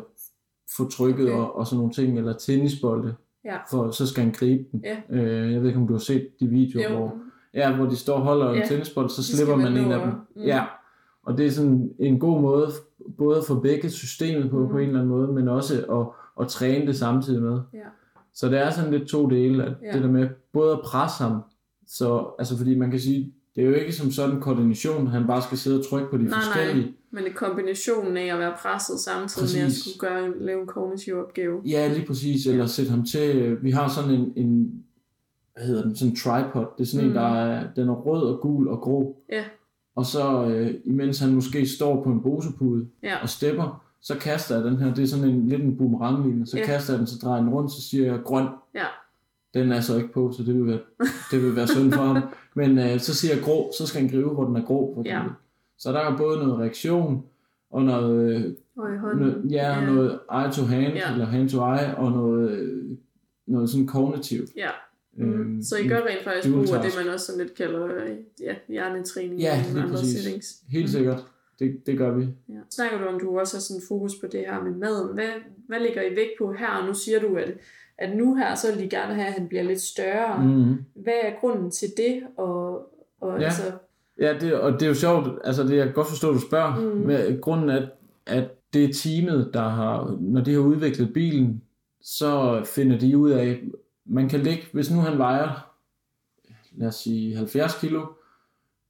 få 0.78 0.90
trykket 0.90 1.26
Okay. 1.28 1.38
og, 1.38 1.56
og 1.56 1.68
sådan 1.68 1.78
nogle 1.78 1.94
ting, 1.94 2.18
eller 2.18 2.34
tennisbolde, 2.34 3.16
Ja. 3.46 3.58
for 3.72 3.92
så 3.92 4.08
skal 4.08 4.24
han 4.24 4.34
gribe 4.34 4.64
den. 4.72 4.84
Ja. 4.84 4.98
Øh, 5.18 5.54
jeg 5.54 5.62
ved 5.62 5.68
ikke, 5.68 5.80
om 5.80 5.88
du 5.88 5.94
har 5.94 6.00
set 6.00 6.28
de 6.40 6.48
videoer, 6.48 6.92
Jo. 6.92 6.98
hvor, 6.98 7.14
ja, 7.54 7.76
hvor 7.76 7.86
de 7.86 7.96
står 7.96 8.14
og 8.16 8.22
holder 8.22 8.50
en 8.50 8.58
Ja. 8.58 8.66
tennisbold, 8.68 9.10
så 9.10 9.24
slipper 9.24 9.56
man 9.56 9.74
man 9.74 9.86
en 9.86 9.92
af 9.92 10.00
dem. 10.00 10.10
mm. 10.36 10.42
Ja, 10.42 10.64
og 11.24 11.38
det 11.38 11.46
er 11.46 11.52
sådan 11.52 11.92
en 12.00 12.20
god 12.20 12.42
måde, 12.42 12.68
både 13.18 13.42
for 13.48 13.56
begge 13.56 13.90
systemet 13.90 14.50
på, 14.52 14.60
mm. 14.60 14.68
på 14.70 14.78
en 14.78 14.88
eller 14.88 15.00
anden 15.00 15.10
måde, 15.16 15.28
men 15.28 15.48
også 15.48 15.74
at, 16.00 16.08
at 16.44 16.48
træne 16.48 16.88
det 16.88 16.96
samtidig 16.96 17.42
med. 17.42 17.60
Ja. 17.74 17.80
Så 18.36 18.50
det 18.50 18.60
er 18.60 18.70
sådan 18.72 18.92
lidt 18.92 19.08
to 19.08 19.28
dele, 19.30 19.64
at 19.66 19.74
Ja. 19.84 19.94
det 19.94 20.02
der 20.04 20.12
med 20.12 20.30
både 20.54 20.72
at 20.74 20.80
presse 20.84 21.24
ham, 21.24 21.42
så, 21.88 22.36
altså 22.40 22.58
fordi 22.58 22.78
man 22.78 22.92
kan 22.92 23.00
sige, 23.00 23.34
det 23.56 23.64
er 23.64 23.68
jo 23.68 23.74
ikke 23.74 23.92
som 23.94 24.12
sådan 24.12 24.42
koordination, 24.42 25.08
han 25.08 25.28
bare 25.28 25.42
skal 25.42 25.58
sidde 25.58 25.80
og 25.80 25.86
trykke 25.90 26.08
på 26.12 26.18
de 26.18 26.24
Nej, 26.24 26.40
forskellige. 26.44 26.86
nej. 26.86 26.94
Men 27.12 27.24
det 27.24 27.30
er 27.30 27.36
kombinationen 27.36 28.18
af 28.18 28.34
at 28.34 28.40
være 28.40 28.54
presset 28.62 29.00
samtidig 29.00 29.58
med 29.58 29.62
at 29.62 29.68
Præcis. 29.68 29.84
skulle 29.84 30.00
gøre 30.10 30.26
en, 30.26 30.34
lave 30.40 30.62
en 30.62 30.68
kognitiv 30.68 31.16
opgave. 31.18 31.62
Ja, 31.66 31.94
lige 31.94 32.06
præcis. 32.08 32.46
Eller 32.48 32.66
sætte 32.66 32.92
ham 32.92 33.06
til... 33.06 33.58
Vi 33.64 33.72
har 33.72 33.88
sådan 33.90 34.12
en, 34.12 34.34
en 34.36 34.84
hvad 35.56 35.66
hedder 35.66 35.84
den, 35.84 35.96
sådan 35.96 36.12
en 36.12 36.16
tripod. 36.16 36.66
Det 36.78 36.84
er 36.84 36.88
sådan. 36.88 37.06
Mm. 37.06 37.12
en, 37.12 37.16
der 37.18 37.36
er, 37.36 37.68
den 37.76 37.90
er 37.90 37.94
rød 37.94 38.22
og 38.34 38.40
gul 38.42 38.68
og 38.68 38.78
grå. 38.82 39.18
Ja. 39.32 39.44
Og 39.96 40.06
så, 40.06 40.46
øh, 40.48 40.74
imens 40.86 41.20
han 41.20 41.34
måske 41.34 41.66
står 41.68 42.04
på 42.04 42.10
en 42.12 42.22
bosepude 42.24 42.88
Ja. 43.04 43.22
og 43.22 43.30
stepper, 43.30 43.85
så 44.06 44.16
kaster 44.16 44.56
jeg 44.56 44.64
den 44.66 44.78
her. 44.78 44.94
Det 44.94 45.04
er 45.04 45.08
sådan 45.08 45.30
en 45.30 45.48
lidt 45.50 45.62
en 45.64 45.78
boomerang 45.78 46.48
Så 46.48 46.58
Ja. 46.58 46.66
kaster 46.66 46.94
jeg 46.94 47.00
den, 47.00 47.08
så 47.08 47.20
drejer 47.24 47.42
den 47.42 47.50
rundt, 47.50 47.72
så 47.72 47.82
siger 47.82 48.06
jeg 48.12 48.20
grøn. 48.24 48.48
Ja. 48.76 48.86
Den 49.54 49.72
er 49.72 49.82
så 49.82 49.98
ikke 49.98 50.14
på, 50.14 50.32
så 50.38 50.44
det 50.44 50.56
vil 50.56 50.68
være, 50.68 50.80
det 51.32 51.44
vil 51.44 51.56
være 51.56 51.68
synd 51.68 51.92
for 51.92 52.02
ham. 52.04 52.24
Men 52.56 52.80
øh, 52.80 53.00
så 53.00 53.14
siger 53.16 53.34
jeg 53.36 53.44
grå, 53.44 53.72
så 53.78 53.88
skal 53.88 54.02
han 54.02 54.10
gribe, 54.10 54.30
hvor 54.30 54.46
den 54.46 54.56
er 54.56 54.62
grå. 54.66 54.94
For 54.96 55.04
Ja. 55.06 55.22
Så 55.78 55.92
der 55.92 56.00
er 56.00 56.18
både 56.18 56.38
noget 56.38 56.60
reaktion, 56.60 57.24
og 57.72 57.84
noget, 57.84 58.36
øh, 58.46 58.54
Og 58.78 59.16
noget, 59.16 59.42
ja, 59.52 59.80
Ja. 59.80 59.86
noget 59.86 60.20
eye 60.34 60.52
to 60.52 60.62
hand, 60.64 60.94
Ja. 60.94 61.12
eller 61.12 61.26
hand 61.26 61.50
to 61.50 61.58
eye, 61.58 61.98
og 61.98 62.12
noget, 62.12 62.52
øh, 62.52 62.98
noget 63.48 63.70
sådan 63.70 63.88
kognitivt. 63.88 64.50
Ja. 64.58 64.70
Øhm, 65.18 65.30
Mm. 65.40 65.62
Så 65.64 65.78
I 65.78 65.88
gør 65.88 65.98
rent 65.98 66.24
faktisk 66.24 66.54
brug 66.54 66.76
af 66.76 66.84
det, 66.84 66.94
man 67.06 67.14
også 67.14 67.26
sådan 67.26 67.42
lidt 67.42 67.56
kalder 67.58 67.86
øh, 67.86 67.92
ja, 68.42 68.54
hjernetræning 68.70 69.40
Ja, 69.40 69.64
i 69.66 69.78
andre 69.78 69.90
præcis. 69.90 70.22
settings. 70.24 70.62
Helt 70.70 70.90
sikkert. 70.90 71.24
Det, 71.60 71.82
det 71.86 71.98
gør 71.98 72.12
vi. 72.14 72.24
Ja. 72.50 72.54
Snakker 72.70 72.98
du 72.98 73.06
om, 73.06 73.20
du 73.20 73.40
også 73.40 73.58
har 73.58 73.62
sådan 73.62 73.82
fokus 73.88 74.12
på 74.22 74.28
det 74.32 74.40
her 74.40 74.62
med 74.64 74.72
maden. 74.72 75.14
Hvad, 75.14 75.30
hvad 75.68 75.80
ligger 75.80 76.02
I 76.02 76.16
vægt 76.16 76.32
på 76.40 76.54
her? 76.54 76.68
Og 76.68 76.88
nu 76.88 76.94
siger 76.94 77.20
du, 77.20 77.36
at, 77.36 77.54
at 77.98 78.18
nu 78.18 78.36
her, 78.36 78.56
så 78.56 78.72
vil 78.74 78.84
de 78.84 78.90
gerne 78.90 79.14
have, 79.14 79.28
at 79.28 79.34
han 79.34 79.48
bliver 79.48 79.64
lidt 79.64 79.82
større. 79.82 80.44
Mm. 80.44 80.74
Hvad 80.96 81.14
er 81.24 81.40
grunden 81.40 81.72
til 81.72 81.88
det? 81.98 82.22
Og, 82.38 82.90
og 83.22 83.40
Ja. 83.40 83.46
altså, 83.46 83.72
Ja, 84.20 84.34
det, 84.40 84.54
og 84.54 84.74
det 84.74 84.82
er 84.82 84.88
jo 84.88 84.94
sjovt, 84.94 85.28
altså 85.44 85.64
det 85.64 85.78
jeg 85.78 85.86
kan 85.86 85.94
godt 85.94 86.08
forstå, 86.08 86.30
at 86.30 86.36
du 86.36 86.40
spørger, 86.40 86.80
Mm. 86.80 86.86
mm. 87.00 87.06
med 87.08 87.42
grunden 87.42 87.70
af, 87.70 87.88
at 88.26 88.44
det 88.74 88.84
er 88.84 88.94
teamet, 88.94 89.50
der 89.54 89.70
har, 89.70 90.18
når 90.22 90.42
de 90.42 90.54
har 90.54 90.60
udviklet 90.60 91.14
bilen, 91.14 91.62
så 92.02 92.62
finder 92.66 93.00
de 93.00 93.18
ud 93.18 93.32
af, 93.32 93.64
man 94.06 94.30
kan 94.30 94.40
lægge, 94.40 94.64
hvis 94.74 94.92
nu 94.92 95.00
han 95.00 95.18
vejer, 95.18 95.72
lad 96.72 96.88
os 96.88 96.96
sige 96.96 97.36
70 97.36 97.80
kilo, 97.80 98.06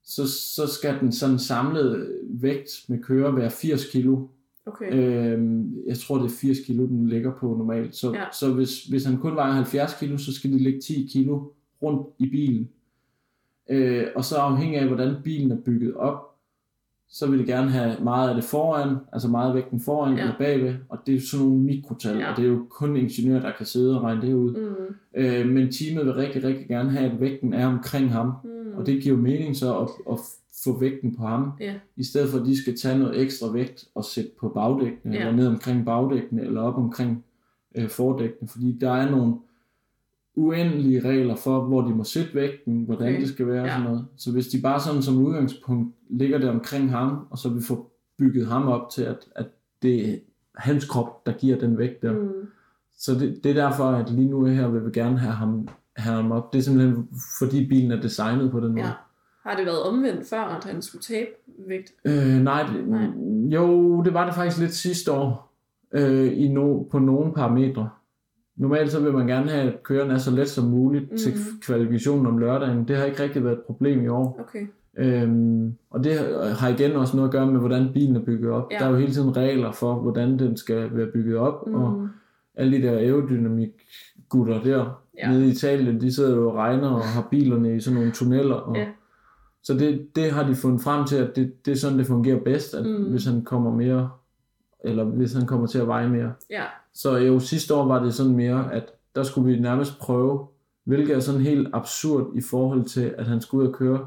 så, 0.06 0.28
så 0.28 0.68
skal 0.68 1.00
den 1.00 1.12
sådan 1.12 1.40
samlede 1.40 2.12
vægt 2.30 2.70
med 2.88 3.04
kører 3.04 3.32
være 3.32 3.52
80 3.52 3.86
kilo. 3.92 4.28
okay. 4.66 4.94
Øhm, 4.94 5.74
jeg 5.88 5.98
tror, 5.98 6.18
det 6.18 6.26
er 6.26 6.36
80 6.42 6.60
kilo, 6.60 6.86
den 6.86 7.10
ligger 7.10 7.32
på 7.40 7.48
normalt. 7.58 7.96
Så, 7.96 8.14
Ja. 8.14 8.24
så 8.34 8.54
hvis, 8.54 8.84
hvis 8.86 9.06
han 9.06 9.18
kun 9.18 9.36
vejer 9.36 9.52
70 9.52 9.94
kilo, 10.00 10.18
så 10.18 10.34
skal 10.34 10.52
det 10.52 10.62
ligge 10.62 10.82
10 10.82 11.10
kilo 11.12 11.52
rundt 11.82 12.08
i 12.20 12.30
bilen. 12.30 12.70
Øh, 13.70 14.08
og 14.16 14.26
så 14.26 14.36
afhængig 14.36 14.80
af, 14.80 14.88
hvordan 14.88 15.16
bilen 15.24 15.52
er 15.52 15.58
bygget 15.66 15.94
op, 15.96 16.35
så 17.10 17.28
vil 17.30 17.40
det 17.40 17.48
gerne 17.48 17.70
have 17.72 17.96
meget 18.04 18.30
af 18.30 18.36
det 18.36 18.44
foran, 18.44 18.96
altså 19.14 19.28
meget 19.28 19.50
af 19.50 19.56
vægten 19.56 19.80
foran 19.80 20.14
Ja. 20.16 20.22
eller 20.22 20.36
bagved, 20.38 20.76
og 20.90 20.98
det 21.08 21.16
er 21.16 21.20
sådan 21.22 21.46
nogle 21.46 21.62
mikrotal, 21.64 22.18
Ja. 22.18 22.32
og 22.32 22.38
det 22.38 22.46
er 22.46 22.50
jo 22.50 22.66
kun 22.70 22.96
ingeniører, 22.98 23.42
der 23.42 23.52
kan 23.58 23.66
sidde 23.66 23.98
og 23.98 24.04
regne 24.04 24.22
det 24.22 24.34
ud. 24.34 24.54
Mm. 24.54 24.96
Øh, 25.22 25.48
men 25.48 25.72
teamet 25.72 26.06
vil 26.06 26.14
rigtig, 26.14 26.44
rigtig 26.44 26.68
gerne 26.68 26.90
have, 26.92 27.12
at 27.12 27.22
vægten 27.22 27.54
er 27.54 27.68
omkring 27.68 28.12
ham, 28.12 28.32
Mm. 28.44 28.78
og 28.78 28.86
det 28.86 29.04
giver 29.04 29.18
mening 29.18 29.56
så 29.56 29.78
at, 29.80 29.90
at 30.12 30.20
få 30.64 30.80
vægten 30.80 31.16
på 31.16 31.24
ham, 31.24 31.52
Ja. 31.60 31.74
i 31.98 32.04
stedet 32.04 32.30
for 32.30 32.40
at 32.40 32.46
de 32.46 32.62
skal 32.62 32.78
tage 32.78 33.00
noget 33.00 33.22
ekstra 33.22 33.52
vægt 33.52 33.86
og 33.96 34.04
sætte 34.06 34.32
på 34.40 34.50
bagdækkene, 34.50 35.14
ja. 35.14 35.20
eller 35.20 35.32
ned 35.36 35.48
omkring 35.48 35.86
bagdækkene, 35.86 36.42
eller 36.42 36.62
op 36.62 36.78
omkring 36.78 37.24
øh, 37.76 37.90
fordækkene, 37.90 38.48
fordi 38.48 38.78
der 38.82 38.92
er 38.92 39.12
nogle 39.12 39.34
uendelige 40.36 41.00
regler 41.10 41.36
for, 41.36 41.62
hvor 41.62 41.82
de 41.82 41.96
må 41.96 42.04
sætte 42.04 42.36
vægten, 42.36 42.84
hvordan 42.84 43.08
Okay. 43.08 43.22
det 43.22 43.30
skal 43.30 43.48
være 43.48 43.62
og 43.62 43.66
Ja. 43.68 43.72
sådan 43.74 43.86
noget. 43.86 44.06
Så 44.18 44.32
hvis 44.32 44.48
de 44.48 44.62
bare 44.62 44.80
sådan 44.80 45.02
som 45.02 45.18
udgangspunkt 45.26 45.96
ligger 46.10 46.38
det 46.38 46.50
omkring 46.50 46.92
ham, 46.92 47.28
og 47.30 47.38
så 47.38 47.50
vi 47.50 47.62
får 47.62 47.92
bygget 48.18 48.48
ham 48.48 48.68
op 48.68 48.90
til, 48.90 49.04
at, 49.04 49.18
at 49.36 49.46
det 49.82 50.10
er 50.10 50.16
hans 50.56 50.86
krop, 50.90 51.26
der 51.26 51.32
giver 51.32 51.60
den 51.60 51.78
vægt 51.78 52.02
der. 52.02 52.12
Mm. 52.14 52.30
Så 52.98 53.14
det, 53.14 53.40
det 53.44 53.50
er 53.58 53.68
derfor, 53.68 53.84
at 53.84 54.10
lige 54.10 54.30
nu 54.30 54.46
her 54.46 54.68
vil 54.68 54.86
vi 54.86 54.92
gerne 54.94 55.20
have 55.20 55.34
ham, 55.34 55.68
have 55.96 56.16
ham 56.16 56.32
op. 56.32 56.54
Det 56.54 56.60
er 56.60 56.64
simpelthen 56.64 57.08
fordi 57.40 57.68
bilen 57.68 57.92
er 57.92 58.02
designet 58.02 58.52
på 58.52 58.60
den 58.60 58.70
måde. 58.72 58.86
Ja. 58.86 58.92
Har 59.44 59.56
det 59.58 59.66
været 59.66 59.84
omvendt 59.84 60.28
før, 60.30 60.42
at 60.42 60.64
han 60.64 60.82
skulle 60.82 61.02
tabe 61.02 61.30
vægt? 61.68 61.94
Øh, 62.06 62.42
nej, 62.44 62.64
det, 62.74 62.88
Nej. 62.88 63.08
jo, 63.50 64.02
det 64.04 64.14
var 64.14 64.26
det 64.26 64.36
faktisk 64.36 64.60
lidt 64.62 64.74
sidste 64.74 65.12
år 65.12 65.54
øh, 65.92 66.34
i 66.38 66.48
no, 66.48 66.84
på 66.84 67.00
nogle 67.00 67.34
parametre. 67.34 67.90
Normalt 68.58 68.92
så 68.92 69.00
vil 69.02 69.14
man 69.14 69.28
gerne 69.28 69.50
have, 69.50 69.72
at 69.74 69.84
køren 69.84 70.12
er 70.12 70.18
så 70.18 70.32
let 70.32 70.50
som 70.50 70.66
muligt 70.68 71.12
mm. 71.12 71.18
til 71.18 71.32
Mhm. 71.32 71.62
kvalifikationen 71.62 72.26
om 72.26 72.38
lørdagen. 72.38 72.88
Det 72.88 72.96
har 72.98 73.06
ikke 73.06 73.24
rigtig 73.24 73.44
været 73.44 73.54
et 73.54 73.62
problem 73.66 74.04
i 74.04 74.08
år. 74.08 74.40
Okay. 74.48 74.68
Øhm, 74.98 75.74
og 75.90 76.04
det 76.04 76.14
har 76.60 76.68
igen 76.70 76.92
også 76.92 77.16
noget 77.16 77.30
at 77.30 77.32
gøre 77.34 77.48
med, 77.52 77.60
hvordan 77.60 77.90
bilen 77.94 78.16
er 78.16 78.20
bygget 78.26 78.52
op. 78.52 78.68
Ja. 78.72 78.78
Der 78.80 78.86
er 78.86 78.90
jo 78.90 78.96
hele 78.98 79.12
tiden 79.14 79.38
regler 79.38 79.72
for, 79.72 79.94
hvordan 79.96 80.40
den 80.40 80.58
skal 80.58 80.90
være 80.98 81.08
bygget 81.14 81.38
op. 81.38 81.68
Mm. 81.68 81.76
Og 81.76 81.92
Mm. 81.94 82.08
alle 82.56 82.78
de 82.78 82.82
der 82.84 82.92
aerodynamik 82.98 83.70
gutter 84.30 84.62
der 84.64 85.02
Ja. 85.18 85.30
nede 85.32 85.46
i 85.48 85.50
Italien, 85.52 86.02
de 86.02 86.14
sidder 86.16 86.36
jo 86.36 86.50
og 86.50 86.56
regner 86.56 86.90
og 86.90 87.02
har 87.04 87.28
bilerne 87.32 87.76
i 87.76 87.80
sådan 87.80 87.96
nogle 88.00 88.12
tunneller. 88.12 88.56
Og, 88.56 88.76
Ja. 88.76 88.86
Så 89.64 89.74
det, 89.74 90.08
det 90.16 90.32
har 90.32 90.48
de 90.48 90.56
fundet 90.56 90.82
frem 90.82 91.06
til, 91.06 91.16
at 91.16 91.36
det, 91.36 91.66
det 91.66 91.72
er 91.72 91.76
sådan, 91.76 91.98
det 91.98 92.08
fungerer 92.08 92.40
bedst, 92.40 92.74
at 92.74 92.86
mm. 92.86 93.04
hvis 93.04 93.26
han 93.26 93.42
kommer 93.44 93.72
mere, 93.72 94.10
eller 94.86 95.04
hvis 95.04 95.34
han 95.34 95.48
kommer 95.48 95.68
til 95.68 95.80
at 95.80 95.88
veje 95.88 96.10
mere. 96.10 96.34
Ja. 96.50 96.64
Så 96.94 97.18
jo, 97.18 97.40
sidste 97.40 97.76
år 97.76 97.86
var 97.86 98.04
det 98.04 98.14
sådan 98.14 98.36
mere, 98.36 98.74
at 98.74 98.92
der 99.16 99.24
skulle 99.24 99.54
vi 99.54 99.60
nærmest 99.60 100.00
prøve, 100.00 100.48
hvilket 100.84 101.16
er 101.16 101.20
sådan 101.20 101.42
helt 101.42 101.68
absurd 101.74 102.32
i 102.36 102.42
forhold 102.42 102.84
til, 102.86 103.16
at 103.18 103.26
han 103.28 103.42
skulle 103.42 103.64
ud 103.64 103.68
og 103.74 103.78
køre 103.78 104.06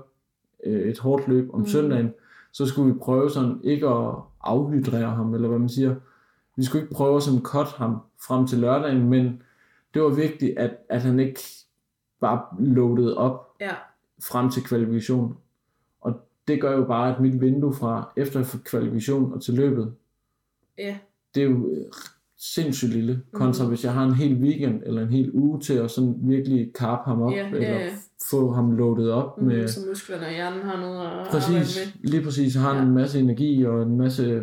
øh, 0.67 0.81
et 0.91 0.99
hårdt 0.99 1.29
løb 1.29 1.51
om 1.55 1.61
Mm. 1.61 1.67
søndagen. 1.67 2.13
Så 2.53 2.67
skulle 2.67 2.93
vi 2.93 2.99
prøve 2.99 3.31
sådan 3.31 3.61
ikke 3.65 3.89
at 3.89 4.15
afhydrere 4.41 5.11
ham, 5.11 5.35
eller 5.35 5.49
hvad 5.49 5.59
man 5.59 5.69
siger. 5.69 5.95
Vi 6.57 6.65
skulle 6.65 6.83
ikke 6.83 6.95
prøve 6.95 7.17
at 7.17 7.23
sådan 7.23 7.41
cut 7.41 7.67
ham 7.69 7.97
frem 8.27 8.47
til 8.47 8.59
lørdagen, 8.59 9.11
men 9.11 9.43
det 9.95 10.03
var 10.03 10.09
vigtigt, 10.09 10.59
at, 10.59 10.71
at 10.89 11.03
han 11.03 11.21
ikke 11.21 11.41
bare 12.21 12.41
loadede 12.59 13.17
op 13.17 13.57
Ja. 13.61 13.71
frem 14.23 14.51
til 14.51 14.63
kvalifikation. 14.65 15.37
Og 16.01 16.21
det 16.49 16.61
gør 16.61 16.77
jo 16.77 16.85
bare, 16.85 17.15
at 17.15 17.21
mit 17.21 17.41
vindue 17.41 17.75
fra 17.75 18.13
efter 18.17 18.45
kvalifikation 18.65 19.33
og 19.33 19.43
til 19.43 19.55
løbet, 19.55 19.93
Ja. 20.79 20.99
det 21.35 21.43
er 21.43 21.47
jo 21.47 21.71
øh, 21.71 21.85
sindssygt 22.55 22.93
lille, 22.93 23.23
kontra 23.33 23.65
Mhm. 23.65 23.69
hvis 23.71 23.85
jeg 23.85 23.93
har 23.93 24.05
en 24.05 24.15
hel 24.15 24.35
weekend 24.37 24.83
eller 24.87 25.03
en 25.03 25.09
hel 25.13 25.31
uge 25.35 25.61
til 25.61 25.75
at 25.75 25.91
sådan 25.91 26.15
virkelig 26.23 26.71
karpe 26.75 27.03
ham 27.11 27.23
op, 27.23 27.33
Ja, 27.33 27.37
ja, 27.37 27.51
eller 27.55 27.91
få 28.31 28.53
ham 28.53 28.71
loadet 28.77 29.11
op 29.13 29.41
Mm. 29.41 29.47
med... 29.47 29.69
Så 29.69 29.81
musklerne 29.89 30.27
og 30.27 30.33
hjernen 30.33 30.63
har 30.63 30.81
noget 30.81 31.01
at 31.01 31.07
arbejde 31.07 31.31
Præcis, 31.31 31.79
med. 32.03 32.11
lige 32.11 32.23
præcis, 32.23 32.55
har 32.55 32.69
han 32.75 32.83
Ja. 32.83 32.89
en 32.89 32.95
masse 32.95 33.21
energi 33.21 33.65
og 33.67 33.83
en 33.83 33.99
masse, 33.99 34.43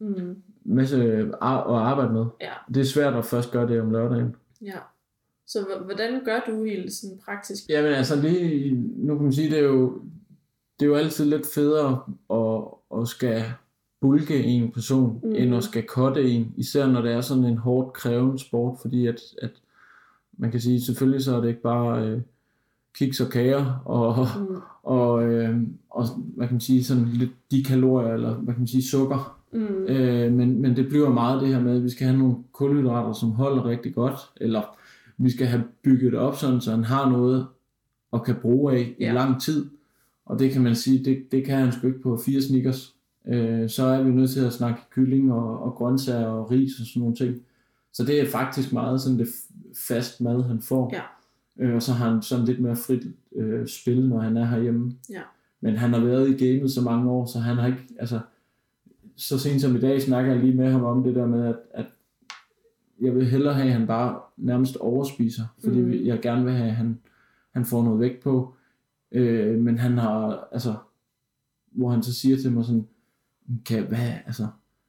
Mm. 0.00 0.36
masse 0.64 1.24
ar- 1.40 1.64
at 1.74 1.82
arbejde 1.82 2.12
med. 2.12 2.24
Ja. 2.40 2.50
Det 2.74 2.80
er 2.80 2.84
svært 2.84 3.14
at 3.14 3.24
først 3.24 3.52
gøre 3.52 3.68
det 3.68 3.80
om 3.80 3.90
lørdagen. 3.90 4.34
Ja. 4.62 4.78
Så 5.46 5.58
hvordan 5.84 6.24
gør 6.24 6.40
du 6.46 6.64
helt 6.64 6.92
sådan 6.92 7.18
praktisk? 7.24 7.62
Jamen 7.68 7.92
altså 7.92 8.16
lige, 8.20 8.74
nu 8.96 9.14
kan 9.14 9.22
man 9.22 9.32
sige, 9.32 9.50
det 9.50 9.58
er 9.58 9.62
jo, 9.64 10.00
det 10.80 10.86
er 10.86 10.90
jo 10.90 10.94
altid 10.94 11.24
lidt 11.24 11.46
federe 11.54 12.02
at, 12.30 12.64
at 13.00 13.08
skal 13.08 13.42
bulke 14.00 14.44
en 14.44 14.72
person, 14.72 15.20
mm. 15.24 15.34
end 15.34 15.54
at 15.54 15.64
skal 15.64 15.84
cutte 15.88 16.30
en, 16.30 16.52
især 16.56 16.86
når 16.86 17.02
det 17.02 17.12
er 17.12 17.20
sådan 17.20 17.44
en 17.44 17.58
hårdt 17.58 17.92
krævende 17.92 18.38
sport, 18.38 18.78
fordi 18.82 19.06
at, 19.06 19.20
at 19.42 19.50
man 20.38 20.50
kan 20.50 20.60
sige, 20.60 20.80
selvfølgelig 20.80 21.24
så 21.24 21.36
er 21.36 21.40
det 21.40 21.48
ikke 21.48 21.62
bare 21.62 22.06
øh, 22.06 22.20
kiks 22.94 23.20
og 23.20 23.30
kager, 23.30 23.82
og, 23.84 24.26
Mm. 24.40 24.56
og, 24.98 25.24
øh, 25.24 25.56
og 25.90 26.04
hvad 26.36 26.46
kan 26.46 26.54
man 26.54 26.60
sige, 26.60 26.84
sådan 26.84 27.06
lidt 27.06 27.30
de 27.50 27.64
kalorier, 27.64 28.14
eller 28.14 28.34
hvad 28.34 28.54
kan 28.54 28.60
man 28.60 28.66
sige, 28.68 28.82
sukker, 28.82 29.32
Mm. 29.52 29.84
Øh, 29.88 30.32
men, 30.32 30.60
men 30.62 30.76
det 30.76 30.88
bliver 30.88 31.08
meget 31.10 31.40
det 31.40 31.48
her 31.48 31.60
med, 31.62 31.76
at 31.76 31.84
vi 31.84 31.88
skal 31.88 32.06
have 32.06 32.18
nogle 32.18 32.36
kulhydrater, 32.52 33.12
som 33.12 33.30
holder 33.30 33.64
rigtig 33.64 33.94
godt, 33.94 34.14
eller 34.36 34.76
vi 35.18 35.30
skal 35.30 35.46
have 35.46 35.64
bygget 35.82 36.12
det 36.12 36.20
op 36.20 36.36
sådan, 36.36 36.60
så 36.60 36.70
han 36.70 36.84
har 36.84 37.10
noget 37.10 37.46
at 38.12 38.24
kan 38.24 38.34
bruge 38.42 38.72
af 38.76 38.94
i 38.98 39.04
Ja. 39.04 39.12
lang 39.12 39.40
tid. 39.42 39.66
Og 40.26 40.38
det 40.38 40.50
kan 40.52 40.62
man 40.62 40.74
sige, 40.74 41.04
det, 41.04 41.32
det 41.32 41.44
kan 41.44 41.58
han 41.58 41.72
sgu 41.72 41.86
ikke 41.86 42.02
på 42.02 42.20
fire 42.26 42.42
snickers. 42.42 42.94
Øh, 43.26 43.70
så 43.70 43.84
er 43.84 44.02
vi 44.02 44.10
nødt 44.10 44.30
til 44.30 44.44
at 44.44 44.52
snakke 44.52 44.80
kylling 44.90 45.32
og, 45.32 45.62
og 45.62 45.72
grøntsager 45.72 46.26
og 46.26 46.50
ris 46.50 46.80
og 46.80 46.86
sådan 46.86 47.00
nogle 47.00 47.16
ting. 47.16 47.36
Så 47.92 48.04
det 48.04 48.20
er 48.20 48.30
faktisk 48.30 48.72
meget 48.72 49.00
sådan 49.00 49.18
det 49.18 49.28
fast 49.88 50.20
mad, 50.20 50.42
han 50.42 50.60
får. 50.60 50.94
Ja. 50.94 51.02
Øh, 51.58 51.74
og 51.74 51.82
så 51.82 51.92
har 51.92 52.10
han 52.10 52.22
sådan 52.22 52.44
lidt 52.44 52.60
mere 52.60 52.76
frit 52.76 53.02
øh, 53.36 53.66
spil, 53.68 54.08
når 54.08 54.20
han 54.20 54.36
er 54.36 54.44
herhjemme. 54.44 54.92
Ja. 55.10 55.22
Men 55.60 55.76
han 55.76 55.92
har 55.92 56.00
været 56.00 56.28
i 56.28 56.46
gamet 56.46 56.70
så 56.70 56.82
mange 56.82 57.10
år, 57.10 57.26
så 57.26 57.38
han 57.38 57.56
har 57.56 57.66
ikke, 57.66 57.86
altså, 57.98 58.20
så 59.16 59.38
sent 59.38 59.60
som 59.60 59.76
i 59.76 59.80
dag 59.80 60.02
snakker 60.02 60.32
jeg 60.32 60.40
lige 60.40 60.56
med 60.56 60.70
ham 60.70 60.84
om 60.84 61.02
det 61.02 61.14
der 61.14 61.26
med, 61.26 61.46
at, 61.46 61.56
at 61.70 61.86
jeg 63.00 63.14
vil 63.14 63.26
hellere 63.26 63.54
have, 63.54 63.66
at 63.66 63.72
han 63.72 63.86
bare 63.86 64.20
nærmest 64.36 64.76
overspiser, 64.76 65.44
fordi 65.64 65.80
mm. 65.80 65.92
jeg 65.92 66.20
gerne 66.20 66.44
vil 66.44 66.54
have, 66.54 66.68
at 66.68 66.76
han, 66.76 66.98
han 67.50 67.64
får 67.64 67.84
noget 67.84 68.00
vægt 68.00 68.22
på. 68.22 68.54
Øh, 69.12 69.58
men 69.58 69.78
han 69.78 69.98
har, 69.98 70.48
altså, 70.52 70.74
hvor 71.72 71.90
han 71.90 72.02
så 72.02 72.14
siger 72.14 72.36
til 72.36 72.52
mig 72.52 72.64
sådan, 72.64 72.86
kan, 73.66 73.82
hvad, 73.88 74.12
altså, 74.26 74.46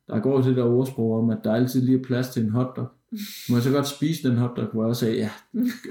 der 0.08 0.20
går 0.20 0.38
jo 0.40 0.50
det 0.50 0.56
der 0.56 0.64
ordsprog 0.64 1.18
om, 1.24 1.30
at 1.30 1.38
der 1.44 1.54
altid 1.54 1.82
lige 1.82 2.00
er 2.00 2.04
plads 2.04 2.30
til 2.30 2.44
en 2.44 2.50
hotdog. 2.50 2.88
Må 3.50 3.56
jeg 3.56 3.64
så 3.64 3.72
godt 3.72 3.88
spise 3.88 4.30
den 4.30 4.38
hotdog, 4.38 4.66
hvor 4.74 4.86
jeg 4.86 4.96
sagde, 4.96 5.16
ja, 5.16 5.30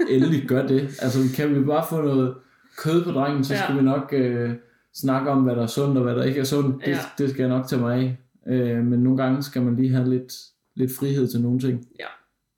endelig 0.09 0.47
gør 0.47 0.67
det. 0.67 0.81
Altså, 1.01 1.19
kan 1.35 1.55
vi 1.55 1.63
bare 1.65 1.85
få 1.89 2.01
noget 2.01 2.35
kød 2.77 3.03
på 3.03 3.11
drengen, 3.11 3.43
så 3.43 3.53
Ja. 3.53 3.63
skal 3.63 3.75
vi 3.77 3.81
nok, 3.81 4.13
øh, 4.13 4.51
snakke 4.93 5.29
om, 5.29 5.43
hvad 5.43 5.55
der 5.55 5.61
er 5.63 5.67
sundt 5.67 5.97
og 5.97 6.03
hvad 6.03 6.15
der 6.15 6.23
ikke 6.23 6.39
er 6.39 6.43
sundt. 6.43 6.85
Det, 6.85 6.91
Ja. 6.91 6.97
det 7.17 7.29
skal 7.29 7.39
jeg 7.39 7.49
nok 7.49 7.67
tage 7.67 7.81
mig 7.81 7.95
af. 7.95 8.17
Øh, 8.53 8.85
men 8.85 8.99
nogle 8.99 9.23
gange 9.23 9.43
skal 9.43 9.61
man 9.61 9.75
lige 9.75 9.89
have 9.89 10.09
lidt, 10.09 10.33
lidt 10.75 10.91
frihed 10.99 11.27
til 11.27 11.41
nogle 11.41 11.59
ting. 11.59 11.85
Ja. 11.99 12.05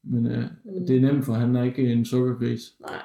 Men 0.04 0.26
øh, 0.26 0.44
det 0.88 0.98
er 0.98 1.02
nemt, 1.02 1.26
for 1.26 1.34
han 1.34 1.56
er 1.56 1.64
ikke 1.64 1.92
en 1.92 2.06
sukkergris. 2.06 2.62
Nej. 2.82 3.00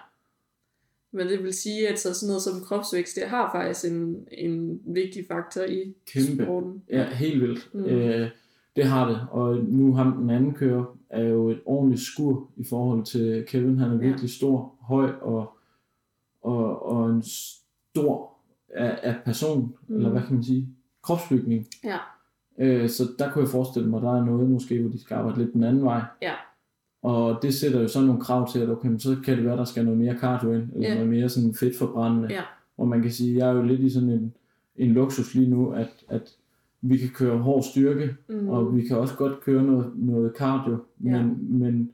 Men 1.15 1.27
det 1.27 1.43
vil 1.43 1.53
sige, 1.53 1.89
at 1.89 1.99
så 1.99 2.15
sådan 2.15 2.27
noget 2.29 2.43
som 2.43 2.61
kropsvækst, 2.61 3.17
det 3.17 3.23
har 3.29 3.51
faktisk 3.55 3.93
en, 3.93 4.17
en 4.33 4.81
vigtig 4.87 5.25
faktor 5.29 5.63
i 5.63 5.95
Kæmpe. 6.07 6.45
sporten. 6.45 6.83
Ja, 6.91 7.05
helt 7.05 7.41
vildt. 7.43 7.71
Mm. 7.75 7.81
Mm. 7.81 7.87
Øh, 7.87 8.29
det 8.77 8.85
har 8.85 9.09
det. 9.09 9.21
Og 9.31 9.57
nu 9.57 9.95
ham 9.95 10.17
den 10.17 10.31
anden 10.31 10.55
kører 10.55 10.97
er 11.11 11.23
jo 11.25 11.49
et 11.51 11.61
ordentligt 11.65 12.03
skur 12.03 12.51
i 12.57 12.65
forhold 12.65 13.05
til 13.05 13.45
Kevin. 13.49 13.79
Han 13.79 13.91
er 13.91 13.95
Ja. 13.95 14.01
virkelig 14.01 14.31
stor, 14.31 14.75
høj 14.81 15.11
og, 15.21 15.57
og, 16.43 16.83
og 16.87 17.11
en 17.11 17.23
stor 17.23 18.39
af, 18.69 18.99
af 19.03 19.15
person, 19.25 19.61
Mm. 19.63 19.75
mm. 19.89 19.97
eller 19.97 20.11
hvad 20.11 20.23
kan 20.23 20.35
man 20.35 20.45
sige, 20.45 20.69
kropsbygning. 21.03 21.67
Ja. 21.85 21.99
Øh, 22.59 22.89
så 22.89 23.05
der 23.19 23.33
kunne 23.33 23.43
jeg 23.43 23.51
forestille 23.51 23.89
mig, 23.89 23.97
at 23.97 24.03
der 24.03 24.21
er 24.21 24.25
noget 24.25 24.51
måske, 24.51 24.81
hvor 24.81 24.91
de 24.91 25.01
skal 25.01 25.15
arbejde 25.15 25.39
lidt 25.39 25.53
den 25.53 25.65
anden 25.65 25.85
vej. 25.85 26.03
Ja. 26.23 26.33
Og 27.05 27.39
det 27.43 27.55
sætter 27.55 27.81
jo 27.81 27.89
så 27.89 28.01
nogle 28.01 28.21
krav 28.21 28.53
til, 28.53 28.59
at 28.59 28.69
okay, 28.69 28.89
men 28.89 28.99
så 29.01 29.17
kan 29.25 29.37
det 29.37 29.45
være, 29.45 29.57
der 29.57 29.65
skal 29.65 29.85
noget 29.85 29.99
mere 30.01 30.19
cardio 30.19 30.53
ind, 30.53 30.63
eller 30.75 30.89
Ja. 30.89 30.95
noget 30.95 31.09
mere 31.11 31.29
sådan 31.29 31.55
fedtforbrændende. 31.55 32.29
Ja. 32.31 32.41
Og 32.79 32.89
man 32.89 33.03
kan 33.03 33.11
sige, 33.11 33.37
jeg 33.39 33.49
er 33.49 33.53
jo 33.53 33.63
lidt 33.63 33.81
i 33.81 33.91
sådan 33.91 34.09
en, 34.11 34.35
en 34.77 34.91
luksus 34.93 35.35
lige 35.35 35.51
nu, 35.51 35.71
at, 35.71 35.89
at 36.09 36.31
vi 36.83 36.97
kan 36.97 37.09
køre 37.09 37.39
hård 37.39 37.63
styrke, 37.63 38.15
Mm. 38.29 38.49
og 38.49 38.77
vi 38.77 38.83
kan 38.83 38.97
også 38.97 39.15
godt 39.17 39.41
køre 39.41 39.63
noget, 39.63 39.93
noget 39.97 40.33
cardio, 40.39 40.79
Ja. 41.05 41.23
men, 41.23 41.59
men 41.61 41.91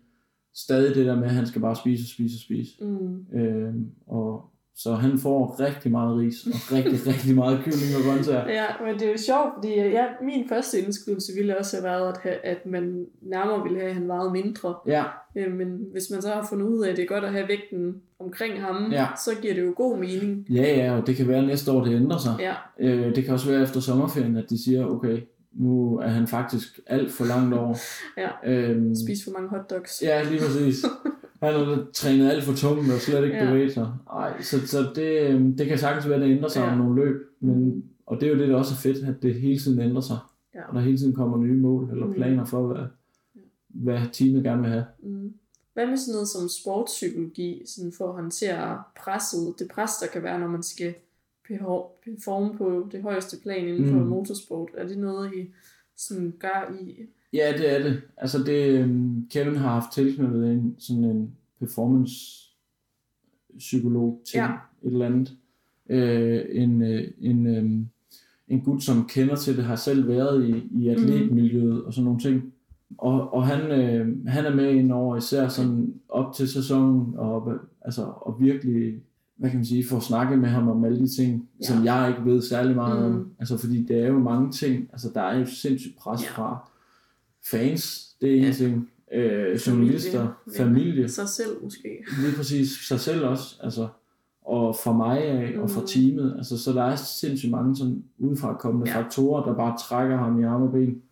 stadig 0.54 0.94
det 0.94 1.06
der 1.06 1.14
med, 1.16 1.24
at 1.24 1.30
han 1.30 1.46
skal 1.46 1.60
bare 1.60 1.76
spise 1.76 2.02
og 2.02 2.06
spise 2.08 2.36
og 2.36 2.40
spise. 2.40 2.84
Mm. 2.84 3.38
Øhm, 3.38 3.86
og 4.06 4.44
så 4.82 4.94
han 4.94 5.18
får 5.18 5.60
rigtig 5.60 5.90
meget 5.90 6.18
ris, 6.18 6.46
og 6.46 6.52
rigtig, 6.76 6.98
rigtig 7.14 7.34
meget 7.34 7.58
kylling 7.64 7.96
og 7.98 8.02
grøntsager. 8.04 8.48
Ja, 8.50 8.64
men 8.84 8.94
det 8.94 9.02
er 9.08 9.10
jo 9.12 9.18
sjovt, 9.18 9.48
fordi 9.56 9.74
ja, 9.74 10.04
min 10.22 10.48
første 10.48 10.80
indskydelse 10.80 11.32
ville 11.36 11.58
også 11.58 11.76
have 11.76 11.84
været, 11.84 12.08
at, 12.12 12.18
ha- 12.22 12.50
at 12.52 12.66
man 12.66 13.06
nærmere 13.22 13.62
ville 13.62 13.78
have, 13.78 13.88
at 13.88 13.94
han 13.94 14.08
vejede 14.08 14.30
mindre. 14.30 14.74
Ja, 14.86 15.04
Øh, 15.36 15.52
Men 15.52 15.68
hvis 15.92 16.10
man 16.10 16.22
så 16.22 16.28
har 16.28 16.46
fundet 16.50 16.66
ud 16.66 16.84
af, 16.84 16.90
at 16.90 16.96
det 16.96 17.02
er 17.02 17.06
godt 17.06 17.24
at 17.24 17.32
have 17.32 17.48
vægten 17.48 17.94
omkring 18.20 18.60
ham, 18.60 18.88
Ja. 18.92 19.06
så 19.24 19.30
giver 19.42 19.54
det 19.54 19.62
jo 19.66 19.72
god 19.76 19.98
mening. 19.98 20.46
ja, 20.50 20.76
ja, 20.84 20.96
og 21.00 21.06
det 21.06 21.16
kan 21.16 21.28
være 21.28 21.38
at 21.38 21.46
næste 21.46 21.72
år, 21.72 21.84
det 21.84 21.94
ændrer 21.96 22.18
sig. 22.18 22.34
Ja, 22.40 22.54
Øh, 22.80 23.14
det 23.16 23.24
kan 23.24 23.34
også 23.34 23.50
være 23.50 23.62
efter 23.62 23.80
sommerferien, 23.80 24.36
at 24.36 24.50
de 24.50 24.64
siger, 24.64 24.86
okay, 24.86 25.18
nu 25.52 25.96
er 25.98 26.08
han 26.08 26.26
faktisk 26.26 26.80
alt 26.86 27.12
for 27.12 27.24
langt 27.24 27.54
over. 27.54 27.74
Ja. 28.22 28.28
Øhm, 28.52 28.94
spise 28.94 29.24
for 29.24 29.30
mange 29.30 29.48
hotdogs. 29.48 30.02
Ja, 30.02 30.22
lige 30.22 30.40
præcis. 30.40 30.84
Han 31.42 31.54
har 31.54 31.86
trænet 31.94 32.30
alt 32.30 32.44
for 32.44 32.52
tungt 32.54 32.92
og 32.92 33.00
slet 33.00 33.24
ikke 33.24 33.36
Ja. 33.36 33.50
bevæget 33.50 33.72
sig. 33.72 33.92
Ej, 34.12 34.42
så, 34.42 34.66
så 34.66 34.92
det, 34.94 35.20
øhm, 35.30 35.56
det 35.56 35.66
kan 35.66 35.78
sagtens 35.78 36.08
være, 36.08 36.14
at 36.16 36.28
det 36.28 36.36
ændrer 36.36 36.48
sig 36.48 36.60
Ja. 36.60 36.72
om 36.72 36.78
nogle 36.78 37.04
løb. 37.04 37.16
Men, 37.40 37.84
og 38.06 38.20
det 38.20 38.26
er 38.28 38.32
jo 38.32 38.38
det, 38.38 38.48
der 38.48 38.56
også 38.56 38.74
er 38.74 38.78
fedt, 38.92 39.08
at 39.08 39.22
det 39.22 39.34
hele 39.34 39.58
tiden 39.58 39.80
ændrer 39.80 40.00
sig. 40.00 40.18
Ja. 40.54 40.68
Og 40.68 40.74
der 40.74 40.80
hele 40.80 40.98
tiden 40.98 41.14
kommer 41.14 41.38
nye 41.38 41.54
mål 41.60 41.90
eller 41.90 42.06
Mm. 42.06 42.12
planer 42.14 42.44
for, 42.44 42.66
hvad, 42.66 42.84
hvad 43.68 43.98
teamet 44.12 44.44
gerne 44.44 44.62
vil 44.62 44.70
have. 44.70 44.84
Mm. 45.02 45.34
Hvad 45.74 45.86
med 45.86 45.96
sådan 45.96 46.12
noget 46.14 46.28
som 46.28 46.48
sportspsykologi, 46.48 47.62
sådan 47.66 47.92
for 47.92 48.08
at 48.08 48.14
håndtere 48.14 48.82
presset, 48.96 49.54
det 49.58 49.68
pres, 49.74 49.90
der 50.00 50.06
kan 50.06 50.22
være, 50.22 50.38
når 50.40 50.48
man 50.48 50.62
skal 50.62 50.94
performe 51.48 52.58
på 52.58 52.88
det 52.92 53.02
højeste 53.02 53.36
plan 53.42 53.68
inden 53.68 53.88
for 53.90 53.98
Mm. 53.98 54.06
motorsport? 54.06 54.68
Er 54.74 54.86
det 54.86 54.98
noget, 54.98 55.34
I 55.34 55.50
sådan 55.96 56.34
gør 56.38 56.74
i? 56.80 57.06
Ja, 57.32 57.52
det 57.58 57.76
er 57.76 57.82
det. 57.82 58.00
Altså 58.16 58.38
det, 58.42 58.66
øhm, 58.80 59.28
Kevin 59.30 59.56
har 59.56 59.68
haft 59.68 59.92
tilknyttet 59.92 60.52
en, 60.52 60.74
sådan 60.78 61.04
en 61.04 61.30
performance 61.60 62.14
psykolog 63.58 64.20
til 64.30 64.38
Ja. 64.38 64.46
et 64.82 64.92
eller 64.92 65.06
andet. 65.06 65.32
Øh, 65.90 66.40
en, 66.50 66.82
øh, 66.82 67.04
en, 67.20 67.46
øh, 67.46 67.70
en 68.48 68.60
gut, 68.60 68.82
som 68.82 69.06
kender 69.08 69.36
til 69.36 69.56
det, 69.56 69.64
har 69.64 69.76
selv 69.76 70.08
været 70.08 70.48
i, 70.48 70.68
i 70.82 70.88
atletmiljøet 70.88 71.84
og 71.84 71.94
sådan 71.94 72.04
nogle 72.04 72.20
ting. 72.20 72.52
Og, 72.98 73.34
og 73.34 73.46
han, 73.46 73.70
øh, 73.80 74.26
han 74.26 74.44
er 74.46 74.54
med 74.54 74.70
ind 74.70 74.92
over 74.92 75.16
især 75.16 75.48
sådan 75.48 75.94
op 76.08 76.34
til 76.34 76.48
sæsonen, 76.48 77.14
og, 77.16 77.52
altså, 77.82 78.02
og 78.04 78.36
virkelig, 78.40 78.94
hvad 79.36 79.50
kan 79.50 79.58
man 79.58 79.66
sige, 79.66 79.84
få 79.88 80.00
snakket 80.00 80.38
med 80.38 80.48
ham 80.48 80.68
om 80.68 80.84
alle 80.84 80.98
de 80.98 81.08
ting, 81.08 81.32
Ja. 81.32 81.40
ja. 81.60 81.66
som 81.76 81.84
jeg 81.84 82.08
ikke 82.08 82.30
ved 82.30 82.42
særlig 82.42 82.74
meget 82.76 83.10
Mm. 83.10 83.14
om. 83.16 83.30
Altså 83.38 83.56
fordi 83.58 83.82
det 83.82 84.02
er 84.02 84.06
jo 84.08 84.18
mange 84.18 84.52
ting, 84.52 84.88
altså 84.92 85.10
der 85.14 85.20
er 85.20 85.38
jo 85.38 85.44
sindssygt 85.46 85.96
pres 85.98 86.22
Ja. 86.24 86.28
fra 86.30 86.69
fans, 87.44 88.14
det 88.20 88.30
er 88.32 88.36
en 88.36 88.42
Ja. 88.44 88.52
ting, 88.52 88.90
øh, 89.12 89.54
journalister, 89.56 90.42
familie, 90.56 91.08
Sig 91.08 91.28
selv 91.28 91.62
måske. 91.62 91.88
lige 92.22 92.36
præcis 92.36 92.70
sig 92.70 93.00
selv 93.00 93.24
også, 93.26 93.56
altså, 93.62 93.88
og 94.42 94.76
fra 94.84 94.92
mig 94.92 95.24
af, 95.24 95.58
og 95.58 95.70
fra 95.70 95.80
Mm. 95.80 95.86
teamet, 95.86 96.34
altså, 96.38 96.58
så 96.58 96.72
der 96.72 96.82
er 96.82 96.96
sindssygt 96.96 97.50
mange 97.50 97.76
sådan 97.76 98.04
udefra 98.18 98.54
kommende 98.56 98.90
Ja. 98.90 99.00
faktorer, 99.00 99.44
der 99.44 99.54
bare 99.54 99.76
trækker 99.78 100.16
ham 100.16 100.40
i 100.40 100.44
arme 100.44 100.64
og 100.66 100.72
ben. 100.72 101.02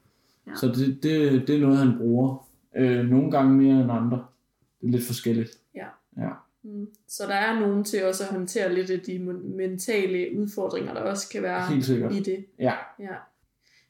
Ja. 0.46 0.52
Så 0.54 0.66
det, 0.66 1.02
det, 1.02 1.46
det 1.48 1.56
er 1.56 1.60
noget, 1.60 1.78
han 1.78 1.98
bruger. 1.98 2.48
Øh, 2.76 3.04
nogle 3.06 3.30
gange 3.30 3.54
mere 3.54 3.82
end 3.82 3.92
andre. 3.92 4.24
Det 4.80 4.86
er 4.86 4.90
lidt 4.92 5.04
forskelligt. 5.04 5.50
Ja. 5.74 5.86
Ja. 6.16 6.28
Mm. 6.62 6.88
Så 7.08 7.22
der 7.28 7.34
er 7.34 7.60
nogen 7.60 7.84
til 7.84 8.04
også 8.04 8.24
at 8.24 8.30
håndtere 8.30 8.74
lidt 8.74 8.90
af 8.90 9.00
de 9.00 9.18
mentale 9.56 10.26
udfordringer, 10.38 10.94
der 10.94 11.00
også 11.00 11.28
kan 11.32 11.42
være 11.42 11.76
i 12.16 12.20
det. 12.20 12.44
Ja. 12.58 12.72
Ja. 12.98 13.14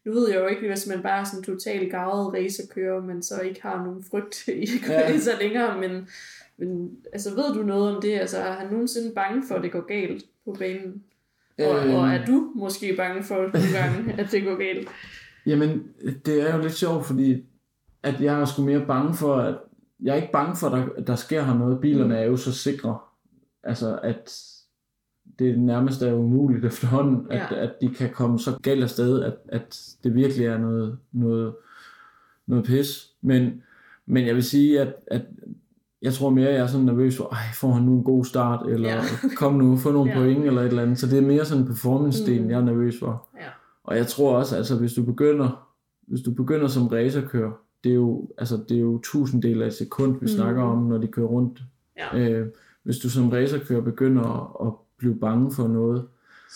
Nu 0.09 0.14
ved 0.14 0.28
jeg 0.30 0.40
jo 0.40 0.46
ikke, 0.46 0.68
hvis 0.68 0.86
man 0.86 1.02
bare 1.02 1.20
er 1.20 1.24
sådan 1.24 1.42
totalt 1.42 1.90
gavet 1.90 2.34
racerkører, 2.34 3.00
men 3.02 3.22
så 3.22 3.40
ikke 3.40 3.62
har 3.62 3.84
nogen 3.84 4.04
frygt 4.11 4.48
i 4.48 4.62
at 4.62 4.68
køre 4.86 4.96
Ja. 4.98 5.18
så 5.18 5.30
længere, 5.40 5.80
men, 5.80 6.09
men 6.59 6.90
altså, 7.12 7.30
ved 7.34 7.54
du 7.54 7.62
noget 7.62 7.96
om 7.96 8.02
det? 8.02 8.18
Altså, 8.18 8.38
er 8.38 8.52
han 8.52 8.70
nogensinde 8.70 9.14
bange 9.14 9.42
for, 9.48 9.54
at 9.54 9.62
det 9.62 9.72
går 9.72 9.86
galt 9.86 10.24
på 10.44 10.56
banen? 10.59 11.02
Og, 11.59 11.86
Øhm. 11.86 11.94
og 11.94 12.09
er 12.09 12.24
du 12.26 12.52
måske 12.54 12.94
bange 12.96 13.22
for 13.22 13.34
nogle 13.34 13.68
gange, 13.74 14.12
at 14.20 14.28
det 14.32 14.44
går 14.44 14.56
galt? 14.59 14.88
Jamen, 15.46 15.82
det 16.26 16.40
er 16.50 16.56
jo 16.56 16.62
lidt 16.62 16.74
sjovt, 16.74 17.06
fordi 17.06 17.44
at 18.02 18.20
jeg 18.20 18.40
er 18.40 18.44
sgu 18.44 18.62
mere 18.62 18.86
bange 18.86 19.14
for, 19.14 19.36
at 19.36 19.54
jeg 20.02 20.12
er 20.12 20.16
ikke 20.16 20.32
bange 20.32 20.56
for, 20.56 20.66
at 20.68 20.72
der, 20.96 21.02
der 21.02 21.14
sker 21.14 21.42
her 21.42 21.54
noget. 21.59 21.80
Bilerne 21.80 22.18
er 22.18 22.24
jo 22.24 22.36
så 22.36 22.52
sikre, 22.52 22.98
altså 23.64 23.98
at 24.02 24.32
det 25.39 25.59
nærmest 25.59 26.03
er 26.03 26.12
umuligt 26.12 26.64
efterhånden, 26.64 27.26
at, 27.31 27.39
Ja. 27.51 27.62
at 27.64 27.72
de 27.81 27.89
kan 27.89 28.11
komme 28.11 28.39
så 28.39 28.59
galt 28.62 28.83
afsted, 28.83 29.22
at, 29.22 29.35
at 29.49 29.81
det 30.05 30.14
virkelig 30.14 30.47
er 30.47 30.59
noget, 30.59 30.99
noget, 31.12 31.55
noget 32.47 32.64
pis. 32.64 33.09
Men, 33.22 33.62
men 34.07 34.26
jeg 34.26 34.35
vil 34.35 34.43
sige, 34.45 34.81
at, 34.81 34.95
at 35.07 35.22
jeg 36.03 36.12
tror 36.12 36.31
mere, 36.31 36.51
jeg 36.51 36.57
er 36.61 36.66
sådan 36.66 36.87
nervøs 36.87 37.16
for, 37.16 37.24
ej, 37.33 37.39
får 37.55 37.72
han 37.72 37.83
nu 37.83 37.93
en 37.99 38.05
god 38.05 38.24
start, 38.24 38.66
eller 38.68 38.89
Ja. 38.89 39.01
kom 39.37 39.55
nu, 39.55 39.76
få 39.76 39.93
nogle 39.93 40.11
Ja. 40.11 40.18
point, 40.18 40.45
eller 40.45 40.61
et 40.62 40.66
eller 40.68 40.83
andet. 40.83 40.99
Så 40.99 41.07
det 41.07 41.18
er 41.18 41.22
mere 41.22 41.45
sådan 41.45 41.64
performance-delen, 41.66 42.43
Mm. 42.43 42.51
jeg 42.51 42.59
er 42.61 42.64
nervøs 42.64 42.99
for. 42.99 43.29
Ja. 43.37 43.49
Og 43.85 43.97
jeg 43.97 44.07
tror 44.07 44.37
også, 44.37 44.57
altså 44.57 44.76
hvis 44.79 44.93
du 44.95 45.03
begynder, 45.03 45.68
hvis 46.07 46.20
du 46.20 46.31
begynder 46.31 46.66
som 46.68 46.87
racerkører, 46.87 47.53
det 47.85 47.91
er 47.91 47.95
jo, 47.95 48.29
altså 48.39 48.57
det 48.68 48.76
er 48.76 48.81
jo 48.81 48.99
tusinddel 49.05 49.62
af 49.62 49.66
et 49.66 49.74
sekund, 49.74 50.12
vi 50.12 50.18
mm. 50.20 50.29
snakker 50.29 50.62
om, 50.62 50.79
når 50.83 50.99
de 50.99 51.07
kører 51.07 51.26
rundt. 51.26 51.62
Ja. 51.99 52.18
Øh, 52.18 52.47
hvis 52.83 52.99
du 52.99 53.11
som 53.11 53.29
racerkører 53.29 53.81
begynder 53.81 54.22
at, 54.62 54.66
at 54.66 54.72
blive 54.99 55.14
bange 55.18 55.53
for 55.53 55.68
noget, 55.68 56.05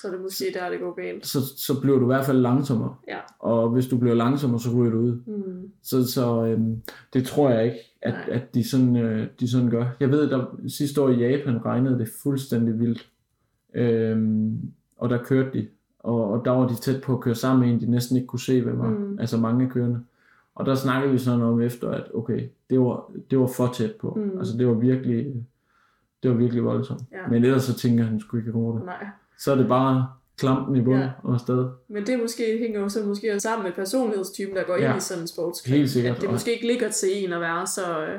Så 0.03 0.09
det 0.11 0.21
måske 0.21 0.45
der, 0.55 0.71
det 0.71 0.81
går 0.81 0.95
galt. 0.95 1.27
så, 1.27 1.39
så 1.57 1.81
bliver 1.81 1.99
du 1.99 2.05
i 2.05 2.07
hvert 2.07 2.25
fald 2.27 2.39
langsommere. 2.39 2.95
Ja. 3.09 3.19
Og 3.39 3.71
hvis 3.71 3.87
du 3.87 3.97
bliver 3.99 4.15
langsommere, 4.15 4.61
så 4.61 4.71
ryger 4.77 4.91
du 4.93 4.99
ud. 4.99 5.13
Mm. 5.27 5.71
Så, 5.83 6.13
så 6.13 6.45
øhm, 6.47 6.83
det 7.13 7.27
tror 7.27 7.51
jeg 7.51 7.65
ikke, 7.65 7.79
at, 8.03 8.15
Nej. 8.15 8.37
at 8.37 8.55
de, 8.55 8.69
sådan, 8.71 8.97
øh, 8.97 9.27
de 9.41 9.51
sådan 9.51 9.71
gør. 9.71 9.87
Jeg 10.01 10.11
ved, 10.11 10.31
der 10.31 10.45
sidste 10.69 11.03
år 11.03 11.09
i 11.09 11.29
Japan 11.29 11.65
regnede 11.67 11.99
det 11.99 12.09
fuldstændig 12.23 12.79
vildt. 12.81 13.09
Øhm, 13.75 14.59
og 14.97 15.11
der 15.11 15.19
kørte 15.25 15.59
de. 15.59 15.67
Og, 15.99 16.31
og 16.31 16.45
der 16.45 16.51
var 16.51 16.69
de 16.69 16.75
tæt 16.75 17.03
på 17.03 17.13
at 17.15 17.21
køre 17.21 17.35
sammen 17.35 17.67
med 17.69 17.75
en, 17.75 17.81
de 17.81 17.91
næsten 17.91 18.17
ikke 18.17 18.27
kunne 18.27 18.41
se, 18.41 18.63
hvem 18.63 18.79
var. 18.79 18.91
Mm. 18.91 19.19
Altså 19.19 19.37
mange 19.37 19.71
kørende. 19.71 20.01
Og 20.55 20.67
der 20.67 20.75
snakkede 20.75 21.13
vi 21.13 21.19
sådan 21.19 21.43
om 21.43 21.61
efter, 21.61 21.91
at 21.91 22.05
okay, 22.15 22.49
det 22.71 22.81
var, 22.81 23.11
det 23.31 23.39
var 23.39 23.47
for 23.47 23.67
tæt 23.75 23.93
på. 24.01 24.19
Mm. 24.33 24.39
Altså 24.39 24.59
det 24.59 24.67
var 24.67 24.75
virkelig, 24.75 25.47
det 26.23 26.31
var 26.31 26.37
virkelig 26.37 26.65
voldsomt. 26.65 27.01
Ja. 27.13 27.19
Men 27.31 27.45
ellers 27.45 27.63
så 27.65 27.75
tænker 27.75 28.05
han 28.05 28.21
sgu 28.21 28.37
ikke 28.37 28.53
over 28.55 28.75
det. 28.77 28.85
Nej. 28.87 29.07
Så 29.39 29.53
er 29.53 29.57
det 29.57 29.69
bare 29.69 30.07
klampen 30.39 30.77
i 30.77 30.81
bunden 30.83 31.03
Ja. 31.03 31.11
og 31.23 31.35
afsted. 31.35 31.67
Men 31.89 32.07
det 32.07 32.19
måske 32.21 32.59
hænger 32.63 32.81
jo 32.81 32.89
så 32.89 33.05
måske 33.07 33.41
sammen 33.41 33.65
med 33.65 33.73
personlighedstypen, 33.73 34.57
der 34.57 34.63
går 34.65 34.75
ind 34.77 34.85
Ja. 34.85 34.97
i 34.97 35.01
sådan 35.01 35.23
en 35.23 35.27
sportsgren. 35.29 35.75
Helt 35.77 35.91
sikkert. 35.91 36.17
At 36.17 36.23
det 36.23 36.31
måske 36.31 36.53
ikke 36.55 36.67
ligger 36.67 36.89
til 36.91 37.09
en 37.25 37.33
at 37.33 37.41
være 37.41 37.67
så, 37.67 38.01
øh, 38.05 38.19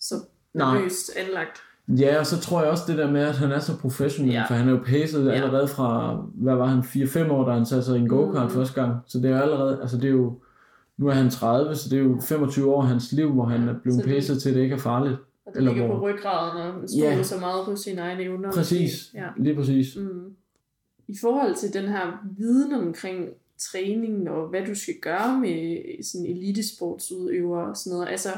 så 0.00 0.14
nervøst 0.54 1.10
anlagt. 1.16 1.58
Ja, 1.88 2.18
og 2.18 2.26
så 2.26 2.40
tror 2.40 2.60
jeg 2.62 2.70
også 2.70 2.84
det 2.88 2.98
der 2.98 3.10
med, 3.10 3.20
at 3.20 3.36
han 3.36 3.52
er 3.52 3.58
så 3.58 3.78
professionel, 3.78 4.32
Ja. 4.32 4.44
for 4.48 4.54
han 4.54 4.68
er 4.68 4.72
jo 4.72 4.80
pacet 4.86 5.26
Ja. 5.26 5.30
allerede 5.32 5.68
fra, 5.68 6.16
hvad 6.34 6.54
var 6.54 6.66
han, 6.66 6.82
4-5 6.84 7.30
år, 7.30 7.44
da 7.48 7.52
han 7.52 7.66
satte 7.66 7.84
sig 7.84 7.96
i 7.96 8.00
en 8.00 8.08
go-kart 8.08 8.44
Mm. 8.44 8.50
første 8.50 8.80
gang. 8.82 8.96
Så 9.06 9.18
det 9.18 9.30
er 9.30 9.36
jo 9.36 9.42
allerede, 9.42 9.78
altså 9.80 9.96
det 9.96 10.04
er 10.04 10.08
jo, 10.12 10.38
nu 10.98 11.06
er 11.08 11.12
han 11.12 11.30
30, 11.30 11.74
så 11.74 11.88
det 11.90 11.98
er 11.98 12.02
jo 12.02 12.20
25 12.28 12.74
år 12.74 12.82
af 12.82 12.88
hans 12.88 13.12
liv, 13.12 13.32
hvor 13.32 13.44
han 13.44 13.68
er 13.68 13.74
blevet 13.82 14.00
Så 14.00 14.06
det- 14.08 14.14
pacet 14.14 14.42
til, 14.42 14.48
at 14.48 14.54
det 14.56 14.62
ikke 14.62 14.74
er 14.74 14.78
farligt. 14.78 15.16
Og 15.46 15.52
det 15.52 15.58
Eller 15.58 15.72
ligger 15.72 15.86
hvor- 15.86 15.96
på 15.98 16.02
ryggraden, 16.08 16.62
og 16.82 16.88
stoler 16.88 17.10
Ja. 17.16 17.22
så 17.22 17.38
meget 17.40 17.64
på 17.64 17.76
sine 17.76 18.00
egne 18.00 18.22
evner. 18.22 18.52
Præcis, 18.52 19.10
Ja. 19.14 19.28
lige 19.36 19.54
præcis. 19.54 19.96
Mm. 19.96 20.36
I 21.08 21.16
forhold 21.20 21.54
til 21.54 21.72
den 21.72 21.84
her 21.88 22.26
viden 22.38 22.72
omkring 22.72 23.28
træning 23.58 24.30
og 24.30 24.48
hvad 24.48 24.66
du 24.66 24.74
skal 24.74 24.94
gøre 25.02 25.40
med 25.40 25.82
sådan 26.04 26.26
elitesportsudøvere 26.26 27.68
og 27.70 27.76
sådan 27.76 27.96
noget, 27.96 28.08
altså 28.10 28.28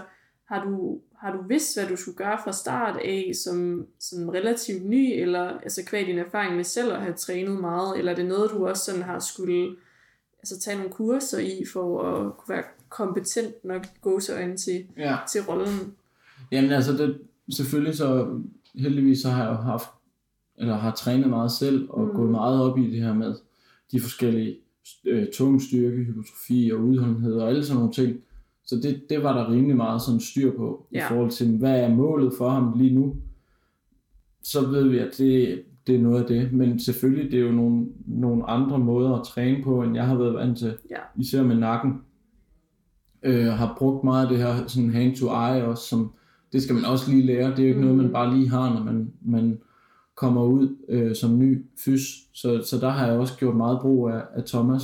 har 0.44 0.64
du, 0.64 0.98
har 1.18 1.32
du 1.32 1.42
vidst, 1.48 1.78
hvad 1.78 1.88
du 1.88 1.96
skulle 1.96 2.16
gøre 2.16 2.38
fra 2.44 2.52
start 2.52 2.96
af 2.96 3.32
som, 3.44 3.86
som 4.00 4.28
relativt 4.28 4.84
ny, 4.86 5.20
eller 5.20 5.40
altså 5.58 5.82
kvæg 5.86 6.06
din 6.06 6.18
erfaring 6.18 6.56
med 6.56 6.64
selv 6.64 6.92
at 6.92 7.00
have 7.02 7.14
trænet 7.14 7.60
meget, 7.60 7.98
eller 7.98 8.12
er 8.12 8.16
det 8.16 8.26
noget, 8.26 8.50
du 8.50 8.66
også 8.66 8.84
sådan 8.84 9.02
har 9.02 9.18
skulle 9.18 9.76
altså, 10.38 10.60
tage 10.60 10.76
nogle 10.76 10.92
kurser 10.92 11.38
i, 11.38 11.64
for 11.72 12.02
at 12.02 12.36
kunne 12.36 12.54
være 12.56 12.64
kompetent 12.88 13.64
nok 13.64 13.82
gåseøjne 14.02 14.56
til, 14.56 14.86
Ja. 14.96 15.16
til 15.32 15.40
rollen? 15.42 15.94
Jamen 16.52 16.70
altså, 16.70 16.92
det, 16.92 17.18
selvfølgelig 17.50 17.94
så 17.96 18.38
heldigvis 18.74 19.18
så 19.20 19.30
har 19.30 19.42
jeg 19.44 19.50
jo 19.50 19.56
haft, 19.56 19.88
eller 20.58 20.74
har 20.76 20.90
trænet 20.90 21.28
meget 21.30 21.52
selv, 21.52 21.90
og 21.90 22.04
Mm. 22.06 22.14
gået 22.14 22.30
meget 22.30 22.62
op 22.62 22.78
i 22.78 22.90
det 22.90 23.02
her 23.02 23.14
med 23.14 23.34
de 23.92 24.00
forskellige 24.00 24.56
øh, 25.04 25.26
tungstyrke, 25.34 25.96
hypotrofi 26.04 26.70
og 26.74 26.80
udholdenhed 26.80 27.34
og 27.34 27.48
alle 27.48 27.64
sådan 27.64 27.78
nogle 27.78 27.92
ting. 27.92 28.16
Så 28.64 28.76
det, 28.76 29.02
det 29.10 29.22
var 29.22 29.32
der 29.38 29.52
rimelig 29.52 29.76
meget 29.76 30.02
sådan 30.02 30.20
styr 30.20 30.56
på, 30.56 30.86
Ja. 30.92 30.98
i 31.06 31.08
forhold 31.08 31.30
til, 31.30 31.58
hvad 31.58 31.80
er 31.80 31.88
målet 31.94 32.32
for 32.38 32.48
ham 32.48 32.72
lige 32.78 32.94
nu. 32.94 33.16
Så 34.42 34.66
ved 34.66 34.88
vi, 34.88 34.98
at 34.98 35.10
det, 35.18 35.62
det 35.86 35.94
er 35.94 36.00
noget 36.00 36.20
af 36.22 36.26
det. 36.28 36.52
Men 36.52 36.80
selvfølgelig, 36.80 37.30
det 37.32 37.40
er 37.40 37.44
jo 37.46 37.52
nogle, 37.52 37.86
nogle 38.06 38.46
andre 38.50 38.78
måder 38.78 39.12
at 39.14 39.26
træne 39.26 39.64
på, 39.64 39.82
end 39.82 39.94
jeg 39.94 40.06
har 40.06 40.16
været 40.16 40.34
vant 40.34 40.58
til. 40.58 40.74
Ja. 40.90 40.96
Især 41.16 41.42
med 41.42 41.56
nakken. 41.56 41.92
Øh, 43.22 43.46
har 43.46 43.74
brugt 43.78 44.04
meget 44.04 44.22
af 44.24 44.28
det 44.30 44.38
her 44.38 44.66
sådan 44.66 44.90
hand 44.90 45.16
to 45.16 45.26
eye 45.26 45.64
også, 45.64 45.82
som 45.88 46.12
det 46.52 46.62
skal 46.62 46.74
man 46.74 46.84
også 46.84 47.10
lige 47.10 47.26
lære. 47.26 47.50
Det 47.50 47.58
er 47.58 47.62
jo 47.62 47.68
ikke 47.68 47.80
mm. 47.80 47.86
noget, 47.86 47.96
man 47.96 48.12
bare 48.12 48.34
lige 48.34 48.48
har, 48.48 48.74
når 48.74 48.84
man, 48.84 49.12
man 49.22 49.58
kommer 50.14 50.42
ud 50.42 50.76
øh, 50.88 51.14
som 51.16 51.38
ny 51.38 51.64
fys. 51.84 52.02
Så, 52.32 52.62
så 52.64 52.78
der 52.80 52.88
har 52.88 53.06
jeg 53.06 53.18
også 53.18 53.36
gjort 53.38 53.56
meget 53.56 53.80
brug 53.80 54.08
af, 54.08 54.22
af 54.34 54.44
Thomas. 54.44 54.82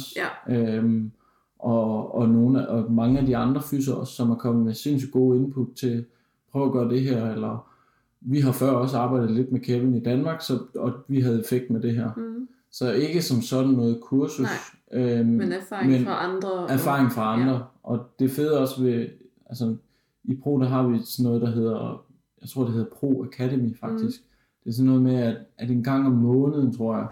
Ja. 0.49 0.57
Øhm, 0.57 1.13
og, 1.59 2.15
og, 2.15 2.29
nogle 2.29 2.63
af, 2.63 2.67
og 2.67 2.93
mange 2.93 3.19
af 3.19 3.27
de 3.27 3.37
andre 3.37 3.63
fyser 3.63 3.95
også, 3.95 4.13
som 4.13 4.31
er 4.31 4.35
kommet 4.35 4.65
med 4.65 4.75
sindssygt 4.75 5.13
gode 5.13 5.39
input 5.39 5.69
til, 5.77 6.05
prøv 6.53 6.67
at 6.67 6.73
gøre 6.73 6.89
det 6.89 7.01
her, 7.01 7.33
eller 7.33 7.73
vi 8.21 8.41
har 8.41 8.53
før 8.53 8.71
også 8.71 8.99
arbejdet 8.99 9.31
lidt 9.31 9.53
med 9.53 9.61
Kevin 9.61 9.95
i 9.95 10.01
Danmark, 10.01 10.43
så, 10.43 10.59
og 10.75 10.93
vi 11.09 11.21
havde 11.21 11.41
effekt 11.41 11.71
med 11.71 11.81
det 11.81 11.95
her. 11.95 12.11
Mm. 12.17 12.49
Så 12.71 12.93
ikke 12.93 13.23
som 13.23 13.43
sådan 13.43 13.71
noget 13.71 14.01
kursus, 14.03 14.49
øhm, 14.93 15.27
Men 15.27 15.53
erfaring 15.53 15.91
Men 15.91 16.05
fra 16.05 16.25
andre. 16.25 16.71
erfaring 16.71 17.13
fra 17.13 17.41
andre. 17.41 17.53
Ja. 17.53 17.61
Og 17.83 17.99
det 18.19 18.31
fede 18.31 18.59
også 18.59 18.83
ved, 18.83 19.07
altså 19.47 19.77
i 20.25 20.35
Pro, 20.43 20.61
der 20.61 20.67
har 20.69 20.87
vi 20.89 20.99
sådan 21.05 21.25
noget, 21.31 21.43
der 21.43 21.51
hedder, 21.51 22.05
jeg 22.41 22.49
tror 22.49 22.65
det 22.65 22.73
hedder 22.73 22.91
Pro 22.93 23.25
Academy 23.25 23.77
faktisk. 23.77 24.21
Mm. 24.23 24.27
Det 24.65 24.71
er 24.71 24.73
sådan 24.75 24.87
noget 24.87 25.03
med, 25.03 25.15
at, 25.17 25.37
at 25.59 25.71
en 25.71 25.85
gang 25.85 26.07
om 26.07 26.13
måneden, 26.13 26.77
tror 26.77 26.97
jeg, 26.97 27.07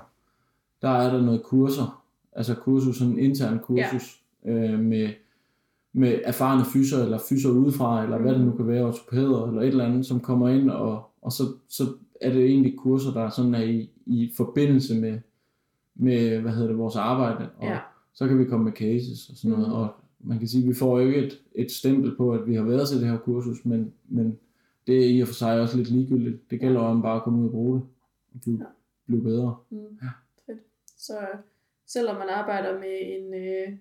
der 0.83 0.89
er 0.89 1.13
der 1.17 1.23
noget 1.23 1.43
kurser, 1.43 2.03
altså 2.33 2.55
kursus, 2.55 2.97
sådan 2.97 3.13
en 3.13 3.19
intern 3.19 3.59
kursus, 3.59 4.23
ja. 4.45 4.51
øh, 4.73 4.79
med, 4.79 5.09
med 5.93 6.21
erfarne 6.25 6.65
fyser, 6.65 7.05
eller 7.05 7.19
fyser 7.29 7.51
udefra, 7.51 8.03
eller 8.03 8.17
mm. 8.19 8.23
hvad 8.25 8.35
det 8.35 8.47
nu 8.47 8.53
kan 8.53 8.67
være, 8.69 8.85
ortopæder, 8.85 9.47
eller 9.47 9.61
et 9.63 9.69
eller 9.69 9.85
andet, 9.85 10.07
som 10.07 10.21
kommer 10.21 10.49
ind, 10.49 10.71
og, 10.71 11.11
og 11.23 11.33
så, 11.33 11.43
så 11.69 11.85
er 12.21 12.33
det 12.33 12.45
egentlig 12.45 12.79
kurser, 12.79 13.13
der 13.13 13.31
sådan 13.31 13.55
er 13.55 13.63
i, 13.63 13.91
i 14.07 14.33
forbindelse 14.37 15.01
med, 15.01 15.19
med, 15.95 16.39
hvad 16.41 16.53
hedder 16.53 16.69
det, 16.69 16.79
vores 16.79 16.97
arbejde, 16.97 17.49
og 17.59 17.67
Ja. 17.67 17.79
så 18.13 18.29
kan 18.29 18.39
vi 18.39 18.45
komme 18.45 18.65
med 18.65 18.73
cases 18.73 19.29
og 19.29 19.37
sådan 19.37 19.51
noget, 19.51 19.69
Mhm. 19.69 19.77
og 19.79 19.89
man 20.25 20.39
kan 20.39 20.49
sige, 20.49 20.63
at 20.63 20.69
vi 20.69 20.75
får 20.75 20.99
jo 21.01 21.07
ikke 21.07 21.27
et, 21.27 21.39
et 21.55 21.71
stempel 21.71 22.17
på, 22.17 22.33
at 22.33 22.47
vi 22.47 22.55
har 22.55 22.63
været 22.63 22.89
til 22.89 23.01
det 23.01 23.09
her 23.09 23.19
kursus, 23.19 23.65
men, 23.65 23.93
men 24.09 24.39
det 24.87 25.05
er 25.05 25.09
i 25.17 25.21
og 25.21 25.27
for 25.29 25.35
sig 25.35 25.61
også 25.61 25.77
lidt 25.77 25.91
ligegyldigt. 25.91 26.51
Det 26.51 26.61
gælder 26.61 26.81
om 26.81 27.03
bare 27.03 27.17
at 27.17 27.23
komme 27.23 27.39
ud 27.41 27.45
og 27.47 27.51
bruge 27.51 27.75
det, 27.75 27.83
og 28.35 28.41
blive, 28.41 28.59
Ja. 28.61 28.65
blive 29.07 29.23
bedre. 29.23 29.57
Mm. 29.71 29.79
Ja. 30.03 30.09
Fedt. 30.47 30.59
Så 30.99 31.15
selvom 31.87 32.15
man 32.17 32.29
arbejder 32.31 32.73
med 32.79 32.97
en, 33.03 33.35
øh, 33.35 33.77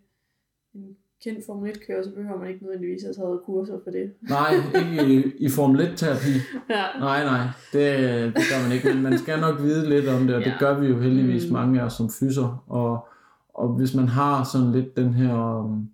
en 0.76 0.96
kendt 1.24 1.46
Formel 1.46 1.72
1-kører, 1.72 2.04
så 2.04 2.12
behøver 2.16 2.40
man 2.40 2.48
ikke 2.50 2.64
nødvendigvis 2.64 3.04
at 3.04 3.16
have 3.18 3.28
taget 3.28 3.42
kurser 3.46 3.80
for 3.84 3.92
det. 3.92 4.14
Nej, 4.22 4.50
ikke 4.76 5.14
i, 5.14 5.46
i 5.46 5.50
Formel 5.50 5.82
1-terapi. 5.82 6.34
Ja. 6.76 6.84
Nej, 7.00 7.24
nej, 7.24 7.44
det, 7.74 7.84
det 8.36 8.44
gør 8.52 8.64
man 8.68 8.72
ikke, 8.76 8.94
men 8.94 9.04
man 9.04 9.18
skal 9.18 9.40
nok 9.40 9.62
vide 9.62 9.90
lidt 9.90 10.08
om 10.08 10.28
det, 10.28 10.36
og 10.36 10.42
Ja. 10.42 10.50
det 10.50 10.60
gør 10.60 10.80
vi 10.80 10.88
jo 10.88 11.00
heldigvis 11.00 11.48
Mm. 11.48 11.54
mange 11.54 11.82
af 11.82 11.86
os 11.86 11.94
som 11.94 12.10
fyser, 12.20 12.64
og, 12.68 13.08
og 13.54 13.68
hvis 13.70 13.96
man 13.96 14.08
har 14.08 14.44
sådan 14.54 14.72
lidt 14.72 14.98
den 14.98 15.14
her 15.14 15.60
um, 15.64 15.90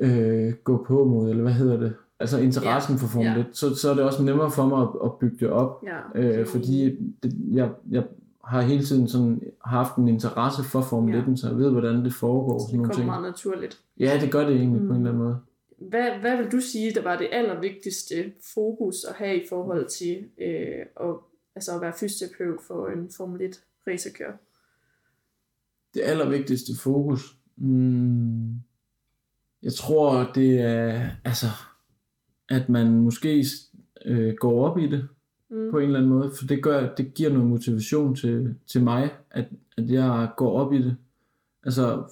øh, 0.00 0.52
gå 0.64 0.84
på 0.84 1.04
mod, 1.04 1.30
eller 1.30 1.42
hvad 1.42 1.52
hedder 1.52 1.76
det, 1.76 1.94
altså 2.20 2.38
interessen 2.38 2.94
Ja. 2.96 3.00
for 3.02 3.06
Formel 3.08 3.32
Ja. 3.32 3.38
1, 3.40 3.46
så, 3.52 3.74
så 3.74 3.90
er 3.90 3.94
det 3.94 4.04
også 4.04 4.22
nemmere 4.22 4.50
for 4.50 4.66
mig 4.66 4.82
at, 4.82 4.88
at 5.04 5.12
bygge 5.20 5.36
det 5.40 5.48
op, 5.50 5.84
ja. 6.14 6.20
øh, 6.40 6.46
fordi 6.46 6.98
det, 7.22 7.36
jeg, 7.52 7.70
jeg 7.90 8.04
har 8.44 8.60
hele 8.62 8.84
tiden 8.84 9.08
sådan 9.08 9.40
haft 9.64 9.96
en 9.96 10.08
interesse 10.08 10.62
for 10.64 10.80
Formel 10.80 11.14
Ja. 11.14 11.32
1, 11.32 11.38
så 11.38 11.48
jeg 11.48 11.56
ved, 11.56 11.70
hvordan 11.70 12.04
det 12.04 12.12
foregår, 12.12 12.54
og 12.54 12.60
Så 12.60 12.66
det 12.72 12.76
kommer 12.78 12.94
ting. 12.94 13.06
meget 13.06 13.22
naturligt. 13.22 13.80
Ja, 14.00 14.18
det 14.22 14.32
gør 14.32 14.46
det 14.46 14.56
egentlig 14.56 14.80
Mm. 14.82 14.88
på 14.88 14.94
en 14.94 14.98
eller 15.00 15.10
anden 15.10 15.24
måde. 15.24 15.38
Hvad, 15.78 16.10
hvad 16.20 16.36
vil 16.36 16.52
du 16.52 16.60
sige, 16.60 16.94
der 16.94 17.02
var 17.02 17.16
det 17.18 17.28
allervigtigste 17.32 18.32
fokus 18.54 19.04
at 19.04 19.14
have 19.14 19.36
i 19.36 19.42
forhold 19.48 19.86
til 19.88 20.24
øh, 20.40 21.08
at, 21.08 21.14
altså 21.56 21.74
at 21.74 21.80
være 21.80 21.92
fysioterapeut 22.00 22.60
for 22.66 22.86
en 22.88 23.10
Formel 23.16 23.40
1 23.42 23.60
racerkører? 23.86 24.32
Det 25.94 26.00
allervigtigste 26.04 26.72
fokus, 26.82 27.36
mm, 27.56 28.54
jeg 29.62 29.72
tror, 29.72 30.30
det 30.34 30.60
er, 30.60 31.08
altså, 31.24 31.46
at 32.48 32.68
man 32.68 33.00
måske 33.00 33.44
øh, 34.04 34.34
går 34.40 34.66
op 34.70 34.78
i 34.78 34.86
det 34.86 35.08
Mm. 35.50 35.70
på 35.70 35.78
en 35.78 35.84
eller 35.84 35.98
anden 35.98 36.12
måde, 36.12 36.30
for 36.38 36.46
det 36.46 36.62
gør, 36.62 36.94
det 36.94 37.14
giver 37.14 37.30
noget 37.30 37.46
motivation 37.46 38.14
til, 38.14 38.54
til 38.66 38.82
mig, 38.84 39.10
at, 39.30 39.44
at 39.78 39.90
jeg 39.90 40.28
går 40.36 40.52
op 40.60 40.72
i 40.72 40.82
det. 40.82 40.96
Altså, 41.64 42.02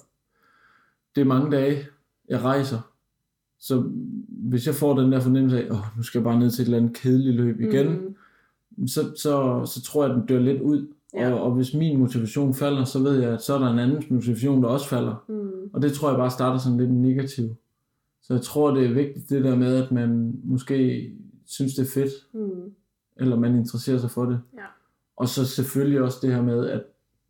det 1.15 1.21
er 1.21 1.25
mange 1.25 1.51
dage, 1.51 1.85
jeg 2.29 2.41
rejser, 2.41 2.91
så 3.59 3.83
hvis 4.29 4.67
jeg 4.67 4.75
får 4.75 4.99
den 4.99 5.11
der 5.11 5.19
fornemmelse 5.19 5.63
af, 5.63 5.71
åh, 5.71 5.97
nu 5.97 6.03
skal 6.03 6.19
jeg 6.19 6.23
bare 6.23 6.39
ned 6.39 6.49
til 6.51 6.61
et 6.61 6.65
eller 6.65 6.77
andet 6.77 6.93
kedeligt 6.97 7.35
løb 7.35 7.59
igen, 7.61 8.15
Mm. 8.77 8.87
så, 8.87 9.01
så, 9.15 9.65
så 9.65 9.81
tror 9.81 10.03
jeg, 10.03 10.11
at 10.13 10.19
den 10.19 10.27
dør 10.27 10.39
lidt 10.39 10.61
ud. 10.61 10.87
Ja. 11.13 11.31
Og, 11.33 11.41
og 11.43 11.51
hvis 11.51 11.73
min 11.73 11.97
motivation 11.99 12.53
falder, 12.53 12.83
så 12.83 12.99
ved 12.99 13.19
jeg, 13.21 13.31
at 13.33 13.41
så 13.41 13.53
er 13.55 13.59
der 13.59 13.71
en 13.73 13.79
anden 13.79 14.03
motivation, 14.09 14.63
der 14.63 14.69
også 14.69 14.87
falder. 14.89 15.25
Mm. 15.27 15.46
Og 15.73 15.81
det 15.81 15.93
tror 15.93 16.09
jeg 16.09 16.17
bare 16.17 16.31
starter 16.31 16.59
sådan 16.59 16.77
lidt 16.77 16.91
negativt. 16.91 17.57
Så 18.21 18.33
jeg 18.33 18.41
tror, 18.41 18.71
det 18.75 18.85
er 18.85 18.93
vigtigt 18.93 19.29
det 19.29 19.43
der 19.43 19.55
med, 19.55 19.83
at 19.83 19.91
man 19.91 20.39
måske 20.43 21.11
synes, 21.45 21.75
det 21.75 21.81
er 21.87 21.91
fedt, 21.91 22.11
Mm. 22.33 22.71
eller 23.17 23.35
man 23.35 23.55
interesserer 23.55 23.97
sig 23.97 24.11
for 24.11 24.25
det. 24.25 24.41
Ja. 24.55 24.59
Og 25.15 25.27
så 25.27 25.45
selvfølgelig 25.45 26.01
også 26.01 26.17
det 26.21 26.33
her 26.33 26.41
med, 26.41 26.69
at 26.69 26.83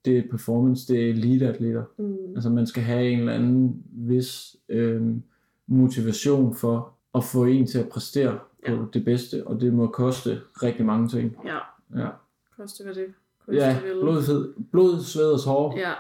det 0.06 0.18
er 0.18 0.24
performance, 0.32 0.94
det 0.94 1.04
er 1.06 1.10
eliteatleter. 1.10 1.84
Mm. 1.98 2.16
Altså 2.36 2.50
man 2.50 2.68
skal 2.68 2.84
have 2.84 3.10
en 3.10 3.20
eller 3.20 3.34
anden 3.34 3.84
vis 3.92 4.56
øh, 4.70 5.02
motivation 5.68 6.56
for 6.56 6.94
at 7.16 7.24
få 7.24 7.46
en 7.46 7.68
til 7.68 7.80
at 7.80 7.90
præstere 7.90 8.40
på 8.68 8.72
Ja. 8.72 8.78
det 8.94 9.06
bedste, 9.06 9.48
og 9.48 9.62
det 9.62 9.74
må 9.74 9.88
koste 9.88 10.40
rigtig 10.64 10.86
mange 10.86 11.08
ting. 11.08 11.38
Ja, 11.46 11.58
Ja, 12.02 12.10
koste 12.58 12.84
hvad 12.84 12.94
det 12.96 13.06
koste 13.46 13.62
ja 13.62 13.80
blod, 14.02 14.54
blod, 14.72 15.00
sved 15.04 15.26
og 15.32 15.40
hår. 15.46 15.78
Ja, 15.80 15.92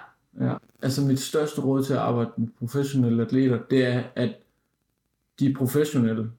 Ja. 0.45 0.55
Altså 0.81 1.01
mit 1.01 1.19
største 1.19 1.61
råd 1.61 1.83
til 1.83 1.93
at 1.93 1.99
arbejde 1.99 2.31
med 2.37 2.47
professionelle 2.59 3.23
atleter, 3.25 3.59
det 3.69 3.85
er, 3.85 4.03
at 4.15 4.35
de 5.39 5.53
professionelle, 5.53 6.31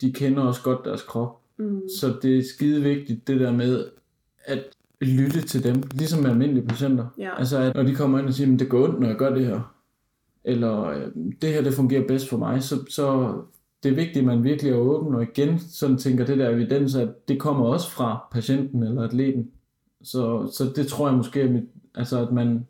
de 0.00 0.12
kender 0.12 0.42
også 0.42 0.62
godt 0.62 0.84
deres 0.84 1.02
krop. 1.02 1.40
mm. 1.56 1.80
Så 2.00 2.14
det 2.22 2.38
er 2.38 2.42
skide 2.54 2.82
vigtigt, 2.82 3.26
det 3.26 3.40
der 3.40 3.52
med 3.52 3.86
at 4.44 4.64
lytte 5.00 5.40
til 5.40 5.64
dem, 5.64 5.82
ligesom 5.92 6.22
med 6.22 6.30
almindelige 6.30 6.66
patienter. 6.66 7.06
ja. 7.18 7.38
Altså, 7.38 7.58
at 7.58 7.74
når 7.74 7.82
de 7.82 7.94
kommer 7.94 8.18
ind 8.18 8.26
og 8.26 8.34
siger, 8.34 8.52
at 8.52 8.60
det 8.60 8.68
går 8.68 8.84
ondt, 8.84 9.00
når 9.00 9.06
jeg 9.06 9.16
gør 9.16 9.34
det 9.34 9.46
her, 9.46 9.74
eller 10.44 10.84
øh, 10.84 11.06
det 11.42 11.52
her, 11.52 11.62
det 11.62 11.74
fungerer 11.74 12.06
bedst 12.06 12.28
for 12.28 12.36
mig, 12.36 12.62
så, 12.62 12.84
så 12.90 13.34
det 13.82 13.90
er 13.90 13.96
vigtigt, 13.96 14.18
at 14.18 14.24
man 14.24 14.44
virkelig 14.44 14.72
er 14.72 14.76
åben, 14.76 15.14
og 15.14 15.22
igen 15.22 15.58
sådan 15.58 15.98
tænker 15.98 16.26
det 16.26 16.38
der 16.38 16.50
evidens, 16.50 16.94
at 16.94 17.28
det 17.28 17.40
kommer 17.40 17.66
også 17.66 17.90
fra 17.90 18.28
patienten 18.32 18.82
eller 18.82 19.02
atleten. 19.02 19.50
Så, 20.02 20.50
så 20.52 20.72
det 20.76 20.86
tror 20.86 21.08
jeg 21.08 21.16
måske, 21.16 21.40
at, 21.40 21.50
mit, 21.50 21.64
altså, 21.94 22.26
at 22.26 22.32
man, 22.32 22.66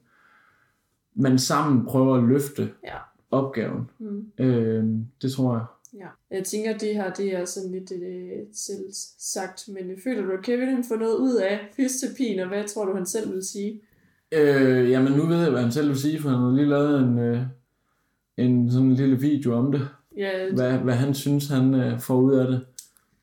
man 1.17 1.39
sammen 1.39 1.87
prøver 1.87 2.17
at 2.17 2.25
løfte 2.25 2.71
Ja. 2.85 2.97
opgaven. 3.31 3.91
Mm. 3.99 4.27
Øh, 4.39 4.85
det 5.23 5.33
tror 5.33 5.53
jeg. 5.55 5.65
Ja. 5.95 6.37
Jeg 6.37 6.45
tænker, 6.45 6.75
at 6.75 6.81
det 6.81 6.95
her 6.95 7.13
det 7.13 7.35
er 7.35 7.45
sådan 7.45 7.71
lidt 7.71 7.93
øh, 7.93 8.31
selv 8.55 8.85
sagt, 9.19 9.69
men 9.69 9.83
føler 10.05 10.23
du, 10.23 10.31
at 10.33 10.43
Kevin 10.43 10.69
han 10.69 10.85
får 10.89 10.97
noget 10.97 11.17
ud 11.17 11.35
af 11.37 11.59
fysioterapien, 11.77 12.41
og 12.41 12.49
hvad 12.49 12.65
tror 12.69 12.85
du, 12.85 12.95
han 12.95 13.07
selv 13.07 13.33
vil 13.35 13.43
sige? 13.43 13.81
Øh, 14.33 14.91
jamen 14.91 15.13
nu 15.13 15.27
ved 15.27 15.41
jeg, 15.43 15.51
hvad 15.51 15.63
han 15.63 15.73
selv 15.73 15.89
vil 15.89 15.99
sige, 15.99 16.21
for 16.21 16.29
han 16.29 16.39
har 16.39 16.51
lige 16.53 16.69
lavet 16.69 17.01
en, 17.01 17.19
øh, 17.19 17.41
en 18.37 18.71
sådan 18.71 18.87
en 18.89 18.95
lille 18.95 19.21
video 19.21 19.55
om 19.55 19.73
det. 19.73 19.89
Ja, 20.17 20.31
hvad, 20.55 20.73
hvad 20.79 20.95
han 20.95 21.15
synes, 21.15 21.49
han 21.49 21.75
øh, 21.75 22.01
får 22.01 22.15
ud 22.21 22.35
af 22.35 22.47
det. 22.47 22.61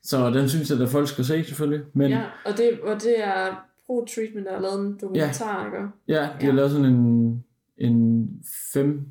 Så 0.02 0.30
den 0.30 0.48
synes 0.48 0.70
jeg, 0.70 0.80
at 0.82 0.88
folk 0.88 1.08
skal 1.08 1.24
se 1.24 1.44
selvfølgelig. 1.44 1.84
Men 1.92 2.10
ja, 2.10 2.16
ja 2.18 2.24
og, 2.44 2.56
det, 2.56 2.80
og 2.80 3.02
det 3.02 3.24
er 3.24 3.66
Pro 3.86 4.04
Treatment, 4.04 4.46
der 4.46 4.52
har 4.52 4.60
lavet 4.60 4.86
en 4.86 4.98
dokumentar, 5.00 5.66
ikke? 5.66 5.78
ja 6.08 6.14
de 6.14 6.28
Ja. 6.40 6.46
har 6.46 6.52
lavet 6.52 6.70
sådan 6.70 6.86
en, 6.86 7.44
en 7.78 8.28
fem, 8.72 9.08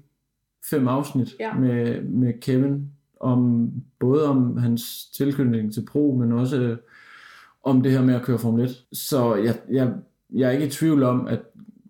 fem 0.69 0.87
afsnit 0.87 1.35
Ja. 1.39 1.53
med, 1.59 2.01
med 2.01 2.33
Kevin, 2.41 2.89
om 3.19 3.71
både 3.99 4.25
om 4.27 4.57
hans 4.57 5.11
tilknytning 5.11 5.73
til 5.73 5.85
Pro, 5.85 6.15
men 6.19 6.31
også 6.31 6.61
øh, 6.61 6.77
om 7.63 7.81
det 7.81 7.91
her 7.91 8.01
med 8.01 8.13
at 8.15 8.21
køre 8.21 8.39
Formel 8.39 8.63
1. 8.65 8.85
Så 8.91 9.35
jeg, 9.35 9.59
jeg, 9.71 9.93
jeg 10.33 10.47
er 10.47 10.51
ikke 10.51 10.65
i 10.67 10.69
tvivl 10.69 11.03
om, 11.03 11.27
at 11.27 11.39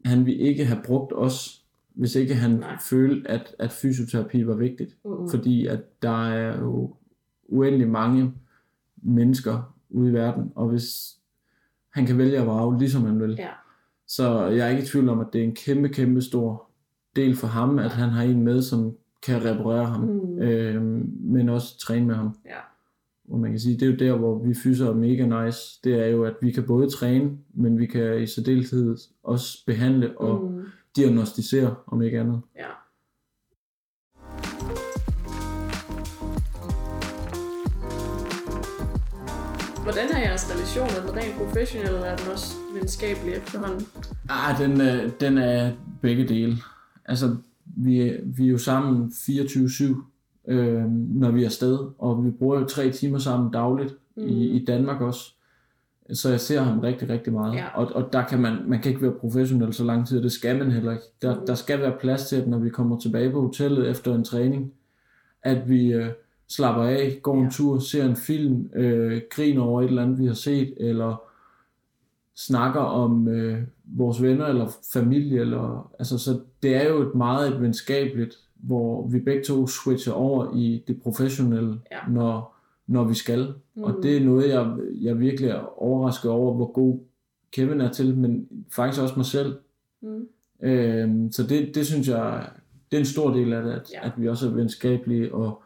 han 0.06 0.26
ville 0.26 0.40
ikke 0.42 0.66
have 0.66 0.82
brugt 0.86 1.14
os, 1.16 1.64
hvis 1.94 2.16
ikke 2.16 2.36
han 2.36 2.52
Nej. 2.52 2.78
følte, 2.90 3.30
at, 3.30 3.56
at 3.60 3.72
fysioterapi 3.72 4.48
var 4.48 4.56
vigtigt. 4.56 4.98
Mm. 5.06 5.30
fordi 5.30 5.68
at 5.68 6.02
der 6.02 6.28
er 6.28 6.60
jo 6.60 6.96
uendelig 7.48 7.90
mange 7.90 8.34
mennesker 8.98 9.74
ude 9.90 10.10
i 10.10 10.14
verden, 10.14 10.52
og 10.56 10.70
hvis 10.70 11.18
han 11.90 12.06
kan 12.06 12.18
vælge 12.18 12.38
at 12.40 12.48
vrage, 12.48 12.80
ligesom 12.80 13.04
han 13.06 13.20
vil. 13.20 13.36
Ja. 13.40 13.50
Så 14.16 14.46
jeg 14.46 14.66
er 14.66 14.70
ikke 14.70 14.84
i 14.84 14.86
tvivl 14.86 15.10
om, 15.10 15.20
at 15.20 15.28
det 15.34 15.42
er 15.42 15.46
en 15.46 15.56
kæmpe, 15.56 15.90
kæmpe 15.90 16.22
stor 16.22 16.70
del 17.16 17.36
for 17.36 17.48
ham, 17.48 17.80
at 17.80 17.92
han 17.92 18.10
har 18.10 18.24
en 18.24 18.42
med, 18.42 18.62
som 18.62 18.94
kan 19.26 19.46
reparere 19.46 19.86
ham, 19.86 20.02
Mm. 20.02 20.42
øh, 20.42 20.82
men 21.20 21.50
også 21.50 21.80
træne 21.80 22.06
med 22.06 22.16
ham. 22.16 22.36
Ja. 22.46 22.60
Og 23.30 23.40
man 23.40 23.52
kan 23.52 23.60
sige, 23.60 23.74
det 23.80 23.82
er 23.82 23.92
jo 23.92 23.98
der, 24.12 24.18
hvor 24.18 24.40
vi 24.40 24.54
fyser 24.54 24.90
er 24.90 24.94
mega 24.96 25.46
nice, 25.46 25.80
det 25.84 25.94
er 25.94 26.08
jo, 26.08 26.24
at 26.24 26.34
vi 26.42 26.52
kan 26.52 26.64
både 26.64 26.90
træne, 26.90 27.32
men 27.54 27.80
vi 27.80 27.86
kan 27.86 28.22
i 28.22 28.28
særdeleshed 28.28 28.98
også 29.24 29.66
behandle 29.66 30.18
og 30.18 30.44
Mm. 30.52 30.62
diagnostisere, 30.96 31.76
om 31.88 32.02
ikke 32.02 32.20
andet. 32.20 32.42
Ja. 32.56 32.66
Relation? 40.76 41.04
Er 41.04 41.08
den 41.08 41.18
rent 41.24 41.36
professionel, 41.38 41.88
eller 41.88 42.06
er 42.06 42.16
den 42.16 42.32
også 42.32 42.56
venskabelig 42.74 43.34
efterhånden? 43.34 43.88
Ah, 44.30 44.60
den, 44.60 44.82
er, 44.82 45.10
den 45.20 45.38
er 45.38 45.72
begge 46.02 46.28
dele. 46.28 46.58
Altså, 47.06 47.36
vi, 47.66 48.14
vi 48.24 48.46
er 48.46 48.52
jo 48.52 48.58
sammen 48.58 49.08
24-7, 49.08 49.84
øh, 50.48 50.84
når 50.92 51.32
vi 51.32 51.42
er 51.42 51.46
afsted, 51.46 51.80
og 51.98 52.26
vi 52.26 52.32
bruger 52.32 52.60
jo 52.60 52.66
tre 52.66 52.92
timer 52.92 53.18
sammen 53.18 53.52
dagligt 53.52 53.96
mm. 54.16 54.28
i, 54.28 54.48
i 54.48 54.66
Danmark 54.66 55.02
også. 55.02 55.34
Så 56.14 56.30
jeg 56.30 56.40
ser 56.40 56.62
ham 56.62 56.80
rigtig, 56.80 57.10
rigtig 57.10 57.34
meget. 57.34 57.56
Ja. 57.56 57.68
Og, 57.76 57.92
og 57.96 58.14
der 58.14 58.24
kan 58.24 58.40
man, 58.40 58.58
man 58.68 58.82
kan 58.82 58.90
ikke 58.92 59.02
være 59.02 59.20
professionel 59.20 59.74
så 59.74 59.84
lang 59.84 60.08
tid, 60.08 60.18
og 60.18 60.24
det 60.24 60.32
skal 60.32 60.58
man 60.58 60.72
heller 60.72 60.92
ikke. 60.92 61.04
Der, 61.22 61.40
Mm. 61.40 61.46
der 61.46 61.56
skal 61.56 61.80
være 61.80 61.98
plads 62.00 62.26
til, 62.26 62.36
at 62.36 62.48
når 62.48 62.58
vi 62.58 62.70
kommer 62.70 63.00
tilbage 63.00 63.32
på 63.32 63.42
hotellet 63.42 63.90
efter 63.90 64.16
en 64.16 64.24
træning, 64.24 64.74
at 65.44 65.70
vi 65.70 65.94
øh, 65.94 66.10
slapper 66.48 66.84
af, 66.84 67.20
går 67.24 67.36
en 67.38 67.44
Ja. 67.44 67.50
tur, 67.52 67.80
ser 67.80 68.06
en 68.06 68.16
film, 68.16 68.70
øh, 68.76 69.22
griner 69.32 69.62
over 69.62 69.82
et 69.82 69.88
eller 69.88 70.04
andet, 70.04 70.20
vi 70.20 70.26
har 70.26 70.34
set, 70.34 70.74
eller 70.78 71.22
snakker 72.36 72.80
om 72.82 73.28
øh, 73.28 73.62
vores 73.86 74.22
venner 74.22 74.46
eller 74.46 74.68
familie. 74.94 75.40
Eller, 75.42 75.92
altså, 76.00 76.18
så 76.18 76.40
det 76.64 76.76
er 76.76 76.90
jo 76.90 77.02
et 77.02 77.16
meget 77.16 77.54
et 77.54 77.62
venskabeligt, 77.62 78.36
hvor 78.56 79.08
vi 79.08 79.20
begge 79.20 79.44
to 79.44 79.68
switcher 79.68 80.14
over 80.14 80.56
i 80.56 80.84
det 80.88 81.02
professionelle, 81.02 81.80
Ja. 81.92 81.98
når, 82.12 82.56
når 82.88 83.04
vi 83.04 83.14
skal. 83.14 83.54
Mm. 83.76 83.84
Og 83.84 83.96
det 84.04 84.18
er 84.18 84.22
noget, 84.26 84.50
jeg, 84.50 84.74
jeg 85.02 85.20
virkelig 85.20 85.50
er 85.50 85.82
overrasket 85.84 86.32
over, 86.32 86.54
hvor 86.54 86.72
god 86.72 87.00
Kevin 87.52 87.82
er 87.82 87.92
til, 87.92 88.18
men 88.18 88.48
faktisk 88.76 89.02
også 89.02 89.14
mig 89.18 89.26
selv. 89.26 89.56
Mm. 90.02 90.28
Øhm, 90.62 91.32
så 91.32 91.44
det, 91.44 91.76
det 91.76 91.86
synes 91.86 92.08
jeg, 92.10 92.48
det 92.92 92.98
er 92.98 93.02
en 93.02 93.06
stor 93.06 93.34
del 93.34 93.54
af 93.54 93.64
det, 93.64 93.72
at, 93.72 93.92
ja. 93.94 94.06
at 94.06 94.12
vi 94.18 94.28
også 94.30 94.48
er 94.50 94.54
venskabelige 94.54 95.34
og 95.36 95.63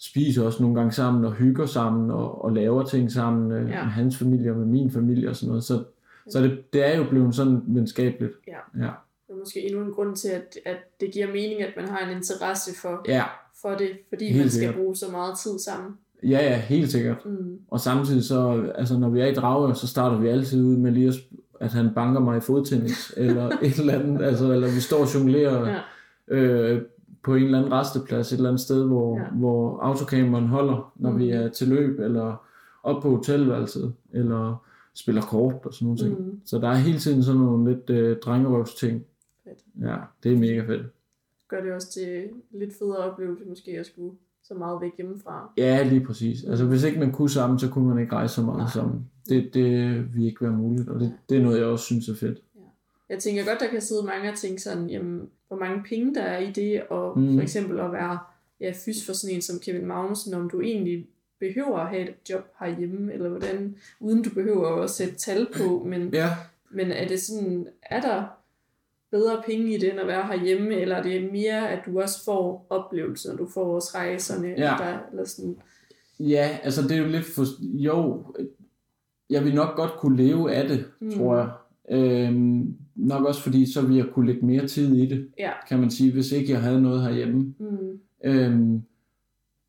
spiser 0.00 0.42
også 0.44 0.62
nogle 0.62 0.76
gange 0.76 0.92
sammen 0.92 1.24
og 1.24 1.32
hygger 1.32 1.66
sammen 1.66 2.10
og, 2.10 2.44
og 2.44 2.52
laver 2.52 2.82
ting 2.84 3.12
sammen 3.12 3.52
øh, 3.52 3.58
Ja. 3.70 3.82
med 3.84 3.92
hans 3.92 4.16
familie 4.18 4.50
og 4.50 4.56
med 4.56 4.66
min 4.66 4.90
familie 4.90 5.28
og 5.30 5.36
sådan 5.36 5.48
noget. 5.48 5.64
Så, 5.64 5.84
så 6.30 6.42
det, 6.42 6.72
det 6.72 6.86
er 6.94 6.98
jo 6.98 7.04
blevet 7.10 7.34
sådan 7.34 7.62
venskabeligt. 7.66 8.32
Ja. 8.48 8.84
Ja. 8.84 8.90
Det 9.28 9.34
er 9.34 9.38
måske 9.38 9.66
endnu 9.66 9.84
en 9.84 9.92
grund 9.92 10.16
til, 10.16 10.28
at, 10.28 10.56
at 10.66 10.76
det 11.00 11.10
giver 11.12 11.26
mening, 11.26 11.62
at 11.62 11.72
man 11.76 11.88
har 11.88 12.10
en 12.10 12.16
interesse 12.16 12.80
for, 12.82 13.04
Ja, 13.08 13.24
for 13.62 13.68
det, 13.70 13.90
fordi 14.08 14.24
Helt 14.26 14.36
man 14.38 14.48
skal 14.50 14.58
sikkert. 14.60 14.74
bruge 14.74 14.96
så 14.96 15.06
meget 15.10 15.38
tid 15.38 15.58
sammen. 15.58 15.92
ja, 16.22 16.28
ja, 16.50 16.56
helt 16.58 16.90
sikkert. 16.92 17.26
Mm. 17.26 17.58
Og 17.70 17.80
samtidig 17.80 18.24
så, 18.24 18.70
altså 18.74 18.98
når 18.98 19.08
vi 19.08 19.20
er 19.20 19.26
i 19.26 19.34
Dragør, 19.34 19.72
så 19.72 19.86
starter 19.86 20.18
vi 20.18 20.28
altid 20.28 20.64
ud 20.64 20.76
med 20.76 20.92
lige 20.92 21.08
at, 21.08 21.14
at 21.60 21.72
han 21.72 21.88
banker 21.94 22.20
mig 22.20 22.36
i 22.36 22.40
fodtennis, 22.40 23.14
eller 23.16 23.48
et 23.62 23.78
eller 23.78 23.98
andet, 23.98 24.24
altså, 24.24 24.52
eller 24.52 24.66
vi 24.74 24.80
står 24.80 24.98
og 25.00 25.14
jonglerer 25.14 25.68
Ja. 26.30 26.34
øh, 26.36 26.82
på 27.22 27.34
en 27.34 27.42
eller 27.44 27.58
anden 27.58 27.72
resteplads 27.72 28.32
et 28.32 28.36
eller 28.36 28.48
andet 28.50 28.60
sted, 28.60 28.86
hvor, 28.86 29.18
Ja. 29.18 29.24
hvor 29.32 29.78
autocamperen 29.80 30.46
holder, 30.46 30.92
når 30.96 31.10
mm. 31.10 31.18
vi 31.18 31.24
Mhm. 31.24 31.32
er 31.44 31.48
til 31.48 31.68
løb, 31.68 32.00
eller 32.00 32.44
op 32.82 33.02
på 33.02 33.10
hotelværelset, 33.10 33.94
eller 34.12 34.64
spiller 34.94 35.22
kort 35.22 35.54
og 35.64 35.74
sådan 35.74 35.86
nogle 35.86 35.98
ting. 35.98 36.20
Mm. 36.26 36.40
Så 36.44 36.58
der 36.58 36.68
er 36.68 36.74
hele 36.74 36.98
tiden 36.98 37.22
sådan 37.22 37.40
nogle 37.40 37.72
lidt 37.74 37.90
øh, 37.90 38.16
drengerøvs 38.16 38.74
ting. 38.74 39.04
Fedt. 39.44 39.58
Ja, 39.88 39.96
det 40.22 40.32
er 40.32 40.36
mega 40.38 40.60
fedt. 40.66 40.82
Gør 41.48 41.60
det 41.60 41.72
også 41.72 41.92
til 41.92 42.28
lidt 42.50 42.72
federe 42.78 42.96
oplevelse, 42.96 43.44
måske 43.48 43.70
at 43.70 43.86
skulle 43.86 44.12
så 44.42 44.54
meget 44.54 44.80
væk 44.80 44.90
hjemmefra. 44.96 45.50
Ja, 45.58 45.82
lige 45.88 46.04
præcis. 46.06 46.44
Altså 46.44 46.64
hvis 46.66 46.84
ikke 46.84 46.98
man 46.98 47.12
kunne 47.12 47.28
sammen, 47.30 47.58
så 47.58 47.68
kunne 47.68 47.88
man 47.88 47.98
ikke 47.98 48.12
rejse 48.12 48.34
så 48.34 48.42
meget 48.42 48.58
Nej. 48.58 48.68
sammen. 48.70 49.06
Det, 49.28 49.50
det 49.54 49.98
vil 50.14 50.24
ikke 50.26 50.40
være 50.44 50.52
muligt, 50.52 50.88
og 50.88 51.00
det, 51.00 51.12
det 51.28 51.38
er 51.38 51.42
noget, 51.42 51.58
jeg 51.58 51.66
også 51.66 51.84
synes 51.84 52.08
er 52.08 52.14
fedt. 52.14 52.38
Jeg 53.08 53.18
tænker 53.18 53.44
godt, 53.44 53.60
der 53.60 53.66
kan 53.68 53.80
sidde 53.80 54.02
mange 54.06 54.30
og 54.32 54.36
tænke 54.38 54.62
sådan, 54.62 54.90
jamen, 54.90 55.28
hvor 55.48 55.56
mange 55.56 55.82
penge 55.88 56.14
der 56.14 56.22
er 56.22 56.38
i 56.38 56.50
det, 56.52 56.82
og 56.90 57.18
Mhm. 57.18 57.34
for 57.36 57.42
eksempel 57.42 57.80
at 57.80 57.92
være 57.92 58.18
ja, 58.60 58.72
fys 58.84 59.06
for 59.06 59.12
sådan 59.12 59.36
en 59.36 59.42
som 59.42 59.58
Kevin 59.58 59.86
Magnussen, 59.86 60.34
om 60.34 60.50
du 60.50 60.60
egentlig 60.60 61.06
behøver 61.40 61.78
at 61.78 61.88
have 61.88 62.02
et 62.08 62.14
job 62.30 62.44
herhjemme, 62.60 63.12
eller 63.12 63.28
hvordan, 63.28 63.76
uden 64.00 64.22
du 64.22 64.30
behøver 64.30 64.82
at 64.82 64.90
sætte 64.90 65.14
tal 65.14 65.46
på, 65.56 65.82
men, 65.86 66.08
Ja, 66.14 66.28
men 66.70 66.90
er 66.90 67.08
det 67.08 67.20
sådan, 67.20 67.68
er 67.82 68.00
der 68.00 68.24
bedre 69.10 69.42
penge 69.46 69.74
i 69.74 69.78
det, 69.78 69.90
end 69.90 70.00
at 70.00 70.06
være 70.06 70.26
herhjemme, 70.26 70.74
eller 70.74 70.96
er 70.96 71.02
det 71.02 71.32
mere, 71.32 71.70
at 71.70 71.78
du 71.86 72.00
også 72.00 72.24
får 72.24 72.66
oplevelser, 72.70 73.36
du 73.36 73.46
får 73.54 73.74
også 73.74 73.90
rejserne, 73.94 74.48
Ja. 74.48 74.74
der, 74.78 74.98
eller 75.10 75.24
sådan, 75.24 75.56
Ja, 76.20 76.58
altså 76.62 76.82
det 76.82 76.92
er 76.92 76.96
jo 76.96 77.06
lidt 77.06 77.24
for... 77.24 77.44
Jo, 77.62 78.24
jeg 79.30 79.44
vil 79.44 79.54
nok 79.54 79.76
godt 79.76 79.92
kunne 79.98 80.16
leve 80.16 80.54
af 80.54 80.68
det, 80.68 80.84
Mm. 81.00 81.06
mm. 81.06 81.12
tror 81.12 81.36
jeg. 81.36 81.48
Øhm, 81.90 82.76
nok 82.98 83.24
også 83.24 83.42
fordi, 83.42 83.72
så 83.72 83.86
vil 83.86 83.96
jeg 83.96 84.06
kunne 84.12 84.26
lægge 84.26 84.46
mere 84.46 84.66
tid 84.66 84.94
i 84.94 85.06
det, 85.06 85.28
ja, 85.38 85.50
kan 85.68 85.78
man 85.80 85.90
sige, 85.90 86.12
hvis 86.12 86.32
ikke 86.32 86.52
jeg 86.52 86.62
havde 86.62 86.82
noget 86.82 87.02
herhjemme. 87.02 87.54
mm, 87.58 87.98
Øhm, 88.24 88.82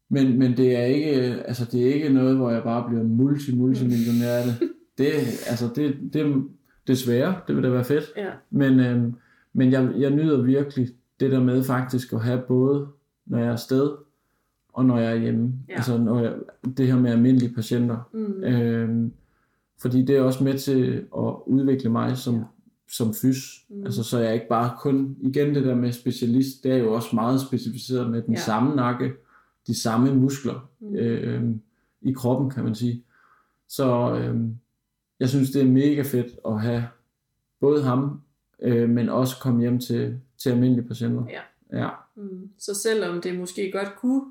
men, 0.10 0.40
men 0.40 0.58
det 0.58 0.76
er 0.76 0.84
ikke, 0.84 1.12
altså 1.46 1.66
det 1.72 1.90
er 1.90 1.94
ikke 1.94 2.10
noget, 2.10 2.38
hvor 2.38 2.50
jeg 2.52 2.64
bare 2.64 2.90
bliver 2.90 3.04
multi, 3.04 3.56
multimillionær 3.56 4.34
af 4.38 4.44
det. 4.46 4.70
Det, 4.98 5.12
altså 5.50 5.70
det, 5.76 5.96
det, 6.14 6.44
desværre, 6.88 7.36
det 7.48 7.56
vil 7.56 7.64
da 7.64 7.70
være 7.70 7.84
fedt. 7.84 8.04
ja, 8.18 8.30
Men, 8.50 8.80
øhm, 8.80 9.14
men 9.54 9.72
jeg, 9.72 9.92
jeg 9.98 10.10
nyder 10.12 10.42
virkelig 10.42 10.88
det 11.20 11.32
der 11.32 11.44
med 11.44 11.64
faktisk 11.64 12.14
at 12.14 12.22
have 12.22 12.42
både, 12.48 12.88
når 13.26 13.38
jeg 13.38 13.48
er 13.48 13.52
afsted, 13.52 13.90
og 14.74 14.86
når 14.86 15.00
jeg 15.00 15.12
er 15.12 15.20
hjemme. 15.20 15.54
Ja. 15.70 15.76
Altså 15.76 15.98
når 15.98 16.22
jeg, 16.22 16.34
det 16.78 16.88
her 16.88 17.00
med 17.00 17.12
almindelige 17.12 17.54
patienter. 17.56 18.10
mm, 18.14 18.44
Øhm, 18.44 19.12
fordi 19.82 20.06
det 20.06 20.16
er 20.18 20.22
også 20.22 20.44
med 20.44 20.54
til 20.58 21.06
at 21.18 21.34
udvikle 21.46 21.90
mig 21.90 22.18
som, 22.18 22.36
Ja. 22.36 22.42
Som 22.92 23.14
fys. 23.14 23.38
Mm. 23.70 23.84
Altså 23.86 24.04
så 24.04 24.20
jeg 24.20 24.34
ikke 24.34 24.48
bare 24.48 24.78
kun, 24.80 25.18
igen 25.22 25.56
det 25.56 25.66
der 25.66 25.76
med 25.76 25.92
specialist, 25.92 26.64
det 26.64 26.72
er 26.72 26.78
jo 26.78 26.94
også 26.94 27.10
meget 27.16 27.42
specificeret 27.42 28.12
med 28.12 28.22
den 28.22 28.34
Ja. 28.34 28.40
samme 28.40 28.76
nakke, 28.76 29.14
de 29.68 29.82
samme 29.82 30.16
muskler 30.16 30.70
mm, 30.80 30.96
øhm, 30.96 31.62
i 32.02 32.12
kroppen, 32.12 32.50
kan 32.50 32.64
man 32.64 32.76
sige. 32.76 33.04
Så 33.68 34.16
øhm, 34.16 34.56
jeg 35.20 35.30
synes, 35.30 35.52
det 35.52 35.62
er 35.62 35.66
mega 35.66 36.02
fedt 36.02 36.28
at 36.48 36.62
have 36.62 36.88
både 37.60 37.84
ham, 37.84 38.22
øh, 38.62 38.90
men 38.90 39.10
også 39.10 39.36
komme 39.42 39.62
hjem 39.62 39.80
til, 39.80 40.20
til 40.38 40.50
almindelige 40.50 40.88
patienter. 40.88 41.24
Ja. 41.30 41.42
ja. 41.80 41.90
Mm. 42.16 42.50
Så 42.58 42.74
selvom 42.74 43.22
det 43.22 43.40
måske 43.40 43.72
godt 43.72 43.96
kunne, 44.02 44.24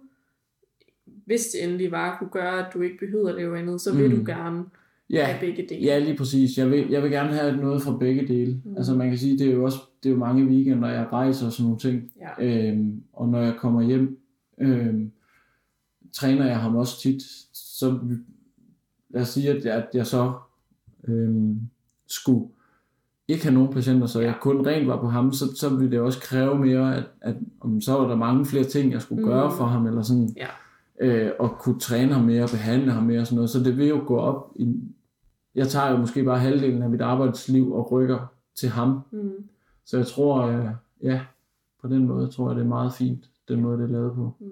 hvis 1.27 1.47
det 1.47 1.65
endelig 1.65 1.91
var, 1.91 2.19
kunne 2.19 2.31
gøre, 2.31 2.67
at 2.67 2.75
du 2.75 2.81
ikke 2.81 2.99
behøvede 2.99 3.29
at 3.31 3.35
lave 3.37 3.59
andet, 3.59 3.81
så 3.81 3.95
vil 3.97 4.11
Mm. 4.11 4.17
du 4.17 4.25
gerne 4.33 4.65
Ja, 5.11 5.25
have 5.25 5.41
begge 5.41 5.67
dele. 5.69 5.85
Ja, 5.85 5.99
lige 5.99 6.17
præcis. 6.17 6.59
Jeg 6.59 6.71
vil, 6.71 6.89
jeg 6.91 7.03
vil 7.03 7.11
gerne 7.11 7.33
have 7.33 7.57
noget 7.57 7.83
fra 7.83 7.97
begge 7.97 8.29
dele. 8.29 8.61
Mm. 8.65 8.77
Altså 8.77 8.95
man 8.95 9.09
kan 9.09 9.19
sige, 9.19 9.39
det 9.39 9.49
er 9.49 9.55
jo 9.55 9.65
også 9.65 9.79
det 10.03 10.09
er 10.09 10.13
jo 10.13 10.19
mange 10.19 10.45
weekender, 10.45 10.89
jeg 10.89 11.07
rejser 11.13 11.47
og 11.47 11.53
sådan 11.53 11.65
nogle 11.65 11.79
ting. 11.79 12.13
Ja. 12.21 12.69
Øhm, 12.71 13.03
og 13.13 13.29
når 13.29 13.41
jeg 13.43 13.55
kommer 13.59 13.83
hjem, 13.83 14.19
øhm, 14.61 15.13
træner 16.13 16.47
jeg 16.47 16.61
ham 16.61 16.77
også 16.77 17.01
tit. 17.01 17.23
Så 17.53 17.99
lad 19.11 19.23
os 19.23 19.29
sige, 19.29 19.51
at 19.51 19.65
jeg, 19.65 19.75
at 19.75 19.89
jeg 19.95 20.07
så 20.07 20.33
øhm, 21.09 21.61
skulle 22.07 22.49
ikke 23.29 23.45
have 23.45 23.55
nogen 23.55 23.73
patienter, 23.73 24.07
så 24.07 24.21
jeg 24.21 24.35
kun 24.41 24.67
rent 24.67 24.87
var 24.89 25.01
på 25.01 25.09
ham, 25.09 25.33
så, 25.33 25.45
så 25.57 25.69
ville 25.69 25.91
det 25.91 26.01
også 26.01 26.21
kræve 26.21 26.59
mere, 26.59 26.97
at, 26.97 27.05
at 27.21 27.35
om 27.61 27.81
så 27.81 27.93
var 27.93 28.09
der 28.09 28.17
mange 28.17 28.47
flere 28.47 28.65
ting, 28.65 28.93
jeg 28.93 29.03
skulle 29.03 29.23
mm. 29.23 29.29
gøre 29.29 29.51
for 29.57 29.65
ham, 29.65 29.87
eller 29.87 30.03
sådan, 30.03 30.37
Ja. 30.37 30.47
øh, 31.01 31.33
og 31.39 31.59
kunne 31.59 31.81
træne 31.81 32.13
ham 32.13 32.25
mere, 32.25 32.49
behandle 32.49 32.93
ham 32.93 33.03
mere 33.03 33.21
og 33.21 33.27
sådan 33.27 33.37
noget. 33.37 33.51
Så 33.51 33.59
det 33.59 33.77
vil 33.77 33.89
jo 33.89 34.03
gå 34.07 34.17
op 34.17 34.53
i, 34.57 34.75
jeg 35.55 35.69
tager 35.69 35.91
jo 35.91 35.97
måske 35.97 36.25
bare 36.25 36.39
halvdelen 36.39 36.83
af 36.83 36.91
mit 36.91 37.01
arbejdsliv 37.01 37.73
og 37.73 37.93
rykker 37.93 38.33
til 38.55 38.69
ham. 38.69 39.01
Mm. 39.11 39.49
Så 39.85 39.97
jeg 39.97 40.07
tror, 40.07 40.43
øh, 40.43 40.67
ja, 41.03 41.21
på 41.81 41.89
den 41.89 42.07
måde 42.07 42.29
tror 42.29 42.49
jeg, 42.49 42.57
det 42.57 42.63
er 42.63 42.69
meget 42.69 42.93
fint, 42.93 43.31
den 43.49 43.61
måde, 43.61 43.79
det 43.79 43.85
er 43.85 43.93
lavet 43.93 44.15
på. 44.15 44.35
Mm. 44.39 44.51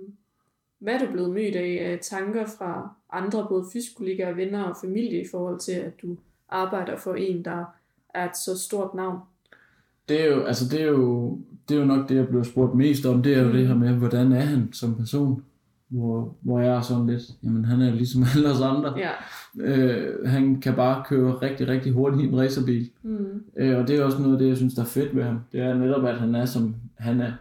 Hvad 0.78 0.94
er 0.94 1.06
du 1.06 1.12
blevet 1.12 1.30
mødt 1.30 1.56
af 1.56 1.92
af 1.92 1.98
tanker 2.02 2.46
fra 2.58 2.94
andre, 3.12 3.46
både 3.48 3.64
fysikollegaer, 3.72 4.34
venner 4.34 4.62
og 4.62 4.76
familie, 4.80 5.20
i 5.20 5.26
forhold 5.30 5.58
til, 5.58 5.72
at 5.72 6.02
du 6.02 6.16
arbejder 6.48 6.96
for 6.96 7.14
en, 7.14 7.44
der 7.44 7.64
er 8.14 8.30
et 8.30 8.36
så 8.36 8.58
stort 8.58 8.94
navn? 8.94 9.18
Det 10.08 10.20
er 10.20 10.26
jo, 10.34 10.42
altså 10.42 10.68
det 10.68 10.82
er 10.82 10.86
jo, 10.86 11.38
det 11.68 11.76
er 11.76 11.80
jo 11.80 11.86
nok 11.86 12.08
det, 12.08 12.16
jeg 12.16 12.28
bliver 12.28 12.42
spurgt 12.42 12.74
mest 12.74 13.06
om, 13.06 13.22
det 13.22 13.34
er 13.34 13.42
jo 13.42 13.52
det 13.52 13.68
her 13.68 13.74
med, 13.74 13.94
hvordan 13.94 14.32
er 14.32 14.40
han 14.40 14.72
som 14.72 14.94
person? 14.94 15.44
Hvor, 15.88 16.36
hvor 16.40 16.60
jeg 16.60 16.76
er 16.76 16.80
sådan 16.80 17.06
lidt, 17.06 17.22
jamen 17.44 17.64
han 17.64 17.80
er 17.80 17.94
ligesom 17.94 18.24
alle 18.34 18.50
os 18.50 18.60
andre. 18.60 18.94
Ja. 18.96 19.10
Øh, 19.60 20.28
han 20.28 20.60
kan 20.60 20.74
bare 20.74 21.04
køre 21.08 21.32
rigtig, 21.42 21.68
rigtig 21.68 21.92
hurtigt 21.92 22.22
i 22.22 22.26
en 22.26 22.38
racerbil. 22.38 22.90
Mm. 23.02 23.42
Øh, 23.56 23.78
og 23.78 23.88
det 23.88 23.96
er 23.96 24.04
også 24.04 24.18
noget 24.18 24.32
af 24.32 24.38
det, 24.38 24.48
jeg 24.48 24.56
synes, 24.56 24.74
der 24.74 24.82
er 24.82 24.86
fedt 24.86 25.16
ved 25.16 25.22
ham. 25.22 25.40
Det 25.52 25.60
er 25.60 25.74
netop, 25.74 26.04
at 26.04 26.20
han 26.20 26.34
er, 26.34 26.44
som 26.44 26.74
han 26.98 27.20
er. 27.20 27.32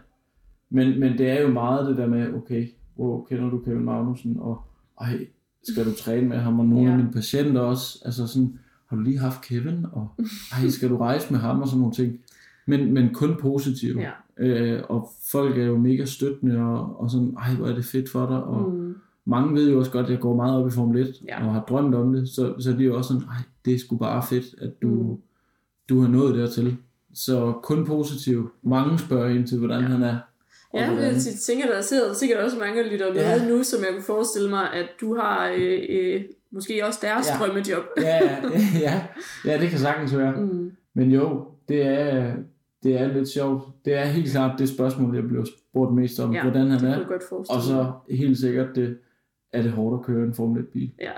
Men, 0.70 1.00
men 1.00 1.18
det 1.18 1.30
er 1.30 1.42
jo 1.42 1.48
meget 1.48 1.86
det 1.86 1.96
der 1.96 2.06
med, 2.06 2.34
okay, 2.34 2.68
wow, 2.98 3.24
kender 3.24 3.50
du 3.50 3.58
Kevin 3.58 3.84
Magnussen? 3.84 4.36
Og 4.40 4.62
ej, 5.00 5.26
skal 5.62 5.84
du 5.84 5.94
træne 5.94 6.28
med 6.28 6.36
ham, 6.38 6.60
og 6.60 6.66
nogle 6.66 6.86
ja. 6.86 6.90
af 6.90 6.98
mine 6.98 7.12
patienter 7.12 7.60
også, 7.60 8.02
altså 8.04 8.26
sådan, 8.26 8.58
har 8.86 8.96
du 8.96 9.02
lige 9.02 9.18
haft 9.18 9.42
Kevin, 9.42 9.86
og 9.92 10.08
ej, 10.52 10.68
skal 10.68 10.90
du 10.90 10.96
rejse 10.96 11.32
med 11.32 11.40
ham, 11.40 11.60
og 11.60 11.68
sådan 11.68 11.80
nogle 11.80 11.94
ting. 11.94 12.18
Men, 12.66 12.94
men 12.94 13.14
kun 13.14 13.36
positivt. 13.40 14.00
Ja. 14.00 14.10
Øh, 14.40 14.80
og 14.88 15.10
folk 15.30 15.58
er 15.58 15.64
jo 15.64 15.78
mega 15.78 16.04
støttende, 16.04 16.58
og, 16.60 17.00
og 17.00 17.10
sådan, 17.10 17.34
ej, 17.38 17.54
hvor 17.54 17.66
er 17.66 17.74
det 17.74 17.84
fedt 17.84 18.10
for 18.10 18.26
dig, 18.26 18.42
og 18.42 18.70
Mm. 18.72 18.94
mange 19.24 19.54
ved 19.54 19.70
jo 19.70 19.78
også 19.78 19.90
godt, 19.90 20.06
at 20.06 20.12
jeg 20.12 20.20
går 20.20 20.36
meget 20.36 20.56
op 20.62 20.68
i 20.68 20.70
Formel 20.70 21.00
1, 21.02 21.14
Ja. 21.28 21.46
og 21.46 21.52
har 21.52 21.60
drømt 21.68 21.94
om 21.94 22.12
det, 22.12 22.28
så, 22.28 22.54
så 22.58 22.70
de 22.72 22.82
er 22.82 22.86
jo 22.86 22.96
også 22.96 23.08
sådan, 23.08 23.22
ej, 23.28 23.36
det 23.64 23.74
er 23.74 23.78
sgu 23.78 23.96
bare 23.96 24.22
fedt, 24.30 24.44
at 24.62 24.82
du, 24.82 24.88
Mm. 24.88 25.16
du 25.88 26.00
har 26.00 26.08
nået 26.08 26.34
dertil. 26.34 26.76
Så 27.14 27.52
kun 27.62 27.86
positivt. 27.86 28.50
Mange 28.62 28.98
spørger 28.98 29.28
ind 29.28 29.46
til, 29.46 29.58
hvordan 29.58 29.80
Ja. 29.80 29.86
han 29.88 30.02
er. 30.02 30.16
Ja, 30.74 30.86
hvordan- 30.86 31.14
jeg 31.14 31.22
tænker, 31.42 31.66
der 31.66 31.80
sidder 31.80 32.12
sikkert 32.12 32.38
også 32.40 32.58
mange, 32.58 32.82
der 32.84 32.90
lytter 32.90 33.08
med 33.14 33.20
Ja. 33.20 33.48
nu, 33.48 33.62
som 33.62 33.80
jeg 33.80 33.88
kunne 33.92 34.02
forestille 34.02 34.50
mig, 34.50 34.72
at 34.72 34.86
du 35.00 35.14
har 35.16 35.50
øh, 35.58 35.78
øh, 35.88 36.20
måske 36.50 36.86
også 36.86 36.98
deres 37.02 37.26
Ja. 37.28 37.38
drømmejob. 37.44 37.84
ja, 38.00 38.24
ja, 38.24 38.36
ja, 38.80 39.02
ja, 39.52 39.60
det 39.60 39.70
kan 39.70 39.78
sagtens 39.78 40.16
være. 40.16 40.40
Mm. 40.40 40.72
Men 40.94 41.10
jo, 41.10 41.44
det 41.68 41.82
er, 41.86 42.32
det 42.82 43.00
er 43.00 43.06
lidt 43.12 43.28
sjovt. 43.28 43.62
Det 43.84 43.94
er 43.94 44.04
helt 44.04 44.30
klart 44.30 44.58
det 44.58 44.68
spørgsmål, 44.68 45.14
jeg 45.14 45.24
blev 45.24 45.46
spurgt 45.46 45.94
mest 45.94 46.20
om, 46.20 46.34
Ja, 46.34 46.42
hvordan 46.42 46.70
han 46.70 46.84
er. 46.84 47.04
Og 47.48 47.62
så 47.62 47.92
helt 48.10 48.38
sikkert, 48.38 48.76
det, 48.76 48.98
er 49.52 49.62
det 49.62 49.70
hårdt 49.72 50.00
at 50.00 50.06
køre 50.06 50.24
en 50.26 50.34
Formel 50.34 50.62
1-bil. 50.62 50.92
Ja. 51.00 51.12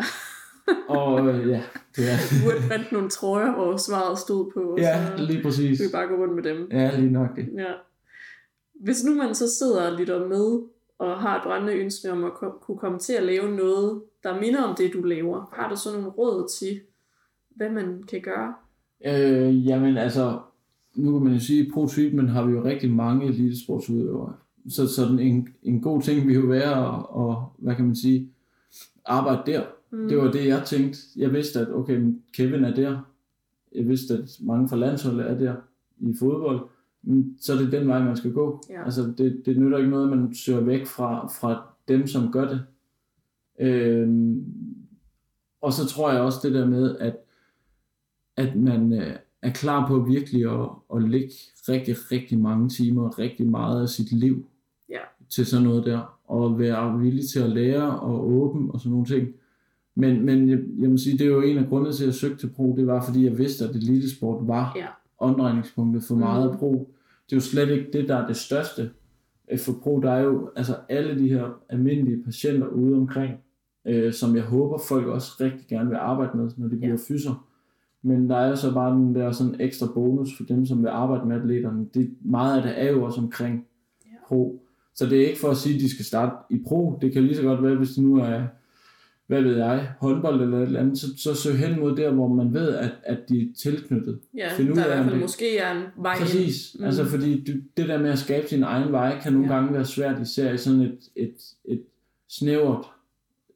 Og 0.89 1.29
øh, 1.29 1.49
ja, 1.49 1.63
det 1.97 2.05
er... 2.13 2.17
Du 2.31 2.35
burde 2.45 2.69
printe 2.69 2.95
nogle 2.95 3.09
trøjer, 3.11 3.55
hvor 3.55 3.77
svaret 3.77 4.19
stod 4.19 4.51
på, 4.55 4.61
og 4.61 4.79
Ja, 4.79 5.17
så 5.17 5.25
lige 5.25 5.43
præcis. 5.43 5.81
vi 5.81 5.85
bare 5.93 6.07
gå 6.07 6.15
rundt 6.15 6.35
med 6.35 6.43
dem. 6.43 6.69
Ja, 6.73 6.97
lige 7.01 7.13
nok 7.13 7.37
det. 7.37 7.49
Ja. 7.57 7.73
Hvis 8.85 9.05
nu 9.05 9.15
man 9.15 9.35
så 9.35 9.49
sidder 9.59 9.91
og 9.91 9.99
lytter 9.99 10.29
med, 10.29 10.63
og 10.99 11.21
har 11.21 11.37
et 11.37 11.43
brændende 11.43 11.75
ønske 11.75 12.13
om 12.13 12.25
at 12.25 12.33
kunne 12.63 12.79
komme 12.79 12.99
til 12.99 13.13
at 13.13 13.23
lave 13.23 13.57
noget, 13.57 14.03
der 14.23 14.41
minder 14.41 14.63
om 14.63 14.75
det, 14.79 14.93
du 14.93 15.03
laver, 15.03 15.51
har 15.53 15.69
du 15.71 15.77
så 15.77 15.93
nogle 15.93 16.09
råd 16.09 16.49
til, 16.59 16.81
hvad 17.57 17.71
man 17.71 18.03
kan 18.03 18.21
gøre? 18.23 18.55
Øh, 19.07 19.67
jamen 19.67 19.97
altså, 19.97 20.39
nu 20.99 21.13
kan 21.13 21.25
man 21.25 21.33
jo 21.33 21.41
sige, 21.41 21.67
at 21.67 21.73
pro 21.75 21.87
treatment 21.87 22.31
har 22.31 22.47
vi 22.47 22.53
jo 22.53 22.65
rigtig 22.65 22.91
mange 22.91 23.27
elitesportsudøvere. 23.27 24.33
Så 24.69 24.87
sådan 24.87 25.19
en, 25.19 25.49
en 25.63 25.81
god 25.81 26.03
ting 26.03 26.27
vil 26.27 26.35
jo 26.35 26.47
være 26.47 26.87
at, 26.87 27.07
og, 27.09 27.53
hvad 27.59 27.75
kan 27.75 27.85
man 27.85 27.97
sige, 27.97 28.31
arbejde 29.05 29.53
der. 29.53 29.63
Mm. 29.91 30.09
Det 30.09 30.19
var 30.19 30.31
det, 30.31 30.47
jeg 30.47 30.63
tænkte. 30.67 30.99
Jeg 31.17 31.33
vidste, 31.33 31.61
at 31.61 31.75
okay, 31.75 32.15
Kevin 32.33 32.65
er 32.65 32.75
der. 32.75 33.01
Jeg 33.75 33.89
vidste, 33.89 34.15
at 34.15 34.39
mange 34.41 34.69
fra 34.69 34.77
landsholdet 34.77 35.31
er 35.31 35.39
der 35.39 35.55
i 35.99 36.15
fodbold. 36.19 36.61
Men 37.03 37.37
så 37.41 37.53
er 37.53 37.59
det 37.59 37.73
den 37.73 37.89
vej, 37.89 38.05
man 38.05 38.17
skal 38.17 38.33
gå. 38.33 38.63
Ja. 38.71 38.85
Altså, 38.85 39.13
det, 39.19 39.43
det 39.47 39.59
nytter 39.59 39.79
ikke 39.79 39.91
noget, 39.91 40.13
at 40.13 40.19
man 40.19 40.35
søger 40.35 40.61
væk 40.61 40.87
fra, 40.87 41.27
fra 41.27 41.67
dem, 41.89 42.07
som 42.07 42.33
gør 42.33 42.49
det. 42.49 42.61
Øhm, 43.61 44.45
og 45.61 45.73
så 45.73 45.87
tror 45.87 46.13
jeg 46.13 46.21
også 46.21 46.39
det 46.43 46.55
der 46.55 46.67
med, 46.67 46.97
at, 46.99 47.17
at 48.37 48.57
man 48.57 48.93
øh, 48.93 49.17
er 49.43 49.51
klar 49.51 49.89
på 49.89 50.01
virkelig 50.01 50.45
at, 50.63 50.69
at 50.97 51.03
lægge 51.11 51.31
rigtig, 51.69 51.95
rigtig 52.13 52.39
mange 52.39 52.69
timer, 52.69 53.19
rigtig 53.19 53.47
meget 53.47 53.83
af 53.83 53.89
sit 53.89 54.13
liv 54.13 54.47
Ja. 54.91 54.99
til 55.31 55.47
sådan 55.47 55.67
noget 55.67 55.87
der, 55.87 56.19
og 56.25 56.59
være 56.59 56.99
villig 56.99 57.29
til 57.29 57.41
at 57.41 57.51
lære 57.51 58.01
og 58.01 58.31
åben 58.33 58.71
og 58.71 58.81
sådan 58.81 58.91
nogle 58.91 59.07
ting. 59.07 59.29
Men, 59.95 60.25
men 60.25 60.49
jeg, 60.49 60.59
jeg 60.79 60.91
må 60.91 60.97
sige, 60.97 61.19
det 61.19 61.27
er 61.27 61.31
jo 61.31 61.41
en 61.43 61.59
af 61.59 61.69
grundene 61.69 61.93
til, 61.93 62.03
at 62.03 62.07
jeg 62.07 62.15
søgte 62.15 62.37
til 62.37 62.51
pro, 62.57 62.75
det 62.77 62.87
var 62.87 63.05
fordi, 63.05 63.25
jeg 63.25 63.39
vidste, 63.39 63.65
at 63.65 63.77
elitesport 63.77 64.49
var 64.49 64.73
Ja. 64.77 64.87
omdrejningspunktet 65.19 66.03
for 66.03 66.15
meget 66.15 66.51
Mhm. 66.51 66.59
pro. 66.59 66.91
Det 67.27 67.33
er 67.33 67.37
jo 67.37 67.41
slet 67.41 67.69
ikke 67.71 67.87
det, 67.93 68.09
der 68.09 68.17
er 68.17 68.27
det 68.27 68.37
største 68.37 68.91
øh, 69.53 69.59
for 69.59 69.73
pro. 69.83 70.01
Der 70.01 70.11
er 70.11 70.21
jo 70.23 70.51
altså 70.57 70.77
alle 70.89 71.19
de 71.19 71.29
her 71.29 71.61
almindelige 71.69 72.23
patienter 72.25 72.67
ude 72.67 72.97
omkring, 72.97 73.33
øh, 73.87 74.13
som 74.13 74.37
jeg 74.37 74.45
håber, 74.45 74.79
folk 74.89 75.07
også 75.07 75.33
rigtig 75.41 75.67
gerne 75.69 75.89
vil 75.89 75.97
arbejde 75.97 76.37
med, 76.39 76.51
når 76.57 76.69
de 76.69 76.75
Ja. 76.75 76.81
bliver 76.81 76.99
fyser. 77.09 77.48
Men 78.03 78.31
der 78.31 78.37
er 78.37 78.55
så 78.55 78.75
bare 78.75 78.95
den 78.97 79.15
der 79.15 79.33
sådan 79.33 79.61
ekstra 79.61 79.87
bonus 79.95 80.37
for 80.37 80.45
dem, 80.45 80.67
som 80.67 80.83
vil 80.83 80.89
arbejde 80.89 81.29
med 81.29 81.37
atleterne. 81.37 81.87
Det, 81.95 82.11
meget 82.21 82.57
af 82.57 82.63
det 82.63 82.83
er 82.83 82.91
jo 82.93 83.03
også 83.05 83.21
omkring 83.21 83.67
Ja. 84.05 84.11
pro. 84.29 84.63
Så 84.95 85.07
det 85.07 85.23
er 85.23 85.27
ikke 85.29 85.41
for 85.41 85.49
at 85.51 85.57
sige, 85.57 85.75
at 85.75 85.81
de 85.81 85.91
skal 85.91 86.05
starte 86.05 86.37
i 86.51 86.63
pro. 86.67 86.99
Det 87.03 87.13
kan 87.13 87.23
lige 87.23 87.37
så 87.37 87.43
godt 87.43 87.63
være, 87.63 87.75
hvis 87.75 87.91
det 87.91 88.05
nu 88.05 88.17
er, 88.17 88.43
hvad 89.27 89.43
ved 89.43 89.57
jeg, 89.57 89.89
håndbold 90.01 90.43
eller 90.43 90.59
et 90.59 90.63
eller 90.63 90.81
andet, 90.81 90.99
så, 90.99 91.07
så 91.17 91.35
søg 91.35 91.59
hen 91.59 91.81
mod 91.81 91.97
der, 91.97 92.11
hvor 92.11 92.29
man 92.29 92.55
ved, 92.55 92.69
at, 92.75 92.91
at 93.03 93.19
de 93.29 93.41
er 93.43 93.47
tilknyttet. 93.59 94.19
Ja, 94.37 94.49
Finde 94.57 94.71
ud 94.73 94.77
der 94.77 94.83
er 94.83 94.87
i 94.87 94.95
hvert 94.95 95.05
fald 95.05 95.15
det- 95.15 95.23
måske 95.23 95.59
er 95.59 95.73
en 95.77 95.83
vej. 95.97 96.17
Præcis. 96.19 96.77
Mm. 96.79 96.85
Altså 96.85 97.05
fordi 97.05 97.45
du, 97.45 97.53
det 97.77 97.89
der 97.89 97.99
med 97.99 98.11
at 98.11 98.19
skabe 98.19 98.49
sin 98.49 98.63
egen 98.63 98.93
vej, 98.93 99.21
kan 99.23 99.33
nogle 99.33 99.49
ja. 99.49 99.55
gange 99.55 99.73
være 99.75 99.85
svært, 99.85 100.21
især 100.23 100.53
i 100.53 100.57
sådan 100.57 100.81
et, 100.81 100.99
et, 101.17 101.35
et 101.65 101.83
snævert, 102.29 102.85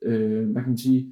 øh, 0.02 0.48
hvad 0.50 0.62
kan 0.62 0.70
man 0.70 0.78
sige, 0.78 1.06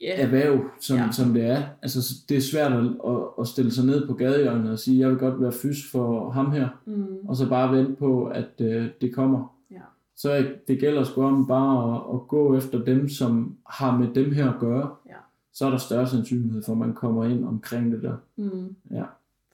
Ja, 0.00 0.22
erhverv, 0.22 0.58
som, 0.80 0.96
Ja. 0.96 1.08
som 1.12 1.32
det 1.34 1.44
er. 1.44 1.62
Altså 1.82 2.02
så 2.02 2.14
det 2.28 2.36
er 2.36 2.40
svært 2.40 2.72
at, 2.72 2.84
at, 2.84 3.16
at 3.40 3.46
stille 3.46 3.70
sig 3.70 3.86
ned 3.86 4.06
på 4.06 4.14
gadehjørnet 4.14 4.70
og 4.72 4.78
sige, 4.78 4.98
jeg 5.00 5.08
vil 5.08 5.18
godt 5.18 5.40
være 5.40 5.52
fys 5.52 5.90
for 5.92 6.30
ham 6.30 6.52
her, 6.52 6.68
mm. 6.86 7.06
og 7.28 7.36
så 7.36 7.48
bare 7.48 7.76
vente 7.76 7.92
på, 7.96 8.26
at 8.26 8.50
øh, 8.60 8.86
det 9.00 9.14
kommer. 9.14 9.54
Ja. 9.70 9.80
Så 10.16 10.46
det 10.68 10.80
gælder 10.80 11.04
sgu 11.04 11.22
om 11.22 11.46
bare 11.46 11.94
at, 11.96 12.14
at 12.14 12.28
gå 12.28 12.56
efter 12.56 12.84
dem, 12.84 13.08
som 13.08 13.56
har 13.70 13.98
med 13.98 14.08
dem 14.14 14.32
her 14.32 14.50
at 14.52 14.60
gøre. 14.60 14.90
Ja. 15.08 15.12
Så 15.52 15.66
er 15.66 15.70
der 15.70 15.76
større 15.78 16.06
sandsynlighed 16.06 16.62
for, 16.62 16.72
at 16.72 16.78
man 16.78 16.92
kommer 16.94 17.24
ind 17.24 17.44
omkring 17.44 17.92
det 17.92 18.02
der. 18.02 18.16
Mm. 18.36 18.76
Ja. 18.90 19.04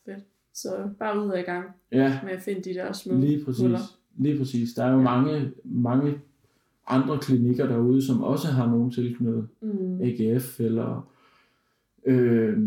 Fedt. 0.05 0.25
Så 0.55 0.69
bare 0.99 1.27
ud 1.27 1.33
i 1.33 1.41
gang 1.43 1.65
Ja, 1.93 2.19
med 2.25 2.33
at 2.33 2.43
finde 2.43 2.61
de 2.63 2.75
der 2.75 2.93
små 2.93 3.15
Lige 3.15 3.45
præcis. 3.45 3.63
huller. 3.63 3.79
Lige 4.17 4.39
præcis. 4.39 4.73
Der 4.75 4.85
er 4.85 4.91
jo 4.93 4.99
ja. 4.99 5.03
mange, 5.05 5.51
mange 5.65 6.15
andre 6.87 7.19
klinikker 7.19 7.67
derude, 7.67 8.03
som 8.07 8.23
også 8.23 8.49
har 8.49 8.71
nogen 8.71 8.91
tilknyttet. 8.91 9.49
Mm. 9.63 10.01
AGF 10.01 10.61
eller 10.61 11.11
øh, 12.07 12.59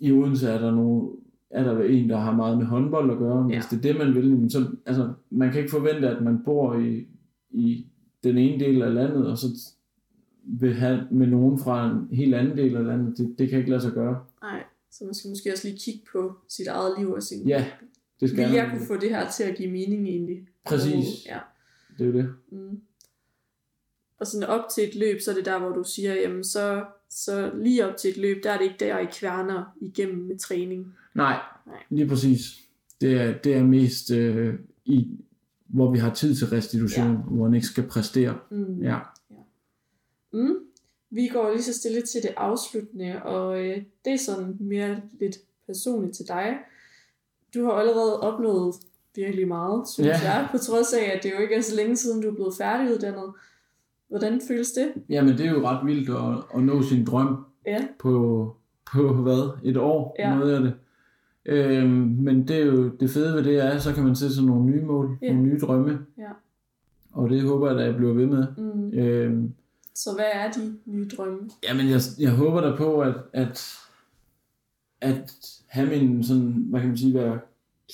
i 0.00 0.12
Odense 0.12 0.48
er 0.48 0.58
der 0.58 0.70
nogle, 0.70 1.10
er 1.50 1.64
der 1.64 1.82
en, 1.82 2.08
der 2.10 2.16
har 2.16 2.36
meget 2.36 2.58
med 2.58 2.66
håndbold 2.66 3.10
at 3.10 3.18
gøre. 3.18 3.42
Hvis 3.42 3.54
Ja. 3.54 3.62
det 3.70 3.76
er 3.76 3.92
det, 3.92 4.06
man 4.06 4.14
vil, 4.14 4.50
så, 4.50 4.66
altså, 4.86 5.12
man 5.30 5.50
kan 5.52 5.58
ikke 5.60 5.70
forvente, 5.70 6.08
at 6.08 6.24
man 6.24 6.38
bor 6.44 6.78
i, 6.78 7.06
i 7.50 7.86
den 8.24 8.38
ene 8.38 8.64
del 8.64 8.82
af 8.82 8.94
landet, 8.94 9.26
og 9.26 9.38
så 9.38 9.46
vil 10.44 10.74
have 10.74 11.06
med 11.10 11.26
nogen 11.26 11.58
fra 11.58 11.90
en 11.90 12.16
helt 12.16 12.34
anden 12.34 12.56
del 12.56 12.76
af 12.76 12.84
landet. 12.86 13.18
Det, 13.18 13.34
det 13.38 13.48
kan 13.48 13.58
ikke 13.58 13.70
lade 13.70 13.82
sig 13.82 13.92
gøre. 13.92 14.20
Nej, 14.42 14.62
så 14.90 15.04
man 15.04 15.14
skal 15.14 15.28
måske 15.28 15.52
også 15.52 15.68
lige 15.68 15.78
kigge 15.78 16.00
på 16.12 16.34
sit 16.48 16.66
eget 16.66 16.94
liv 16.98 17.12
og 17.12 17.22
sin... 17.22 17.48
Ja, 17.48 17.66
det 18.20 18.30
skal 18.30 18.44
Vil 18.48 18.54
jeg 18.54 18.68
kunne 18.72 18.86
få 18.86 18.96
det 18.96 19.10
her 19.10 19.30
til 19.30 19.44
at 19.44 19.56
give 19.56 19.70
mening 19.72 20.08
egentlig? 20.08 20.38
Præcis. 20.66 21.26
Ja. 21.26 21.38
Det 21.98 22.04
er 22.06 22.10
jo 22.10 22.12
det. 22.18 22.28
Mm. 22.52 22.80
Og 24.20 24.26
sådan 24.26 24.48
op 24.48 24.64
til 24.74 24.88
et 24.88 24.94
løb, 24.94 25.20
så 25.20 25.30
er 25.30 25.34
det 25.34 25.44
der, 25.44 25.58
hvor 25.58 25.68
du 25.70 25.84
siger, 25.84 26.14
jamen 26.14 26.44
så, 26.44 26.84
så 27.10 27.50
lige 27.54 27.86
op 27.86 27.96
til 27.96 28.10
et 28.10 28.16
løb, 28.16 28.44
der 28.44 28.50
er 28.50 28.56
det 28.58 28.64
ikke 28.64 28.76
der, 28.80 28.98
I 28.98 29.06
kværner 29.12 29.76
igennem 29.80 30.18
med 30.24 30.38
træning. 30.38 30.94
Nej, 31.14 31.38
Nej. 31.66 31.76
lige 31.90 32.08
præcis. 32.08 32.40
Det 33.00 33.12
er, 33.20 33.38
det 33.38 33.54
er 33.54 33.62
mest 33.64 34.10
øh, 34.10 34.54
i, 34.84 35.08
hvor 35.66 35.90
vi 35.92 35.98
har 35.98 36.14
tid 36.14 36.34
til 36.34 36.46
restitution, 36.46 37.06
Ja. 37.06 37.12
ja. 37.12 37.16
hvor 37.18 37.44
man 37.44 37.54
ikke 37.54 37.66
skal 37.66 37.86
præstere. 37.86 38.38
Mm. 38.50 38.82
Ja. 38.82 38.98
Mm. 40.32 40.54
Vi 41.10 41.28
går 41.28 41.50
lige 41.52 41.62
så 41.62 41.74
stille 41.74 42.02
til 42.02 42.22
det 42.22 42.30
afsluttende, 42.36 43.22
og 43.22 43.60
øh, 43.66 43.82
det 44.04 44.12
er 44.12 44.18
sådan 44.18 44.56
mere 44.60 45.00
lidt 45.20 45.36
personligt 45.66 46.16
til 46.16 46.28
dig. 46.28 46.58
Du 47.54 47.64
har 47.64 47.72
allerede 47.72 48.20
opnået 48.20 48.74
virkelig 49.14 49.48
meget, 49.48 49.88
synes 49.88 50.06
Ja. 50.08 50.20
jeg, 50.22 50.48
på 50.52 50.58
trods 50.58 50.92
af, 50.92 51.12
at 51.16 51.22
det 51.22 51.32
jo 51.32 51.38
ikke 51.38 51.54
er 51.54 51.60
så 51.60 51.76
længe 51.76 51.96
siden, 51.96 52.22
du 52.22 52.28
er 52.30 52.34
blevet 52.34 52.54
færdiguddannet. 52.58 53.32
Hvordan 54.10 54.40
føles 54.48 54.72
det? 54.72 54.92
Jamen, 55.08 55.38
det 55.38 55.46
er 55.46 55.50
jo 55.50 55.66
ret 55.68 55.86
vildt 55.86 56.10
at, 56.10 56.44
at 56.56 56.62
nå 56.62 56.82
sin 56.82 57.04
drøm 57.04 57.44
Ja. 57.66 57.86
på, 57.98 58.56
på 58.92 59.12
hvad? 59.14 59.58
Et 59.64 59.76
år, 59.76 60.16
Ja. 60.18 60.34
noget 60.34 60.54
af 60.54 60.60
det. 60.60 60.74
Øhm, 61.46 61.90
men 62.18 62.48
det 62.48 62.56
er 62.56 62.66
jo 62.66 62.88
det 62.88 63.10
fede 63.10 63.34
ved 63.36 63.44
det 63.44 63.64
er, 63.64 63.78
så 63.78 63.92
kan 63.94 64.04
man 64.04 64.16
sætte 64.16 64.34
sig 64.34 64.44
nogle 64.44 64.64
nye 64.64 64.82
mål, 64.84 65.18
Ja. 65.22 65.32
nogle 65.32 65.42
nye 65.48 65.58
drømme. 65.58 65.98
Ja. 66.18 66.28
Og 67.12 67.30
det 67.30 67.42
håber 67.42 67.70
jeg, 67.70 67.80
at 67.80 67.86
jeg 67.86 67.96
bliver 67.96 68.12
ved 68.12 68.26
med. 68.26 68.46
Mm. 68.58 68.98
Øhm, 68.98 69.52
Så 69.94 70.10
hvad 70.14 70.24
er 70.32 70.50
de 70.52 70.74
nye 70.86 71.08
drømme? 71.16 71.38
Jamen, 71.68 71.88
jeg, 71.90 72.00
jeg 72.20 72.30
håber 72.30 72.60
da 72.60 72.76
på, 72.76 73.00
at, 73.00 73.14
at, 73.32 73.74
at 75.00 75.30
have 75.68 75.88
min, 75.88 76.24
sådan, 76.24 76.66
hvad 76.70 76.80
kan 76.80 76.88
man 76.88 76.98
sige, 76.98 77.14
være 77.14 77.38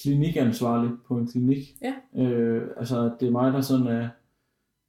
klinikansvarlig 0.02 0.90
på 1.08 1.16
en 1.16 1.26
klinik. 1.26 1.76
Ja. 1.82 2.22
Øh, 2.22 2.62
altså, 2.76 3.10
det 3.20 3.28
er 3.28 3.32
mig, 3.32 3.52
der 3.52 3.60
sådan 3.60 3.86
er 3.86 4.08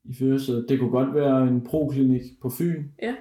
i 0.07 0.13
førersædet. 0.13 0.65
Det 0.69 0.79
kunne 0.79 0.89
godt 0.91 1.13
være 1.15 1.47
en 1.47 1.61
pro-klinik 1.61 2.21
på 2.41 2.49
Fyn. 2.49 2.83
Ja. 3.01 3.15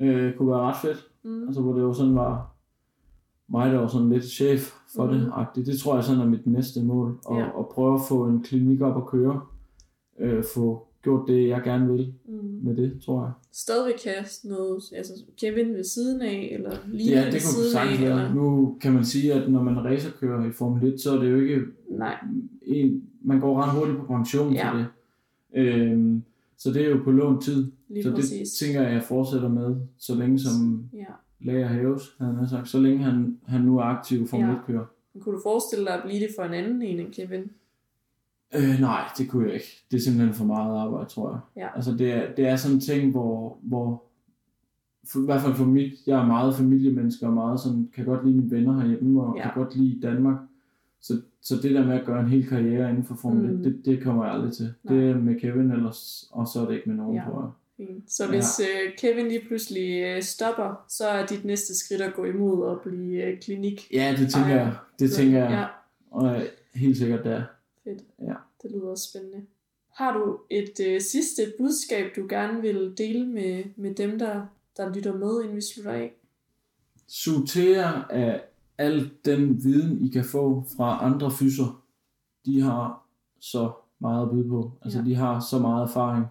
Øh, 0.00 0.34
kunne 0.36 0.48
være 0.48 0.60
ret 0.60 0.76
fedt. 0.82 1.06
Mm. 1.24 1.46
Altså, 1.46 1.62
hvor 1.62 1.72
det 1.74 1.80
jo 1.82 1.92
sådan 1.92 2.14
var 2.14 2.54
mig, 3.48 3.72
der 3.72 3.78
var 3.78 3.86
sådan 3.86 4.08
lidt 4.10 4.24
chef 4.24 4.72
for 4.96 5.06
mm. 5.06 5.12
det. 5.12 5.26
-agtigt. 5.32 5.64
Det 5.70 5.78
tror 5.78 5.94
jeg 5.94 6.04
sådan 6.04 6.20
er 6.20 6.26
mit 6.26 6.46
næste 6.46 6.82
mål. 6.84 7.18
Og, 7.24 7.38
Ja. 7.38 7.48
og 7.48 7.70
prøve 7.74 7.94
at 7.94 8.00
få 8.08 8.26
en 8.26 8.42
klinik 8.42 8.80
op 8.80 8.96
at 8.96 9.06
køre. 9.06 9.40
Øh, 10.20 10.44
få 10.54 10.86
gjort 11.02 11.28
det, 11.28 11.48
jeg 11.48 11.62
gerne 11.64 11.92
vil 11.92 12.14
Mm. 12.28 12.58
med 12.62 12.76
det, 12.76 13.00
tror 13.04 13.22
jeg. 13.24 13.32
Stadigvæk 13.52 13.94
kaste 14.04 14.48
noget, 14.48 14.82
altså 14.96 15.12
Kevin 15.40 15.74
ved 15.74 15.84
siden 15.84 16.20
af, 16.22 16.50
eller 16.52 16.70
lige 16.86 17.10
Ja, 17.10 17.16
ved 17.24 17.24
det 17.32 17.32
kunne 17.32 17.40
siden 17.40 17.78
af, 17.78 18.00
være. 18.00 18.10
eller... 18.22 18.34
Nu 18.34 18.76
kan 18.80 18.92
man 18.92 19.04
sige, 19.04 19.32
at 19.34 19.50
når 19.52 19.62
man 19.62 19.84
racerkører 19.84 20.46
i 20.46 20.52
Formel 20.52 20.92
1, 20.94 21.00
så 21.00 21.16
er 21.16 21.22
det 21.22 21.30
jo 21.30 21.36
ikke 21.36 21.60
Nej, 21.90 22.14
en, 22.62 23.02
man 23.24 23.40
går 23.40 23.62
ret 23.62 23.78
hurtigt 23.78 23.98
på 23.98 24.04
pension 24.06 24.52
Ja. 24.52 24.70
til 24.72 24.78
det. 24.80 24.86
Øhm, 25.54 26.22
Så 26.56 26.70
det 26.72 26.84
er 26.84 26.90
jo 26.90 27.00
på 27.04 27.10
lån 27.10 27.40
tid. 27.40 27.72
Lige 27.88 28.02
så 28.02 28.08
det 28.08 28.16
præcis. 28.16 28.52
tænker 28.52 28.82
jeg, 28.82 28.92
jeg 28.92 29.02
fortsætter 29.02 29.48
med, 29.48 29.76
så 29.98 30.14
længe 30.14 30.38
som 30.38 30.84
Ja. 30.92 31.04
læger 31.40 31.68
hæves, 31.68 32.02
havde 32.18 32.34
han 32.34 32.48
sagt. 32.48 32.68
Så 32.68 32.80
længe 32.80 32.98
han, 33.04 33.38
han 33.46 33.60
nu 33.60 33.78
er 33.78 33.82
aktiv 33.82 34.26
Formel 34.26 34.48
Ja. 34.48 34.54
1-kører. 34.54 34.84
Men 35.14 35.22
Kunne 35.22 35.34
du 35.36 35.40
forestille 35.42 35.84
dig 35.84 35.94
at 35.94 36.02
blive 36.04 36.20
det 36.20 36.28
for 36.38 36.42
en 36.44 36.54
anden 36.54 36.82
en 36.82 37.00
end 37.00 37.12
Kevin? 37.12 37.40
Øh, 38.54 38.80
nej, 38.80 39.00
det 39.18 39.28
kunne 39.28 39.44
jeg 39.46 39.54
ikke. 39.54 39.84
Det 39.90 39.96
er 39.96 40.00
simpelthen 40.00 40.34
for 40.34 40.44
meget 40.44 40.78
arbejde, 40.78 41.08
tror 41.10 41.30
jeg. 41.30 41.40
Ja. 41.62 41.68
Altså, 41.76 41.92
det 41.96 42.12
er, 42.12 42.34
det 42.34 42.46
er 42.46 42.56
sådan 42.56 42.74
en 42.76 42.80
ting, 42.80 43.10
hvor, 43.10 43.58
hvor 43.62 44.02
for, 45.12 45.20
i 45.20 45.24
hvert 45.24 45.40
fald 45.40 45.54
for 45.54 45.64
mit, 45.64 45.92
jeg 46.06 46.22
er 46.22 46.26
meget 46.26 46.54
familiemenneske 46.56 47.26
og 47.26 47.32
meget 47.32 47.60
sådan, 47.60 47.90
kan 47.94 48.04
godt 48.04 48.26
lide 48.26 48.36
mine 48.36 48.50
venner 48.50 48.80
herhjemme 48.80 49.22
og 49.22 49.36
ja. 49.36 49.42
kan 49.42 49.62
godt 49.62 49.76
lide 49.76 50.00
Danmark. 50.02 50.36
Så, 51.00 51.20
så 51.42 51.56
det 51.62 51.70
der 51.74 51.86
med 51.86 51.94
at 52.00 52.06
gøre 52.06 52.20
en 52.20 52.28
hel 52.28 52.48
karriere 52.48 52.90
inden 52.90 53.04
for 53.04 53.14
Formel 53.22 53.44
1, 53.50 53.56
Mm. 53.56 53.62
det, 53.62 53.82
det 53.84 54.02
kommer 54.02 54.24
jeg 54.24 54.34
aldrig 54.34 54.52
til. 54.52 54.74
Nej. 54.82 54.94
Det 54.96 55.10
er 55.10 55.14
med 55.18 55.40
Kevin, 55.40 55.70
ellers, 55.70 56.28
og 56.32 56.46
så 56.46 56.60
er 56.60 56.66
det 56.66 56.74
ikke 56.74 56.88
med 56.88 56.96
nogen, 56.96 57.16
Ja. 57.16 57.22
ja. 57.22 57.28
tror 57.30 57.40
jeg. 57.42 57.50
Fint. 57.86 58.12
Så 58.12 58.26
hvis 58.28 58.60
øh, 58.60 58.92
Kevin 58.98 59.28
lige 59.28 59.44
pludselig 59.48 60.02
øh, 60.02 60.22
stopper, 60.22 60.84
så 60.88 61.08
er 61.08 61.26
dit 61.26 61.44
næste 61.44 61.74
skridt 61.78 62.00
at 62.00 62.14
gå 62.14 62.24
imod 62.24 62.62
og 62.66 62.80
blive 62.84 63.22
øh, 63.24 63.40
klinik. 63.40 63.88
Ja, 63.92 64.14
det 64.18 64.32
tænker 64.32 64.48
Ej, 64.50 64.56
jeg. 64.56 64.72
Det 64.98 65.10
Så- 65.10 65.16
tænker 65.16 65.38
jeg. 65.38 65.50
Ja, 65.50 65.64
Og 66.10 66.26
er 66.28 66.42
helt 66.74 66.96
sikkert 66.96 67.24
der. 67.24 67.42
fedt. 67.84 68.02
Ja. 68.20 68.34
Det 68.62 68.70
lyder 68.70 68.86
også 68.90 69.08
spændende. 69.10 69.46
Har 69.96 70.18
du 70.18 70.38
et 70.50 70.80
øh, 70.86 71.00
sidste 71.00 71.42
budskab, 71.58 72.06
du 72.16 72.26
gerne 72.28 72.62
vil 72.62 72.94
dele 72.98 73.26
med, 73.26 73.64
med 73.76 73.94
dem, 73.94 74.18
der, 74.18 74.46
der 74.76 74.94
lytter 74.94 75.14
med, 75.18 75.42
inden 75.42 75.56
vi 75.56 75.60
slutter 75.60 75.92
af? 75.92 76.12
Jer 77.56 78.06
af 78.10 78.40
al 78.78 79.10
den 79.24 79.64
viden, 79.64 80.04
I 80.04 80.08
kan 80.08 80.24
få 80.24 80.64
fra 80.76 81.04
andre 81.04 81.30
fyser. 81.30 81.82
De 82.46 82.60
har 82.60 83.06
så 83.40 83.70
meget 84.00 84.22
at 84.22 84.30
byde 84.30 84.48
på. 84.48 84.72
Altså, 84.82 84.98
Ja. 84.98 85.04
de 85.04 85.14
har 85.14 85.40
så 85.40 85.58
meget 85.58 85.82
erfaring. 85.82 86.26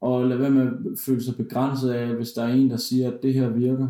Og 0.00 0.26
lad 0.26 0.36
være 0.36 0.50
med 0.50 0.62
at 0.66 0.98
føle 0.98 1.22
sig 1.22 1.36
begrænset 1.36 1.90
af, 1.90 2.14
hvis 2.14 2.32
der 2.32 2.42
er 2.44 2.52
en, 2.54 2.70
der 2.70 2.76
siger, 2.76 3.10
at 3.12 3.22
det 3.22 3.34
her 3.34 3.48
virker, 3.48 3.88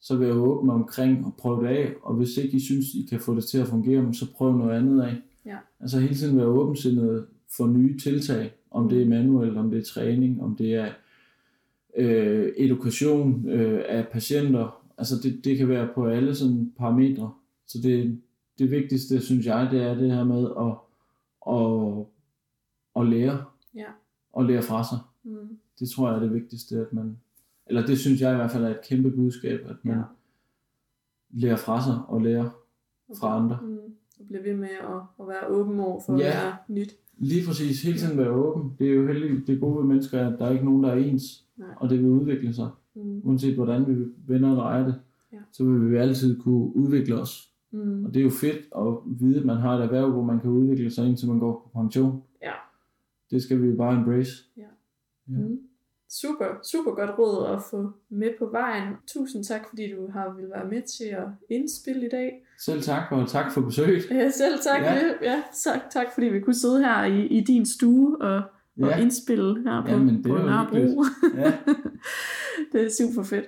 så 0.00 0.16
vil 0.16 0.26
jeg 0.26 0.36
åbne 0.36 0.72
omkring 0.72 1.26
og 1.26 1.34
prøve 1.38 1.62
det 1.62 1.68
af. 1.68 1.92
Og 2.02 2.14
hvis 2.14 2.36
ikke 2.36 2.56
I 2.56 2.60
synes, 2.60 2.86
I 2.94 3.06
kan 3.10 3.20
få 3.20 3.34
det 3.34 3.44
til 3.44 3.58
at 3.58 3.66
fungere, 3.66 4.14
så 4.14 4.26
prøv 4.34 4.56
noget 4.56 4.76
andet 4.76 5.02
af. 5.02 5.16
Ja. 5.46 5.56
Altså 5.80 5.98
hele 6.00 6.14
tiden 6.14 6.36
være 6.36 6.46
åbensindet 6.46 7.26
for 7.56 7.66
nye 7.66 7.98
tiltag. 7.98 8.52
Om 8.70 8.88
det 8.88 9.02
er 9.02 9.06
manuelt, 9.08 9.56
om 9.58 9.70
det 9.70 9.78
er 9.78 9.84
træning, 9.84 10.42
om 10.42 10.56
det 10.56 10.74
er 10.74 10.88
øh, 11.96 12.52
edukation 12.56 13.48
øh, 13.48 13.82
af 13.88 14.08
patienter. 14.08 14.82
Altså 14.98 15.14
det, 15.22 15.44
det 15.44 15.58
kan 15.58 15.68
være 15.68 15.88
på 15.94 16.06
alle 16.06 16.34
sådan 16.34 16.72
parametre. 16.78 17.32
Så 17.66 17.78
det, 17.82 18.20
det 18.58 18.70
vigtigste, 18.70 19.20
synes 19.20 19.46
jeg, 19.46 19.68
det 19.70 19.82
er 19.82 19.94
det 19.94 20.10
her 20.12 20.24
med 20.24 20.44
at, 20.66 20.72
at, 21.54 22.06
at 23.02 23.08
lære. 23.10 23.44
Ja. 23.74 23.86
Og 24.32 24.44
lære 24.44 24.62
fra 24.62 24.84
sig. 24.84 24.98
Mm. 25.24 25.58
Det 25.78 25.88
tror 25.90 26.08
jeg 26.08 26.16
er 26.16 26.20
det 26.20 26.34
vigtigste, 26.34 26.76
at 26.76 26.92
man, 26.92 27.18
eller 27.66 27.86
det 27.86 27.98
synes 27.98 28.20
jeg 28.20 28.32
i 28.32 28.36
hvert 28.36 28.50
fald 28.50 28.64
er 28.64 28.68
et 28.70 28.80
kæmpe 28.84 29.10
budskab, 29.10 29.60
at 29.68 29.76
man 29.82 29.96
Ja. 29.96 30.02
lærer 31.30 31.56
fra 31.56 31.82
sig 31.84 31.98
og 32.08 32.20
lærer 32.20 32.50
fra 33.20 33.36
andre. 33.42 33.58
Mm. 33.62 33.78
Og 34.20 34.26
blive 34.28 34.44
ved 34.44 34.54
med 34.56 34.68
at, 34.68 35.00
at 35.20 35.28
være 35.28 35.46
åben 35.48 35.80
over 35.80 36.00
for 36.06 36.18
Ja. 36.18 36.26
at 36.26 36.34
være 36.34 36.56
nyt. 36.68 36.96
Lige 37.18 37.46
præcis, 37.46 37.82
hele 37.82 37.98
tiden 37.98 38.18
være 38.18 38.30
åben. 38.30 38.72
Det 38.78 38.88
er 38.90 38.94
jo 38.94 39.06
heldigt, 39.06 39.46
det 39.46 39.60
gode 39.60 39.76
ved 39.76 39.84
mennesker, 39.84 40.18
er, 40.18 40.32
at 40.32 40.38
der 40.38 40.46
er 40.46 40.52
ikke 40.52 40.64
nogen, 40.64 40.84
der 40.84 40.90
er 40.90 40.96
ens, 40.96 41.44
Nej. 41.56 41.68
og 41.76 41.90
det 41.90 41.98
vil 41.98 42.06
udvikle 42.10 42.54
sig. 42.54 42.68
Mm. 42.96 43.20
Uanset 43.24 43.54
hvordan 43.54 43.86
vi 43.86 44.04
vender 44.26 44.50
og 44.50 44.56
drejer 44.56 44.84
det, 44.84 44.94
Ja. 45.32 45.38
så 45.52 45.64
vil 45.64 45.90
vi 45.90 45.96
altid 45.96 46.40
kunne 46.40 46.76
udvikle 46.76 47.14
os. 47.20 47.50
Mm. 47.70 48.04
Og 48.04 48.14
det 48.14 48.20
er 48.20 48.24
jo 48.24 48.30
fedt 48.30 48.56
at 48.76 48.86
vide, 49.20 49.38
at 49.40 49.44
man 49.46 49.56
har 49.56 49.74
et 49.76 49.82
erhverv, 49.82 50.10
hvor 50.10 50.22
man 50.24 50.40
kan 50.40 50.50
udvikle 50.50 50.90
sig 50.90 51.06
indtil 51.08 51.28
man 51.28 51.38
går 51.38 51.52
på 51.72 51.80
pension. 51.80 52.22
Ja. 52.42 52.52
Det 53.30 53.42
skal 53.42 53.62
vi 53.62 53.66
jo 53.68 53.76
bare 53.76 53.98
embrace. 53.98 54.32
Ja. 54.56 54.62
Mm. 55.26 55.58
Super, 56.10 56.44
super 56.62 56.90
godt 56.90 57.10
råd 57.18 57.46
at 57.56 57.62
få 57.70 57.90
med 58.08 58.30
på 58.38 58.46
vejen. 58.52 58.94
Tusind 59.06 59.44
tak, 59.44 59.60
fordi 59.68 59.92
du 59.92 60.10
har 60.12 60.34
vil 60.36 60.50
være 60.50 60.68
med 60.70 60.82
til 60.82 61.04
at 61.04 61.26
indspille 61.50 62.06
i 62.06 62.08
dag. 62.08 62.42
Selv 62.60 62.82
tak, 62.82 63.02
og 63.12 63.28
tak 63.28 63.52
for 63.52 63.60
besøget. 63.60 64.02
Ja, 64.10 64.30
selv 64.30 64.58
tak. 64.64 64.80
Ja. 64.82 64.94
Ja. 64.94 65.12
Ja, 65.22 65.42
tak, 65.64 65.80
tak 65.92 66.06
fordi 66.14 66.26
vi 66.26 66.40
kunne 66.40 66.54
sidde 66.54 66.78
her 66.84 67.04
i, 67.04 67.26
i 67.26 67.40
din 67.40 67.66
stue 67.66 68.20
og, 68.22 68.36
og 68.36 68.88
Ja, 68.88 68.96
indspille 68.96 69.62
her 69.62 69.82
på, 69.82 69.88
Jamen, 69.90 70.14
det 70.16 70.22
på 70.22 70.28
Nørrebro. 70.38 71.04
ja. 71.36 71.52
det 72.72 72.86
er 72.86 72.90
super 72.90 73.22
fedt. 73.22 73.44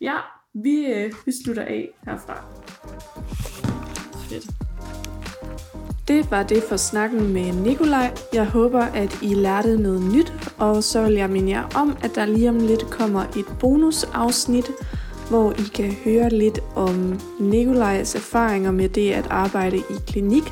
Ja, 0.00 0.16
vi, 0.54 0.86
øh, 0.86 1.12
vi 1.26 1.32
slutter 1.44 1.62
af 1.62 1.90
herfra. 2.06 2.44
Fedt. 4.28 4.44
Det 6.08 6.30
var 6.30 6.42
det 6.42 6.62
for 6.62 6.76
snakken 6.76 7.32
med 7.32 7.52
Nikolaj. 7.52 8.14
Jeg 8.32 8.46
håber, 8.46 8.80
at 8.80 9.18
I 9.22 9.34
lærte 9.34 9.76
noget 9.76 10.02
nyt, 10.14 10.32
og 10.58 10.84
så 10.84 11.02
vil 11.02 11.12
jeg 11.12 11.30
minde 11.30 11.50
jer 11.50 11.68
om, 11.74 11.96
at 12.02 12.14
der 12.14 12.26
lige 12.26 12.48
om 12.48 12.58
lidt 12.58 12.90
kommer 12.90 13.22
et 13.22 13.46
bonusafsnit, 13.60 14.70
hvor 15.28 15.52
I 15.52 15.62
kan 15.74 15.92
høre 16.04 16.28
lidt 16.28 16.58
om 16.76 17.20
Nikolajs 17.40 18.14
erfaringer 18.14 18.70
med 18.70 18.88
det 18.88 19.12
at 19.12 19.26
arbejde 19.30 19.76
i 19.76 19.94
klinik, 20.06 20.44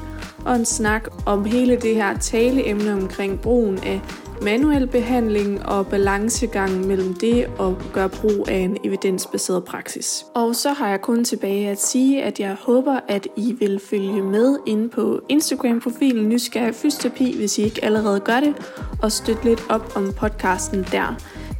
og 0.44 0.56
en 0.56 0.64
snak 0.64 1.08
om 1.26 1.44
hele 1.44 1.76
det 1.76 1.94
her 1.94 2.18
taleemne 2.18 2.92
omkring 2.92 3.40
brugen 3.40 3.78
af 3.78 4.00
manuel 4.44 4.86
behandling 4.86 5.66
og 5.66 5.86
balancegangen 5.86 6.88
mellem 6.88 7.14
det 7.14 7.46
og 7.58 7.78
gøre 7.92 8.08
brug 8.08 8.48
af 8.48 8.56
en 8.56 8.76
evidensbaseret 8.84 9.64
praksis. 9.64 10.26
Og 10.34 10.56
så 10.56 10.72
har 10.72 10.88
jeg 10.88 11.00
kun 11.00 11.24
tilbage 11.24 11.70
at 11.70 11.82
sige, 11.82 12.22
at 12.22 12.40
jeg 12.40 12.56
håber, 12.60 13.00
at 13.08 13.28
I 13.36 13.52
vil 13.52 13.80
følge 13.90 14.22
med 14.22 14.58
inde 14.66 14.88
på 14.88 15.20
Instagram-profilen 15.28 16.28
Nysgerrig 16.28 16.74
Fysioterapi, 16.74 17.36
hvis 17.36 17.58
I 17.58 17.62
ikke 17.62 17.84
allerede 17.84 18.20
gør 18.20 18.40
det, 18.40 18.54
og 19.02 19.12
støtte 19.12 19.44
lidt 19.44 19.64
op 19.68 19.92
om 19.96 20.12
podcasten 20.16 20.86
der. 20.92 21.16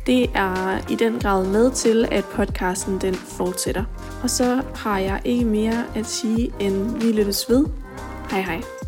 Det 0.07 0.31
er 0.35 0.91
i 0.91 0.95
den 0.95 1.19
grad 1.19 1.47
med 1.47 1.71
til, 1.71 2.09
at 2.11 2.25
podcasten 2.25 2.99
den 3.01 3.15
fortsætter. 3.15 3.85
Og 4.23 4.31
så 4.31 4.63
har 4.75 4.99
jeg 4.99 5.21
ikke 5.25 5.45
mere 5.45 5.85
at 5.95 6.07
sige, 6.07 6.53
end 6.61 7.03
vi 7.03 7.13
lyttes 7.13 7.51
ved. 7.51 7.67
Hej 8.31 8.41
hej. 8.41 8.82